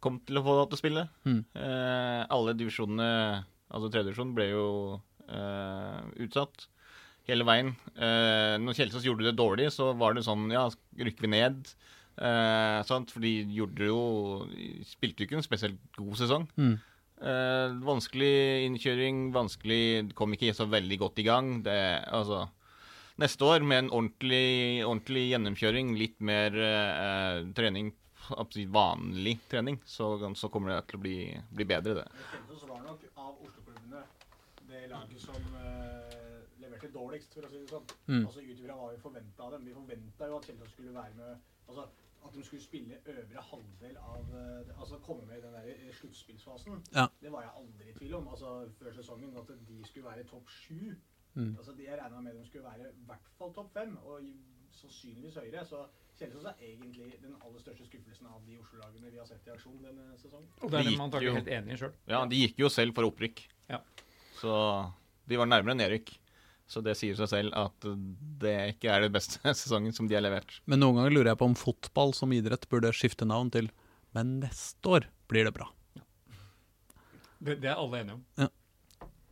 kom 0.00 0.20
til 0.24 0.40
å 0.40 0.44
få 0.46 0.56
lov 0.56 0.70
til 0.70 0.78
å 0.78 0.80
spille. 0.80 1.04
Mm. 1.28 1.42
Uh, 1.58 2.22
alle 2.32 2.56
divisjonene, 2.56 3.44
altså 3.68 3.92
tredjedivisjon, 3.92 4.34
ble 4.38 4.48
jo 4.54 4.66
uh, 5.28 6.00
utsatt 6.24 6.68
hele 7.28 7.46
veien. 7.48 7.74
Eh, 7.94 8.56
når 8.62 8.76
Kjelsås 8.78 9.06
gjorde 9.06 9.28
det 9.28 9.36
dårlig, 9.38 9.70
så 9.74 9.92
var 9.98 10.16
det 10.16 10.26
sånn 10.26 10.48
Ja, 10.54 10.66
rykker 10.96 11.26
vi 11.26 11.32
ned? 11.34 11.72
Eh, 12.18 12.78
sant? 12.88 13.12
For 13.14 13.22
de 13.22 13.32
gjorde 13.54 13.86
jo 13.86 14.00
Spilte 14.88 15.22
jo 15.22 15.28
ikke 15.28 15.38
en 15.38 15.46
spesielt 15.46 15.98
god 15.98 16.18
sesong. 16.18 16.48
Mm. 16.58 16.74
Eh, 17.18 17.76
vanskelig 17.86 18.66
innkjøring, 18.66 19.28
vanskelig 19.34 20.14
Kom 20.18 20.34
ikke 20.34 20.56
så 20.56 20.68
veldig 20.70 20.98
godt 21.04 21.22
i 21.22 21.28
gang. 21.28 21.58
Det, 21.66 21.78
altså 22.10 22.46
Neste 23.18 23.42
år 23.42 23.64
med 23.66 23.84
en 23.84 23.88
ordentlig, 23.90 24.84
ordentlig 24.86 25.24
gjennomkjøring, 25.32 25.96
litt 25.98 26.20
mer 26.22 26.54
eh, 26.54 27.48
trening 27.58 27.90
absolutt 28.36 28.68
vanlig 28.68 29.38
trening, 29.48 29.78
så, 29.84 30.12
så, 30.36 30.50
kommer 30.52 30.74
det 30.74 30.82
til 30.90 30.98
å 30.98 31.02
bli, 31.02 31.16
bli 31.50 31.66
bedre, 31.68 32.02
det. 32.02 32.06
Kjelsås 32.32 32.66
var 32.68 32.82
nok 32.84 33.04
av 33.16 33.32
Oslo-klubbene 33.32 34.04
det 34.68 34.84
laget 34.92 35.22
som 35.22 35.48
leverte 36.88 36.96
dårligst, 36.96 37.34
for 37.34 37.46
å 37.46 37.50
si 37.50 37.60
det 37.62 37.70
sånn. 37.70 37.86
Mm. 38.08 38.26
Altså 38.26 38.42
Ut 38.42 38.58
ifra 38.58 38.76
hva 38.76 38.90
vi 38.92 39.00
forventa 39.02 39.44
av 39.44 39.52
dem. 39.52 39.64
Vi 39.66 39.74
forventa 39.74 40.28
jo 40.28 40.38
at 40.38 40.46
Kjelsås 40.46 40.72
skulle 40.72 40.94
være 40.94 41.14
med 41.14 41.38
altså 41.68 41.88
At 42.24 42.34
de 42.34 42.42
skulle 42.42 42.62
spille 42.62 42.98
øvre 43.06 43.42
halvdel 43.50 43.96
av 43.96 44.32
uh, 44.34 44.80
Altså 44.80 44.98
komme 44.98 45.24
med 45.26 45.38
i 45.38 45.42
den 45.44 45.52
der 45.54 45.68
eh, 45.68 45.94
sluttspillsfasen. 45.94 46.82
Ja. 46.92 47.06
Det 47.20 47.30
var 47.32 47.42
jeg 47.42 47.52
aldri 47.60 47.88
i 47.88 47.94
tvil 47.94 48.14
om 48.18 48.28
altså 48.28 48.68
før 48.78 48.92
sesongen. 48.92 49.36
At 49.38 49.52
de 49.68 49.78
skulle 49.86 50.08
være 50.08 50.26
topp 50.26 50.48
sju. 50.50 50.96
Mm. 51.34 51.54
Altså, 51.56 51.72
de, 51.72 51.84
jeg 51.84 52.00
regna 52.00 52.20
med 52.20 52.34
de 52.34 52.44
skulle 52.46 52.64
være 52.64 52.90
i 52.90 53.06
hvert 53.06 53.32
fall 53.38 53.54
topp 53.54 53.70
fem, 53.72 53.96
og 54.02 54.26
sannsynligvis 54.74 55.38
høyere. 55.38 55.64
Så 55.68 55.84
Kjelsås 56.18 56.48
er 56.50 56.58
egentlig 56.66 57.12
den 57.22 57.36
aller 57.38 57.62
største 57.62 57.86
skuffelsen 57.86 58.26
av 58.26 58.42
de 58.48 58.58
Oslo-lagene 58.58 59.12
vi 59.12 59.20
har 59.22 59.28
sett 59.28 59.46
i 59.46 59.54
aksjon 59.54 59.78
denne 59.84 60.18
sesongen. 60.18 60.50
Og 60.58 60.72
det 60.72 60.80
er 60.80 60.90
De 60.90 60.96
man 60.98 61.14
gikk 61.14 61.38
helt 61.38 61.52
enig 61.60 61.76
i 61.76 61.82
sjøl. 61.84 61.94
Ja, 62.10 62.24
de 62.26 62.40
gikk 62.42 62.64
jo 62.64 62.72
selv 62.72 62.98
for 62.98 63.06
opprykk. 63.06 63.44
Ja. 63.70 63.84
Så 64.40 64.56
de 65.28 65.38
var 65.38 65.46
nærmere 65.46 65.78
nedrykk. 65.78 66.16
Så 66.68 66.82
det 66.84 66.98
sier 67.00 67.16
seg 67.16 67.30
selv 67.30 67.54
at 67.56 67.86
det 68.42 68.54
ikke 68.74 68.90
er 68.92 69.06
den 69.06 69.14
beste 69.14 69.40
sesongen 69.60 69.94
som 69.96 70.08
de 70.08 70.18
har 70.18 70.24
levert. 70.24 70.58
Men 70.68 70.82
noen 70.84 71.00
ganger 71.00 71.14
lurer 71.16 71.32
jeg 71.32 71.40
på 71.40 71.48
om 71.48 71.56
fotball 71.58 72.12
som 72.16 72.34
idrett 72.36 72.68
burde 72.68 72.92
skifte 72.96 73.28
navn 73.28 73.50
til 73.54 73.70
Men 74.16 74.38
neste 74.42 74.88
år 74.88 75.08
blir 75.28 75.48
det 75.48 75.54
bra. 75.56 75.68
Det, 77.38 77.58
det 77.62 77.70
er 77.70 77.78
alle 77.78 78.02
enige 78.02 78.18
om. 78.18 78.52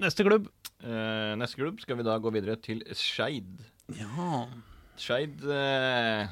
Neste 0.03 0.25
klubb. 0.27 0.49
Eh, 0.85 1.33
neste 1.41 1.59
klubb 1.59 1.81
skal 1.81 1.99
vi 1.99 2.05
da 2.07 2.17
gå 2.21 2.33
videre 2.35 2.57
til 2.61 2.83
Skeid. 2.93 3.63
Ja 3.97 4.43
Skeid 5.01 5.45
eh, 5.45 6.27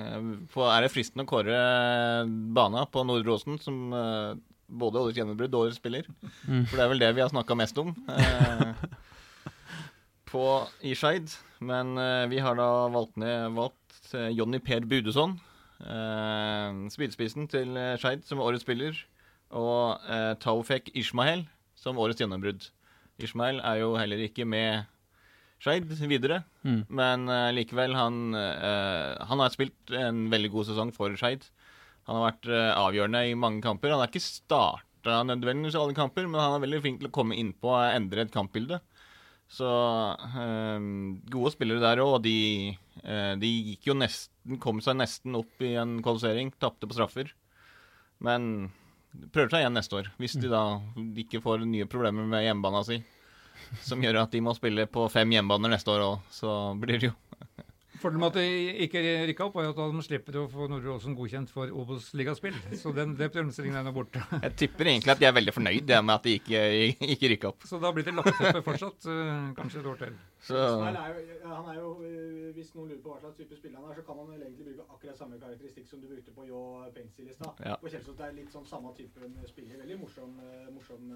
Er 0.00 0.82
det 0.82 0.90
fristende 0.90 1.26
å 1.26 1.30
kåre 1.30 1.58
bana 2.56 2.86
på 2.90 3.04
Nordre 3.06 3.36
Åsen 3.36 3.58
som 3.62 3.94
eh, 3.94 4.40
både 4.72 5.02
årets 5.02 5.18
gjennombrudd 5.20 5.54
og 5.54 5.66
årets 5.66 5.78
spiller? 5.82 6.08
Mm. 6.46 6.64
For 6.66 6.76
det 6.76 6.84
er 6.84 6.92
vel 6.94 7.02
det 7.02 7.12
vi 7.18 7.24
har 7.24 7.32
snakka 7.32 7.58
mest 7.58 7.78
om 7.82 7.94
eh, 8.10 8.84
på, 10.32 10.42
i 10.82 10.94
Skeid. 10.98 11.30
Men 11.62 11.96
eh, 12.00 12.26
vi 12.32 12.40
har 12.42 12.56
da 12.58 12.68
valgt 12.92 13.18
ned 13.20 13.52
valgt 13.56 14.14
eh, 14.16 14.30
Jonny 14.34 14.60
Per 14.64 14.86
Budeson. 14.88 15.36
Eh, 15.82 16.78
spydspissen 16.94 17.48
til 17.52 17.76
eh, 17.78 17.96
Skeid 18.00 18.24
som 18.26 18.42
årets 18.42 18.64
spiller. 18.66 18.96
Og 19.52 20.00
eh, 20.08 20.32
Taufek 20.42 20.90
Ishmael 20.96 21.44
som 21.78 22.00
årets 22.00 22.22
gjennombrudd. 22.22 22.70
Ishmael 23.22 23.60
er 23.60 23.82
jo 23.82 23.92
heller 23.98 24.22
ikke 24.24 24.46
med 24.48 24.88
Skeid 25.62 25.90
videre. 26.10 26.42
Mm. 26.66 26.80
Men 26.88 27.28
eh, 27.30 27.50
likevel, 27.60 27.94
han, 27.98 28.22
eh, 28.34 29.12
han 29.28 29.44
har 29.44 29.52
spilt 29.54 29.92
en 29.94 30.24
veldig 30.32 30.50
god 30.54 30.72
sesong 30.72 30.94
for 30.96 31.14
Skeid. 31.20 31.44
Han 32.08 32.18
har 32.18 32.32
vært 32.32 32.48
avgjørende 32.74 33.20
i 33.30 33.36
mange 33.38 33.62
kamper. 33.62 33.92
Han 33.92 34.00
har 34.02 34.10
ikke 34.10 34.24
starta 34.24 35.20
nødvendigvis 35.22 35.76
alle 35.78 35.94
kamper, 35.94 36.26
men 36.26 36.40
han 36.42 36.56
er 36.56 36.64
veldig 36.64 36.80
flink 36.82 36.98
til 36.98 37.12
å 37.12 37.14
komme 37.14 37.36
innpå 37.38 37.70
og 37.70 37.94
endre 37.94 38.24
et 38.24 38.32
kampbilde. 38.34 38.80
Så 39.52 39.68
eh, 40.40 40.84
gode 41.32 41.52
spillere 41.52 41.82
der 41.82 42.00
òg, 42.00 42.16
og 42.16 42.22
de, 42.24 42.72
eh, 43.04 43.32
de 43.40 43.50
gikk 43.72 43.90
jo 43.90 43.98
nesten 43.98 44.58
Kom 44.58 44.80
seg 44.82 44.96
nesten 44.98 45.36
opp 45.38 45.62
i 45.62 45.76
en 45.78 46.00
kvalifisering, 46.02 46.48
tapte 46.58 46.88
på 46.90 46.96
straffer. 46.96 47.28
Men 48.26 48.72
prøver 49.30 49.52
seg 49.52 49.62
igjen 49.62 49.76
neste 49.76 49.98
år, 50.00 50.08
hvis 50.18 50.34
de 50.40 50.50
da 50.50 50.62
ikke 51.22 51.38
får 51.44 51.62
nye 51.68 51.86
problemer 51.86 52.26
med 52.26 52.42
hjemmebana 52.42 52.80
si. 52.88 52.98
Som 53.86 54.02
gjør 54.02 54.24
at 54.24 54.34
de 54.34 54.40
må 54.42 54.54
spille 54.58 54.88
på 54.90 55.04
fem 55.14 55.30
hjemmebaner 55.36 55.70
neste 55.76 55.94
år 55.94 56.02
òg, 56.08 56.26
så 56.34 56.56
blir 56.80 56.98
det 56.98 57.12
jo 57.12 57.14
Fordelen 58.02 58.22
med 58.22 58.32
at 58.32 58.38
de 58.40 58.84
ikke 58.86 59.00
rykka 59.30 59.46
opp, 59.46 59.56
var 59.58 59.68
at 59.70 59.78
de 59.94 60.02
slipper 60.02 60.38
å 60.40 60.44
få 60.50 60.66
Nordre 60.70 60.96
Åsen 60.96 61.14
godkjent 61.18 61.52
for 61.54 61.70
Obos-ligaspill. 61.70 62.56
Så 62.80 62.90
den, 62.96 63.14
den 63.18 63.30
problemstillingen 63.30 63.78
er 63.78 63.86
nå 63.86 63.92
borte. 63.94 64.22
Jeg 64.42 64.56
tipper 64.64 64.90
egentlig 64.90 65.12
at 65.14 65.20
de 65.22 65.28
er 65.28 65.36
veldig 65.36 65.54
fornøyd 65.54 65.92
med 66.02 66.14
at 66.16 66.26
de 66.26 66.34
ikke, 66.40 66.62
ikke 67.14 67.30
rykka 67.34 67.52
opp. 67.52 67.66
Så 67.68 67.78
da 67.82 67.92
blir 67.94 68.06
det 68.06 68.14
lappeteppe 68.16 68.64
fortsatt, 68.66 69.08
eh, 69.12 69.48
kanskje 69.58 69.82
et 69.82 69.88
år 69.92 70.00
til. 70.02 70.18
Så 70.42 70.58
er 70.58 70.98
jo, 71.14 71.22
han 71.46 71.68
er 71.70 71.76
jo, 71.78 71.90
øh, 72.02 72.48
Hvis 72.56 72.72
noen 72.74 72.88
lurer 72.90 73.02
på 73.04 73.12
hva 73.12 73.20
slags 73.22 73.36
type 73.38 73.56
spiller 73.56 73.78
han 73.78 73.90
er, 73.90 73.94
så 74.00 74.02
kan 74.06 74.18
han 74.18 74.30
vel 74.32 74.42
egentlig 74.42 74.72
bruke 74.72 74.86
akkurat 74.96 75.18
samme 75.18 75.38
karakteristikk 75.38 75.86
som 75.88 76.02
du 76.02 76.08
brukte 76.10 76.34
på 76.34 76.46
Jå 76.48 76.62
Pencil 76.96 77.30
i 77.30 77.36
stad. 77.36 77.62
Ja. 77.64 77.76
På 77.80 77.92
Kjelsås 77.92 78.18
det 78.18 78.26
er 78.26 78.38
litt 78.40 78.54
sånn 78.54 78.66
samme 78.66 78.90
type 78.98 79.30
spiller. 79.52 79.78
Veldig 79.84 80.00
morsom, 80.02 80.34
øh, 80.42 80.66
morsom 80.74 81.12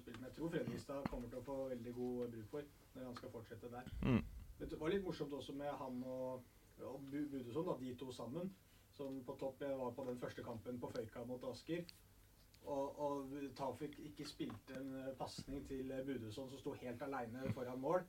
spiller. 0.00 0.22
Men 0.22 0.30
jeg 0.30 0.38
tror 0.38 0.54
Fredrikstad 0.56 1.10
kommer 1.12 1.28
til 1.28 1.42
å 1.42 1.46
få 1.50 1.58
veldig 1.74 1.94
god 2.00 2.32
bruk 2.36 2.48
for 2.56 2.70
når 2.96 3.10
han 3.10 3.20
skal 3.20 3.36
fortsette 3.36 3.76
der. 3.76 3.92
Mm. 4.08 4.22
Det 4.70 4.78
var 4.80 4.92
litt 4.92 5.04
morsomt 5.04 5.32
også 5.34 5.54
med 5.58 5.70
han 5.80 6.02
og, 6.06 6.44
og 6.86 7.00
Bu- 7.10 7.26
da, 7.32 7.76
de 7.80 7.94
to 7.98 8.12
sammen. 8.12 8.52
Som 8.92 9.22
på 9.24 9.36
topp 9.40 9.62
jeg 9.64 9.78
var 9.78 9.92
på 9.96 10.04
den 10.04 10.18
første 10.20 10.42
kampen 10.44 10.80
på 10.80 10.90
Føyka 10.92 11.24
mot 11.24 11.44
Asker. 11.48 11.84
Og, 12.62 12.98
og 13.00 13.32
Tafik 13.56 13.96
ikke 13.98 14.26
spilte 14.28 14.76
en 14.78 14.92
øh, 14.94 15.14
pasning 15.18 15.64
til 15.66 15.88
Budeson, 16.06 16.50
som 16.50 16.58
sto 16.60 16.72
helt 16.78 17.02
aleine 17.02 17.48
foran 17.56 17.80
mål. 17.80 18.04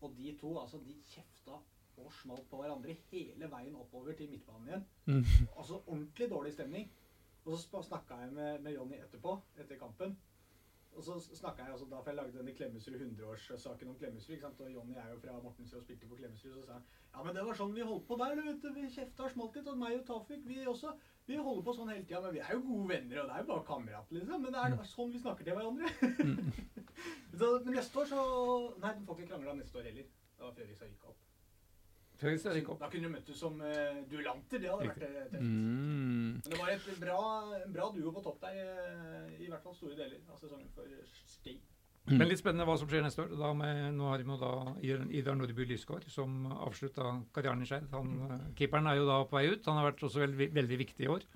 Og 0.00 0.14
de 0.16 0.32
to 0.40 0.54
altså, 0.58 0.80
de 0.86 0.96
kjefta 1.06 1.58
og 1.98 2.12
smalt 2.12 2.46
på 2.50 2.60
hverandre 2.60 2.94
hele 3.10 3.50
veien 3.50 3.76
oppover 3.76 4.16
til 4.18 4.30
midtbanen 4.30 4.68
igjen. 4.68 4.84
Mm. 5.06 5.24
Altså 5.58 5.80
ordentlig 5.86 6.30
dårlig 6.30 6.52
stemning. 6.52 6.90
Og 7.44 7.58
så 7.58 7.82
snakka 7.82 8.14
jeg 8.22 8.32
med, 8.32 8.58
med 8.60 8.74
Jonny 8.74 8.98
etterpå, 9.02 9.38
etter 9.58 9.78
kampen. 9.80 10.18
Og 10.96 11.04
så 11.04 11.18
snakka 11.20 11.62
jeg 11.62 11.72
også 11.72 11.86
da, 11.90 12.00
for 12.00 12.10
jeg 12.10 12.18
lagde 12.18 12.38
denne 12.38 12.54
Klemetsrud 12.58 12.94
100-årssaken 12.96 13.90
om 13.92 13.98
Klemetsrud. 14.00 14.34
ikke 14.34 14.46
sant? 14.46 14.62
Og 14.64 14.72
Jonny 14.72 14.96
er 14.98 15.12
jo 15.12 15.18
fra 15.22 15.36
Mortensrud 15.42 15.78
og 15.78 15.84
spilte 15.84 16.08
på 16.10 16.18
Klemetsrud. 16.18 16.56
Så 16.56 16.64
sa 16.66 16.78
han 16.78 16.88
ja, 17.14 17.22
men 17.22 17.36
det 17.36 17.44
var 17.46 17.58
sånn 17.60 17.74
vi 17.76 17.86
holdt 17.86 18.06
på 18.08 18.18
der. 18.18 18.34
du 18.34 18.42
vet 18.48 18.66
Vi 18.74 18.88
kjefta 18.96 19.28
og 19.28 19.32
smalt 19.34 19.60
litt. 19.60 19.70
Og 19.70 19.78
meg 19.78 20.00
og 20.00 20.04
Tafik, 20.08 20.42
vi 20.48 20.66
også. 20.66 20.94
Vi 21.28 21.36
holder 21.36 21.64
på 21.68 21.76
sånn 21.76 21.92
hele 21.92 22.04
tida. 22.08 22.24
Men 22.24 22.34
vi 22.34 22.42
er 22.42 22.52
jo 22.56 22.64
gode 22.66 22.88
venner, 22.94 23.22
og 23.22 23.30
det 23.30 23.36
er 23.36 23.44
jo 23.44 23.50
bare 23.52 23.66
kamerater, 23.70 24.18
liksom. 24.18 24.42
Men 24.42 24.56
det 24.56 24.64
er 24.64 24.92
sånn 24.94 25.14
vi 25.14 25.22
snakker 25.22 25.48
til 25.48 25.58
hverandre. 25.60 25.94
så, 27.38 27.54
men 27.62 27.72
neste 27.78 28.02
år 28.02 28.12
så 28.16 28.26
Nei, 28.82 28.92
den 28.98 29.06
får 29.06 29.18
ikke 29.18 29.32
krangla 29.32 29.58
neste 29.60 29.80
år 29.80 29.90
heller. 29.92 30.12
Det 30.38 30.46
var 30.46 30.62
gikk 30.64 30.78
opp. 30.82 30.86
Gikk 30.90 31.10
opp. 31.14 31.27
Da 32.80 32.90
kunne 32.90 33.08
du 33.08 33.14
møttes 33.14 33.38
som 33.38 33.56
uh, 33.62 34.02
duellanter. 34.10 34.62
Det 34.62 34.70
hadde 34.72 34.90
vært 34.90 35.06
eh, 35.06 35.16
tøft. 35.32 35.42
Mm. 35.42 36.38
Men 36.42 36.52
det 36.52 36.60
var 36.60 36.74
et 36.74 36.88
bra, 36.98 37.18
bra 37.78 37.90
duo 37.94 38.14
på 38.16 38.24
topp 38.26 38.42
der, 38.46 38.62
uh, 38.62 39.34
i 39.38 39.50
hvert 39.50 39.62
fall 39.62 39.76
store 39.78 39.98
deler 39.98 40.22
av 40.26 40.40
sesongen 40.40 40.70
for 40.74 40.94
Stig. 41.28 41.60
Men 42.08 42.30
litt 42.30 42.40
spennende 42.40 42.64
hva 42.68 42.76
som 42.80 42.88
skjer 42.88 43.04
neste 43.04 43.24
år. 43.24 43.34
Da 43.36 43.50
med, 43.56 43.82
nå 43.98 44.08
har 44.08 44.22
vi 44.22 44.32
jo 44.32 44.38
da 44.40 44.52
Idar 45.20 45.36
Nordby 45.36 45.66
Lysgård, 45.68 46.06
som 46.12 46.46
avslutta 46.54 47.18
karrieren 47.36 47.64
i 47.64 47.68
Skeid. 47.68 47.88
Han, 47.92 48.14
eh, 48.28 48.46
Keeperen 48.58 48.88
er 48.88 49.00
jo 49.00 49.08
da 49.08 49.20
på 49.28 49.36
vei 49.36 49.48
ut. 49.52 49.66
Han 49.68 49.80
har 49.80 49.90
vært 49.90 50.04
også 50.08 50.24
veldig, 50.24 50.50
veldig 50.56 50.78
viktig 50.84 51.04
i 51.04 51.12
år. 51.12 51.26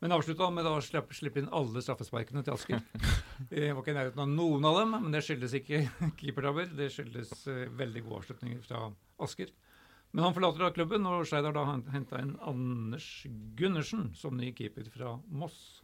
Men 0.00 0.12
avslutta 0.12 0.50
med 0.52 0.66
da 0.68 0.74
å 0.76 0.84
slippe, 0.84 1.16
slippe 1.16 1.40
inn 1.40 1.50
alle 1.56 1.80
straffesparkene 1.82 2.44
til 2.44 2.54
Asker. 2.54 2.82
Jeg 3.50 3.72
var 3.72 3.82
ikke 3.82 3.94
i 3.94 3.98
nærheten 3.98 4.22
av 4.22 4.28
noen 4.30 4.68
av 4.68 4.80
dem, 4.82 4.96
men 5.00 5.14
det 5.14 5.24
skyldes 5.24 5.56
ikke 5.58 5.86
keepertabber. 6.20 6.70
Det 6.76 6.90
skyldes 6.92 7.32
eh, 7.50 7.66
veldig 7.80 8.04
gode 8.06 8.22
avslutninger 8.22 8.62
fra 8.66 8.86
Asker. 9.26 9.50
Men 10.12 10.24
han 10.24 10.34
forlater 10.36 10.62
da 10.64 10.70
klubben, 10.72 11.06
og 11.06 11.26
Skeid 11.28 11.44
har 11.44 11.52
da 11.56 11.64
henta 11.92 12.20
inn 12.22 12.36
Anders 12.46 13.08
Gundersen 13.58 14.12
som 14.16 14.36
ny 14.38 14.52
keeper 14.56 14.86
fra 14.94 15.16
Moss. 15.28 15.82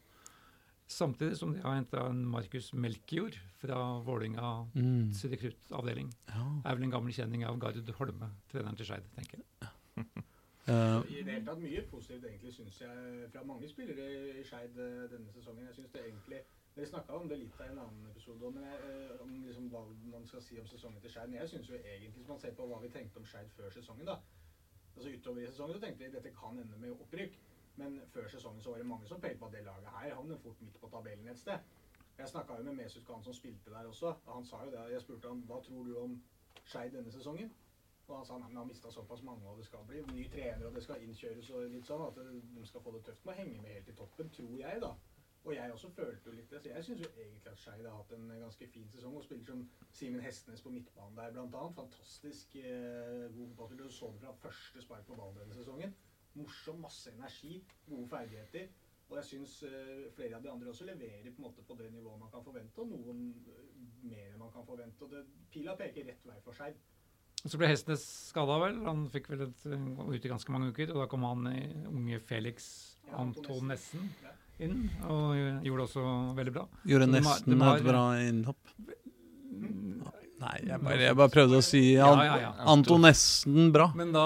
Samtidig 0.93 1.37
som 1.41 1.53
de 1.55 1.61
har 1.63 1.75
henta 1.79 2.03
en 2.11 2.23
Markus 2.29 2.73
Melkjord 2.77 3.37
fra 3.61 3.79
Vålinga 4.05 4.67
Mm. 4.75 5.13
rekruttavdeling. 5.13 6.11
Ja. 6.29 6.45
Er 6.65 6.75
vel 6.77 6.85
en 6.85 6.91
gammel 6.91 7.13
kjenning 7.13 7.45
av 7.49 7.59
Gard 7.59 7.77
Holme, 7.99 8.31
treneren 8.53 8.77
til 8.77 8.87
Skeid, 8.87 9.05
tenker 9.17 9.39
jeg. 9.41 9.71
Uh, 10.69 11.03
I 11.11 11.23
det 11.23 11.33
hele 11.33 11.45
tatt 11.47 11.59
mye 11.61 11.83
positivt, 11.91 12.25
egentlig, 12.29 12.53
syns 12.55 12.81
jeg, 12.81 13.29
fra 13.33 13.43
mange 13.45 13.69
spillere 13.69 14.09
i 14.41 14.45
Skeid 14.45 14.77
eh, 14.79 15.09
denne 15.11 15.33
sesongen. 15.35 15.67
Jeg 15.67 15.75
synes 15.75 15.91
det 15.93 16.05
egentlig 16.07 16.43
Dere 16.75 16.87
snakka 16.89 17.17
om 17.17 17.29
det 17.29 17.37
litt 17.37 17.59
i 17.61 17.65
en 17.69 17.79
annen 17.83 18.05
episode, 18.09 18.51
jeg, 18.65 18.77
eh, 18.91 19.19
om 19.21 19.33
liksom 19.45 19.67
hva 19.75 19.83
man 20.13 20.23
skal 20.27 20.41
si 20.43 20.61
om 20.61 20.69
sesongen 20.71 21.03
til 21.05 21.11
Skeid. 21.13 21.29
Men 21.29 21.43
jeg 21.43 21.51
syns 21.51 21.69
jo 21.69 21.77
egentlig, 21.77 22.13
hvis 22.15 22.29
man 22.29 22.41
ser 22.41 22.55
på 22.57 22.67
hva 22.71 22.79
vi 22.81 22.89
tenkte 22.95 23.21
om 23.21 23.27
Skeid 23.29 23.51
før 23.57 23.75
sesongen, 23.75 24.09
da, 24.09 24.15
altså 24.95 25.11
utover 25.11 25.43
i 25.43 25.51
sesongen 25.51 25.77
så 25.77 25.83
tenkte 25.83 26.05
vi 26.05 26.15
dette 26.15 26.33
kan 26.39 26.63
ende 26.63 26.79
med 26.81 26.95
opprykk. 26.95 27.37
Men 27.77 28.01
før 28.15 28.29
sesongen 28.29 28.65
så 28.65 28.71
var 28.71 28.81
det 28.81 28.89
mange 28.89 29.09
som 29.09 29.21
pekte 29.21 29.41
på 29.43 29.51
at 29.51 29.53
det 29.53 29.65
laget 29.67 29.93
her 29.99 30.15
havner 30.15 30.41
fort 30.41 30.65
midt 30.65 30.81
på 30.81 30.91
tabellen 30.95 31.29
et 31.29 31.39
sted. 31.39 31.69
Jeg 32.19 32.29
snakka 32.29 32.57
jo 32.57 32.65
med 32.71 32.81
Mesut 32.81 33.07
Khan 33.07 33.25
som 33.25 33.37
spilte 33.37 33.71
der 33.71 33.93
også. 33.93 34.15
og 34.27 34.35
Han 34.35 34.45
sa 34.47 34.65
jo 34.65 34.71
det. 34.71 34.89
Jeg 34.93 35.01
spurte 35.01 35.29
han 35.29 35.45
hva 35.49 35.61
tror 35.61 35.85
du 35.85 35.95
om 35.99 36.19
Skeid 36.65 36.97
denne 36.97 37.13
sesongen. 37.13 37.53
Og 38.09 38.17
han 38.17 38.27
sa 38.27 38.39
nei, 38.39 38.49
men 38.49 38.57
han 38.63 38.69
mista 38.69 38.91
såpass 38.91 39.23
mange, 39.23 39.49
og 39.49 39.59
det 39.59 39.65
skal 39.69 39.85
bli 39.89 40.01
ny 40.13 40.25
trener, 40.31 40.67
og 40.67 40.75
det 40.75 40.83
skal 40.83 41.05
innkjøres 41.05 41.51
og 41.51 41.69
litt 41.71 41.87
sånn 41.87 42.03
at 42.07 42.19
de 42.57 42.67
skal 42.67 42.83
få 42.85 42.93
det 42.97 43.05
tøft 43.07 43.25
med 43.25 43.35
å 43.35 43.39
henge 43.39 43.61
med 43.63 43.77
helt 43.77 43.89
i 43.89 43.95
toppen, 44.01 44.33
tror 44.37 44.57
jeg, 44.59 44.81
da. 44.83 44.91
Og 45.45 45.55
jeg 45.55 45.73
også 45.73 45.89
følte 45.91 46.31
jo 46.31 46.37
litt 46.37 46.51
det. 46.51 46.61
Så 46.63 46.71
jeg 46.71 46.85
syns 46.87 47.01
jo 47.03 47.09
egentlig 47.17 47.51
at 47.51 47.59
Skeid 47.59 47.87
har 47.87 47.97
hatt 47.97 48.13
en 48.15 48.29
ganske 48.45 48.67
fin 48.71 48.87
sesong. 48.93 49.17
Og 49.19 49.25
spiller 49.25 49.49
som 49.49 49.65
Simen 49.91 50.23
Hestnes 50.23 50.63
på 50.63 50.71
midtbanen 50.71 51.17
der, 51.19 51.33
blant 51.35 51.57
annet. 51.59 51.75
Fantastisk 51.81 52.55
eh, 52.61 53.27
god 53.35 53.49
fotballspiller. 53.49 53.89
Du 53.91 53.97
så 53.97 54.13
det 54.13 54.23
fra 54.23 54.37
første 54.45 54.85
spark 54.85 55.09
på 55.09 55.19
ballen 55.19 55.41
denne 55.41 55.59
sesongen. 55.59 55.97
Morsom, 56.39 56.79
masse 56.87 57.11
energi, 57.11 57.57
gode 57.89 58.07
ferdigheter. 58.13 58.71
Og 59.11 59.19
jeg 59.19 59.29
syns 59.33 59.57
eh, 59.67 60.07
flere 60.15 60.39
av 60.39 60.47
de 60.47 60.53
andre 60.53 60.71
også 60.71 60.87
leverer 60.87 61.27
på 61.27 61.43
en 61.43 61.49
måte 61.49 61.67
på 61.67 61.77
det 61.81 61.91
nivået 61.93 62.23
man 62.23 62.31
kan 62.33 62.45
forvente, 62.47 62.81
og 62.81 62.95
noen 62.95 63.27
eh, 63.51 63.67
mer 64.07 64.31
enn 64.31 64.41
man 64.41 64.55
kan 64.55 64.67
forvente. 64.69 65.03
Og 65.03 65.11
det, 65.11 65.25
pila 65.51 65.75
peker 65.81 66.07
rett 66.07 66.29
vei 66.31 66.39
for 66.47 66.55
Skeid. 66.55 66.79
Så 67.43 67.59
ble 67.59 67.67
Hestnes 67.67 68.05
skada, 68.29 68.61
vel. 68.63 68.79
Han 68.87 69.09
fikk 69.11 69.33
vel 69.33 69.49
et, 69.49 69.67
ute 69.67 70.23
i 70.23 70.31
ganske 70.31 70.55
mange 70.55 70.71
uker. 70.71 70.95
Og 70.95 71.03
da 71.03 71.11
kom 71.11 71.27
han 71.27 71.51
unge 71.91 72.23
Felix 72.23 72.71
Ja, 73.09 73.19
Antonessen 73.25 74.07
Ja. 74.23 74.37
Inn, 74.67 74.79
og 75.09 75.35
gjorde 75.67 75.79
det 75.83 75.87
også 75.89 76.05
veldig 76.39 76.55
bra. 76.57 76.67
Gjorde 76.89 77.09
De 77.11 77.21
nesten 77.21 77.55
de 77.59 77.65
har- 77.65 77.77
et 77.83 77.87
bra 77.89 78.05
innhopp. 78.23 78.75
Nei, 80.43 80.57
jeg 80.67 80.79
bare, 80.83 80.97
jeg 80.99 81.15
bare 81.19 81.31
prøvde 81.31 81.59
å 81.61 81.63
si 81.63 81.81
Ja, 81.95 82.09
An 82.11 82.23
ja, 82.27 82.37
ja. 82.43 82.49
Anto 82.73 82.97
nesten 82.99 83.69
bra. 83.75 83.85
Men 83.95 84.11
da 84.15 84.25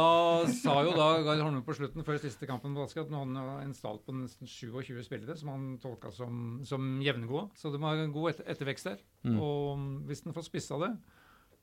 sa 0.49 0.79
jo 0.87 0.95
da 0.97 1.09
Gard 1.27 1.43
Holme 1.45 1.61
på 1.67 1.75
slutten, 1.77 2.05
før 2.07 2.17
siste 2.23 2.49
kampen 2.49 2.73
på 2.77 2.87
Asker, 2.87 3.05
at 3.05 3.13
nå 3.13 3.21
hadde 3.21 3.43
han 3.43 3.67
en 3.67 3.75
stall 3.77 3.99
på 4.07 4.15
nesten 4.17 4.49
27 4.49 5.03
spillere, 5.05 5.37
som 5.37 5.53
han 5.53 5.67
tolka 5.83 6.13
som, 6.17 6.63
som 6.65 6.89
jevngode. 7.05 7.51
Så 7.61 7.73
det 7.75 7.83
var 7.83 8.01
en 8.01 8.15
god 8.15 8.31
etter, 8.33 8.49
ettervekst 8.55 8.89
der. 8.89 9.05
Mm. 9.29 9.37
Og 9.45 9.85
hvis 10.09 10.25
den 10.25 10.33
får 10.37 10.49
spissa 10.49 10.79
det, 10.81 10.91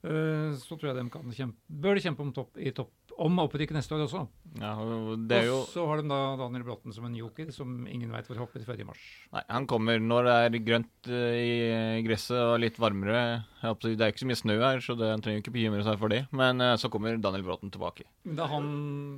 eh, 0.06 0.54
så 0.62 0.78
tror 0.78 0.92
jeg 0.92 1.00
de 1.02 1.08
kan 1.18 1.34
kjempe, 1.34 1.58
bør 1.88 1.98
de 1.98 2.06
kjempe 2.06 2.22
om, 2.28 2.34
topp, 2.38 2.54
i 2.62 2.76
topp, 2.78 2.94
om 3.22 3.40
opprykk 3.44 3.72
neste 3.76 3.94
år 3.96 4.06
også. 4.08 4.22
Ja, 4.62 4.72
og 4.78 5.24
det 5.30 5.38
er 5.42 5.46
jo 5.48 5.56
Og 5.64 5.68
så 5.72 5.84
har 5.90 5.98
de 6.02 6.08
da 6.10 6.18
Daniel 6.38 6.64
Bråten 6.68 6.94
som 6.94 7.06
en 7.08 7.16
joker, 7.18 7.50
som 7.54 7.88
ingen 7.90 8.12
veit 8.14 8.28
hvor 8.30 8.38
hopper 8.42 8.62
før 8.66 8.80
i 8.80 8.86
mars. 8.86 9.02
Nei, 9.34 9.42
han 9.50 9.66
kommer 9.70 9.98
når 10.02 10.28
det 10.28 10.36
er 10.44 10.58
grønt 10.68 11.10
eh, 11.10 11.38
i 11.42 12.04
gresset 12.06 12.38
og 12.38 12.60
litt 12.62 12.78
varmere. 12.82 13.44
Det 13.64 13.94
er 13.98 14.12
ikke 14.12 14.24
så 14.24 14.28
mye 14.30 14.38
snø 14.42 14.56
her, 14.62 14.82
så 14.84 14.96
det, 15.00 15.10
han 15.10 15.22
trenger 15.24 15.42
ikke 15.42 15.54
bekymre 15.56 15.84
seg 15.88 15.98
for 16.02 16.14
det. 16.14 16.22
Men 16.36 16.62
eh, 16.62 16.76
så 16.82 16.90
kommer 16.94 17.18
Daniel 17.18 17.46
Bråten 17.48 17.72
tilbake. 17.74 18.06
Men 18.28 18.38
Da 18.38 18.46
er 18.46 18.54
han 18.54 18.70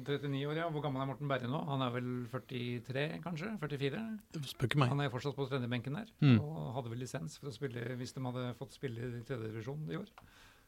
39 0.07 0.45
år, 0.47 0.55
ja. 0.63 0.69
Hvor 0.71 0.85
gammel 0.85 1.03
er 1.03 1.11
Morten 1.11 1.31
Berre 1.31 1.51
nå? 1.51 1.61
Han 1.67 1.83
er 1.85 1.93
vel 1.95 2.09
43, 2.31 3.05
kanskje? 3.25 3.53
44? 3.63 4.03
Spør 4.53 4.69
ikke 4.71 4.81
meg. 4.83 4.91
Han 4.95 5.03
er 5.05 5.11
fortsatt 5.13 5.35
på 5.37 5.49
trenerbenken 5.51 5.99
der, 5.99 6.11
Mm. 6.21 6.39
og 6.41 6.73
hadde 6.79 6.89
vel 6.93 6.99
lisens 7.03 7.37
for 7.39 7.51
å 7.51 7.55
spille 7.55 7.95
hvis 7.99 8.13
de 8.15 8.23
hadde 8.23 8.47
fått 8.59 8.73
spille 8.75 8.99
i 9.19 9.23
tredjedivisjon 9.27 9.87
i 9.91 9.97
år. 9.99 10.09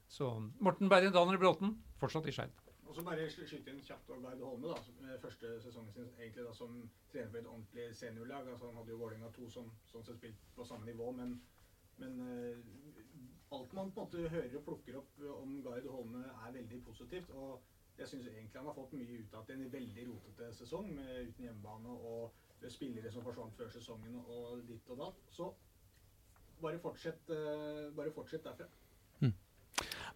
Så 0.07 0.28
Morten 0.63 0.88
Berre, 0.91 1.09
Daniel 1.11 1.39
Bråten, 1.41 1.75
fortsatt 1.99 2.28
i 2.28 2.32
Skeid. 2.36 2.51
Og 2.88 2.95
så 2.95 3.03
bare 3.03 3.29
sky- 3.29 3.45
skyte 3.47 3.71
inn 3.71 3.81
kjapt 3.83 4.09
og 4.15 4.21
Gard 4.23 4.41
Holme, 4.41 4.67
da, 4.67 4.75
eh, 5.03 5.19
første 5.21 5.61
sesongen 5.61 5.93
sin 5.93 6.09
egentlig 6.19 6.45
da 6.45 6.53
som 6.53 6.89
trener 7.11 7.29
for 7.29 7.38
et 7.38 7.47
ordentlig 7.47 7.95
seniorlag. 7.95 8.47
altså 8.47 8.65
Han 8.65 8.75
hadde 8.75 8.91
jo 8.91 8.97
Vålerenga 8.97 9.31
2 9.31 9.49
som 9.49 9.71
sånn 9.91 10.05
sett 10.05 10.17
spilt 10.17 10.45
på 10.55 10.65
samme 10.65 10.85
nivå, 10.85 11.11
men, 11.11 11.41
men 11.97 12.21
uh, 12.21 13.57
alt 13.57 13.73
man 13.73 13.91
på 13.91 14.01
en 14.01 14.07
måte 14.07 14.29
hører 14.29 14.57
og 14.57 14.63
plukker 14.63 14.97
opp 14.97 15.19
om 15.41 15.61
Gard 15.63 15.88
Holme, 15.88 16.23
er 16.47 16.51
veldig 16.51 16.83
positivt. 16.85 17.29
og 17.29 17.61
jeg 17.97 18.07
syns 18.07 18.27
egentlig 18.27 18.59
han 18.59 18.65
har 18.65 18.73
fått 18.73 18.93
mye 18.93 19.19
ut 19.19 19.33
av 19.33 19.45
det. 19.47 19.55
En 19.55 19.71
veldig 19.73 20.07
rotete 20.07 20.53
sesong 20.53 20.91
med, 20.95 21.27
uten 21.27 21.45
hjemmebane 21.45 21.89
og 21.89 22.33
spillere 22.69 23.11
som 23.11 23.23
forsvant 23.23 23.55
før 23.57 23.69
sesongen 23.73 24.15
og 24.15 24.67
ditt 24.67 24.89
og 24.89 24.97
datt. 24.97 25.23
Så 25.31 25.53
bare 26.61 26.79
fortsett, 26.79 27.29
uh, 27.29 27.95
bare 27.95 28.11
fortsett 28.11 28.43
derfra. 28.43 28.69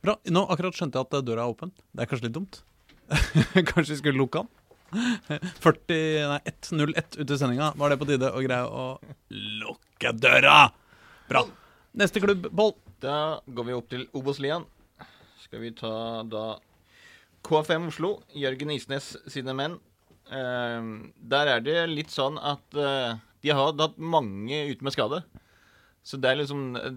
Bra. 0.02 0.18
Nå 0.34 0.46
akkurat 0.50 0.78
skjønte 0.78 0.98
jeg 0.98 1.08
at 1.10 1.28
døra 1.28 1.46
er 1.46 1.54
åpen. 1.54 1.72
Det 1.94 2.04
er 2.04 2.10
kanskje 2.10 2.28
litt 2.28 2.38
dumt. 2.38 2.62
kanskje 3.72 3.94
vi 3.94 4.00
skulle 4.00 4.18
lukke 4.18 4.42
den? 4.42 4.58
40, 5.64 6.00
nei, 6.28 6.40
1.01 6.50 7.20
ut 7.22 7.32
i 7.32 7.38
sendinga. 7.40 7.72
Var 7.80 7.94
det 7.94 8.00
på 8.02 8.08
tide 8.10 8.32
å 8.34 8.42
greie 8.44 8.66
å 8.66 8.86
lukke 9.62 10.14
døra? 10.18 10.56
Bra. 11.30 11.46
Neste 12.02 12.24
klubb, 12.24 12.50
Pål. 12.50 12.74
Da 13.02 13.16
går 13.46 13.68
vi 13.68 13.78
opp 13.78 13.88
til 13.92 14.04
Obos-ligaen. 14.18 14.66
Skal 15.42 15.64
vi 15.64 15.72
ta 15.78 15.94
da 16.28 16.46
KFM 17.46 17.88
Oslo, 17.90 18.16
Jørgen 18.38 18.74
Isnes 18.74 19.14
sine 19.32 19.56
menn. 19.58 19.78
Uh, 20.32 21.12
der 21.18 21.58
er 21.58 21.64
det 21.66 21.78
litt 21.92 22.14
sånn 22.14 22.38
at 22.38 22.64
uh, 22.78 23.18
de 23.42 23.54
har 23.54 23.74
hatt 23.74 23.98
mange 23.98 24.66
ute 24.70 24.86
med 24.86 24.96
skade. 24.96 25.24
Så 26.02 26.18
det 26.18 26.32
er 26.32 26.40
liksom 26.40 26.76
eh, 26.80 26.94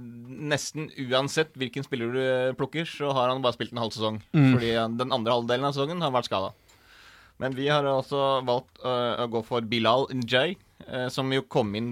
nesten 0.55 0.89
uansett 1.11 1.53
hvilken 1.61 1.85
spiller 1.85 2.13
du 2.15 2.21
eh, 2.23 2.57
plukker, 2.57 2.89
så 2.89 3.13
har 3.17 3.31
han 3.31 3.43
bare 3.45 3.57
spilt 3.57 3.75
en 3.75 3.83
halv 3.83 3.93
sesong. 3.97 4.21
Mm. 4.33 4.53
Fordi 4.57 4.71
den 5.01 5.17
andre 5.17 5.37
halvdelen 5.37 5.69
av 5.69 5.77
sesongen 5.77 6.05
har 6.05 6.15
vært 6.15 6.31
skada. 6.31 6.55
Men 7.43 7.57
vi 7.57 7.67
har 7.67 7.87
altså 7.91 8.39
valgt 8.47 8.79
uh, 8.87 9.19
å 9.25 9.27
gå 9.27 9.41
for 9.43 9.65
Bilal 9.67 10.07
Njay, 10.15 10.55
uh, 10.87 11.09
som 11.11 11.33
jo 11.35 11.43
kom 11.51 11.73
inn 11.75 11.89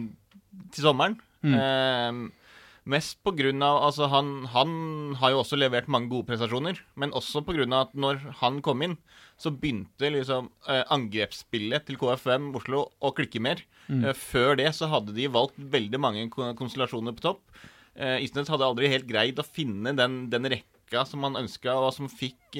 til 0.71 0.87
sommeren. 0.87 1.17
Mm. 1.43 1.57
Uh, 1.59 2.43
Mest 2.83 3.21
på 3.23 3.31
grunn 3.39 3.63
av 3.63 3.77
Altså, 3.87 4.09
han, 4.11 4.31
han 4.51 4.73
har 5.21 5.35
jo 5.35 5.43
også 5.43 5.59
levert 5.59 5.91
mange 5.93 6.11
gode 6.11 6.27
prestasjoner, 6.31 6.81
men 6.99 7.15
også 7.15 7.45
på 7.47 7.55
grunn 7.55 7.75
av 7.77 7.89
at 7.89 7.93
når 7.95 8.25
han 8.41 8.59
kom 8.65 8.83
inn, 8.83 8.97
så 9.43 9.53
begynte 9.55 10.11
liksom 10.15 10.49
eh, 10.71 10.83
angrepsspillet 10.95 11.87
til 11.89 11.99
KFM 12.01 12.51
Oslo 12.59 12.87
å 13.03 13.13
klikke 13.17 13.43
mer. 13.43 13.63
Mm. 13.89 14.05
Eh, 14.05 14.17
før 14.17 14.57
det 14.61 14.71
så 14.79 14.89
hadde 14.93 15.15
de 15.17 15.31
valgt 15.33 15.59
veldig 15.59 16.01
mange 16.03 16.27
konstellasjoner 16.33 17.17
på 17.19 17.27
topp. 17.27 17.43
Eh, 17.99 18.23
Isnes 18.25 18.51
hadde 18.53 18.69
aldri 18.69 18.91
helt 18.93 19.09
greid 19.09 19.43
å 19.43 19.47
finne 19.47 19.95
den, 19.99 20.25
den 20.33 20.49
rekka 20.53 21.05
som 21.09 21.25
han 21.27 21.41
ønska, 21.41 21.75
og 21.81 21.91
som 21.97 22.09
fikk, 22.13 22.59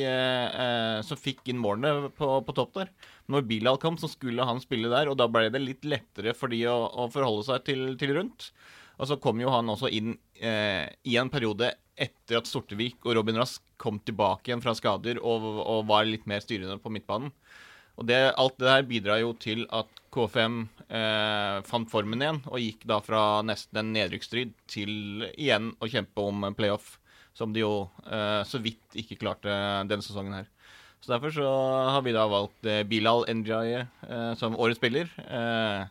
som 1.05 1.19
fikk 1.21 1.51
inn 1.53 1.59
målene 1.61 2.09
på, 2.17 2.29
på 2.47 2.55
topp 2.57 2.79
der. 2.79 2.93
Når 3.29 3.45
Bilal 3.51 3.77
kom, 3.81 3.99
så 4.01 4.09
skulle 4.09 4.47
han 4.49 4.63
spille 4.63 4.89
der, 4.89 5.11
og 5.13 5.19
da 5.21 5.27
ble 5.29 5.51
det 5.53 5.61
litt 5.61 5.85
lettere 5.85 6.33
for 6.33 6.49
de 6.49 6.63
å, 6.73 6.79
å 7.05 7.11
forholde 7.13 7.45
seg 7.51 7.67
til, 7.69 7.83
til 8.01 8.15
rundt. 8.17 8.49
Og 8.97 9.09
så 9.11 9.19
kom 9.21 9.41
jo 9.43 9.53
han 9.53 9.69
også 9.69 9.91
inn 9.93 10.15
eh, 10.41 10.87
i 11.09 11.19
en 11.21 11.31
periode 11.33 11.73
etter 11.97 12.39
at 12.41 12.49
Sortevik 12.49 13.05
og 13.05 13.17
Robin 13.19 13.39
Rask 13.41 13.63
kom 13.81 13.99
tilbake 14.07 14.51
igjen 14.51 14.63
fra 14.65 14.75
skader 14.79 15.21
og, 15.21 15.45
og 15.61 15.85
var 15.91 16.07
litt 16.09 16.25
mer 16.31 16.43
styrende 16.45 16.79
på 16.83 16.93
midtbanen. 16.95 17.33
Og 18.01 18.07
det, 18.09 18.19
alt 18.41 18.57
det 18.61 18.71
her 18.71 18.87
bidrar 18.89 19.21
jo 19.21 19.35
til 19.37 19.67
at 19.75 20.01
KFM 20.15 20.63
eh, 20.89 21.59
fant 21.69 21.91
formen 21.93 22.25
igjen, 22.25 22.41
og 22.49 22.63
gikk 22.63 22.87
da 22.89 22.99
fra 23.05 23.43
nesten 23.45 23.83
en 23.83 23.93
nedrykksstrid 23.93 24.55
til 24.71 25.27
igjen 25.35 25.75
å 25.77 25.91
kjempe 25.93 26.25
om 26.25 26.49
en 26.49 26.57
playoff, 26.57 26.97
som 27.37 27.53
de 27.53 27.61
jo 27.65 27.75
eh, 28.07 28.41
så 28.49 28.61
vidt 28.65 28.97
ikke 28.97 29.21
klarte 29.21 29.53
denne 29.89 30.05
sesongen 30.05 30.41
her. 30.41 30.49
Så 31.03 31.13
derfor 31.13 31.35
så 31.35 31.53
har 31.93 32.03
vi 32.07 32.17
da 32.17 32.25
valgt 32.31 32.65
eh, 32.65 32.85
Bilal 32.89 33.27
Njay 33.29 33.83
eh, 33.83 34.33
som 34.41 34.57
årets 34.57 34.81
spiller. 34.81 35.13
Eh, 35.29 35.85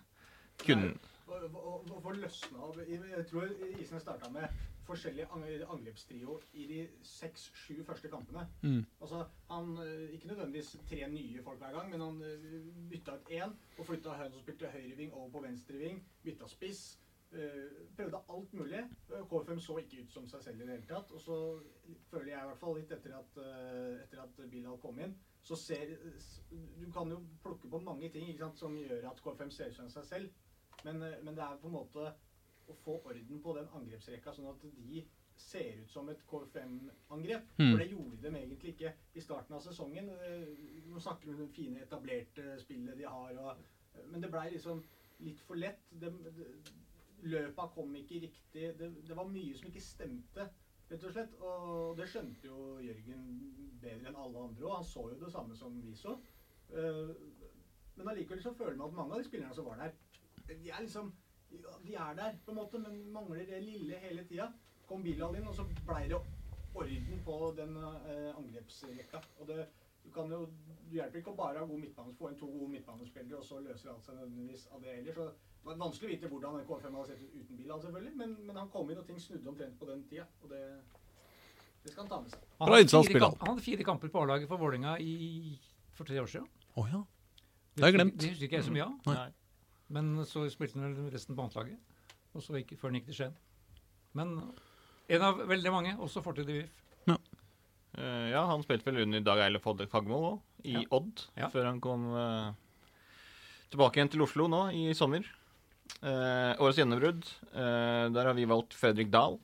kun, 0.65 0.93
løsna 2.21 2.65
av 2.65 2.79
Jeg 2.89 3.25
tror 3.29 3.47
Isen 3.79 4.01
starta 4.01 4.29
med 4.33 4.70
forskjellig 4.87 5.25
ang- 5.31 5.45
angrepstrio 5.73 6.39
i 6.53 6.65
de 6.67 6.79
seks-sju 7.03 7.83
første 7.87 8.09
kampene. 8.09 8.47
Mm. 8.63 8.85
Altså, 9.01 9.25
han, 9.49 9.77
eh, 9.77 10.09
Ikke 10.15 10.27
nødvendigvis 10.27 10.75
tre 10.89 11.07
nye 11.09 11.43
folk 11.43 11.59
hver 11.59 11.71
gang, 11.77 11.89
men 11.91 12.01
han 12.01 12.21
eh, 12.21 12.89
bytta 12.89 13.15
ut 13.19 13.29
én 13.31 13.53
og 13.77 13.85
flytta 13.85 14.09
han 14.17 14.31
som 14.31 14.41
spilte 14.41 14.67
høyreving 14.73 15.13
over 15.13 15.29
på 15.29 15.41
venstreving. 15.45 16.03
Bytta 16.23 16.47
spiss. 16.47 16.97
eh, 17.33 17.69
Prøvde 17.97 18.19
alt 18.29 18.53
mulig. 18.53 18.81
KFM 19.29 19.59
så 19.59 19.77
ikke 19.79 20.01
ut 20.03 20.11
som 20.11 20.27
seg 20.27 20.41
selv 20.43 20.61
i 20.61 20.65
det 20.65 20.73
hele 20.79 20.87
tatt. 20.89 21.11
Og 21.11 21.21
så 21.21 21.37
føler 22.09 22.31
jeg 22.33 22.41
i 22.43 22.47
hvert 22.49 22.59
fall 22.59 22.75
litt 22.75 22.91
etter 22.91 23.13
at, 23.15 23.37
etter 24.03 24.19
at 24.23 24.49
Bilal 24.51 24.77
kom 24.77 24.99
inn, 24.99 25.15
så 25.43 25.55
ser 25.55 25.97
Du 26.51 26.91
kan 26.91 27.09
jo 27.09 27.21
plukke 27.43 27.69
på 27.69 27.79
mange 27.83 28.09
ting 28.11 28.27
ikke 28.29 28.39
sant, 28.45 28.59
som 28.59 28.75
gjør 28.77 29.09
at 29.11 29.21
KFM 29.23 29.49
ser 29.51 29.69
ut 29.69 29.75
som 29.75 29.89
seg 29.89 30.05
selv, 30.05 30.29
men, 30.83 30.99
men 30.99 31.35
det 31.35 31.43
er 31.43 31.57
på 31.61 31.67
en 31.67 31.73
måte 31.73 32.13
å 32.71 32.77
få 32.83 32.99
orden 33.05 33.41
på 33.43 33.55
den 33.57 33.69
angrepsrekka, 33.77 34.33
sånn 34.35 34.49
at 34.51 34.63
de 34.77 35.03
ser 35.41 35.81
ut 35.81 35.89
som 35.89 36.09
et 36.11 36.21
KFM-angrep. 36.29 37.47
Mm. 37.57 37.71
For 37.71 37.81
det 37.81 37.89
gjorde 37.89 38.21
de 38.21 38.31
egentlig 38.37 38.73
ikke 38.75 38.93
i 39.17 39.23
starten 39.23 39.57
av 39.57 39.63
sesongen. 39.65 40.09
Eh, 40.27 40.81
Nå 40.91 40.99
snakker 41.01 41.29
vi 41.29 41.35
om 41.35 41.41
det 41.45 41.55
fine, 41.55 41.81
etablerte 41.85 42.57
spillet 42.61 42.97
de 42.99 43.07
har, 43.07 43.37
og, 43.41 44.01
men 44.11 44.21
det 44.21 44.29
blei 44.31 44.49
liksom 44.53 44.83
litt 45.25 45.41
for 45.45 45.59
lett. 45.59 45.85
De, 46.01 46.11
de, 46.11 46.49
løpa 47.31 47.67
kom 47.75 47.95
ikke 47.95 48.21
riktig. 48.23 48.71
Det, 48.77 48.91
det 49.07 49.17
var 49.17 49.29
mye 49.29 49.57
som 49.57 49.69
ikke 49.69 49.83
stemte, 49.85 50.47
rett 50.89 51.03
og 51.05 51.15
slett. 51.15 51.35
Og 51.45 51.97
det 51.99 52.07
skjønte 52.09 52.49
jo 52.49 52.77
Jørgen 52.81 53.27
bedre 53.81 54.09
enn 54.09 54.17
alle 54.17 54.45
andre 54.47 54.67
òg. 54.67 54.77
Han 54.79 54.87
så 54.87 55.07
jo 55.11 55.19
det 55.21 55.33
samme 55.33 55.57
som 55.57 55.77
vi 55.83 55.93
så. 55.97 56.17
Eh, 56.73 57.13
Men 57.95 58.07
allikevel 58.07 58.41
så 58.41 58.53
føler 58.55 58.77
man 58.79 58.89
at 58.89 58.97
mange 58.97 59.13
av 59.13 59.21
de 59.21 59.27
spillerne 59.27 59.55
som 59.55 59.67
var 59.67 59.81
der, 59.81 59.91
de 60.47 60.69
er 60.71 60.81
liksom 60.81 61.11
De 61.85 61.95
er 61.95 62.13
der, 62.15 62.35
på 62.45 62.51
en 62.53 62.57
måte, 62.61 62.79
men 62.79 62.99
mangler 63.13 63.45
det 63.49 63.61
lille 63.63 63.97
hele 64.03 64.23
tida. 64.29 64.51
Kom 64.87 65.03
Bilal 65.03 65.35
inn, 65.35 65.47
og 65.47 65.55
så 65.55 65.65
blei 65.87 66.07
det 66.07 66.17
orden 66.73 67.21
på 67.25 67.37
den 67.57 67.75
eh, 67.77 68.31
angrepsrekka. 68.37 69.21
Og 69.39 69.47
det, 69.47 69.67
Du 70.03 70.09
kan 70.09 70.31
jo 70.33 70.47
du 70.89 70.95
hjelper 70.97 71.19
ikke 71.19 71.29
å 71.31 71.37
bare 71.37 71.59
ha 71.61 71.65
god 71.69 71.77
midtbane, 71.79 72.13
få 72.17 72.29
inn 72.31 72.37
to 72.39 72.47
gode 72.49 72.71
midtbanespillere, 72.73 73.37
og 73.37 73.45
så 73.45 73.59
løser 73.61 73.91
alt 73.91 74.03
seg 74.03 74.15
nødvendigvis 74.17 74.63
av 74.73 74.81
det 74.81 74.95
heller. 74.95 75.13
Så 75.13 75.25
det 75.61 75.67
var 75.67 75.75
vanskelig 75.77 76.07
å 76.07 76.11
vite 76.15 76.29
hvordan 76.31 76.55
en 76.57 76.65
KFM 76.65 76.95
hadde 76.97 77.07
sett 77.11 77.21
ut 77.21 77.35
uten 77.43 77.57
Bilal, 77.59 77.81
selvfølgelig, 77.83 78.15
men, 78.17 78.33
men 78.47 78.55
han 78.57 78.71
kom 78.73 78.89
inn, 78.89 78.97
og 78.97 79.05
ting 79.05 79.19
snudde 79.21 79.51
omtrent 79.51 79.77
på 79.79 79.85
den 79.91 80.01
tida. 80.09 80.25
Og 80.41 80.49
det, 80.49 80.61
det 81.83 81.93
skal 81.93 82.01
han 82.07 82.09
ta 82.15 82.19
med 82.23 82.33
seg. 82.33 82.47
Han 82.57 82.73
hadde 82.73 82.89
fire 83.11 83.21
kamp- 83.27 83.45
Han 83.45 83.53
hadde 83.53 83.65
fire 83.67 83.83
kamper 83.91 84.13
på 84.15 84.23
A-laget 84.25 84.49
for 84.49 84.57
Vålerenga 84.63 84.95
for 85.99 86.09
tre 86.09 86.17
år 86.23 86.31
siden. 86.33 86.49
Å 86.81 86.87
ja. 86.89 87.03
Det 87.05 87.77
Det 87.77 87.83
har 87.85 87.91
jeg 87.91 87.99
glemt. 87.99 88.17
Det 88.19 88.29
husker 88.33 88.47
ikke 88.49 88.57
jeg 88.59 88.67
så 88.71 88.73
mye 88.79 88.87
av. 88.89 89.21
Men 89.91 90.13
så 90.27 90.45
spilte 90.51 90.79
han 90.79 90.95
vel 90.95 91.11
resten 91.13 91.35
på 91.35 91.43
annetlaget. 91.45 91.79
Og 92.31 92.43
så 92.45 92.55
gikk, 92.59 92.77
før 92.79 92.91
han 92.91 92.99
gikk 93.01 93.09
til 93.11 93.17
Skien. 93.17 93.33
Men 94.15 94.37
en 95.11 95.25
av 95.27 95.41
veldig 95.49 95.73
mange, 95.73 95.97
også 95.99 96.23
fortid 96.23 96.49
i 96.51 96.61
VIF. 96.61 96.77
Eh, 97.99 98.29
ja, 98.31 98.45
han 98.47 98.61
spilte 98.63 98.87
vel 98.87 99.01
under 99.03 99.19
Dag 99.25 99.41
Eilif 99.43 99.65
Odde 99.67 99.83
Fagmo 99.91 100.19
òg, 100.29 100.37
i 100.63 100.77
Ja. 100.77 100.83
Odd, 100.95 101.25
Ja. 101.35 101.49
før 101.51 101.65
han 101.67 101.81
kom 101.83 102.05
uh, 102.15 102.53
tilbake 103.69 103.99
igjen 103.99 104.11
til 104.13 104.23
Oslo 104.23 104.47
nå 104.47 104.61
i 104.71 104.93
sommer. 104.95 105.25
Uh, 105.99 106.55
årets 106.63 106.79
gjennombrudd, 106.79 107.27
eh, 107.51 108.05
der 108.15 108.25
har 108.29 108.33
vi 108.33 108.45
valgt 108.47 108.73
Fredrik 108.79 109.11
Dahl 109.11 109.35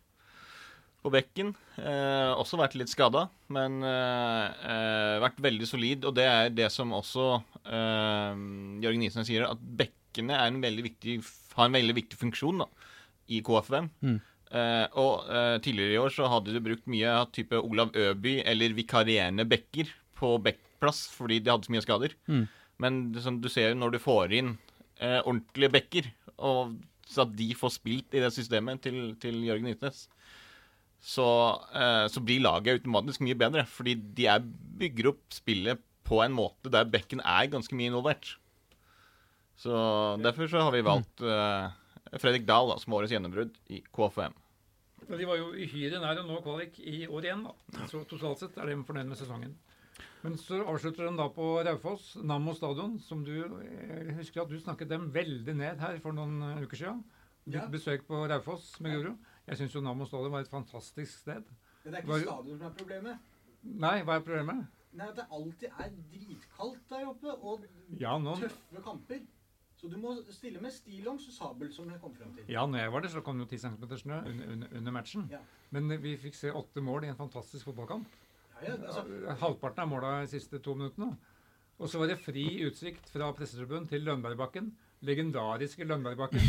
på 1.04 1.12
bekken. 1.12 1.52
Eh, 1.78 2.32
også 2.40 2.56
vært 2.58 2.78
litt 2.80 2.90
skada, 2.90 3.26
men 3.50 3.82
vært 3.84 5.38
veldig 5.44 5.68
solid. 5.68 6.06
Og 6.08 6.16
det 6.16 6.24
er 6.26 6.50
det 6.50 6.72
som 6.72 6.92
også 6.96 7.44
Jørgen 7.68 9.00
Nisen 9.04 9.28
sier, 9.28 9.44
at 9.52 9.60
bekkene 10.18 10.40
en 10.48 10.82
viktig, 10.84 11.20
har 11.56 11.68
en 11.68 11.78
veldig 11.78 11.96
viktig 11.96 12.18
funksjon 12.20 12.64
da, 12.64 12.68
i 13.30 13.42
KFUM. 13.42 13.90
Mm. 14.02 14.20
Uh, 14.48 14.88
og 14.96 15.28
uh, 15.28 15.58
tidligere 15.60 15.98
i 15.98 16.00
år 16.00 16.14
så 16.16 16.28
hadde 16.32 16.54
du 16.56 16.62
brukt 16.64 16.88
mye 16.88 17.08
av 17.12 17.32
type 17.36 17.56
Olav 17.60 17.92
Øby 17.92 18.40
eller 18.48 18.76
vikarierende 18.78 19.44
bekker 19.44 19.90
på 20.16 20.38
bekkplass 20.40 21.10
fordi 21.12 21.42
de 21.42 21.52
hadde 21.52 21.68
så 21.68 21.74
mye 21.74 21.84
skader. 21.84 22.16
Mm. 22.28 22.46
Men 22.80 23.02
som 23.20 23.42
du 23.42 23.50
ser 23.50 23.76
når 23.76 23.98
du 23.98 24.00
får 24.00 24.34
inn 24.38 24.54
uh, 25.02 25.22
ordentlige 25.26 25.74
bekker, 25.74 26.12
og 26.38 26.78
så 27.08 27.26
at 27.26 27.36
de 27.36 27.52
får 27.56 27.76
spilt 27.76 28.16
i 28.16 28.22
det 28.24 28.32
systemet 28.36 28.82
til, 28.84 29.16
til 29.20 29.44
Jørgen 29.46 29.70
Ytnes, 29.72 30.08
så, 31.08 31.24
så 32.12 32.20
blir 32.26 32.42
laget 32.42 32.82
automatisk 32.82 33.22
mye 33.24 33.38
bedre. 33.38 33.62
Fordi 33.70 33.94
de 34.18 34.26
er, 34.28 34.42
bygger 34.44 35.12
opp 35.14 35.22
spillet 35.32 35.80
på 36.04 36.20
en 36.24 36.36
måte 36.36 36.72
der 36.74 36.90
bekken 36.90 37.22
er 37.24 37.48
ganske 37.54 37.78
mye 37.78 37.94
involvert. 37.94 38.34
Så 39.58 39.74
derfor 40.22 40.48
så 40.52 40.62
har 40.68 40.72
vi 40.76 40.84
valgt 40.86 41.22
uh, 41.26 41.72
Fredrik 42.22 42.46
Dahl 42.48 42.70
da, 42.72 42.78
som 42.82 42.94
årets 42.94 43.12
gjennombrudd 43.16 43.56
i 43.74 43.82
KFM. 43.94 44.36
Men 45.08 45.20
de 45.22 45.26
var 45.30 45.38
jo 45.40 45.52
uhyre 45.56 46.00
nær 46.04 46.20
å 46.22 46.26
nå 46.28 46.38
kvalik 46.46 46.78
i 46.82 47.06
år 47.08 47.26
igjen, 47.30 47.46
da. 47.48 47.86
Så 47.90 48.02
totalt 48.10 48.42
sett 48.42 48.58
er 48.60 48.70
de 48.70 48.76
fornøyd 48.86 49.08
med 49.10 49.18
sesongen. 49.20 49.56
Men 50.24 50.36
så 50.42 50.60
avslutter 50.68 51.06
de 51.08 51.14
da 51.18 51.28
på 51.32 51.46
Raufoss, 51.66 52.16
Nammo 52.26 52.54
stadion, 52.58 52.98
som 53.00 53.22
du 53.26 53.34
Jeg 53.38 54.16
husker 54.18 54.42
at 54.44 54.50
du 54.52 54.58
snakket 54.60 54.90
dem 54.92 55.10
veldig 55.14 55.54
ned 55.56 55.80
her 55.82 56.00
for 56.04 56.12
noen 56.18 56.42
eh, 56.44 56.64
uker 56.66 56.78
siden. 56.82 57.04
Ditt 57.48 57.62
Ja. 57.62 57.68
besøk 57.72 58.04
på 58.10 58.26
Raufoss 58.28 58.74
med 58.84 58.98
Guro. 58.98 59.14
Jeg 59.48 59.58
syns 59.62 59.76
jo 59.78 59.82
Nammo 59.86 60.06
stadion 60.10 60.34
var 60.34 60.44
et 60.44 60.52
fantastisk 60.52 61.22
sted. 61.22 61.46
Men 61.86 61.94
det 61.94 62.02
er 62.02 62.08
Var- 62.10 62.20
ikke 62.26 62.34
stadion 62.34 62.58
som 62.60 62.68
er 62.68 62.76
problemet. 62.82 63.20
Nei, 63.64 63.96
hva 64.04 64.18
er 64.18 64.26
problemet? 64.26 64.66
Nei, 64.98 65.08
At 65.08 65.16
det 65.16 65.28
alltid 65.32 65.70
er 65.80 65.90
dritkaldt 66.12 66.90
der 66.90 67.08
oppe, 67.08 67.38
og 67.42 67.66
Ja, 68.02 68.18
nå, 68.18 68.36
tøffe 68.42 68.84
kamper. 68.84 69.22
Så 69.88 69.94
du 69.96 70.02
må 70.04 70.14
stille 70.36 70.60
med 70.60 70.74
stillongs 70.76 71.30
og 71.30 71.34
sabel, 71.34 71.70
som 71.72 71.88
jeg 71.88 72.00
kom 72.02 72.12
frem 72.12 72.34
til. 72.36 72.44
ja, 72.52 72.66
når 72.68 72.82
jeg 72.82 72.92
var 72.92 73.04
der, 73.06 73.12
så 73.14 73.22
kom 73.24 73.38
det 73.40 73.46
jo 73.46 73.56
10 73.56 73.58
cm 73.58 73.86
snø 74.02 74.18
under, 74.18 74.48
under, 74.54 74.68
under 74.78 74.92
matchen. 74.92 75.28
Ja. 75.32 75.38
Men 75.72 75.94
vi 76.04 76.18
fikk 76.20 76.36
se 76.36 76.52
åtte 76.52 76.82
mål 76.84 77.06
i 77.06 77.12
en 77.14 77.16
fantastisk 77.16 77.70
fotballkamp. 77.70 78.08
Ja, 78.58 78.74
ja, 78.74 78.74
altså, 78.74 79.06
Halvparten 79.40 79.86
av 79.86 79.88
måla 79.88 80.10
de 80.26 80.28
siste 80.28 80.60
to 80.60 80.74
minuttene. 80.76 81.14
Og 81.80 81.88
så 81.88 82.02
var 82.02 82.12
det 82.12 82.18
fri 82.20 82.44
utsikt 82.66 83.08
fra 83.14 83.30
pressetribunen 83.38 83.88
til 83.88 84.04
Lønbergbakken. 84.04 84.74
Legendariske 85.08 85.88
Lønbergbakken. 85.88 86.44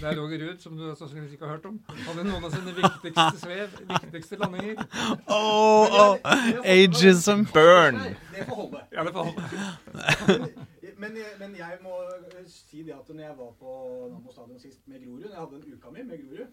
Der 0.00 0.14
Roger 0.20 0.44
Ruud, 0.44 0.58
som 0.62 0.76
du 0.76 0.84
sannsynligvis 0.94 1.32
ikke 1.32 1.48
har 1.48 1.56
hørt 1.56 1.66
om, 1.66 1.80
hadde 1.88 2.26
noen 2.28 2.46
av 2.46 2.54
sine 2.54 2.76
viktigste 2.76 3.40
svev, 3.40 3.74
viktigste 3.90 4.38
landinger. 4.38 4.84
Oh, 5.26 5.98
oh. 5.98 6.30
Ageism. 6.62 7.42
Burn! 7.56 7.98
Det 8.30 8.46
får 8.46 8.54
holde. 8.60 8.84
Ja, 8.92 9.08
det 9.08 9.16
får 9.16 9.32
holde. 9.32 10.52
Men, 10.98 11.16
men, 11.40 11.56
jeg- 11.56 11.80
må 11.82 11.94
eh, 12.34 12.44
si 12.50 12.82
det 12.82 12.94
at 12.94 13.08
når 13.08 13.24
jeg 13.28 13.36
var 13.38 13.52
på 13.60 13.72
Nammo 14.12 14.32
stadion 14.32 14.60
sist 14.60 14.86
med 14.88 15.02
Grorud, 15.04 15.24
jeg 15.30 15.38
hadde 15.38 15.56
en 15.60 15.72
uka 15.74 15.90
mi 15.90 16.02
med 16.02 16.20
Grorud 16.22 16.46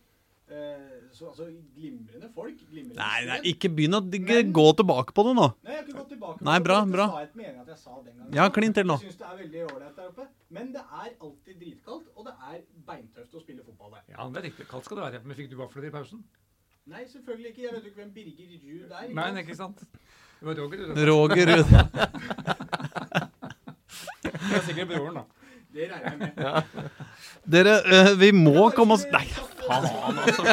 eh, 0.51 1.09
Så 1.13 1.27
altså, 1.29 1.47
glimrende 1.75 2.29
folk. 2.35 2.57
Glimrende 2.71 2.97
Nei, 2.99 3.25
nei, 3.29 3.39
ikke 3.53 3.69
begynn 3.69 3.97
å 3.97 4.01
gå 4.01 4.65
tilbake 4.81 5.13
på 5.15 5.25
det 5.27 5.35
nå. 5.37 5.47
Nei, 5.63 5.71
jeg 5.71 5.79
har 5.81 5.87
ikke 5.87 5.97
gått 5.99 6.11
tilbake. 6.15 6.45
Nei, 6.47 6.57
bra, 6.59 6.79
Dette 6.81 6.97
bra. 6.97 7.07
sa 7.13 7.21
jeg 7.23 7.29
et 7.29 7.39
mening 7.41 7.61
at 7.61 7.71
jeg 7.73 7.79
sa 7.83 7.95
den 8.01 8.13
gangen. 8.17 8.33
Ja, 8.39 8.49
klin 8.57 8.73
til 8.77 8.87
nå. 8.89 8.97
Jeg 9.01 9.11
syns 9.11 9.21
det 9.21 9.27
er 9.29 9.39
veldig 9.43 9.63
ålreit 9.69 9.95
der 10.01 10.11
oppe. 10.11 10.27
Men 10.49 10.71
det 10.75 10.83
er 10.83 11.09
alltid 11.15 11.59
dritkaldt, 11.63 12.11
og 12.15 12.27
det 12.27 12.35
er 12.51 12.61
beintøft 12.91 13.35
å 13.35 13.43
spille 13.45 13.63
fotball 13.67 13.95
der. 13.97 14.07
Ja, 14.15 14.27
det 14.27 14.41
er 14.43 14.47
riktig. 14.49 14.67
Kaldt 14.71 14.89
skal 14.89 14.99
det 15.01 15.07
være. 15.09 15.23
Men 15.25 15.39
fikk 15.39 15.51
du 15.53 15.57
vafler 15.61 15.87
i 15.87 15.93
pausen? 15.93 16.23
Nei, 16.91 17.05
selvfølgelig 17.07 17.53
ikke. 17.53 17.61
Jeg 17.67 17.73
vet 17.75 17.83
jo 17.85 17.91
ikke 17.93 18.01
hvem 18.01 18.13
Birger 18.17 18.47
Ruud 18.65 18.91
er. 18.91 19.03
ikke 19.07 19.15
Nei, 19.21 19.43
ikke 19.45 19.55
sant? 19.59 19.85
Det 20.41 20.47
var 20.47 20.55
Roger 20.57 20.79
Ruud. 20.89 21.03
Roger 21.11 21.45
Ruud. 21.53 22.79
Det 24.23 24.57
er 24.57 24.65
sikkert 24.67 24.91
broren, 24.91 25.21
da. 25.21 25.23
Det 25.71 25.85
regner 25.87 26.09
jeg 26.11 26.17
med. 26.35 26.89
Dere, 27.55 27.75
eh, 27.95 28.09
vi 28.19 28.31
må 28.35 28.67
komme 28.75 28.97
oss 28.97 29.05
Nei, 29.13 29.23
faen, 29.31 30.19
altså. 30.19 30.43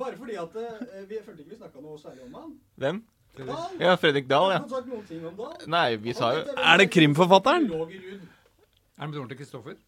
Bare 0.00 0.16
fordi 0.18 0.36
at 0.40 0.54
eh, 0.58 1.02
vi 1.10 1.18
følte 1.22 1.42
ikke 1.44 1.52
vi 1.52 1.58
snakka 1.60 1.82
noe 1.84 1.98
særlig 2.00 2.24
om 2.26 2.38
han. 2.40 2.54
Hvem? 2.80 3.02
Dahl. 3.32 3.76
Ja, 3.80 3.94
Fredrik 3.96 4.26
Dahl, 4.28 4.50
Har 4.50 4.58
ja. 4.58 4.64
du 4.66 4.72
sagt 4.74 4.88
noen 4.92 5.04
ting 5.08 5.22
om 5.24 5.36
Dahl? 5.38 5.54
Nei, 5.72 5.86
vi 6.04 6.12
sa 6.16 6.32
jo 6.36 6.42
Er 6.52 6.82
det 6.82 6.88
krimforfatteren? 6.92 7.68
Roger 7.72 8.02
Ruud. 8.08 8.26
Er 8.98 9.06
det 9.06 9.14
broren 9.14 9.30
til 9.30 9.38
Kristoffer? 9.38 9.78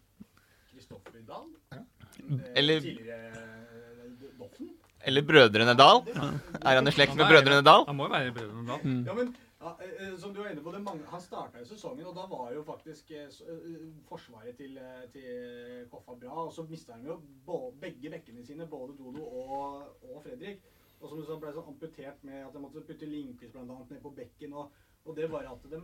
Kristoffer 0.72 1.18
Dahl? 1.28 1.48
Eh, 1.74 2.38
Eller- 2.60 2.80
Tidligere 2.80 3.32
eh, 3.32 4.30
Doffen? 4.40 4.70
Eller 5.04 5.26
Brødrene 5.28 5.74
Dahl. 5.76 6.00
Er 6.14 6.78
han 6.78 6.88
i 6.88 6.94
slekt 6.96 7.16
med 7.18 7.28
Brødrene 7.28 7.60
Dahl? 7.66 7.84
Han 7.90 7.96
må 7.98 8.06
jo 8.08 8.14
være 8.14 8.32
brødrene 8.38 8.64
da. 8.70 8.78
Mm. 8.80 9.02
Ja, 9.10 9.16
men 9.18 9.34
ja, 9.64 9.72
eh, 9.80 10.08
eh, 10.08 10.16
som 10.20 10.34
du 10.34 10.40
var 10.40 10.50
inne 10.52 10.62
på, 10.62 10.72
det 10.72 10.82
mange, 10.84 11.06
han 11.08 11.22
starta 11.22 11.62
jo 11.62 11.68
sesongen, 11.68 12.06
og 12.10 12.16
da 12.16 12.26
var 12.30 12.52
jo 12.52 12.62
faktisk 12.66 13.10
eh, 13.16 13.40
forsvaret 14.08 14.56
til, 14.60 14.78
til 15.14 15.88
Koffa 15.92 16.16
bra. 16.20 16.36
Og 16.44 16.52
så 16.52 16.66
mista 16.68 16.98
han 16.98 17.06
jo 17.08 17.18
begge 17.80 18.12
bekkene 18.12 18.44
sine, 18.44 18.68
både 18.70 18.96
Dodo 18.98 19.24
og, 19.24 20.04
og 20.10 20.22
Fredrik. 20.24 20.62
Og 21.00 21.08
som 21.08 21.20
du 21.20 21.24
sa, 21.26 21.38
ble 21.40 21.52
så 21.52 21.64
amputert 21.68 22.22
med 22.24 22.44
at 22.46 22.54
de 22.54 22.62
måtte 22.62 22.84
putte 22.84 23.08
Lindqvist 23.08 23.56
annet 23.60 23.90
ned 23.92 24.00
på 24.04 24.12
bekken. 24.16 24.54
Og, 24.60 24.84
og 25.04 25.16
det 25.16 25.30
var 25.32 25.48
at 25.50 25.66
de 25.72 25.80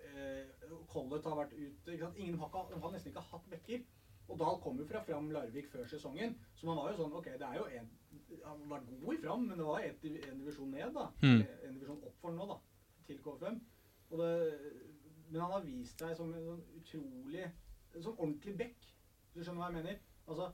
eh, 0.00 0.70
Collett 0.90 1.26
har 1.28 1.38
vært 1.38 1.54
ute? 1.58 1.98
Ingen 2.16 2.40
har, 2.40 2.56
de 2.70 2.80
har 2.80 2.94
nesten 2.94 3.12
ikke 3.12 3.28
hatt 3.32 3.52
bekker. 3.52 3.84
Og 4.24 4.38
Dahl 4.40 4.60
kom 4.64 4.78
jo 4.80 4.86
fra 4.88 5.02
Fram 5.04 5.28
Larvik 5.34 5.66
før 5.68 5.84
sesongen, 5.88 6.38
så 6.56 6.66
man 6.66 6.78
var 6.80 6.92
jo 6.92 7.02
sånn 7.02 7.16
OK, 7.18 7.26
det 7.36 7.44
er 7.44 7.58
jo 7.58 7.66
en 7.76 7.90
Han 8.44 8.62
var 8.70 8.84
god 8.88 9.10
i 9.12 9.18
Fram, 9.20 9.42
men 9.50 9.58
det 9.60 9.66
var 9.66 9.82
et, 9.84 10.04
en 10.30 10.38
divisjon 10.40 10.70
ned, 10.72 10.94
da. 10.94 11.10
Mm. 11.20 11.42
En 11.66 11.74
divisjon 11.76 12.06
opp 12.08 12.22
for 12.22 12.32
nå, 12.32 12.46
da. 12.48 12.56
Til 13.08 13.22
KFM. 13.24 13.60
Det, 14.14 14.28
men 15.30 15.40
han 15.40 15.54
har 15.56 15.64
vist 15.66 16.00
seg 16.00 16.14
som 16.16 16.30
en 16.30 16.44
sånn 16.46 16.60
utrolig 16.78 17.48
Som 17.94 18.18
ordentlig 18.18 18.54
back. 18.58 18.86
Du 19.34 19.40
skjønner 19.40 19.60
hva 19.62 19.70
jeg 19.70 19.78
mener? 19.78 19.98
Altså 20.26 20.50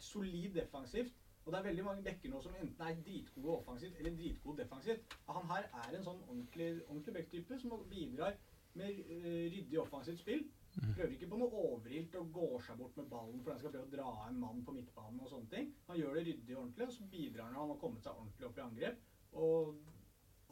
solid 0.00 0.54
defensivt. 0.56 1.14
Og 1.44 1.52
det 1.52 1.58
er 1.58 1.66
veldig 1.68 1.84
mange 1.84 2.04
backer 2.04 2.32
nå 2.32 2.40
som 2.40 2.56
enten 2.56 2.84
er 2.86 3.00
dritgode 3.04 3.56
offensivt 3.58 3.98
eller 4.00 4.16
dritgode 4.16 4.62
defensivt. 4.62 5.16
Han 5.28 5.48
her 5.50 5.66
er 5.82 5.96
en 5.96 6.06
sånn 6.06 6.22
ordentlig, 6.24 6.68
ordentlig 6.86 7.16
back-type 7.18 7.58
som 7.60 7.74
bidrar 7.90 8.38
med 8.78 9.00
eh, 9.02 9.42
ryddig 9.52 9.80
offensivt 9.82 10.22
spill. 10.22 10.46
Prøver 10.74 11.12
ikke 11.14 11.28
på 11.30 11.38
noe 11.38 11.64
overilt 11.68 12.16
og 12.18 12.32
går 12.34 12.64
seg 12.66 12.78
bort 12.80 12.96
med 12.98 13.10
ballen 13.12 13.42
for 13.44 13.52
han 13.52 13.60
skal 13.60 13.74
prøve 13.74 13.86
å 13.86 13.92
dra 13.92 14.14
en 14.28 14.40
mann 14.40 14.64
på 14.66 14.74
midtbanen 14.74 15.20
og 15.22 15.30
sånne 15.30 15.52
ting. 15.52 15.68
Han 15.90 16.00
gjør 16.00 16.16
det 16.18 16.24
ryddig 16.30 16.56
og 16.56 16.62
ordentlig, 16.62 16.88
og 16.88 16.96
så 16.96 17.10
bidrar 17.12 17.46
han. 17.46 17.58
Han 17.60 17.74
har 17.74 17.82
kommet 17.84 18.08
seg 18.08 18.16
ordentlig 18.16 18.48
opp 18.48 18.58
i 18.58 18.64
angrep. 18.64 19.04
Og 19.44 19.76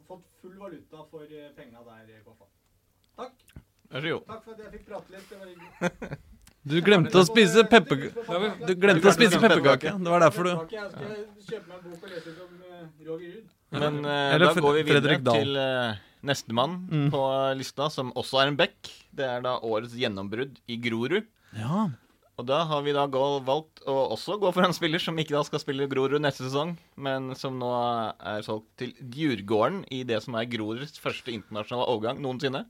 fått 0.07 0.25
full 0.41 0.57
valuta 0.59 1.05
for 1.11 1.23
eh, 1.29 1.49
penga 1.57 1.83
der, 1.87 2.19
Koffa. 2.25 2.45
Takk. 3.17 3.33
Vær 3.93 4.01
så 4.05 4.13
god. 4.17 4.27
Takk 4.27 4.43
for 4.45 4.53
at 4.53 4.61
jeg 4.63 4.71
fikk 4.77 4.85
prate 4.91 5.15
litt. 5.15 5.27
Det 5.29 5.39
var 5.41 5.51
hyggelig. 5.51 6.19
Du 6.63 6.77
glemte 6.79 7.19
å 7.19 7.25
spise 7.27 7.65
pepperkake. 7.67 8.21
Du 8.63 8.69
glemte 8.79 9.09
å 9.09 9.11
spise 9.11 9.35
pepperkake. 9.35 9.91
Det 9.99 10.11
var 10.13 10.21
derfor 10.23 10.47
du 10.47 10.51
Jeg 10.71 10.85
skal 10.93 11.09
kjøpe 11.43 11.67
meg 11.67 11.73
en 11.75 11.89
bok 11.89 12.05
og 12.05 12.13
lese 12.13 12.29
litt 12.29 12.39
om 12.45 12.61
eh, 12.69 12.85
Roger 13.09 13.33
Ruud. 13.33 13.49
Men 13.83 13.97
uh, 14.07 14.37
da 14.39 14.51
går 14.63 14.77
vi 14.77 14.83
videre 14.87 15.17
til 15.27 15.59
uh, 15.59 15.97
nestemann 16.23 16.77
Mm. 16.87 17.09
på 17.11 17.23
lista, 17.59 17.89
som 17.91 18.13
også 18.15 18.39
er 18.45 18.53
en 18.53 18.59
bekk. 18.61 18.93
Det 19.11 19.27
er 19.27 19.43
da 19.43 19.57
årets 19.59 19.97
gjennombrudd 19.99 20.61
i 20.71 20.77
Grorud. 20.85 21.27
Ja. 21.59 21.89
Og 22.33 22.47
da 22.49 22.63
har 22.65 22.81
vi 22.81 22.93
da 22.95 23.05
valgt 23.45 23.83
å 23.85 23.95
også 24.15 24.39
gå 24.41 24.49
for 24.55 24.65
en 24.65 24.73
spiller 24.73 25.01
som 25.01 25.17
ikke 25.21 25.35
da 25.35 25.43
skal 25.45 25.61
spille 25.61 25.85
Grorud 25.89 26.21
neste 26.21 26.47
sesong, 26.47 26.73
men 26.97 27.35
som 27.37 27.59
nå 27.61 27.69
er 28.17 28.45
solgt 28.45 28.71
til 28.81 28.95
Djurgården 28.97 29.83
i 29.93 30.01
det 30.07 30.17
som 30.25 30.33
er 30.39 30.49
Groruds 30.49 30.97
første 31.01 31.29
internasjonale 31.29 31.85
overgang 31.93 32.23
noensinne. 32.23 32.63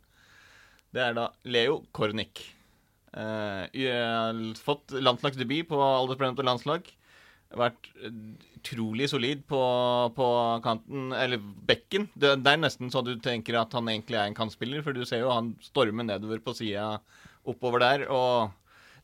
Det 0.94 1.00
er 1.02 1.16
da 1.16 1.30
Leo 1.48 1.80
Kornic. 1.96 2.44
Uh, 3.14 3.70
har 3.70 4.42
fått 4.66 4.92
landslagsdebut 4.98 5.70
på 5.70 5.80
aldersbestemt 5.80 6.44
landslag. 6.44 6.90
vært 7.54 7.88
eh, 8.02 8.10
utrolig 8.58 9.08
solid 9.12 9.44
på, 9.46 9.62
på 10.18 10.28
kanten, 10.66 11.14
eller 11.14 11.40
bekken. 11.70 12.10
Det, 12.18 12.34
det 12.42 12.52
er 12.52 12.60
nesten 12.60 12.92
så 12.92 13.04
du 13.06 13.14
tenker 13.22 13.60
at 13.62 13.76
han 13.78 13.88
egentlig 13.88 14.18
er 14.18 14.28
en 14.28 14.36
kantspiller, 14.36 14.82
for 14.84 14.92
du 14.92 15.06
ser 15.06 15.22
jo 15.22 15.32
han 15.32 15.54
stormer 15.62 16.08
nedover 16.10 16.42
på 16.44 16.56
sida 16.58 16.98
oppover 17.46 17.86
der. 17.86 18.06
og 18.10 18.52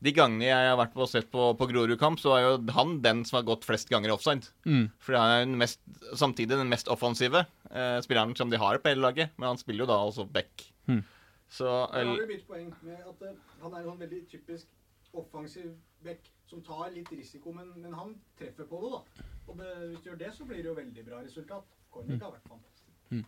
de 0.00 0.12
gangene 0.16 0.48
jeg 0.48 0.68
har 0.70 0.78
vært 0.80 0.94
på 0.94 1.04
og 1.04 1.10
sett 1.12 1.28
på, 1.32 1.50
på 1.58 1.68
Grorud-kamp, 1.68 2.20
så 2.22 2.32
er 2.36 2.44
jo 2.46 2.52
han 2.76 2.98
den 3.04 3.22
som 3.28 3.40
har 3.40 3.46
gått 3.48 3.66
flest 3.68 3.90
ganger 3.92 4.14
offside. 4.14 4.48
Mm. 4.64 4.88
For 5.02 5.18
han 5.18 5.34
er 5.34 5.44
den 5.44 5.58
mest, 5.60 5.80
samtidig 6.16 6.56
den 6.56 6.72
mest 6.72 6.88
offensive 6.92 7.44
eh, 7.68 7.98
spilleren 8.04 8.32
som 8.38 8.52
de 8.52 8.60
har 8.60 8.80
på 8.80 8.92
hele 8.92 9.04
laget. 9.04 9.34
Men 9.36 9.52
han 9.52 9.60
spiller 9.60 9.84
jo 9.84 9.90
da 9.92 9.98
også 10.08 10.24
back. 10.24 10.64
Mm. 10.88 11.02
Så 11.50 11.68
el... 11.98 12.14
har 12.14 12.22
du 12.22 12.30
mitt 12.30 12.46
poeng 12.48 12.70
med 12.86 12.96
at 12.96 13.26
eh, 13.28 13.36
han 13.60 13.74
er 13.74 13.82
en 13.82 13.90
sånn 13.90 14.02
veldig 14.06 14.22
typisk 14.30 15.18
offensiv 15.20 15.72
back 16.04 16.30
som 16.48 16.62
tar 16.66 16.88
litt 16.94 17.10
risiko, 17.12 17.52
men, 17.54 17.68
men 17.78 17.94
han 17.94 18.14
treffer 18.38 18.66
på 18.70 18.80
det, 18.82 18.90
da. 18.96 19.28
Og 19.50 19.58
det, 19.58 19.70
hvis 19.90 20.02
du 20.02 20.10
gjør 20.10 20.20
det, 20.22 20.32
så 20.34 20.46
blir 20.46 20.62
det 20.62 20.70
jo 20.70 20.76
veldig 20.78 21.06
bra 21.06 21.22
resultat. 21.24 21.78
Cornic 21.90 22.22
har 22.22 22.34
vært 22.34 22.48
fantastisk. 22.50 22.96
Mm. 23.10 23.26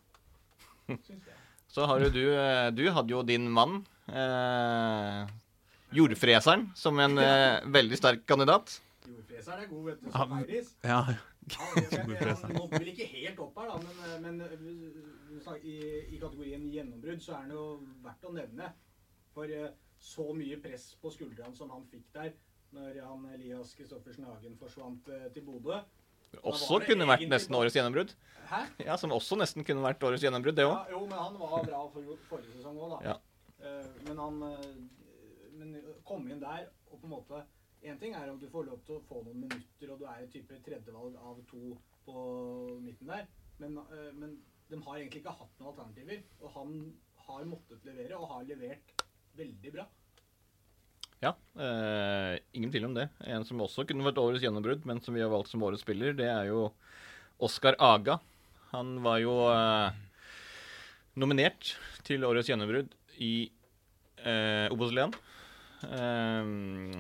Syns 1.07 1.27
jeg. 1.31 1.39
så 1.73 1.87
har 1.91 2.03
jo 2.03 2.09
du 2.13 2.23
eh, 2.29 2.69
Du 2.75 2.83
hadde 2.95 3.15
jo 3.15 3.23
din 3.27 3.49
mann, 3.51 3.81
eh, 4.11 5.27
jordfreseren, 5.97 6.69
som 6.79 6.99
en 7.03 7.19
eh, 7.21 7.61
veldig 7.75 7.99
sterk 8.01 8.25
kandidat. 8.29 8.79
Jordfreseren 9.07 9.65
er 9.65 9.71
god, 9.71 9.85
vet 9.91 10.03
du. 10.03 10.11
Som 10.15 10.35
Eiris. 10.41 10.73
Ja, 10.87 11.03
Ja, 11.51 11.59
Han 12.45 12.53
nådde 12.55 12.79
vel 12.79 12.91
ikke 12.93 13.07
helt 13.11 13.41
opp 13.43 13.57
her, 13.59 13.73
da, 13.73 13.79
men, 13.83 13.97
eh, 14.07 14.19
men 14.23 14.41
eh, 14.47 15.57
i, 15.67 15.79
i 16.15 16.21
kategorien 16.23 16.69
gjennombrudd 16.71 17.23
så 17.25 17.35
er 17.35 17.41
han 17.49 17.51
jo 17.57 17.65
verdt 18.05 18.29
å 18.29 18.35
nevne. 18.37 18.69
For 19.35 19.51
eh, 19.51 19.73
så 20.03 20.29
mye 20.37 20.59
press 20.63 20.93
på 21.03 21.11
skuldrene 21.15 21.55
som 21.59 21.71
han 21.75 21.83
fikk 21.91 22.07
der 22.15 22.31
når 22.73 23.03
han 23.05 23.27
Elias 23.35 23.75
Kristoffersen 23.77 24.25
Hagen 24.31 24.55
forsvant 24.61 25.11
eh, 25.13 25.27
til 25.35 25.45
Bodø. 25.47 25.81
Også 26.49 26.79
kunne 26.87 27.05
vært 27.11 27.27
nesten 27.29 27.59
årets 27.59 27.75
gjennombrudd. 27.77 28.15
Hæ? 28.49 28.63
Ja, 28.87 28.95
Som 28.97 29.13
også 29.13 29.37
nesten 29.37 29.67
kunne 29.67 29.83
vært 29.85 30.03
årets 30.07 30.23
gjennombrudd, 30.25 30.57
det 30.57 30.65
òg. 30.65 30.73
Ja, 30.79 30.95
jo, 30.95 31.03
men 31.11 31.19
han 31.19 31.37
var 31.43 31.67
bra 31.67 31.83
for 31.93 32.15
forrige 32.31 32.55
sesong 32.55 32.79
òg, 32.81 32.95
da. 32.95 33.01
Ja. 33.11 33.19
Eh, 33.67 33.91
men 34.07 34.23
han 34.23 34.39
Men 35.63 35.99
komme 36.05 36.33
inn 36.35 36.43
der 36.43 36.67
og 36.91 36.99
på 36.99 37.07
en 37.07 37.15
måte 37.17 37.45
Én 37.83 37.99
ting 37.99 38.13
er 38.15 38.31
om 38.31 38.37
du 38.39 38.47
får 38.47 38.69
lov 38.69 38.83
til 38.87 38.95
å 38.95 39.05
få 39.09 39.25
noen 39.27 39.41
minutter, 39.43 39.91
og 39.91 39.99
du 39.99 40.05
er 40.07 40.21
en 40.23 40.29
type 40.31 40.55
tredjevalg 40.63 41.17
av 41.19 41.41
to 41.51 41.73
på 42.07 42.21
midten 42.79 43.11
der, 43.11 43.25
men, 43.59 43.75
eh, 43.91 44.13
men 44.15 44.37
de 44.71 44.79
har 44.85 45.01
egentlig 45.01 45.25
ikke 45.25 45.35
hatt 45.35 45.57
noen 45.59 45.73
alternativer. 45.73 46.21
Og 46.45 46.53
han 46.55 46.77
har 47.27 47.49
måttet 47.51 47.83
levere, 47.89 48.21
og 48.21 48.31
har 48.31 48.47
levert 48.47 49.03
veldig 49.35 49.73
bra. 49.75 49.89
Ja, 51.23 51.35
eh, 51.59 52.39
ingen 52.55 52.71
tvil 52.71 52.87
om 52.89 52.95
det. 52.95 53.09
En 53.31 53.45
som 53.47 53.61
også 53.63 53.85
kunne 53.87 54.07
vært 54.07 54.23
årets 54.23 54.43
gjennombrudd, 54.47 54.87
men 54.87 55.03
som 55.03 55.15
vi 55.15 55.23
har 55.23 55.31
valgt 55.31 55.51
som 55.53 55.63
årets 55.63 55.83
spiller, 55.83 56.15
det 56.19 56.31
er 56.31 56.51
jo 56.51 56.69
Oskar 57.43 57.75
Aga. 57.79 58.21
Han 58.73 58.97
var 59.05 59.19
jo 59.23 59.37
eh, 59.51 59.93
nominert 61.19 61.75
til 62.07 62.27
årets 62.27 62.51
gjennombrudd 62.51 62.95
i 63.23 63.51
eh, 64.23 64.67
Obos-ligaen. 64.71 65.15
Eh, 65.85 66.43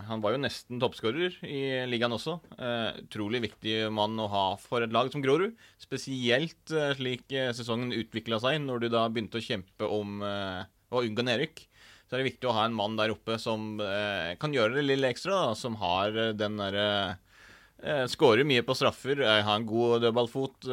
han 0.09 0.23
var 0.23 0.35
jo 0.35 0.41
nesten 0.43 0.81
toppskårer 0.83 1.39
i 1.47 1.63
ligaen 1.89 2.15
også. 2.17 2.39
Eh, 2.59 3.03
utrolig 3.05 3.43
viktig 3.47 3.77
mann 3.95 4.19
å 4.21 4.29
ha 4.33 4.45
for 4.61 4.85
et 4.85 4.95
lag 4.95 5.11
som 5.13 5.23
Grorud. 5.25 5.57
Spesielt 5.83 6.75
eh, 6.75 6.95
slik 6.99 7.27
sesongen 7.57 7.95
utvikla 7.97 8.41
seg, 8.43 8.61
når 8.65 8.85
du 8.85 8.89
da 8.93 9.07
begynte 9.09 9.41
å 9.41 9.45
kjempe 9.45 9.89
om 9.89 10.23
å 10.23 11.03
unngå 11.03 11.25
nedrykk 11.27 11.69
så 12.03 12.19
er 12.19 12.21
det 12.21 12.33
viktig 12.35 12.49
å 12.51 12.53
ha 12.53 12.67
en 12.69 12.75
mann 12.77 12.97
der 12.99 13.15
oppe 13.15 13.39
som 13.41 13.79
kan 13.81 14.53
gjøre 14.53 14.75
det 14.77 14.83
litt 14.85 15.07
ekstra. 15.09 15.47
Da, 15.47 15.55
som 15.57 15.79
har 15.81 16.13
den 16.37 16.59
derre 16.61 16.89
Skårer 18.13 18.45
mye 18.47 18.63
på 18.63 18.77
straffer, 18.77 19.23
har 19.25 19.49
en 19.49 19.65
god 19.67 20.05
dødballfot. 20.05 20.69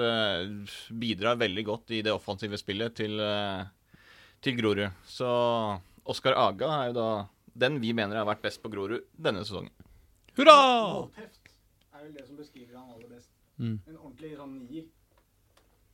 Bidrar 0.99 1.39
veldig 1.39 1.63
godt 1.65 1.93
i 1.95 2.01
det 2.03 2.11
offensive 2.11 2.59
spillet 2.59 2.99
til, 2.99 3.15
til 4.43 4.59
Grorud. 4.59 4.99
Så 5.07 5.31
Oskar 6.11 6.35
Aga 6.43 6.73
er 6.75 6.91
jo 6.91 6.97
da 6.99 7.09
den 7.61 7.79
vi 7.83 7.93
mener 7.95 8.19
har 8.19 8.27
vært 8.29 8.45
best 8.45 8.61
på 8.63 8.71
Grorud 8.73 9.09
denne 9.17 9.43
sesongen. 9.45 9.73
Hurra! 10.37 10.55
Målteft 10.95 11.51
er 11.93 12.05
vel 12.05 12.15
det 12.15 12.27
som 12.27 12.39
beskriver 12.39 12.79
han 12.79 12.93
aller 12.95 13.11
best. 13.11 13.33
Mm. 13.59 13.75
En 13.75 13.97
ordentlig 13.97 14.35
sånn 14.39 14.55
nier. 14.63 14.87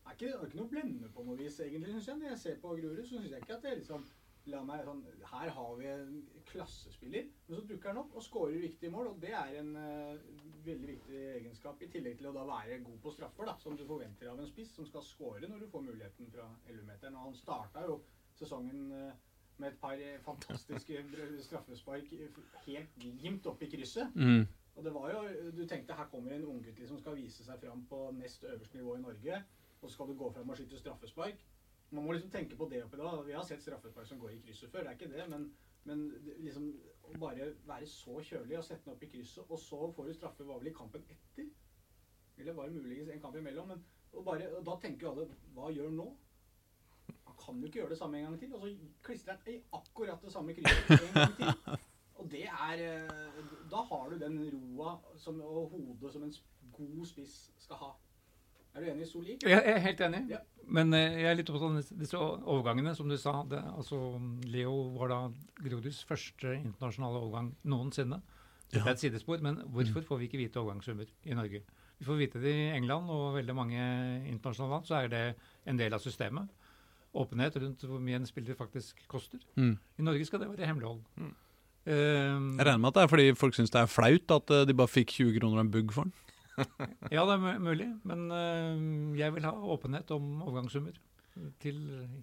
Det 0.06 0.12
er 0.12 0.18
ikke, 0.18 0.28
det 0.28 0.36
er 0.36 0.52
ikke 0.52 0.60
noe 0.62 0.72
blendende 0.72 1.10
på 1.16 1.24
noe 1.26 1.40
vis, 1.40 1.58
egentlig, 1.66 1.96
synes 1.96 2.12
jeg. 2.12 2.20
Når 2.20 2.32
jeg 2.32 2.42
ser 2.44 2.62
på 2.62 2.76
Grorud, 2.78 3.02
så 3.02 3.18
syns 3.18 3.32
jeg 3.34 3.42
ikke 3.42 3.58
at 3.58 3.66
det 3.66 3.80
liksom 3.82 4.06
La 4.54 4.60
meg 4.62 4.84
sånn 4.86 5.00
Her 5.26 5.50
har 5.56 5.70
vi 5.80 5.88
en 5.90 6.18
klassespiller, 6.46 7.30
men 7.48 7.58
så 7.58 7.64
dukker 7.66 7.90
han 7.90 8.00
opp 8.04 8.12
og 8.14 8.22
skårer 8.22 8.62
viktige 8.62 8.94
mål, 8.94 9.08
og 9.16 9.24
det 9.24 9.32
er 9.34 9.56
en 9.58 9.72
uh, 9.74 10.36
veldig 10.68 10.90
viktig 10.92 11.22
egenskap, 11.32 11.82
i 11.82 11.90
tillegg 11.90 12.20
til 12.20 12.30
å 12.30 12.34
da 12.36 12.44
være 12.52 12.78
god 12.86 13.00
på 13.02 13.14
straffer, 13.16 13.50
da, 13.50 13.56
som 13.64 13.78
du 13.78 13.82
forventer 13.90 14.30
av 14.30 14.44
en 14.44 14.50
spiss 14.52 14.76
som 14.78 14.86
skal 14.86 15.06
skåre 15.08 15.50
når 15.50 15.66
du 15.66 15.72
får 15.72 15.88
muligheten 15.88 16.30
fra 16.36 16.46
11-meteren. 16.70 17.18
Og 17.18 17.32
han 17.32 17.40
starta 17.40 17.88
jo 17.88 17.98
sesongen 18.38 18.94
eh, 18.94 19.25
med 19.58 19.72
et 19.72 19.80
par 19.82 19.96
eh, 19.96 20.20
fantastiske 20.26 21.04
straffespark 21.48 22.14
helt 22.66 22.96
glimt 23.00 23.48
opp 23.48 23.62
i 23.64 23.70
krysset. 23.72 24.16
Mm. 24.16 24.46
Og 24.76 24.84
det 24.84 24.94
var 24.94 25.12
jo, 25.12 25.52
Du 25.56 25.66
tenkte 25.68 25.96
her 25.96 26.10
kommer 26.12 26.32
en 26.36 26.46
unggutt 26.46 26.82
som 26.88 27.00
skal 27.00 27.16
vise 27.16 27.44
seg 27.44 27.60
fram 27.62 27.86
på 27.90 28.00
nest 28.18 28.44
øverste 28.44 28.78
nivå 28.78 28.96
i 28.96 29.04
Norge. 29.04 29.44
Og 29.82 29.90
så 29.90 29.94
skal 29.94 30.08
du 30.08 30.18
gå 30.18 30.32
fram 30.34 30.50
og 30.50 30.58
skyte 30.58 30.80
straffespark. 30.80 31.46
Man 31.92 32.06
må 32.06 32.12
liksom 32.12 32.32
tenke 32.32 32.58
på 32.58 32.68
det 32.72 32.84
oppi 32.84 32.98
da. 32.98 33.22
Vi 33.22 33.36
har 33.38 33.44
sett 33.44 33.64
straffespark 33.64 34.08
som 34.08 34.20
går 34.20 34.36
i 34.36 34.42
krysset 34.44 34.72
før, 34.72 34.84
det 34.84 34.88
er 34.88 34.98
ikke 35.00 35.12
det. 35.14 35.30
Men, 35.30 35.52
men 35.84 36.06
liksom 36.44 36.72
å 37.06 37.20
bare 37.22 37.52
være 37.68 37.88
så 37.88 38.20
kjølig 38.20 38.58
og 38.58 38.66
sette 38.66 38.84
den 38.84 38.96
opp 38.96 39.04
i 39.06 39.12
krysset, 39.12 39.46
og 39.48 39.60
så 39.62 39.92
får 39.96 40.10
du 40.10 40.14
straffe 40.18 40.48
var 40.48 40.60
vel 40.60 40.72
i 40.72 40.76
kampen 40.76 41.06
etter? 41.14 41.52
Eller 42.38 42.58
var 42.58 42.68
det 42.68 42.82
muligens 42.82 43.12
en 43.14 43.22
kamp 43.22 43.38
imellom? 43.40 43.70
Men, 43.72 43.86
og, 44.12 44.24
bare, 44.26 44.50
og 44.58 44.66
da 44.68 44.76
tenker 44.82 45.08
jo 45.08 45.14
alle 45.14 45.28
hva 45.56 45.72
gjør 45.72 45.94
nå? 45.96 46.10
Han 47.36 47.44
kan 47.46 47.60
jo 47.62 47.68
ikke 47.68 47.80
gjøre 47.82 47.90
det 47.94 47.98
samme 48.00 48.18
en 48.20 48.26
gang 48.30 48.40
til. 48.40 48.54
Og 48.56 48.62
så 48.62 48.72
klistrer 49.04 49.36
han 49.38 49.54
i 49.54 49.60
akkurat 49.74 50.22
det 50.24 50.32
samme 50.34 50.54
krysset 50.54 50.90
en 50.96 51.14
gang 51.14 51.36
til. 51.38 51.78
Og 52.20 52.30
det 52.32 52.46
er 52.48 52.80
eh, 52.80 53.40
Da 53.70 53.82
har 53.90 54.10
du 54.10 54.18
den 54.22 54.38
roa 54.54 54.96
som, 55.20 55.42
og 55.44 55.74
hodet 55.74 56.14
som 56.14 56.24
en 56.24 56.34
god 56.78 57.06
spiss 57.10 57.34
skal 57.60 57.76
ha. 57.82 57.90
Er 58.76 58.82
du 58.84 58.88
enig, 58.92 59.08
Soli? 59.08 59.36
Jeg 59.44 59.62
er 59.74 59.78
helt 59.84 60.02
enig. 60.08 60.22
Ja. 60.32 60.40
Men 60.68 60.94
eh, 60.96 61.20
jeg 61.22 61.28
er 61.32 61.38
litt 61.42 61.50
opptatt 61.52 61.68
av 61.70 61.76
disse- 61.82 61.98
disse 62.00 62.18
overgangene, 62.20 62.96
som 62.96 63.10
du 63.12 63.18
sa. 63.20 63.36
Det, 63.52 63.60
altså, 63.78 64.00
Leo 64.48 64.74
var 64.98 65.12
da 65.12 65.20
Groruds 65.64 66.02
første 66.08 66.56
internasjonale 66.62 67.20
overgang 67.22 67.52
noensinne. 67.64 68.22
Det 68.72 68.82
er 68.82 68.90
et 68.96 69.00
sidespor, 69.04 69.44
men 69.46 69.60
hvorfor 69.72 70.02
får 70.08 70.18
vi 70.24 70.26
ikke 70.30 70.40
vite 70.42 70.60
overgangssummer 70.64 71.06
i 71.24 71.36
Norge? 71.38 71.62
Vi 72.00 72.06
får 72.08 72.18
vite 72.20 72.42
det 72.44 72.52
i 72.56 72.70
England 72.76 73.12
og 73.14 73.36
veldig 73.38 73.56
mange 73.56 73.78
internasjonale 74.32 74.74
land, 74.80 74.88
så 74.90 74.96
er 75.04 75.08
det 75.14 75.22
en 75.70 75.78
del 75.80 75.94
av 75.96 76.02
systemet. 76.04 76.50
Åpenhet 77.16 77.56
rundt 77.62 77.84
hvor 77.88 78.00
mye 78.04 78.18
en 78.20 78.28
spiller 78.28 78.56
faktisk 78.60 79.00
koster. 79.12 79.40
Mm. 79.56 79.78
I 80.00 80.02
Norge 80.06 80.26
skal 80.28 80.42
det 80.44 80.50
være 80.52 80.68
hemmelighold. 80.68 81.02
Mm. 81.16 81.34
Um, 81.86 82.58
Jeg 82.58 82.66
regner 82.66 82.78
med 82.82 82.90
at 82.90 82.96
det 82.98 83.04
er 83.04 83.08
fordi 83.12 83.26
folk 83.38 83.54
syns 83.56 83.70
det 83.74 83.82
er 83.82 83.90
flaut 83.92 84.32
at 84.34 84.50
eh, 84.56 84.64
de 84.68 84.74
bare 84.74 84.90
fikk 84.90 85.12
20 85.14 85.36
kroner 85.40 85.62
en 85.62 85.72
bugg 85.72 85.94
for 85.94 86.08
den. 86.08 86.14
Ja, 87.16 87.26
det 87.28 87.36
er 87.36 87.60
mulig, 87.60 87.88
men 88.08 88.26
uh, 88.32 89.20
jeg 89.20 89.34
vil 89.36 89.46
ha 89.46 89.52
åpenhet 89.76 90.12
om 90.16 90.42
overgangssummer 90.42 90.96
til 91.60 91.78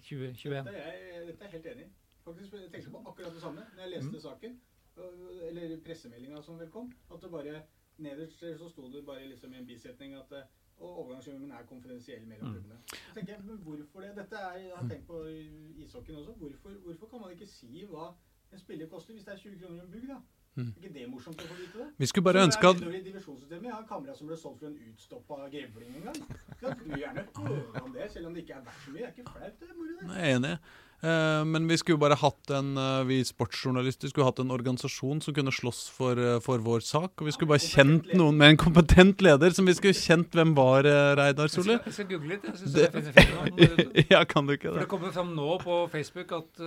2021. 0.09 0.55
Dette 0.57 0.73
er 0.81 0.97
jeg 1.15 1.27
dette 1.29 1.45
er 1.47 1.53
helt 1.53 1.67
enig 1.75 1.85
i. 1.87 1.91
Faktisk, 2.25 2.53
jeg 2.55 2.71
tenkte 2.73 2.91
på 2.95 3.03
akkurat 3.11 3.35
det 3.35 3.43
samme 3.43 3.65
når 3.77 3.83
jeg 3.87 3.93
leste 3.97 4.21
saken. 4.23 4.59
øh, 4.99 5.49
Eller 5.49 5.77
pressemeldinga 5.87 6.43
som 6.43 6.59
vel 6.59 6.71
kom. 6.71 6.93
At 7.13 7.23
det 7.23 7.31
bare 7.31 7.63
Nederst 7.99 8.41
der 8.41 8.57
så 8.59 8.69
sto 8.73 8.89
det 8.93 9.05
bare 9.07 9.27
liksom 9.29 9.53
i 9.53 9.59
en 9.59 9.67
bisetning 9.67 10.15
at 10.15 10.33
øh, 10.33 10.43
og 10.83 10.99
overgangssummen 11.05 11.51
er 11.55 11.63
konfidensiell 11.69 12.27
mellom 12.27 12.49
Mm. 12.49 12.53
klubbene. 12.55 12.79
Så 12.91 13.15
tenker 13.15 13.33
jeg, 13.37 13.45
men 13.47 13.57
hvorfor 13.67 14.01
det? 14.05 14.13
Dette 14.17 14.37
er, 14.37 14.53
jeg 14.59 14.73
har 14.77 14.89
tenkt 14.89 15.07
på 15.07 15.23
i 15.31 15.41
ishockeyen 15.85 16.19
også. 16.19 16.33
Hvorfor, 16.43 16.71
hvorfor 16.85 17.07
kan 17.07 17.21
man 17.21 17.31
ikke 17.35 17.47
si 17.47 17.85
hva 17.91 18.13
en 18.53 18.59
spiller 18.59 18.87
koster 18.93 19.15
hvis 19.15 19.25
det 19.25 19.33
er 19.35 19.39
20 19.39 19.59
kroner 19.63 19.83
en 19.83 19.91
bugg, 19.93 20.09
da? 20.09 20.19
Mm. 20.55 20.67
Er 20.69 20.83
ikke 20.83 20.95
det 20.95 21.05
morsomt 21.09 21.41
å 21.41 21.47
få 21.49 21.55
vite 21.57 21.79
det? 21.81 21.87
Vi 21.99 22.07
skulle 22.07 22.25
bare 22.29 22.43
ønske 22.45 22.69
at 22.69 22.77
i. 22.77 22.85
Jeg 22.85 23.73
har 23.73 23.81
en 23.81 23.89
kamerat 23.89 24.19
som 24.19 24.27
ble 24.29 24.37
solgt 24.37 24.59
for 24.61 24.67
en 24.69 24.79
utstoppa 24.93 25.35
grevling 25.55 25.95
en 25.97 26.03
gang. 26.09 26.19
Ja, 26.63 26.75
du 26.77 26.83
vil 26.85 26.99
gjerne 27.01 27.25
høre 27.37 27.83
om 27.83 27.93
det, 27.95 28.11
selv 28.13 28.27
om 28.27 28.35
det 28.35 28.43
ikke 28.45 28.59
er 28.59 28.65
verdt 28.67 28.83
så 28.85 28.91
mye. 28.91 28.99
Det 29.01 29.07
er 29.09 29.15
ikke 29.17 29.31
flaut, 29.33 29.61
det 29.61 29.77
moro, 29.79 29.95
det. 30.01 30.17
Jeg 30.19 30.33
er 30.33 30.37
enig. 30.37 30.59
Eh, 31.03 31.45
men 31.45 31.65
vi 31.67 31.75
skulle 31.81 31.99
bare 31.99 32.15
hatt 32.15 32.51
en 32.55 32.77
eh, 32.79 33.01
Vi 33.09 33.17
sportsjournalister 33.27 34.07
skulle 34.13 34.29
hatt 34.29 34.39
en 34.39 34.53
organisasjon 34.55 35.19
som 35.25 35.35
kunne 35.35 35.51
slåss 35.51 35.81
for, 35.91 36.15
eh, 36.15 36.37
for 36.45 36.63
vår 36.63 36.85
sak. 36.87 37.17
Og 37.19 37.27
vi 37.27 37.33
skulle 37.35 37.51
bare 37.51 37.65
kjent 37.65 38.13
noen 38.15 38.37
med 38.39 38.53
en 38.53 38.61
kompetent 38.61 39.25
leder, 39.27 39.51
som 39.51 39.67
vi 39.67 39.75
skulle 39.75 39.99
kjent 39.99 40.31
hvem 40.39 40.53
var, 40.55 40.87
Reidar 41.19 41.51
Solli. 41.51 41.75
jeg 41.83 41.97
skal 41.97 42.07
google 42.13 42.29
litt. 42.37 42.47
Jeg 42.47 42.55
synes 42.61 42.73
Det- 42.73 42.93
det, 42.93 43.15
finner 43.17 43.51
fint 43.51 44.11
ja, 44.15 44.23
kan 44.31 44.47
du 44.47 44.53
ikke 44.55 44.71
det? 44.71 44.75
For 44.77 44.85
det? 44.85 44.89
kommer 44.95 45.11
fram 45.19 45.35
nå 45.35 45.59
på 45.65 45.81
Facebook 45.91 46.31
at, 46.39 46.61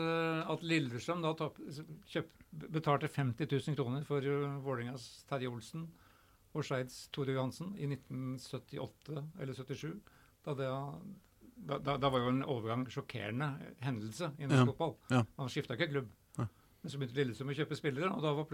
at 0.52 0.62
Lillestrøm 0.68 1.22
da 1.24 1.32
tapp, 1.34 1.56
kjøpt, 2.12 2.36
betalte 2.76 3.08
50 3.08 3.48
000 3.48 3.76
kroner 3.80 4.04
for 4.04 4.20
Vålerengas 4.68 5.24
Terje 5.30 5.48
Olsen 5.48 5.88
og 6.56 6.64
Skeids 6.64 7.08
Tore 7.16 7.32
Johansen 7.36 7.72
i 7.80 7.88
1978 7.88 9.24
eller 9.40 9.54
77. 9.54 9.96
Da, 10.46 10.54
det, 10.60 10.68
da, 11.56 11.80
da, 11.80 11.96
da 11.98 12.12
var 12.12 12.24
jo 12.26 12.32
en 12.34 12.44
overgang 12.44 12.86
sjokkerende 12.92 13.48
hendelse 13.86 14.32
i 14.38 14.48
norsk 14.48 14.60
Ja, 14.60 14.68
fotball. 14.70 14.96
ja. 15.12 15.24
Han 15.40 15.52
skifta 15.52 15.78
ikke 15.78 15.92
klubb. 15.94 16.10
Ja. 16.38 16.48
Men 16.84 16.92
så 16.92 17.00
begynte 17.02 17.18
Lillesund 17.18 17.50
å 17.50 17.56
kjøpe 17.58 17.78
spillere, 17.80 18.12
og 18.14 18.22
da 18.22 18.34
var 18.36 18.46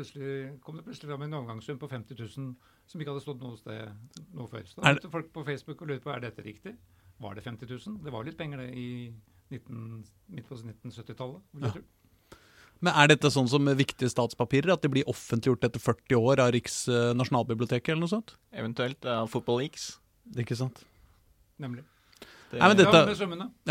kom 0.63 0.77
det 0.77 0.85
plutselig 0.85 1.09
fram 1.09 1.25
en 1.25 1.33
overgangssum 1.39 1.79
på 1.81 1.89
50 1.91 2.15
000 2.19 2.55
som 2.87 3.01
ikke 3.01 3.11
hadde 3.11 3.23
stått 3.25 3.41
noe 3.43 3.57
sted 3.59 3.89
noe 4.37 4.47
før. 4.47 4.63
Så 4.69 4.77
da 4.77 4.85
begynte 4.85 5.11
folk 5.11 5.33
på 5.33 5.45
Facebook 5.49 5.81
og 5.81 5.91
lurte 5.91 6.05
på 6.05 6.13
er 6.13 6.23
dette 6.23 6.45
riktig. 6.45 6.75
Var 7.21 7.35
det 7.35 7.43
50 7.43 7.67
000? 7.67 7.97
Det 8.05 8.13
var 8.13 8.23
litt 8.25 8.37
penger 8.37 8.63
det 8.63 8.69
i 8.77 8.87
19, 9.51 10.05
midt 10.31 10.47
på 10.47 10.55
1970-tallet. 10.55 11.41
Ja. 11.59 11.73
Men 12.81 12.95
er 12.97 13.11
dette 13.11 13.29
sånn 13.29 13.49
som 13.51 13.67
viktige 13.77 14.09
statspapirer? 14.09 14.71
At 14.73 14.81
de 14.81 14.89
blir 14.89 15.09
offentliggjort 15.11 15.67
etter 15.67 15.83
40 15.83 16.17
år 16.17 16.41
av 16.41 16.53
Riks 16.55 16.87
eh, 16.89 17.11
nasjonalbiblioteket 17.13 17.93
eller 17.93 18.05
noe 18.07 18.13
sånt? 18.15 18.33
Eventuelt 18.55 19.05
uh, 19.05 19.25
Football 19.29 19.61
Leaks. 19.61 19.91
Ikke 20.41 20.57
sant? 20.57 20.81
Nemlig. 21.61 21.83
Det, 22.51 22.59
Nei, 22.59 22.67
men 22.67 22.77
det- 22.77 22.85
Ja, 22.85 22.91
Dette- 22.91 23.15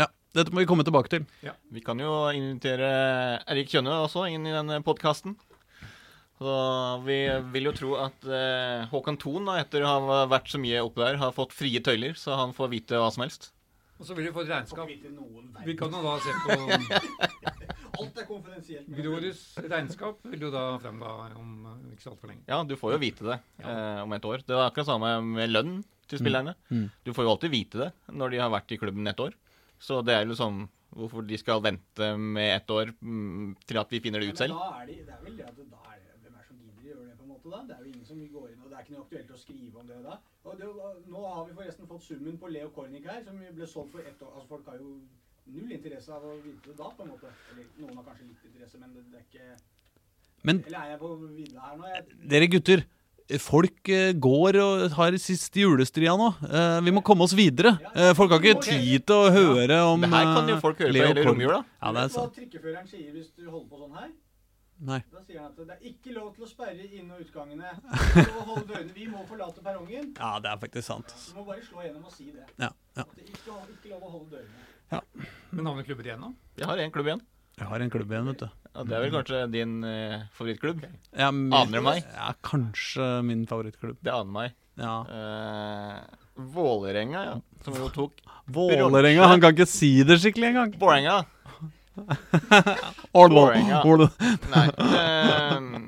Ja, 0.01 0.07
dette 0.33 0.51
må 0.51 0.59
vi 0.63 0.65
komme 0.65 0.83
tilbake 0.83 1.09
til. 1.13 1.25
Vi 1.71 1.81
kan 1.85 1.99
jo 1.99 2.11
invitere 2.33 3.43
Erik 3.47 3.69
Kjønne 3.69 3.93
også 4.07 4.25
inn 4.31 4.47
i 4.47 4.51
denne 4.55 4.81
podkasten. 4.83 5.35
Så 6.41 6.53
vi 7.05 7.17
vil 7.53 7.67
jo 7.69 7.71
tro 7.77 7.95
at 8.01 8.23
eh, 8.25 8.87
Håkan 8.89 9.17
Thon, 9.21 9.45
da, 9.45 9.59
etter 9.61 9.83
å 9.85 9.91
ha 10.09 10.25
vært 10.25 10.49
så 10.49 10.57
mye 10.57 10.79
oppe 10.81 11.03
der, 11.05 11.19
har 11.21 11.31
fått 11.37 11.53
frie 11.53 11.79
tøyler, 11.85 12.15
så 12.17 12.33
han 12.39 12.53
får 12.57 12.71
vite 12.71 12.97
hva 12.97 13.11
som 13.13 13.21
helst. 13.21 13.51
Og 14.01 14.07
så 14.07 14.15
vil 14.17 14.25
vi 14.25 14.31
få 14.33 14.41
et 14.41 14.49
regnskap. 14.49 14.89
Vi 15.67 15.75
kan 15.77 15.91
jo 15.93 16.01
da 16.01 16.15
se 16.17 16.33
på 16.41 16.55
Alt 18.01 18.17
er 18.17 18.25
konfidensielt. 18.25 18.87
Grorus 18.97 19.41
regnskap 19.61 20.23
vil 20.31 20.47
jo 20.47 20.49
da 20.49 20.63
fremgå 20.81 21.11
om 21.37 21.51
eh, 21.69 21.93
ikke 21.93 22.07
så 22.07 22.13
altfor 22.15 22.31
lenge. 22.31 22.41
Ja, 22.49 22.63
du 22.65 22.73
får 22.79 22.95
jo 22.95 23.01
vite 23.03 23.27
det 23.27 23.37
eh, 23.61 24.01
om 24.01 24.13
et 24.17 24.25
år. 24.25 24.41
Det 24.47 24.55
er 24.57 24.63
akkurat 24.65 24.89
samme 24.89 25.11
med 25.27 25.51
lønn 25.53 25.75
til 26.11 26.21
spillerne. 26.21 26.53
Mm. 26.69 26.85
Du 27.07 27.13
får 27.15 27.27
jo 27.27 27.33
alltid 27.33 27.53
vite 27.53 27.81
det 27.85 27.89
når 28.11 28.35
de 28.35 28.43
har 28.43 28.53
vært 28.53 28.75
i 28.75 28.79
klubben 28.81 29.07
et 29.11 29.23
år. 29.23 29.35
Så 29.81 30.03
det 30.05 30.13
er 30.15 30.25
jo 30.25 30.33
liksom 30.33 30.65
hvorfor 30.91 31.23
de 31.25 31.37
skal 31.39 31.63
vente 31.63 32.11
med 32.17 32.55
ett 32.55 32.71
år 32.73 32.91
mm, 32.99 33.55
til 33.67 33.79
at 33.79 33.93
vi 33.93 34.01
finner 34.03 34.19
det 34.21 34.33
ut 34.33 34.41
selv. 34.41 34.57
Men 34.57 34.65
da 34.67 34.81
er 34.81 34.89
de, 34.89 34.97
det 35.07 35.15
er 35.15 35.23
vel 35.23 35.37
det 35.39 35.47
at 35.47 35.61
da 35.61 35.79
er 35.93 36.01
det, 36.01 36.17
Hvem 36.25 36.35
er 36.35 36.47
som 36.49 36.59
gidder 36.59 36.81
å 36.81 36.89
gjøre 36.89 37.07
det, 37.07 37.15
på 37.17 37.25
en 37.25 37.31
måte? 37.31 37.53
da? 37.53 37.61
Det 37.69 37.77
er 37.77 37.85
jo 37.85 37.93
ingen 37.93 38.09
som 38.09 38.21
går 38.35 38.51
inn, 38.51 38.59
og 38.61 38.67
det 38.67 38.77
er 38.77 38.85
ikke 38.85 38.95
noe 38.97 39.05
aktuelt 39.07 39.31
å 39.31 39.39
skrive 39.39 39.81
om 39.81 39.89
det 39.91 39.99
da. 40.05 40.19
Og 40.43 40.59
det, 40.59 40.69
nå 41.15 41.25
har 41.25 41.41
vi 41.47 41.57
forresten 41.61 41.89
fått 41.89 42.07
summen 42.09 42.39
på 42.41 42.51
Leo 42.51 42.71
Kornic 42.75 43.07
her, 43.07 43.23
som 43.25 43.39
ble 43.41 43.69
solgt 43.73 43.95
for 43.95 44.11
ett 44.11 44.23
år. 44.25 44.33
Altså 44.35 44.51
Folk 44.51 44.71
har 44.71 44.81
jo 44.81 44.95
null 45.51 45.75
interesse 45.75 46.13
av 46.13 46.25
å 46.27 46.37
vite 46.43 46.69
det 46.69 46.77
da, 46.79 46.89
på 46.97 47.05
en 47.05 47.13
måte. 47.13 47.31
Eller 47.53 47.69
noen 47.81 48.01
har 48.01 48.09
kanskje 48.09 48.27
litt 48.27 48.49
interesse, 48.51 48.81
men 48.81 48.95
det, 48.97 49.05
det 49.13 49.21
er 49.21 49.29
ikke 49.29 50.47
Men 50.47 50.63
Eller 50.65 50.79
er 50.79 50.91
jeg 50.91 50.99
på 51.01 51.13
vidda 51.21 51.67
her 51.69 51.79
nå? 51.79 51.89
Jeg, 51.91 52.19
dere 52.33 52.51
gutter, 52.51 52.83
folk 53.39 53.89
eh, 53.93 54.11
går 54.19 54.57
og 54.61 54.81
har 54.97 55.15
siste 55.21 55.61
julestria 55.61 56.15
nå. 56.19 56.31
Eh, 56.47 56.79
vi 56.83 56.91
må 56.95 57.03
komme 57.05 57.23
oss 57.23 57.35
videre. 57.37 57.77
Eh, 57.95 58.11
folk 58.17 58.33
har 58.33 58.41
ikke 58.43 58.65
tid 58.65 59.05
til 59.07 59.15
å 59.15 59.31
høre 59.31 59.77
om 59.87 60.01
Det 60.03 60.09
her 60.11 60.27
kan 60.35 60.51
jo 60.51 60.57
folk 60.63 60.81
høre 60.83 60.91
på 60.91 61.05
hele 61.07 61.23
romjula. 61.29 61.61
Ja, 61.79 61.93
det 61.95 62.03
er 62.03 62.11
sant. 62.15 62.33
hva 62.33 62.41
trikkeføreren 62.41 62.89
sier 62.89 63.13
hvis 63.15 63.31
du 63.37 63.47
holder 63.47 63.69
på 63.71 63.81
sånn 63.85 63.95
her? 64.01 64.11
Nei. 64.81 64.97
Da 65.13 65.19
sier 65.21 65.43
han 65.43 65.51
at 65.51 65.59
det 65.61 65.75
er 65.75 65.89
ikke 65.91 66.15
lov 66.15 66.31
til 66.33 66.47
å 66.47 66.49
sperre 66.49 66.87
inn- 66.89 67.11
og 67.13 67.21
utgangene. 67.21 67.69
Vi 68.95 69.05
må 69.11 69.21
forlate 69.29 69.61
perrongen. 69.61 70.07
Ja, 70.17 70.31
det 70.41 70.49
er 70.49 70.57
faktisk 70.63 70.87
sant. 70.87 71.13
Du 71.27 71.37
må 71.37 71.45
bare 71.51 71.61
slå 71.67 71.83
gjennom 71.85 72.07
og 72.09 72.15
si 72.15 72.31
det. 72.33 72.47
Ja, 72.57 72.71
ja. 72.97 73.05
At 73.05 73.13
det 73.19 73.27
ikke, 73.29 73.59
ikke 73.77 73.91
lov 73.93 74.07
å 74.07 74.15
holde 74.15 74.39
dørene. 74.39 74.65
Ja. 74.91 74.99
Men 75.51 75.67
navnet 75.69 75.85
klubber 75.87 76.09
igjen 76.09 76.19
nå? 76.25 76.33
Vi 76.57 76.65
har 76.67 76.81
én 76.81 76.91
klubb 76.91 77.11
igjen. 77.11 77.21
Jeg 77.59 77.67
har 77.67 77.79
en 77.83 77.89
klubb 77.93 78.11
igjen, 78.11 78.25
vet 78.31 78.39
du. 78.39 78.47
Ja, 78.71 78.83
det 78.87 78.95
er 78.95 79.01
vel 79.03 79.11
kanskje 79.11 79.39
din 79.51 79.73
eh, 79.83 80.21
favorittklubb? 80.37 80.85
Ja, 81.19 81.31
min- 81.35 81.51
Aner 81.53 81.71
det 81.77 81.83
meg? 81.83 82.03
Ja, 82.15 82.31
kanskje 82.47 83.07
min 83.27 83.45
favorittklubb. 83.49 83.97
Det 84.01 84.13
aner 84.13 84.31
meg. 84.31 84.53
Ja. 84.79 84.93
Eh, 85.11 85.99
Vålerenga, 86.55 87.23
ja. 87.27 87.35
Som 87.65 87.75
jo 87.75 87.89
tok 87.93 88.21
Vålerenga. 88.47 89.27
Han 89.27 89.41
kan 89.43 89.53
ikke 89.53 89.67
si 89.69 89.91
det 90.07 90.17
skikkelig 90.23 90.47
engang. 90.53 90.71
Vålerenga. 90.79 91.19
Vålerenga. 93.13 93.81
Nei. 94.53 94.67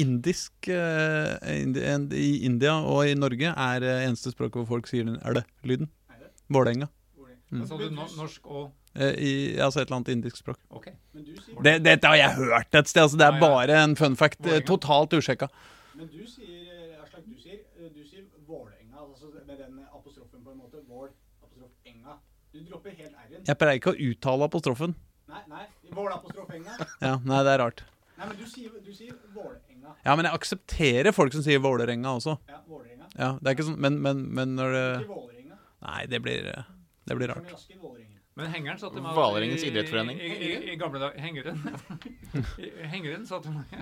indisk 0.00 0.70
uh, 0.72 1.36
indi, 1.52 1.82
i 2.16 2.30
India 2.48 2.78
og 2.80 3.04
i 3.10 3.16
Norge 3.18 3.52
er 3.52 3.84
eh, 3.84 4.06
eneste 4.06 4.32
språk 4.32 4.56
hvor 4.56 4.64
folk 4.70 4.88
sier 4.88 5.04
den. 5.10 5.18
Er 5.20 5.42
det? 5.42 5.44
Vålerenga. 5.62 5.88
Vålerenga. 6.48 6.88
Mm. 7.52 7.66
Sa 7.68 7.76
du 7.76 7.90
norsk 7.92 8.48
og 8.48 8.70
Eh, 8.94 9.14
I, 9.24 9.60
altså 9.60 9.80
et 9.80 9.86
eller 9.86 9.96
annet 9.96 10.08
indisk 10.12 10.36
språk. 10.36 10.58
Ok. 10.68 10.90
Men 11.14 11.24
du 11.24 11.32
sier, 11.40 11.60
Det, 11.64 11.78
dette 11.84 12.08
har 12.08 12.16
jeg 12.16 12.34
hørt 12.36 12.74
et 12.74 12.88
sted. 12.88 13.02
Altså, 13.02 13.16
det 13.16 13.26
er 13.26 13.38
bare 13.40 13.78
en 13.84 13.96
fun 13.96 14.16
fact. 14.16 14.42
Vålinga. 14.44 14.66
Totalt 14.68 15.16
usjekka. 15.16 15.48
men 15.96 16.08
du 16.12 16.26
sier 16.28 16.68
eh, 16.68 17.00
Aslak, 17.02 17.24
du 17.24 17.38
sier, 17.40 17.62
eh, 17.78 17.88
du 17.88 18.04
sier 18.04 18.26
Vålerenga, 18.46 19.00
altså 19.00 19.32
med 19.46 19.56
den 19.56 19.80
apostrofen 19.94 20.44
på 20.44 20.50
en 20.52 20.58
måte. 20.58 20.84
Vål, 20.88 21.08
apostrof, 21.42 21.70
enga. 21.86 22.18
Du 22.52 22.60
dropper 22.68 22.90
helt 22.90 23.16
r-en. 23.16 23.44
Jeg 23.48 23.58
pleier 23.58 23.80
ikke 23.80 23.94
å 23.94 24.00
uttale 24.10 24.50
apostrofen. 24.50 24.94
Nei, 25.32 25.42
nei. 25.48 25.64
Vål, 25.92 26.12
apostrof, 26.14 26.50
enga. 26.56 26.76
Ja, 27.02 27.16
Nei, 27.24 27.40
det 27.46 27.52
er 27.56 27.60
rart. 27.62 27.82
Nei, 28.18 28.26
men 28.28 28.36
du 28.38 28.44
sier, 28.46 28.70
du 28.84 28.92
sier 28.94 29.16
Vålerenga. 29.34 29.94
Ja, 30.06 30.14
men 30.16 30.28
jeg 30.28 30.36
aksepterer 30.38 31.12
folk 31.16 31.34
som 31.34 31.42
sier 31.44 31.58
Vålerenga 31.64 32.12
også. 32.18 32.36
Ja, 32.48 32.60
Vålerenga. 32.68 33.08
Ja, 33.18 33.30
det 33.40 33.50
er 33.50 33.56
ikke 33.56 33.66
sånn, 33.66 33.80
Men, 33.82 33.98
men, 34.04 34.22
men 34.36 34.54
når 34.58 34.76
det 34.76 34.84
Ikke 35.02 35.10
Vålerenga. 35.16 35.58
Nei, 35.88 36.00
det 36.12 36.20
blir, 36.24 36.46
eh, 36.52 36.68
det 37.10 37.16
blir 37.18 37.32
Som 37.34 37.42
rart. 37.44 37.66
i 37.68 37.78
Vålerenga. 37.80 38.08
Men 38.40 38.48
hengeren 38.54 38.78
satt 38.80 38.94
til 38.96 39.04
meg 39.04 39.16
Valerengens 39.18 39.64
idrettsforening. 39.68 40.20
I, 40.22 40.30
i, 40.46 40.52
i 40.72 40.76
gamle 40.80 41.02
dager 41.02 41.20
Hengeren 41.20 41.58
Hengeren 42.94 43.26
satt 43.28 43.44
meg 43.52 43.74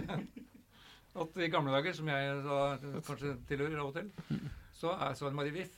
at 1.20 1.38
i 1.42 1.50
gamle 1.52 1.74
dager, 1.74 1.94
som 1.94 2.08
jeg 2.10 2.40
da 2.46 2.58
kanskje 3.06 3.36
tilhører 3.50 3.78
av 3.82 3.92
og 3.92 3.96
til, 3.98 4.40
så 4.80 4.92
er 4.94 5.14
Svein 5.18 5.36
Marie 5.38 5.54
Viff. 5.54 5.72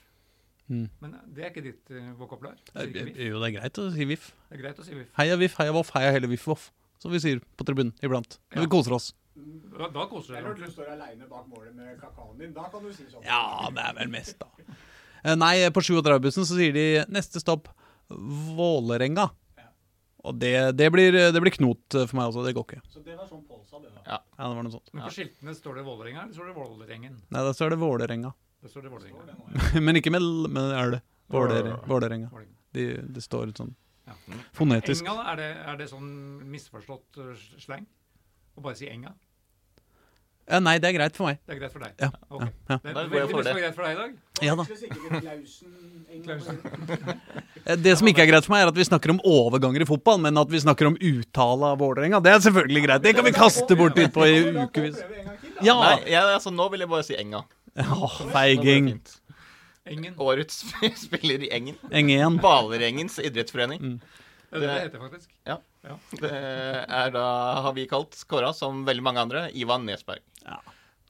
Mm. 0.70 0.86
Men 1.02 1.16
det 1.34 1.42
er 1.44 1.50
ikke 1.50 1.64
ditt 1.64 1.90
uh, 1.92 2.12
vokabular. 2.20 2.54
Jo, 2.76 3.40
det 3.42 3.48
er 3.48 3.56
greit 3.58 3.80
å 3.82 3.88
si 3.92 4.06
VIF. 4.08 4.28
Det 4.48 4.56
er 4.58 4.62
greit 4.62 4.78
å 4.78 4.86
si 4.86 4.94
Viff. 4.94 5.10
Heia 5.18 5.36
VIF, 5.40 5.56
heia 5.58 5.72
Voff, 5.74 5.90
heia 5.96 6.12
hele 6.14 6.30
VIF 6.30 6.46
Voff. 6.48 6.68
Som 7.02 7.10
vi 7.12 7.18
sier 7.20 7.40
på 7.58 7.66
tribunen 7.66 7.90
iblant. 8.00 8.38
Når 8.54 8.62
Ja. 8.62 8.64
vi 8.66 8.70
koser 8.70 8.94
oss. 8.94 9.10
Da, 9.34 9.88
da 9.90 10.06
koser 10.06 10.36
er 10.38 10.44
du 10.44 10.48
når 10.52 10.66
du 10.66 10.70
står 10.70 10.92
aleine 10.92 11.26
bak 11.28 11.46
målet 11.50 11.74
med 11.74 11.98
kakaoen 11.98 12.38
din. 12.38 12.52
Da 12.54 12.68
kan 12.70 12.82
du 12.84 12.92
si 12.94 13.08
sånn. 13.10 13.24
Ja, 13.26 13.68
det 13.74 13.82
er 13.82 13.94
vel 13.98 14.10
mest, 14.12 14.38
da. 14.38 14.46
Eh, 15.24 15.34
Nei, 15.34 15.54
på 15.74 15.80
37-bussen 15.82 16.46
så 16.46 16.54
sier 16.58 16.72
de 16.76 16.86
neste 17.10 17.40
stopp 17.42 17.68
Vålerenga. 18.12 19.28
Ja. 19.58 19.68
Og 20.28 20.38
det, 20.38 20.54
det, 20.78 20.90
blir, 20.94 21.12
det 21.32 21.40
blir 21.42 21.54
knot 21.56 21.96
for 22.06 22.16
meg 22.18 22.28
også. 22.30 22.44
Det 22.46 22.54
går 22.54 22.66
ikke. 22.68 22.80
Så 22.92 23.02
det 23.02 23.16
var 23.18 23.26
sånn 23.30 23.42
Pål 23.48 23.62
sa 23.66 23.80
det, 23.82 23.90
da. 23.96 24.02
Ja. 24.06 24.18
Ja, 24.38 24.48
det 24.48 24.54
var 24.58 24.66
noe 24.68 24.74
sånt. 24.76 24.92
Men 24.94 25.06
på 25.08 25.14
skiltene 25.16 25.54
står 25.58 25.80
det 25.80 25.84
Vålerenga, 25.88 26.24
eller 26.26 26.36
står 26.36 26.50
det 26.52 26.56
Vålerengen? 26.58 27.18
Nei, 27.32 27.44
da 27.48 27.52
står 27.56 27.74
det 27.74 27.80
Vålerenga. 27.82 28.32
Det 28.62 28.70
står 28.70 28.82
det 28.86 28.90
Vålerenga. 28.92 29.22
ja. 29.26 29.80
Men 29.86 29.98
ikke 29.98 30.12
med 30.14 30.22
L, 30.22 30.46
men 30.48 30.70
er 30.76 30.90
det. 30.96 31.00
Våler, 31.32 31.72
Vålerenga. 31.88 32.28
De, 32.76 32.84
det 33.14 33.22
står 33.24 33.50
sånn 33.56 33.74
Ja. 34.06 34.14
fonetisk. 34.54 35.02
Enga, 35.06 35.24
er 35.32 35.36
det, 35.40 35.50
er 35.72 35.76
det 35.80 35.88
sånn 35.90 36.08
misforstått 36.50 37.18
sleng? 37.18 37.60
slang? 37.62 37.86
Å 38.58 38.62
bare 38.64 38.76
si 38.78 38.86
enga? 38.90 39.14
Ja, 40.50 40.58
nei, 40.58 40.74
det 40.82 40.88
er 40.90 40.96
greit 40.96 41.14
for 41.16 41.30
meg. 41.30 41.38
Det 41.46 41.54
er 41.54 41.58
greit 41.60 41.72
for 41.72 41.84
deg? 41.84 41.92
Ja, 42.02 42.08
okay. 42.28 42.48
ja. 42.68 42.76
Det 42.82 42.90
er 42.90 42.96
veldig 42.96 43.12
mye 43.12 43.26
som 43.30 43.38
det. 43.46 43.52
er 43.52 43.60
greit 43.62 43.76
for 43.76 43.84
deg 43.86 43.92
i 43.92 44.00
dag. 44.00 44.10
Ja 44.42 44.54
da. 44.58 44.64
Eh, 47.62 47.76
Det 47.78 47.92
som 47.94 48.08
ikke 48.10 48.24
er 48.24 48.26
greit 48.26 48.42
for 48.42 48.50
meg, 48.56 48.64
er 48.64 48.70
at 48.72 48.76
vi 48.76 48.82
snakker 48.82 49.12
om 49.12 49.20
overganger 49.22 49.84
i 49.84 49.86
fotball, 49.86 50.18
men 50.18 50.34
at 50.40 50.50
vi 50.50 50.58
snakker 50.58 50.88
om 50.88 50.96
uttale 50.98 51.68
av 51.70 51.78
Vålerenga, 51.78 52.18
det 52.24 52.32
er 52.34 52.40
selvfølgelig 52.42 52.82
greit. 52.88 53.04
Det 53.04 53.12
kan 53.14 53.24
vi 53.28 53.32
kaste 53.36 53.76
bort 53.78 53.94
litt 54.00 54.10
på 54.12 54.26
i 54.26 54.40
ukevis. 54.64 54.98
Ja! 55.62 55.76
Nei, 55.78 56.16
altså, 56.18 56.50
nå 56.50 56.66
vil 56.74 56.82
jeg 56.82 56.90
bare 56.90 57.06
si 57.06 57.14
Enga. 57.14 57.44
Det 57.74 57.86
feiging. 58.32 58.90
Engen. 59.84 60.14
Årets 60.20 60.60
spiller 61.04 61.42
i 61.42 61.50
Engen. 61.54 61.78
Engen. 61.90 62.36
Balerengens 62.42 63.18
idrettsforening. 63.18 63.80
Mm. 63.80 63.96
det 64.52 64.68
heter 64.68 64.92
det 64.92 65.00
faktisk. 65.00 65.30
Det 66.20 66.30
er 66.30 67.10
da, 67.14 67.24
har 67.64 67.74
vi 67.74 67.88
kalt 67.90 68.14
Kåra, 68.30 68.52
som 68.54 68.84
veldig 68.86 69.02
mange 69.02 69.24
andre, 69.24 69.46
Ivan 69.58 69.86
Nesberg. 69.88 70.22
Ja. 70.44 70.60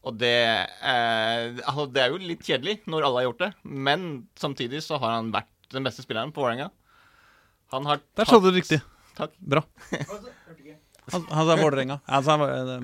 Og 0.02 0.16
det, 0.18 0.34
er, 0.82 1.52
altså, 1.62 1.86
det 1.92 2.02
er 2.02 2.14
jo 2.14 2.22
litt 2.22 2.46
kjedelig 2.46 2.80
når 2.90 3.06
alle 3.06 3.20
har 3.20 3.28
gjort 3.28 3.42
det, 3.44 3.50
men 3.62 4.06
samtidig 4.40 4.80
så 4.82 4.98
har 5.02 5.18
han 5.18 5.30
vært 5.34 5.50
den 5.74 5.86
beste 5.86 6.04
spilleren 6.04 6.32
på 6.34 6.42
Vålerenga. 6.42 6.70
Han 7.72 7.86
har 7.88 8.02
Der 8.18 8.28
sa 8.28 8.40
du 8.40 8.50
det 8.50 8.56
riktig. 8.60 8.80
Takk. 9.18 9.36
Bra. 9.38 9.62
Han, 11.12 11.26
han 11.30 11.48
sa 11.48 11.56
Vålerenga. 11.60 11.98
Han 12.06 12.24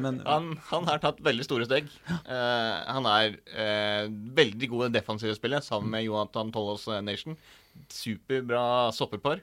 men 0.00 0.20
Han, 0.26 0.50
han 0.70 0.88
har 0.90 1.02
tatt 1.02 1.22
veldig 1.24 1.46
store 1.46 1.68
steg. 1.68 1.88
Uh, 2.08 2.74
han 2.88 3.08
er 3.10 3.38
uh, 3.54 4.10
veldig 4.38 4.70
god 4.72 4.84
i 4.84 4.88
det 4.88 5.00
defensive 5.00 5.36
spillet, 5.38 5.64
sammen 5.64 5.92
med 5.94 6.06
Jonathan 6.06 6.52
Tollos 6.54 6.86
eh, 6.92 7.02
Nation. 7.04 7.38
Superbra 7.92 8.92
sopperpar. 8.92 9.42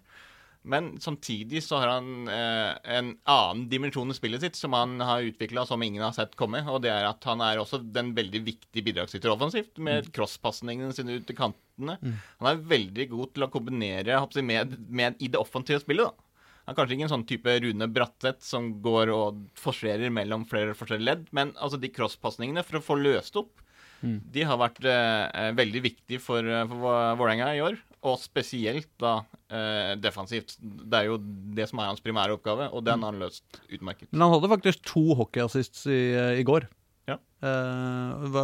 Men 0.65 0.95
samtidig 1.01 1.61
så 1.63 1.77
har 1.77 1.91
han 1.93 2.27
eh, 2.31 2.71
en 2.97 3.11
annen 3.29 3.67
dimensjon 3.69 4.09
i 4.09 4.15
spillet 4.17 4.41
sitt 4.41 4.57
som 4.57 4.73
han 4.73 4.97
har 4.97 5.27
utvikla 5.27 5.61
som 5.69 5.83
ingen 5.85 6.01
har 6.01 6.15
sett 6.15 6.33
komme. 6.39 6.63
Og 6.65 6.81
det 6.81 6.89
er 6.89 7.05
at 7.05 7.27
han 7.29 7.43
er 7.45 7.61
også 7.61 7.83
den 7.83 8.15
veldig 8.17 8.41
viktige 8.47 8.85
bidragsyter 8.87 9.29
offensivt, 9.29 9.77
med 9.77 10.09
crosspasningene 10.15 10.95
sine 10.97 11.19
ut 11.19 11.27
til 11.29 11.37
kantene. 11.37 11.99
Han 12.41 12.49
er 12.49 12.65
veldig 12.73 13.07
god 13.13 13.35
til 13.35 13.45
å 13.45 13.51
kombinere 13.53 14.17
med, 14.41 14.73
med 14.89 15.21
i 15.21 15.29
det 15.29 15.41
offensive 15.41 15.83
spillet. 15.85 16.09
da. 16.09 16.24
Han 16.65 16.73
er 16.73 16.77
kanskje 16.79 16.95
ikke 16.97 17.05
en 17.07 17.13
sånn 17.13 17.27
type 17.29 17.53
Rune 17.61 17.87
Bratseth 17.93 18.41
som 18.45 18.71
går 18.81 19.11
og 19.13 19.43
forserer 19.61 20.09
mellom 20.13 20.47
flere 20.49 20.73
forskjellige 20.77 21.05
ledd, 21.11 21.27
men 21.37 21.51
altså 21.61 21.77
de 21.79 21.91
crosspasningene 21.93 22.63
for 22.65 22.79
å 22.79 22.83
få 22.87 22.97
løst 23.01 23.37
opp, 23.37 23.61
de 24.05 24.43
har 24.45 24.57
vært 24.61 24.83
eh, 24.85 25.23
eh, 25.33 25.51
veldig 25.57 25.79
viktige 25.81 26.19
for, 26.21 26.45
eh, 26.45 26.65
for 26.69 26.77
Vå- 26.83 27.15
Vålerenga 27.17 27.47
i 27.57 27.61
år. 27.65 27.77
Og 28.05 28.19
spesielt 28.21 28.89
da 29.01 29.13
eh, 29.49 29.95
defensivt. 29.97 30.57
Det 30.61 30.99
er 30.99 31.07
jo 31.07 31.15
det 31.57 31.65
som 31.71 31.79
er 31.81 31.87
hans 31.89 32.03
primære 32.05 32.35
oppgave, 32.35 32.67
og 32.69 32.83
den 32.85 33.01
har 33.01 33.15
han 33.15 33.23
løst 33.23 33.57
utmerket. 33.73 34.11
Men 34.11 34.21
han 34.27 34.35
hadde 34.35 34.51
faktisk 34.51 34.83
to 34.85 35.15
hockeyassists 35.17 35.87
i, 35.89 35.97
i 36.37 36.45
går. 36.45 36.67
Ja. 37.09 37.17
Eh, 37.41 38.37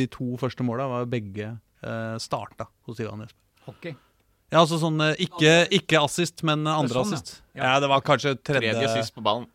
de 0.00 0.06
to 0.12 0.30
første 0.40 0.64
måla 0.64 0.88
var 0.88 1.10
begge 1.12 1.58
starta 2.22 2.68
hos 2.86 3.00
Ivan 3.02 3.24
Jesper. 3.26 3.40
Hockey. 3.66 3.96
Ja, 4.52 4.60
altså 4.60 4.76
sånn 4.82 5.00
eh, 5.00 5.16
ikke, 5.24 5.54
ikke 5.72 6.02
assist, 6.04 6.44
men 6.44 6.66
eh, 6.66 6.78
andre 6.84 7.00
sånn, 7.00 7.16
assist. 7.16 7.40
Ja. 7.56 7.78
det 7.80 7.88
var 7.88 8.04
kanskje 8.04 8.36
tredje, 8.36 8.74
Tredje 8.76 8.92
sist 8.98 9.16
på 9.16 9.24
ballen. 9.24 9.48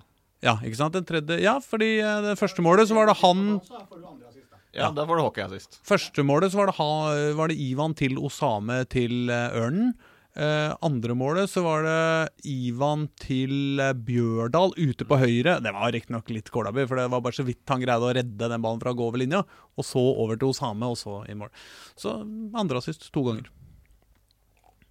Ja, 0.46 0.58
ikke 0.66 0.78
sant? 0.80 0.94
Den 0.98 1.06
tredje 1.08 1.40
Ja, 1.42 1.58
fordi 1.62 1.98
eh, 2.02 2.20
det 2.26 2.38
første 2.42 2.66
målet 2.66 2.90
så 2.90 2.98
var 2.98 3.10
det 3.10 3.18
han 3.22 3.46
assist. 3.62 4.44
Ja, 4.78 4.92
da 4.94 5.08
får 5.10 5.18
du 5.18 5.24
hockeyassist. 5.26 5.80
Første 5.88 6.26
målet 6.26 6.54
så 6.54 6.60
var 6.60 6.70
det, 6.70 6.76
ha, 6.78 6.92
var 7.38 7.50
det 7.50 7.58
Ivan 7.62 7.96
til 7.98 8.20
Osame 8.22 8.84
til 8.92 9.32
eh, 9.34 9.58
Ørnen. 9.58 9.96
Uh, 10.38 10.76
andre 10.86 11.16
målet 11.18 11.50
så 11.50 11.64
var 11.66 11.82
det 11.82 12.46
Ivan 12.46 13.08
til 13.18 13.82
Bjørdal 14.06 14.76
ute 14.78 15.08
på 15.10 15.18
høyre. 15.18 15.56
Det 15.66 15.72
var 15.74 15.90
riktignok 15.96 16.30
litt 16.30 16.52
kålaby, 16.54 16.84
for 16.86 17.02
det 17.02 17.08
var 17.10 17.24
bare 17.26 17.40
så 17.40 17.46
vidt 17.48 17.66
han 17.74 17.82
greide 17.82 18.06
å 18.06 18.14
redde 18.14 18.52
den 18.52 18.62
ballen 18.62 18.84
fra 18.84 18.94
å 18.94 19.00
gå 19.00 19.08
over 19.10 19.24
linja. 19.24 19.42
Og 19.74 19.88
så 19.88 20.04
over 20.12 20.38
til 20.38 20.54
Osame, 20.54 20.92
og 20.94 21.00
så 21.02 21.24
i 21.26 21.34
mål. 21.34 21.50
Så 21.98 22.14
andre 22.54 22.84
assist 22.84 23.10
to 23.10 23.26
ganger. 23.26 23.50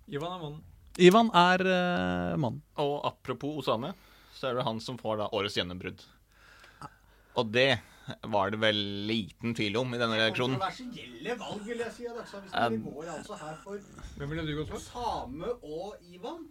Ivan 0.06 0.32
er 0.32 0.42
mannen. 0.42 0.62
Ivan 1.02 1.30
er 1.36 1.64
uh, 1.66 2.36
mannen. 2.40 2.62
Og 2.82 2.94
apropos 3.08 3.58
Osame, 3.62 3.92
så 4.36 4.50
er 4.50 4.58
det 4.58 4.66
han 4.68 4.80
som 4.80 4.98
får 5.00 5.20
da 5.20 5.28
årets 5.34 5.58
gjennombrudd. 5.58 6.04
Og 7.36 7.50
det 7.52 7.70
var 8.30 8.52
det 8.54 8.60
vel 8.62 8.78
liten 9.08 9.54
tvil 9.56 9.76
om 9.80 9.94
i 9.94 9.98
denne 10.00 10.18
reaksjonen. 10.20 10.60
Kontroversielle 10.60 11.34
valg, 11.40 11.64
vil 11.66 11.82
jeg 11.82 11.94
si. 11.96 12.06
av 12.06 12.20
Dagsavisen. 12.20 12.76
Vi 12.76 12.78
går 12.86 13.10
altså 13.16 13.40
her 13.40 13.58
for 13.64 13.82
Hvem 14.16 14.32
ville 14.32 14.46
du 14.46 14.54
gått 14.60 14.72
for? 14.72 14.84
Same 14.84 15.50
og 15.66 16.06
Ivan. 16.14 16.46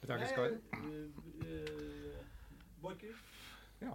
Beklager, 0.00 0.32
Skar. 0.32 0.56
Eh, 0.80 1.52
eh, 1.52 2.18
Borchgrevink. 2.82 3.22
Ja, 3.84 3.92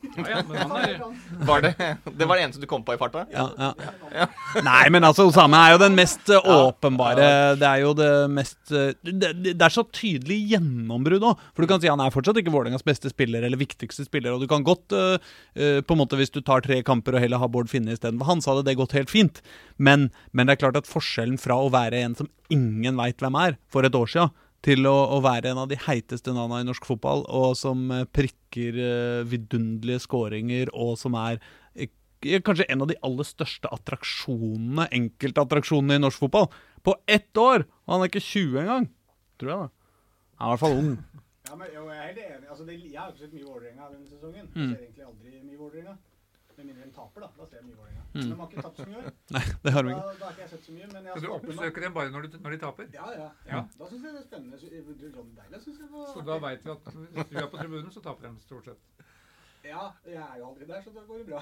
ja, 0.00 0.40
men 0.48 0.56
han 0.56 0.72
er 0.78 0.94
Var 1.50 1.62
det, 1.64 1.72
det 2.16 2.28
var 2.28 2.38
det 2.38 2.44
eneste 2.46 2.62
du 2.62 2.66
kom 2.70 2.82
på 2.86 2.94
i 2.94 2.98
farta? 3.00 3.24
Ja, 3.32 3.46
ja. 3.58 4.26
Nei, 4.64 4.90
men 4.92 5.04
altså, 5.06 5.26
Osame 5.28 5.60
er 5.60 5.74
jo 5.74 5.80
den 5.82 5.96
mest 5.98 6.30
eh, 6.32 6.50
åpenbare 6.54 7.28
Det 7.60 7.68
er 7.68 7.82
jo 7.84 7.92
det 7.98 8.10
mest 8.32 8.72
eh, 8.74 8.92
Det, 9.04 9.32
det 9.50 9.56
er 9.56 9.74
så 9.74 9.84
tydelig 9.86 10.38
gjennombrudd 10.54 11.26
òg. 11.30 11.44
For 11.54 11.64
du 11.64 11.70
kan 11.70 11.82
si 11.82 11.90
han 11.90 12.02
er 12.02 12.12
fortsatt 12.14 12.40
ikke 12.40 12.52
Vålerengas 12.54 12.86
beste 12.86 13.12
spiller 13.12 13.44
eller 13.46 13.60
viktigste 13.60 14.06
spiller. 14.06 14.34
Og 14.34 14.44
du 14.44 14.48
kan 14.50 14.64
godt, 14.66 14.92
uh, 14.94 15.16
på 15.54 15.94
en 15.94 16.00
måte 16.00 16.18
hvis 16.18 16.32
du 16.34 16.40
tar 16.44 16.64
tre 16.64 16.80
kamper 16.86 17.16
og 17.16 17.24
heller 17.24 17.40
har 17.42 17.50
Bård 17.52 17.70
Finne 17.70 17.94
istedenfor 17.94 18.28
han, 18.28 18.42
så 18.42 18.54
hadde 18.54 18.66
det 18.68 18.78
gått 18.80 18.96
helt 18.96 19.12
fint. 19.12 19.40
Men, 19.78 20.08
men 20.32 20.48
det 20.48 20.56
er 20.56 20.62
klart 20.64 20.80
at 20.80 20.90
forskjellen 20.90 21.38
fra 21.40 21.58
å 21.60 21.70
være 21.72 22.02
en 22.04 22.16
som 22.18 22.30
ingen 22.52 22.98
veit 23.00 23.20
hvem 23.22 23.38
er, 23.40 23.58
for 23.70 23.86
et 23.86 23.96
år 23.96 24.10
sia, 24.10 24.30
til 24.64 24.84
å, 24.88 24.96
å 25.16 25.20
være 25.24 25.52
en 25.52 25.62
av 25.62 25.70
de 25.70 25.78
heiteste 25.86 26.34
navna 26.36 26.60
i 26.60 26.66
norsk 26.68 26.84
fotball, 26.88 27.24
og 27.28 27.54
som 27.58 27.86
eh, 27.94 28.06
prikker 28.12 28.76
eh, 28.76 29.22
vidunderlige 29.28 30.04
skåringer, 30.04 30.72
og 30.76 30.98
som 31.00 31.16
er 31.20 31.40
eh, 31.74 31.88
kanskje 32.44 32.68
en 32.68 32.84
av 32.84 32.90
de 32.90 32.98
aller 33.06 33.28
største 33.28 33.70
attraksjonene, 33.72 34.90
enkeltattraksjonene 35.00 35.96
i 35.96 36.04
norsk 36.04 36.26
fotball, 36.26 36.50
på 36.84 36.96
ett 37.08 37.40
år! 37.40 37.64
Og 37.86 37.94
han 37.94 38.04
er 38.04 38.12
ikke 38.12 38.26
20 38.26 38.62
engang, 38.64 38.90
tror 39.40 39.54
jeg, 39.54 39.64
da. 39.64 39.72
Han 40.40 40.46
er 40.46 40.52
i 40.52 40.54
hvert 40.54 40.64
fall 40.66 40.78
ung. 40.80 40.92
Ja, 41.48 41.56
men 41.56 41.72
jo, 41.74 41.88
jeg 41.90 41.98
er 41.98 42.06
helt 42.06 42.22
enig. 42.24 42.48
Altså, 42.52 42.64
det, 42.68 42.76
jeg 42.84 43.00
har 43.00 43.10
ikke 43.10 43.24
sett 43.24 43.34
mye 43.34 43.48
Vålerenga 43.48 43.88
denne 43.90 44.06
sesongen. 44.08 44.46
Mm. 44.54 44.60
Jeg 44.60 44.76
ser 44.76 44.84
egentlig 44.84 45.06
aldri 45.08 45.40
mye 45.42 45.58
Vålerenga. 45.58 45.96
Med 46.60 46.66
mindre 46.68 46.86
de 46.90 46.92
taper, 46.96 47.24
da. 47.24 47.28
Da 47.38 47.46
ser 47.48 47.56
jeg 47.60 47.66
mye 47.70 47.76
Vålerenga. 47.80 48.02
Men 48.14 48.30
de 48.30 48.36
har 48.40 48.48
ikke 48.50 48.62
tapt 48.66 48.80
så 48.82 48.86
mye. 48.90 49.12
Nei, 49.36 49.42
det 49.64 49.72
har 49.76 49.82
de 49.86 49.88
vi 49.88 49.94
da 49.94 50.00
ikke. 50.12 50.24
har 50.24 50.34
ikke 50.34 50.42
jeg 50.44 50.50
sett 50.54 50.64
så 50.68 50.72
mye. 50.76 50.88
Men 50.92 51.04
jeg 51.08 51.12
har 51.12 51.20
Så 51.20 51.26
du 51.26 51.32
oppsøker 51.36 51.86
dem 51.86 51.94
bare 51.96 52.10
når, 52.14 52.26
du, 52.28 52.38
når 52.44 52.50
de 52.56 52.58
taper? 52.64 52.90
Ja, 52.98 53.06
ja. 53.16 53.28
Ja. 53.52 53.60
Da 53.78 53.88
syns 53.92 54.04
jeg 54.04 54.12
det 54.16 54.20
er 54.20 54.26
spennende. 54.28 54.58
Så- 54.60 54.72
Johnny 55.16 55.36
Deilig 55.40 55.62
syns 55.64 55.78
jeg 55.84 55.88
var 55.94 56.10
Så 56.14 56.24
da 56.28 56.38
veit 56.46 56.64
vi 56.66 56.70
at 56.76 56.90
hvis 56.92 57.30
du 57.32 57.36
er 57.44 57.48
på 57.54 57.62
tribunen, 57.62 57.90
så 57.96 58.02
taper 58.04 58.28
de 58.28 58.44
stort 58.44 58.68
sett. 58.70 59.06
Ja, 59.64 59.86
jeg 60.08 60.16
er 60.24 60.36
jo 60.40 60.46
aldri 60.50 60.66
der, 60.68 60.82
så 60.84 60.90
da 60.94 61.00
går 61.08 61.18
det 61.18 61.26
bra. 61.32 61.40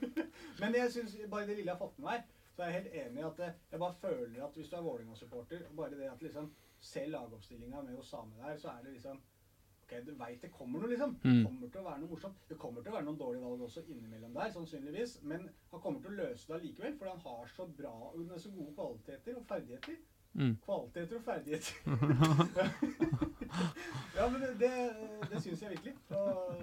Men 0.60 0.74
jeg 0.74 0.92
synes, 0.92 1.16
bare 1.30 1.46
det 1.46 1.56
lille 1.58 1.68
jeg 1.70 1.76
har 1.76 1.82
fått 1.82 1.98
med 1.98 2.08
meg, 2.10 2.22
så 2.56 2.62
er 2.62 2.70
jeg 2.70 2.76
helt 2.82 2.94
enig 3.02 3.20
i 3.22 3.26
at 3.28 3.40
eh, 3.46 3.54
jeg 3.72 3.80
bare 3.80 3.96
føler 4.00 4.44
at 4.46 4.56
hvis 4.56 4.68
du 4.70 4.76
er 4.76 4.84
Vålerenga-supporter, 4.86 5.66
bare 5.76 5.90
det 5.96 6.08
at 6.12 6.22
liksom 6.24 6.50
ser 6.82 7.06
lagoppstillinga 7.12 7.82
med 7.86 7.98
Osame 8.00 8.36
der, 8.40 8.56
så 8.60 8.72
er 8.72 8.82
det 8.86 8.92
liksom 8.96 9.20
Ok, 9.92 10.04
du 10.06 10.12
veit 10.16 10.40
det 10.40 10.48
kommer 10.52 10.78
noe, 10.80 10.88
liksom. 10.88 11.16
Det 11.22 11.28
Mm. 11.28 11.44
kommer 11.46 11.68
til 11.72 11.80
å 11.80 11.84
være 11.84 11.98
noe 12.00 12.08
morsomt. 12.08 12.34
Det 12.48 12.58
kommer 12.58 12.82
til 12.82 12.92
å 12.92 12.94
være 12.96 13.04
noen 13.04 13.18
dårlige 13.18 13.42
valg 13.44 13.60
også 13.60 13.82
innimellom 13.88 14.32
der, 14.34 14.50
sannsynligvis. 14.50 15.18
Men 15.22 15.50
han 15.70 15.80
kommer 15.80 16.00
til 16.00 16.10
å 16.12 16.16
løse 16.22 16.46
det 16.48 16.54
allikevel, 16.60 16.96
fordi 16.98 17.10
han 17.10 17.20
har 17.20 17.46
så 17.56 17.66
bra 17.76 18.12
med 18.16 18.40
så 18.40 18.48
gode 18.56 18.74
kvaliteter 18.74 19.36
og 19.36 19.46
ferdigheter. 19.46 19.96
Mm. 20.34 20.56
Kvaliteter 20.64 21.16
og 21.16 21.22
ferdigheter. 21.24 21.74
ja, 24.16 24.28
men 24.28 24.40
det, 24.40 24.58
det, 24.58 24.70
det 25.30 25.42
syns 25.42 25.60
jeg 25.62 25.70
virkelig. 25.70 25.94
Og 26.10 26.54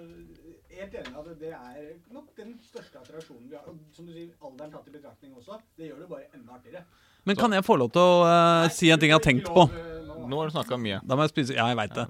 helt 0.74 0.94
enig 0.94 1.16
at 1.20 1.38
det 1.40 1.52
er 1.54 1.92
nok 2.10 2.34
den 2.36 2.58
største 2.66 2.98
attraksjonen 2.98 3.46
vi 3.50 3.56
har. 3.56 3.64
Og 3.70 3.78
som 3.94 4.06
du 4.06 4.12
sier, 4.12 4.28
alderen 4.42 4.72
tatt 4.74 4.88
i 4.90 4.96
betraktning 4.96 5.34
også, 5.38 5.60
det 5.78 5.86
gjør 5.92 5.98
det 6.02 6.08
bare 6.10 6.26
enda 6.34 6.52
artigere. 6.58 6.82
Men 7.24 7.36
kan 7.36 7.52
jeg 7.52 7.64
få 7.64 7.76
lov 7.76 7.90
til 7.94 8.00
å 8.02 8.24
uh, 8.26 8.68
si 8.72 8.90
en 8.90 8.98
ting 8.98 9.10
jeg 9.12 9.18
har 9.20 9.24
tenkt 9.24 9.46
på? 9.46 9.68
Nå 10.30 10.36
har 10.38 10.46
du 10.50 10.54
snakka 10.54 10.76
mye. 10.80 11.00
Da 11.06 11.14
må 11.16 11.22
jeg 11.26 11.30
spise 11.34 11.54
Ja, 11.54 11.66
jeg 11.70 11.76
veit 11.78 11.94
det. 11.94 12.06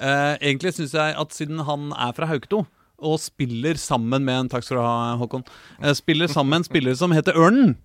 Eh, 0.00 0.34
egentlig 0.40 0.72
syns 0.78 0.94
jeg 0.96 1.16
at 1.20 1.34
siden 1.36 1.60
han 1.68 1.90
er 1.92 2.12
fra 2.16 2.26
Hauketo, 2.30 2.64
og 3.00 3.16
spiller 3.20 3.76
sammen 3.80 4.24
med 4.24 4.34
en 4.36 4.48
Takk 4.52 4.64
skal 4.64 4.78
du 4.80 4.82
ha, 4.84 5.16
Håkon. 5.20 5.44
eh, 5.82 5.92
spiller 5.96 6.28
sammen 6.28 6.50
med 6.50 6.62
en 6.62 6.68
spiller 6.68 6.96
som 6.96 7.12
heter 7.12 7.36
Ørnen, 7.36 7.76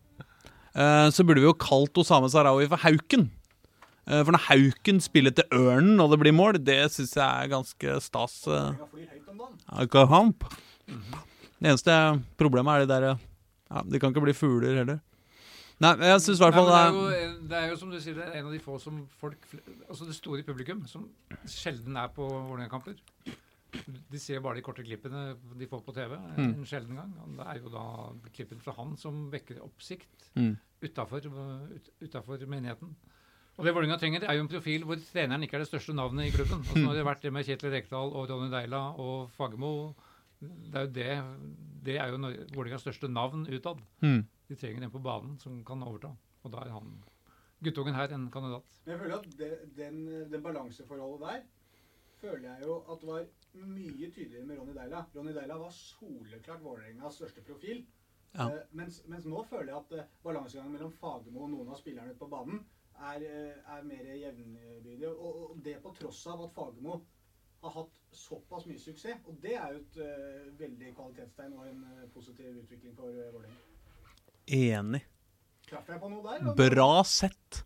eh, 0.76 1.08
så 1.12 1.24
burde 1.28 1.44
vi 1.44 1.48
jo 1.50 1.54
kalt 1.54 1.96
Osame 2.00 2.30
Sarawi 2.32 2.68
for 2.72 2.78
Hauken. 2.84 3.30
Eh, 4.08 4.22
for 4.24 4.32
når 4.36 4.44
Hauken 4.50 5.00
spiller 5.02 5.32
til 5.36 5.46
Ørnen, 5.52 6.00
og 6.00 6.12
det 6.12 6.20
blir 6.22 6.36
mål, 6.36 6.60
det 6.64 6.92
syns 6.94 7.16
jeg 7.16 7.26
er 7.26 7.52
ganske 7.52 7.96
stas. 8.02 8.48
eh. 8.48 8.72
Det 11.60 11.72
eneste 11.72 11.96
problemet 12.38 12.76
er 12.76 12.86
de 12.86 12.92
der 12.92 13.06
ja, 13.16 13.82
De 13.90 14.00
kan 14.00 14.12
ikke 14.14 14.22
bli 14.22 14.34
fugler 14.38 14.76
heller. 14.78 15.00
Nei, 15.84 15.92
jeg 16.08 16.22
syns 16.24 16.40
i 16.40 16.44
hvert 16.46 16.56
fall 16.56 16.70
det 16.70 16.76
det, 17.50 17.58
er 17.58 17.66
jo, 17.68 17.74
det 17.74 17.80
som 17.82 17.90
du 17.92 17.98
sier, 18.00 18.16
det 18.16 18.28
er 18.30 18.38
en 18.40 18.48
av 18.48 18.54
de 18.56 18.62
få 18.64 18.78
som 18.80 19.02
folk 19.20 19.42
Altså 19.90 20.08
det 20.08 20.16
store 20.16 20.46
publikum 20.48 20.86
som 20.88 21.10
sjelden 21.52 21.98
er 22.00 22.14
på 22.16 22.24
Vålerenga-kamper. 22.24 22.96
De 23.84 24.20
ser 24.22 24.40
bare 24.40 24.56
de 24.56 24.64
korte 24.64 24.86
klippene 24.88 25.34
de 25.60 25.68
får 25.68 25.82
på 25.84 25.96
TV 25.98 26.16
Mm. 26.16 26.46
en 26.46 26.66
sjelden 26.70 26.96
gang. 26.96 27.12
Og 27.24 27.36
det 27.36 27.48
er 27.52 27.60
jo 27.60 27.74
da 27.74 27.84
klippen 28.32 28.62
fra 28.64 28.76
han 28.78 28.96
som 28.98 29.26
vekker 29.32 29.60
oppsikt 29.64 30.30
mm. 30.36 30.56
utafor 30.88 31.20
ut, 31.20 32.48
menigheten. 32.48 32.96
Og 33.58 33.66
det 33.66 33.74
Vålerenga 33.76 33.98
trenger, 34.00 34.24
er 34.24 34.36
jo 34.36 34.46
en 34.46 34.52
profil 34.52 34.84
hvor 34.88 35.00
treneren 35.00 35.44
ikke 35.44 35.56
er 35.60 35.64
det 35.64 35.70
største 35.70 35.96
navnet 35.96 36.28
i 36.28 36.32
klubben. 36.36 36.64
Og 36.72 36.76
nå 36.80 36.88
har 36.90 36.96
det 37.00 37.06
vært 37.08 37.24
det 37.24 37.32
med 37.36 37.48
Kjetil 37.48 37.72
Rekdal 37.72 38.12
og 38.12 38.30
Ronny 38.32 38.50
Deila 38.52 38.82
og 39.00 39.30
Fagermo. 39.36 39.94
Det 40.40 40.76
er 40.76 40.88
jo 40.88 40.92
det 40.96 41.12
Det 41.86 42.00
er 42.00 42.12
jo 42.12 42.18
Vålerengas 42.56 42.84
største 42.84 43.08
navn 43.12 43.46
utad. 43.48 43.80
Mm. 44.02 44.26
De 44.48 44.56
trenger 44.56 44.86
en 44.86 44.94
på 44.94 45.02
banen 45.04 45.38
som 45.42 45.60
kan 45.66 45.84
overta. 45.84 46.14
Og 46.44 46.54
da 46.54 46.64
er 46.66 46.74
han 46.76 46.96
guttungen 47.66 47.96
her 47.98 48.14
en 48.14 48.30
kandidat. 48.32 48.80
Men 48.86 48.94
jeg 48.94 49.02
føler 49.02 49.18
at 49.18 49.38
det, 49.40 49.52
den, 49.78 50.02
den 50.32 50.44
balanseforholdet 50.44 51.28
der 51.28 51.46
føler 52.22 52.50
jeg 52.50 52.68
jo 52.68 52.78
at 52.92 53.04
var 53.08 53.26
mye 53.54 54.12
tydeligere 54.12 54.46
med 54.46 54.60
Ronny 54.60 54.74
Deila. 54.76 55.04
Ronny 55.16 55.34
Deila 55.36 55.58
var 55.62 55.70
soleklart 55.70 56.64
Vålerengas 56.64 57.20
største 57.20 57.42
profil. 57.42 57.86
Ja. 58.36 58.46
Uh, 58.46 58.62
mens, 58.72 59.02
mens 59.08 59.26
nå 59.26 59.44
føler 59.50 59.72
jeg 59.72 59.82
at 59.82 59.94
uh, 60.00 60.16
balansegangen 60.24 60.74
mellom 60.76 60.92
Fagermo 60.92 61.46
og 61.46 61.54
noen 61.54 61.70
av 61.72 61.80
spillerne 61.80 62.12
ute 62.12 62.20
på 62.20 62.32
banen 62.32 62.64
er, 62.96 63.24
uh, 63.24 63.76
er 63.78 63.86
mer 63.88 64.10
jevnbyrdig. 64.12 65.12
Og, 65.12 65.44
og 65.44 65.62
det 65.66 65.78
på 65.84 65.94
tross 66.00 66.26
av 66.32 66.44
at 66.48 66.56
Fagermo 66.56 67.00
har 67.64 67.78
hatt 67.78 68.02
såpass 68.16 68.68
mye 68.70 68.82
suksess. 68.82 69.24
Og 69.30 69.40
det 69.44 69.56
er 69.60 69.78
jo 69.78 69.84
et 69.84 70.60
veldig 70.60 70.92
kvalitetstegn 70.98 71.56
og 71.56 71.70
en 71.70 71.88
positiv 72.14 72.60
utvikling 72.64 72.98
for 73.00 73.16
uh, 73.16 73.32
Vålerenga. 73.38 73.75
Enig. 74.48 75.04
Der? 75.70 76.54
Bra 76.56 77.04
sett. 77.04 77.64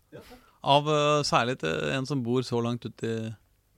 Av 0.60 0.88
uh, 0.88 1.22
særlig 1.24 1.58
til 1.60 1.92
en 1.94 2.06
som 2.08 2.22
bor 2.24 2.42
så 2.44 2.60
langt 2.64 2.84
ute 2.84 3.06
i 3.06 3.16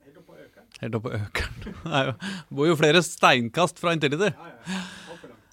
Helt 0.02 0.16
oppe 0.18 0.32
på 0.32 0.38
økeren. 0.38 0.68
Helt 0.82 0.96
oppå 0.98 1.12
Økeren. 1.14 2.16
Det 2.48 2.56
bor 2.58 2.66
jo 2.66 2.78
flere 2.78 3.02
steinkast 3.06 3.78
fra 3.82 3.94
Intility. 3.94 4.32
Ja. 4.32 4.80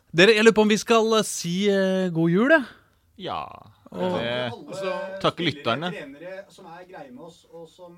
Dere, 0.09 0.34
jeg 0.34 0.45
lurer 0.45 0.55
på 0.57 0.65
om 0.65 0.71
vi 0.73 0.80
skal 0.81 1.11
uh, 1.13 1.26
si 1.27 1.55
uh, 1.69 2.09
god 2.13 2.34
jul, 2.34 2.53
jeg. 2.55 2.63
Ja. 3.30 3.41
Og- 3.89 4.19
altså, 4.21 4.93
takke 5.21 5.45
lytterne. 5.45 5.91
Trenere 5.93 6.43
som 6.53 6.69
er 6.69 6.85
greie 6.89 7.11
med 7.11 7.26
oss, 7.26 7.43
og 7.49 7.67
som 7.69 7.97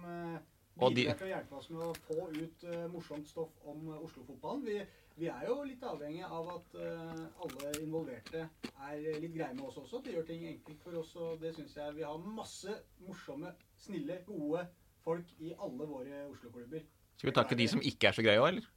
bidrar 0.80 1.18
til 1.19 1.28
å 1.28 1.32
hjelpe 1.32 1.60
oss 1.60 1.69
med 1.72 1.84
å 1.84 1.94
få 2.07 2.28
ut 2.32 2.68
morsomt 2.91 3.28
stoff 3.28 3.52
om 3.68 3.91
uh, 3.91 3.99
Oslo-fotballen. 3.99 4.64
Vi, 4.68 4.80
vi 5.20 5.28
er 5.30 5.46
jo 5.48 5.58
litt 5.68 5.84
avhengig 5.86 6.24
av 6.26 6.50
at 6.56 6.76
eh, 6.82 7.24
alle 7.46 7.72
involverte 7.82 8.44
er 8.88 9.02
litt 9.22 9.34
greie 9.36 9.54
med 9.54 9.66
oss 9.68 9.80
også. 9.82 10.02
Det 10.06 10.16
gjør 10.16 10.28
ting 10.28 10.46
enkelt 10.50 10.84
for 10.84 11.00
oss, 11.02 11.16
og 11.20 11.42
det 11.44 11.54
syns 11.58 11.76
jeg 11.78 11.98
vi 11.98 12.06
har 12.08 12.28
masse 12.40 12.76
morsomme, 13.06 13.54
snille, 13.82 14.22
gode 14.28 14.66
folk 15.06 15.34
i 15.40 15.54
alle 15.58 15.88
våre 15.90 16.26
Oslo-klubber. 16.30 16.86
skal 17.18 17.30
vi 17.30 17.36
takke 17.36 17.58
de 17.58 17.68
som 17.68 17.82
ikke 17.84 18.10
er 18.10 18.18
så 18.18 18.26
greie 18.26 18.42
òg, 18.42 18.48
eller? 18.54 18.70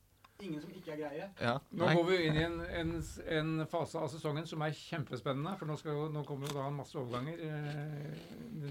Ingen 0.43 0.61
som 0.61 0.71
ikke 0.75 0.93
er 0.93 0.97
greie. 0.99 1.27
Ja. 1.41 1.59
Nå 1.71 1.89
går 1.95 2.07
vi 2.09 2.17
inn 2.27 2.39
i 2.39 2.43
en, 2.43 2.57
en, 2.81 2.95
en 3.39 3.53
fase 3.71 4.01
av 4.01 4.09
sesongen 4.11 4.49
som 4.51 4.65
er 4.67 4.75
kjempespennende. 4.75 5.53
For 5.61 5.71
nå, 5.71 5.77
skal, 5.79 6.09
nå 6.13 6.25
kommer 6.27 6.51
jo 6.51 6.57
da 6.59 6.65
en 6.67 6.81
masse 6.81 6.99
overganger 6.99 7.39
eh, 7.47 8.25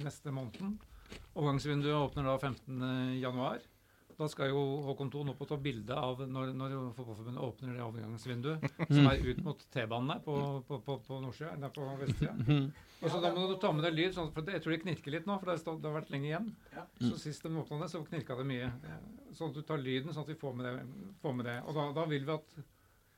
neste 0.04 0.34
måneden. 0.36 0.76
Overgangsvinduet 1.34 1.96
åpner 1.96 2.28
da 2.28 2.36
15. 2.36 2.84
Da 4.18 4.28
skal 4.30 4.50
jo 4.52 4.60
Håkon 4.86 5.10
Thon 5.12 5.30
opp 5.32 5.40
og 5.42 5.48
ta 5.50 5.58
bilde 5.58 5.96
av 5.98 6.20
når, 6.30 6.52
når 6.54 6.74
Fotballforbundet 6.98 7.42
åpner 7.42 7.74
det 7.78 7.82
overgangsvinduet, 7.86 8.66
som 8.90 9.08
er 9.10 9.24
ut 9.26 9.40
mot 9.46 9.64
T-banen 9.74 10.12
der 10.14 10.20
på, 10.26 10.36
på, 10.68 10.78
på, 10.86 10.98
på 11.08 11.18
nordsida, 11.24 11.56
der 11.64 11.72
på 11.74 11.88
vestsida. 12.02 12.36
Og 13.04 13.10
så 13.12 13.20
da 13.24 13.32
må 13.36 13.48
du 13.50 13.56
ta 13.60 13.72
med 13.76 13.84
deg 13.84 13.98
lyd, 13.98 14.14
sånn, 14.16 14.30
for 14.36 14.48
jeg 14.48 14.62
tror 14.64 14.72
det 14.76 14.82
knirker 14.86 15.12
litt 15.18 15.26
nå, 15.28 15.36
for 15.42 15.50
det, 15.50 15.56
har 15.58 15.64
stått- 15.64 15.82
det 15.84 15.90
har 15.90 15.98
vært 15.98 16.14
lenge 16.14 16.30
igjen. 16.30 16.52
Så 17.10 17.18
sist 17.20 17.44
de 17.44 17.52
åpna 17.60 17.82
det, 17.82 17.90
så 17.92 18.00
knirka 18.08 18.38
det 18.40 18.46
mye. 18.48 18.70
Sånn 19.36 19.50
at 19.52 19.58
du 19.58 19.66
tar 19.68 19.82
lyden, 19.82 20.14
sånn 20.16 20.24
at 20.24 20.32
vi 20.32 20.38
får 20.40 20.54
med 20.56 20.70
det. 20.70 20.86
Får 21.26 21.36
med 21.36 21.50
det. 21.50 21.58
Og 21.68 21.76
da, 21.76 21.88
da 21.98 22.06
vil 22.14 22.24
vi 22.30 22.36
at 22.38 22.56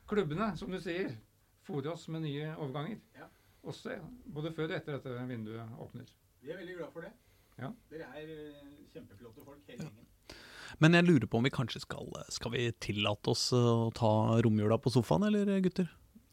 klubbene, 0.09 0.47
som 0.57 0.71
du 0.73 0.79
sier, 0.81 1.13
fòrer 1.67 1.91
oss 1.93 2.07
med 2.13 2.23
nye 2.25 2.55
overganger. 2.55 2.97
Også 3.65 3.99
både 4.33 4.51
før 4.57 4.71
og 4.71 4.75
etter 4.79 4.97
dette 4.97 5.27
vinduet 5.29 5.77
åpner. 5.85 6.09
Vi 6.41 6.53
er 6.53 6.59
veldig 6.63 6.79
glad 6.79 6.91
for 6.93 7.05
det. 7.05 7.13
Ja. 7.61 7.69
Dere 7.93 8.09
er 8.19 8.33
kjempeflotte 8.91 9.45
folk, 9.45 9.61
hele 9.69 9.85
gjengen. 9.85 10.09
Men 10.83 10.93
jeg 10.97 11.05
lurer 11.07 11.27
på 11.31 11.39
om 11.39 11.45
vi 11.47 11.51
kanskje 11.53 11.81
skal 11.83 12.09
Skal 12.33 12.51
vi 12.51 12.65
tillate 12.83 13.31
oss 13.31 13.47
eh, 13.55 13.57
å 13.57 13.91
ta 13.95 14.09
romjula 14.43 14.77
på 14.81 14.91
sofaen, 14.93 15.23
eller 15.29 15.59
gutter? 15.63 15.87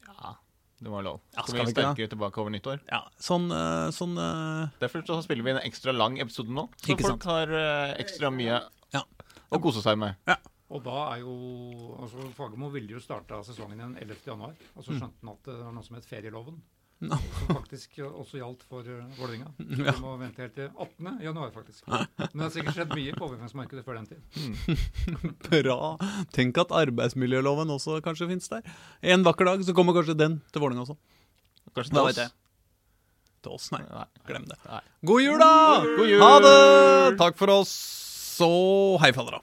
Ja, 0.08 0.36
det 0.82 0.90
var 0.90 1.02
lov. 1.06 1.20
Ja, 1.36 1.42
Så 1.44 1.52
skal 1.54 1.60
vi 1.60 1.66
vi 1.70 1.76
sterkere 1.76 2.10
tilbake 2.14 2.40
over 2.42 2.50
nyttår. 2.54 2.80
Ja, 2.90 3.02
sånn, 3.22 3.50
eh, 3.54 3.90
sånn 3.94 4.16
eh, 4.18 4.72
Derfor 4.82 5.04
så 5.06 5.20
spiller 5.22 5.46
vi 5.46 5.54
en 5.54 5.62
ekstra 5.62 5.94
lang 5.94 6.18
episode 6.22 6.50
nå, 6.50 6.68
så 6.76 6.94
folk 6.96 7.04
folk 7.06 7.28
har 7.30 7.52
eh, 7.58 7.94
ekstra 8.02 8.30
mye 8.34 8.60
Ja. 8.92 9.04
å 9.52 9.60
kose 9.62 9.82
seg 9.84 9.98
med. 9.98 10.16
Ja. 10.26 10.36
Og 10.72 10.80
da 10.86 11.12
er 11.12 11.18
jo 11.20 11.32
altså 12.00 12.30
Fagermo 12.32 12.70
ville 12.72 12.94
jo 12.94 13.00
starta 13.04 13.42
sesongen 13.44 13.76
igjen 13.76 13.96
11. 14.00 14.22
januar. 14.26 14.54
Og 14.74 14.84
så 14.86 14.94
skjønte 14.96 15.20
han 15.20 15.34
at 15.34 15.42
det 15.44 15.56
var 15.58 15.74
noe 15.76 15.84
som 15.84 15.98
het 15.98 16.06
ferieloven. 16.08 16.62
No. 17.02 17.16
Som 17.38 17.56
faktisk 17.56 17.96
også 18.06 18.38
gjaldt 18.38 18.60
for 18.70 18.86
uh, 18.86 19.00
Vålerenga. 19.18 19.48
Ja. 19.82 19.94
Vi 19.96 20.02
må 20.04 20.12
vente 20.20 20.44
helt 20.44 20.54
til 20.54 20.68
18. 20.70 21.16
januar, 21.24 21.50
faktisk. 21.54 21.86
Men 21.88 22.06
det 22.30 22.44
har 22.44 22.52
sikkert 22.54 22.76
skjedd 22.76 22.92
mye 22.94 23.14
på 23.16 23.26
overgangsmarkedet 23.26 23.82
før 23.86 23.98
den 23.98 24.06
tid. 24.12 24.20
Bra. 25.48 25.78
Tenk 26.36 26.60
at 26.62 26.74
arbeidsmiljøloven 26.82 27.72
også 27.74 27.98
kanskje 28.04 28.30
finnes 28.30 28.52
der. 28.52 28.62
En 29.02 29.26
vakker 29.26 29.50
dag 29.50 29.64
så 29.66 29.74
kommer 29.74 29.96
kanskje 29.98 30.14
den 30.18 30.38
til 30.54 30.62
Vålerenga 30.62 30.86
også. 30.86 30.98
Kanskje 31.74 31.96
til 31.96 32.04
oss. 32.04 32.22
Til 33.42 33.56
oss, 33.56 33.70
nei. 33.74 33.82
Nei. 33.90 34.06
Glem 34.28 34.46
det. 34.46 34.60
Nei. 34.70 34.82
God 35.10 35.24
jul, 35.24 35.40
da! 35.42 35.54
God 35.98 36.12
jul! 36.12 36.22
Ha 36.22 36.34
det! 36.44 37.16
Takk 37.18 37.40
for 37.40 37.50
oss, 37.58 37.72
så 38.38 38.52
hei 39.02 39.10
fallera. 39.16 39.42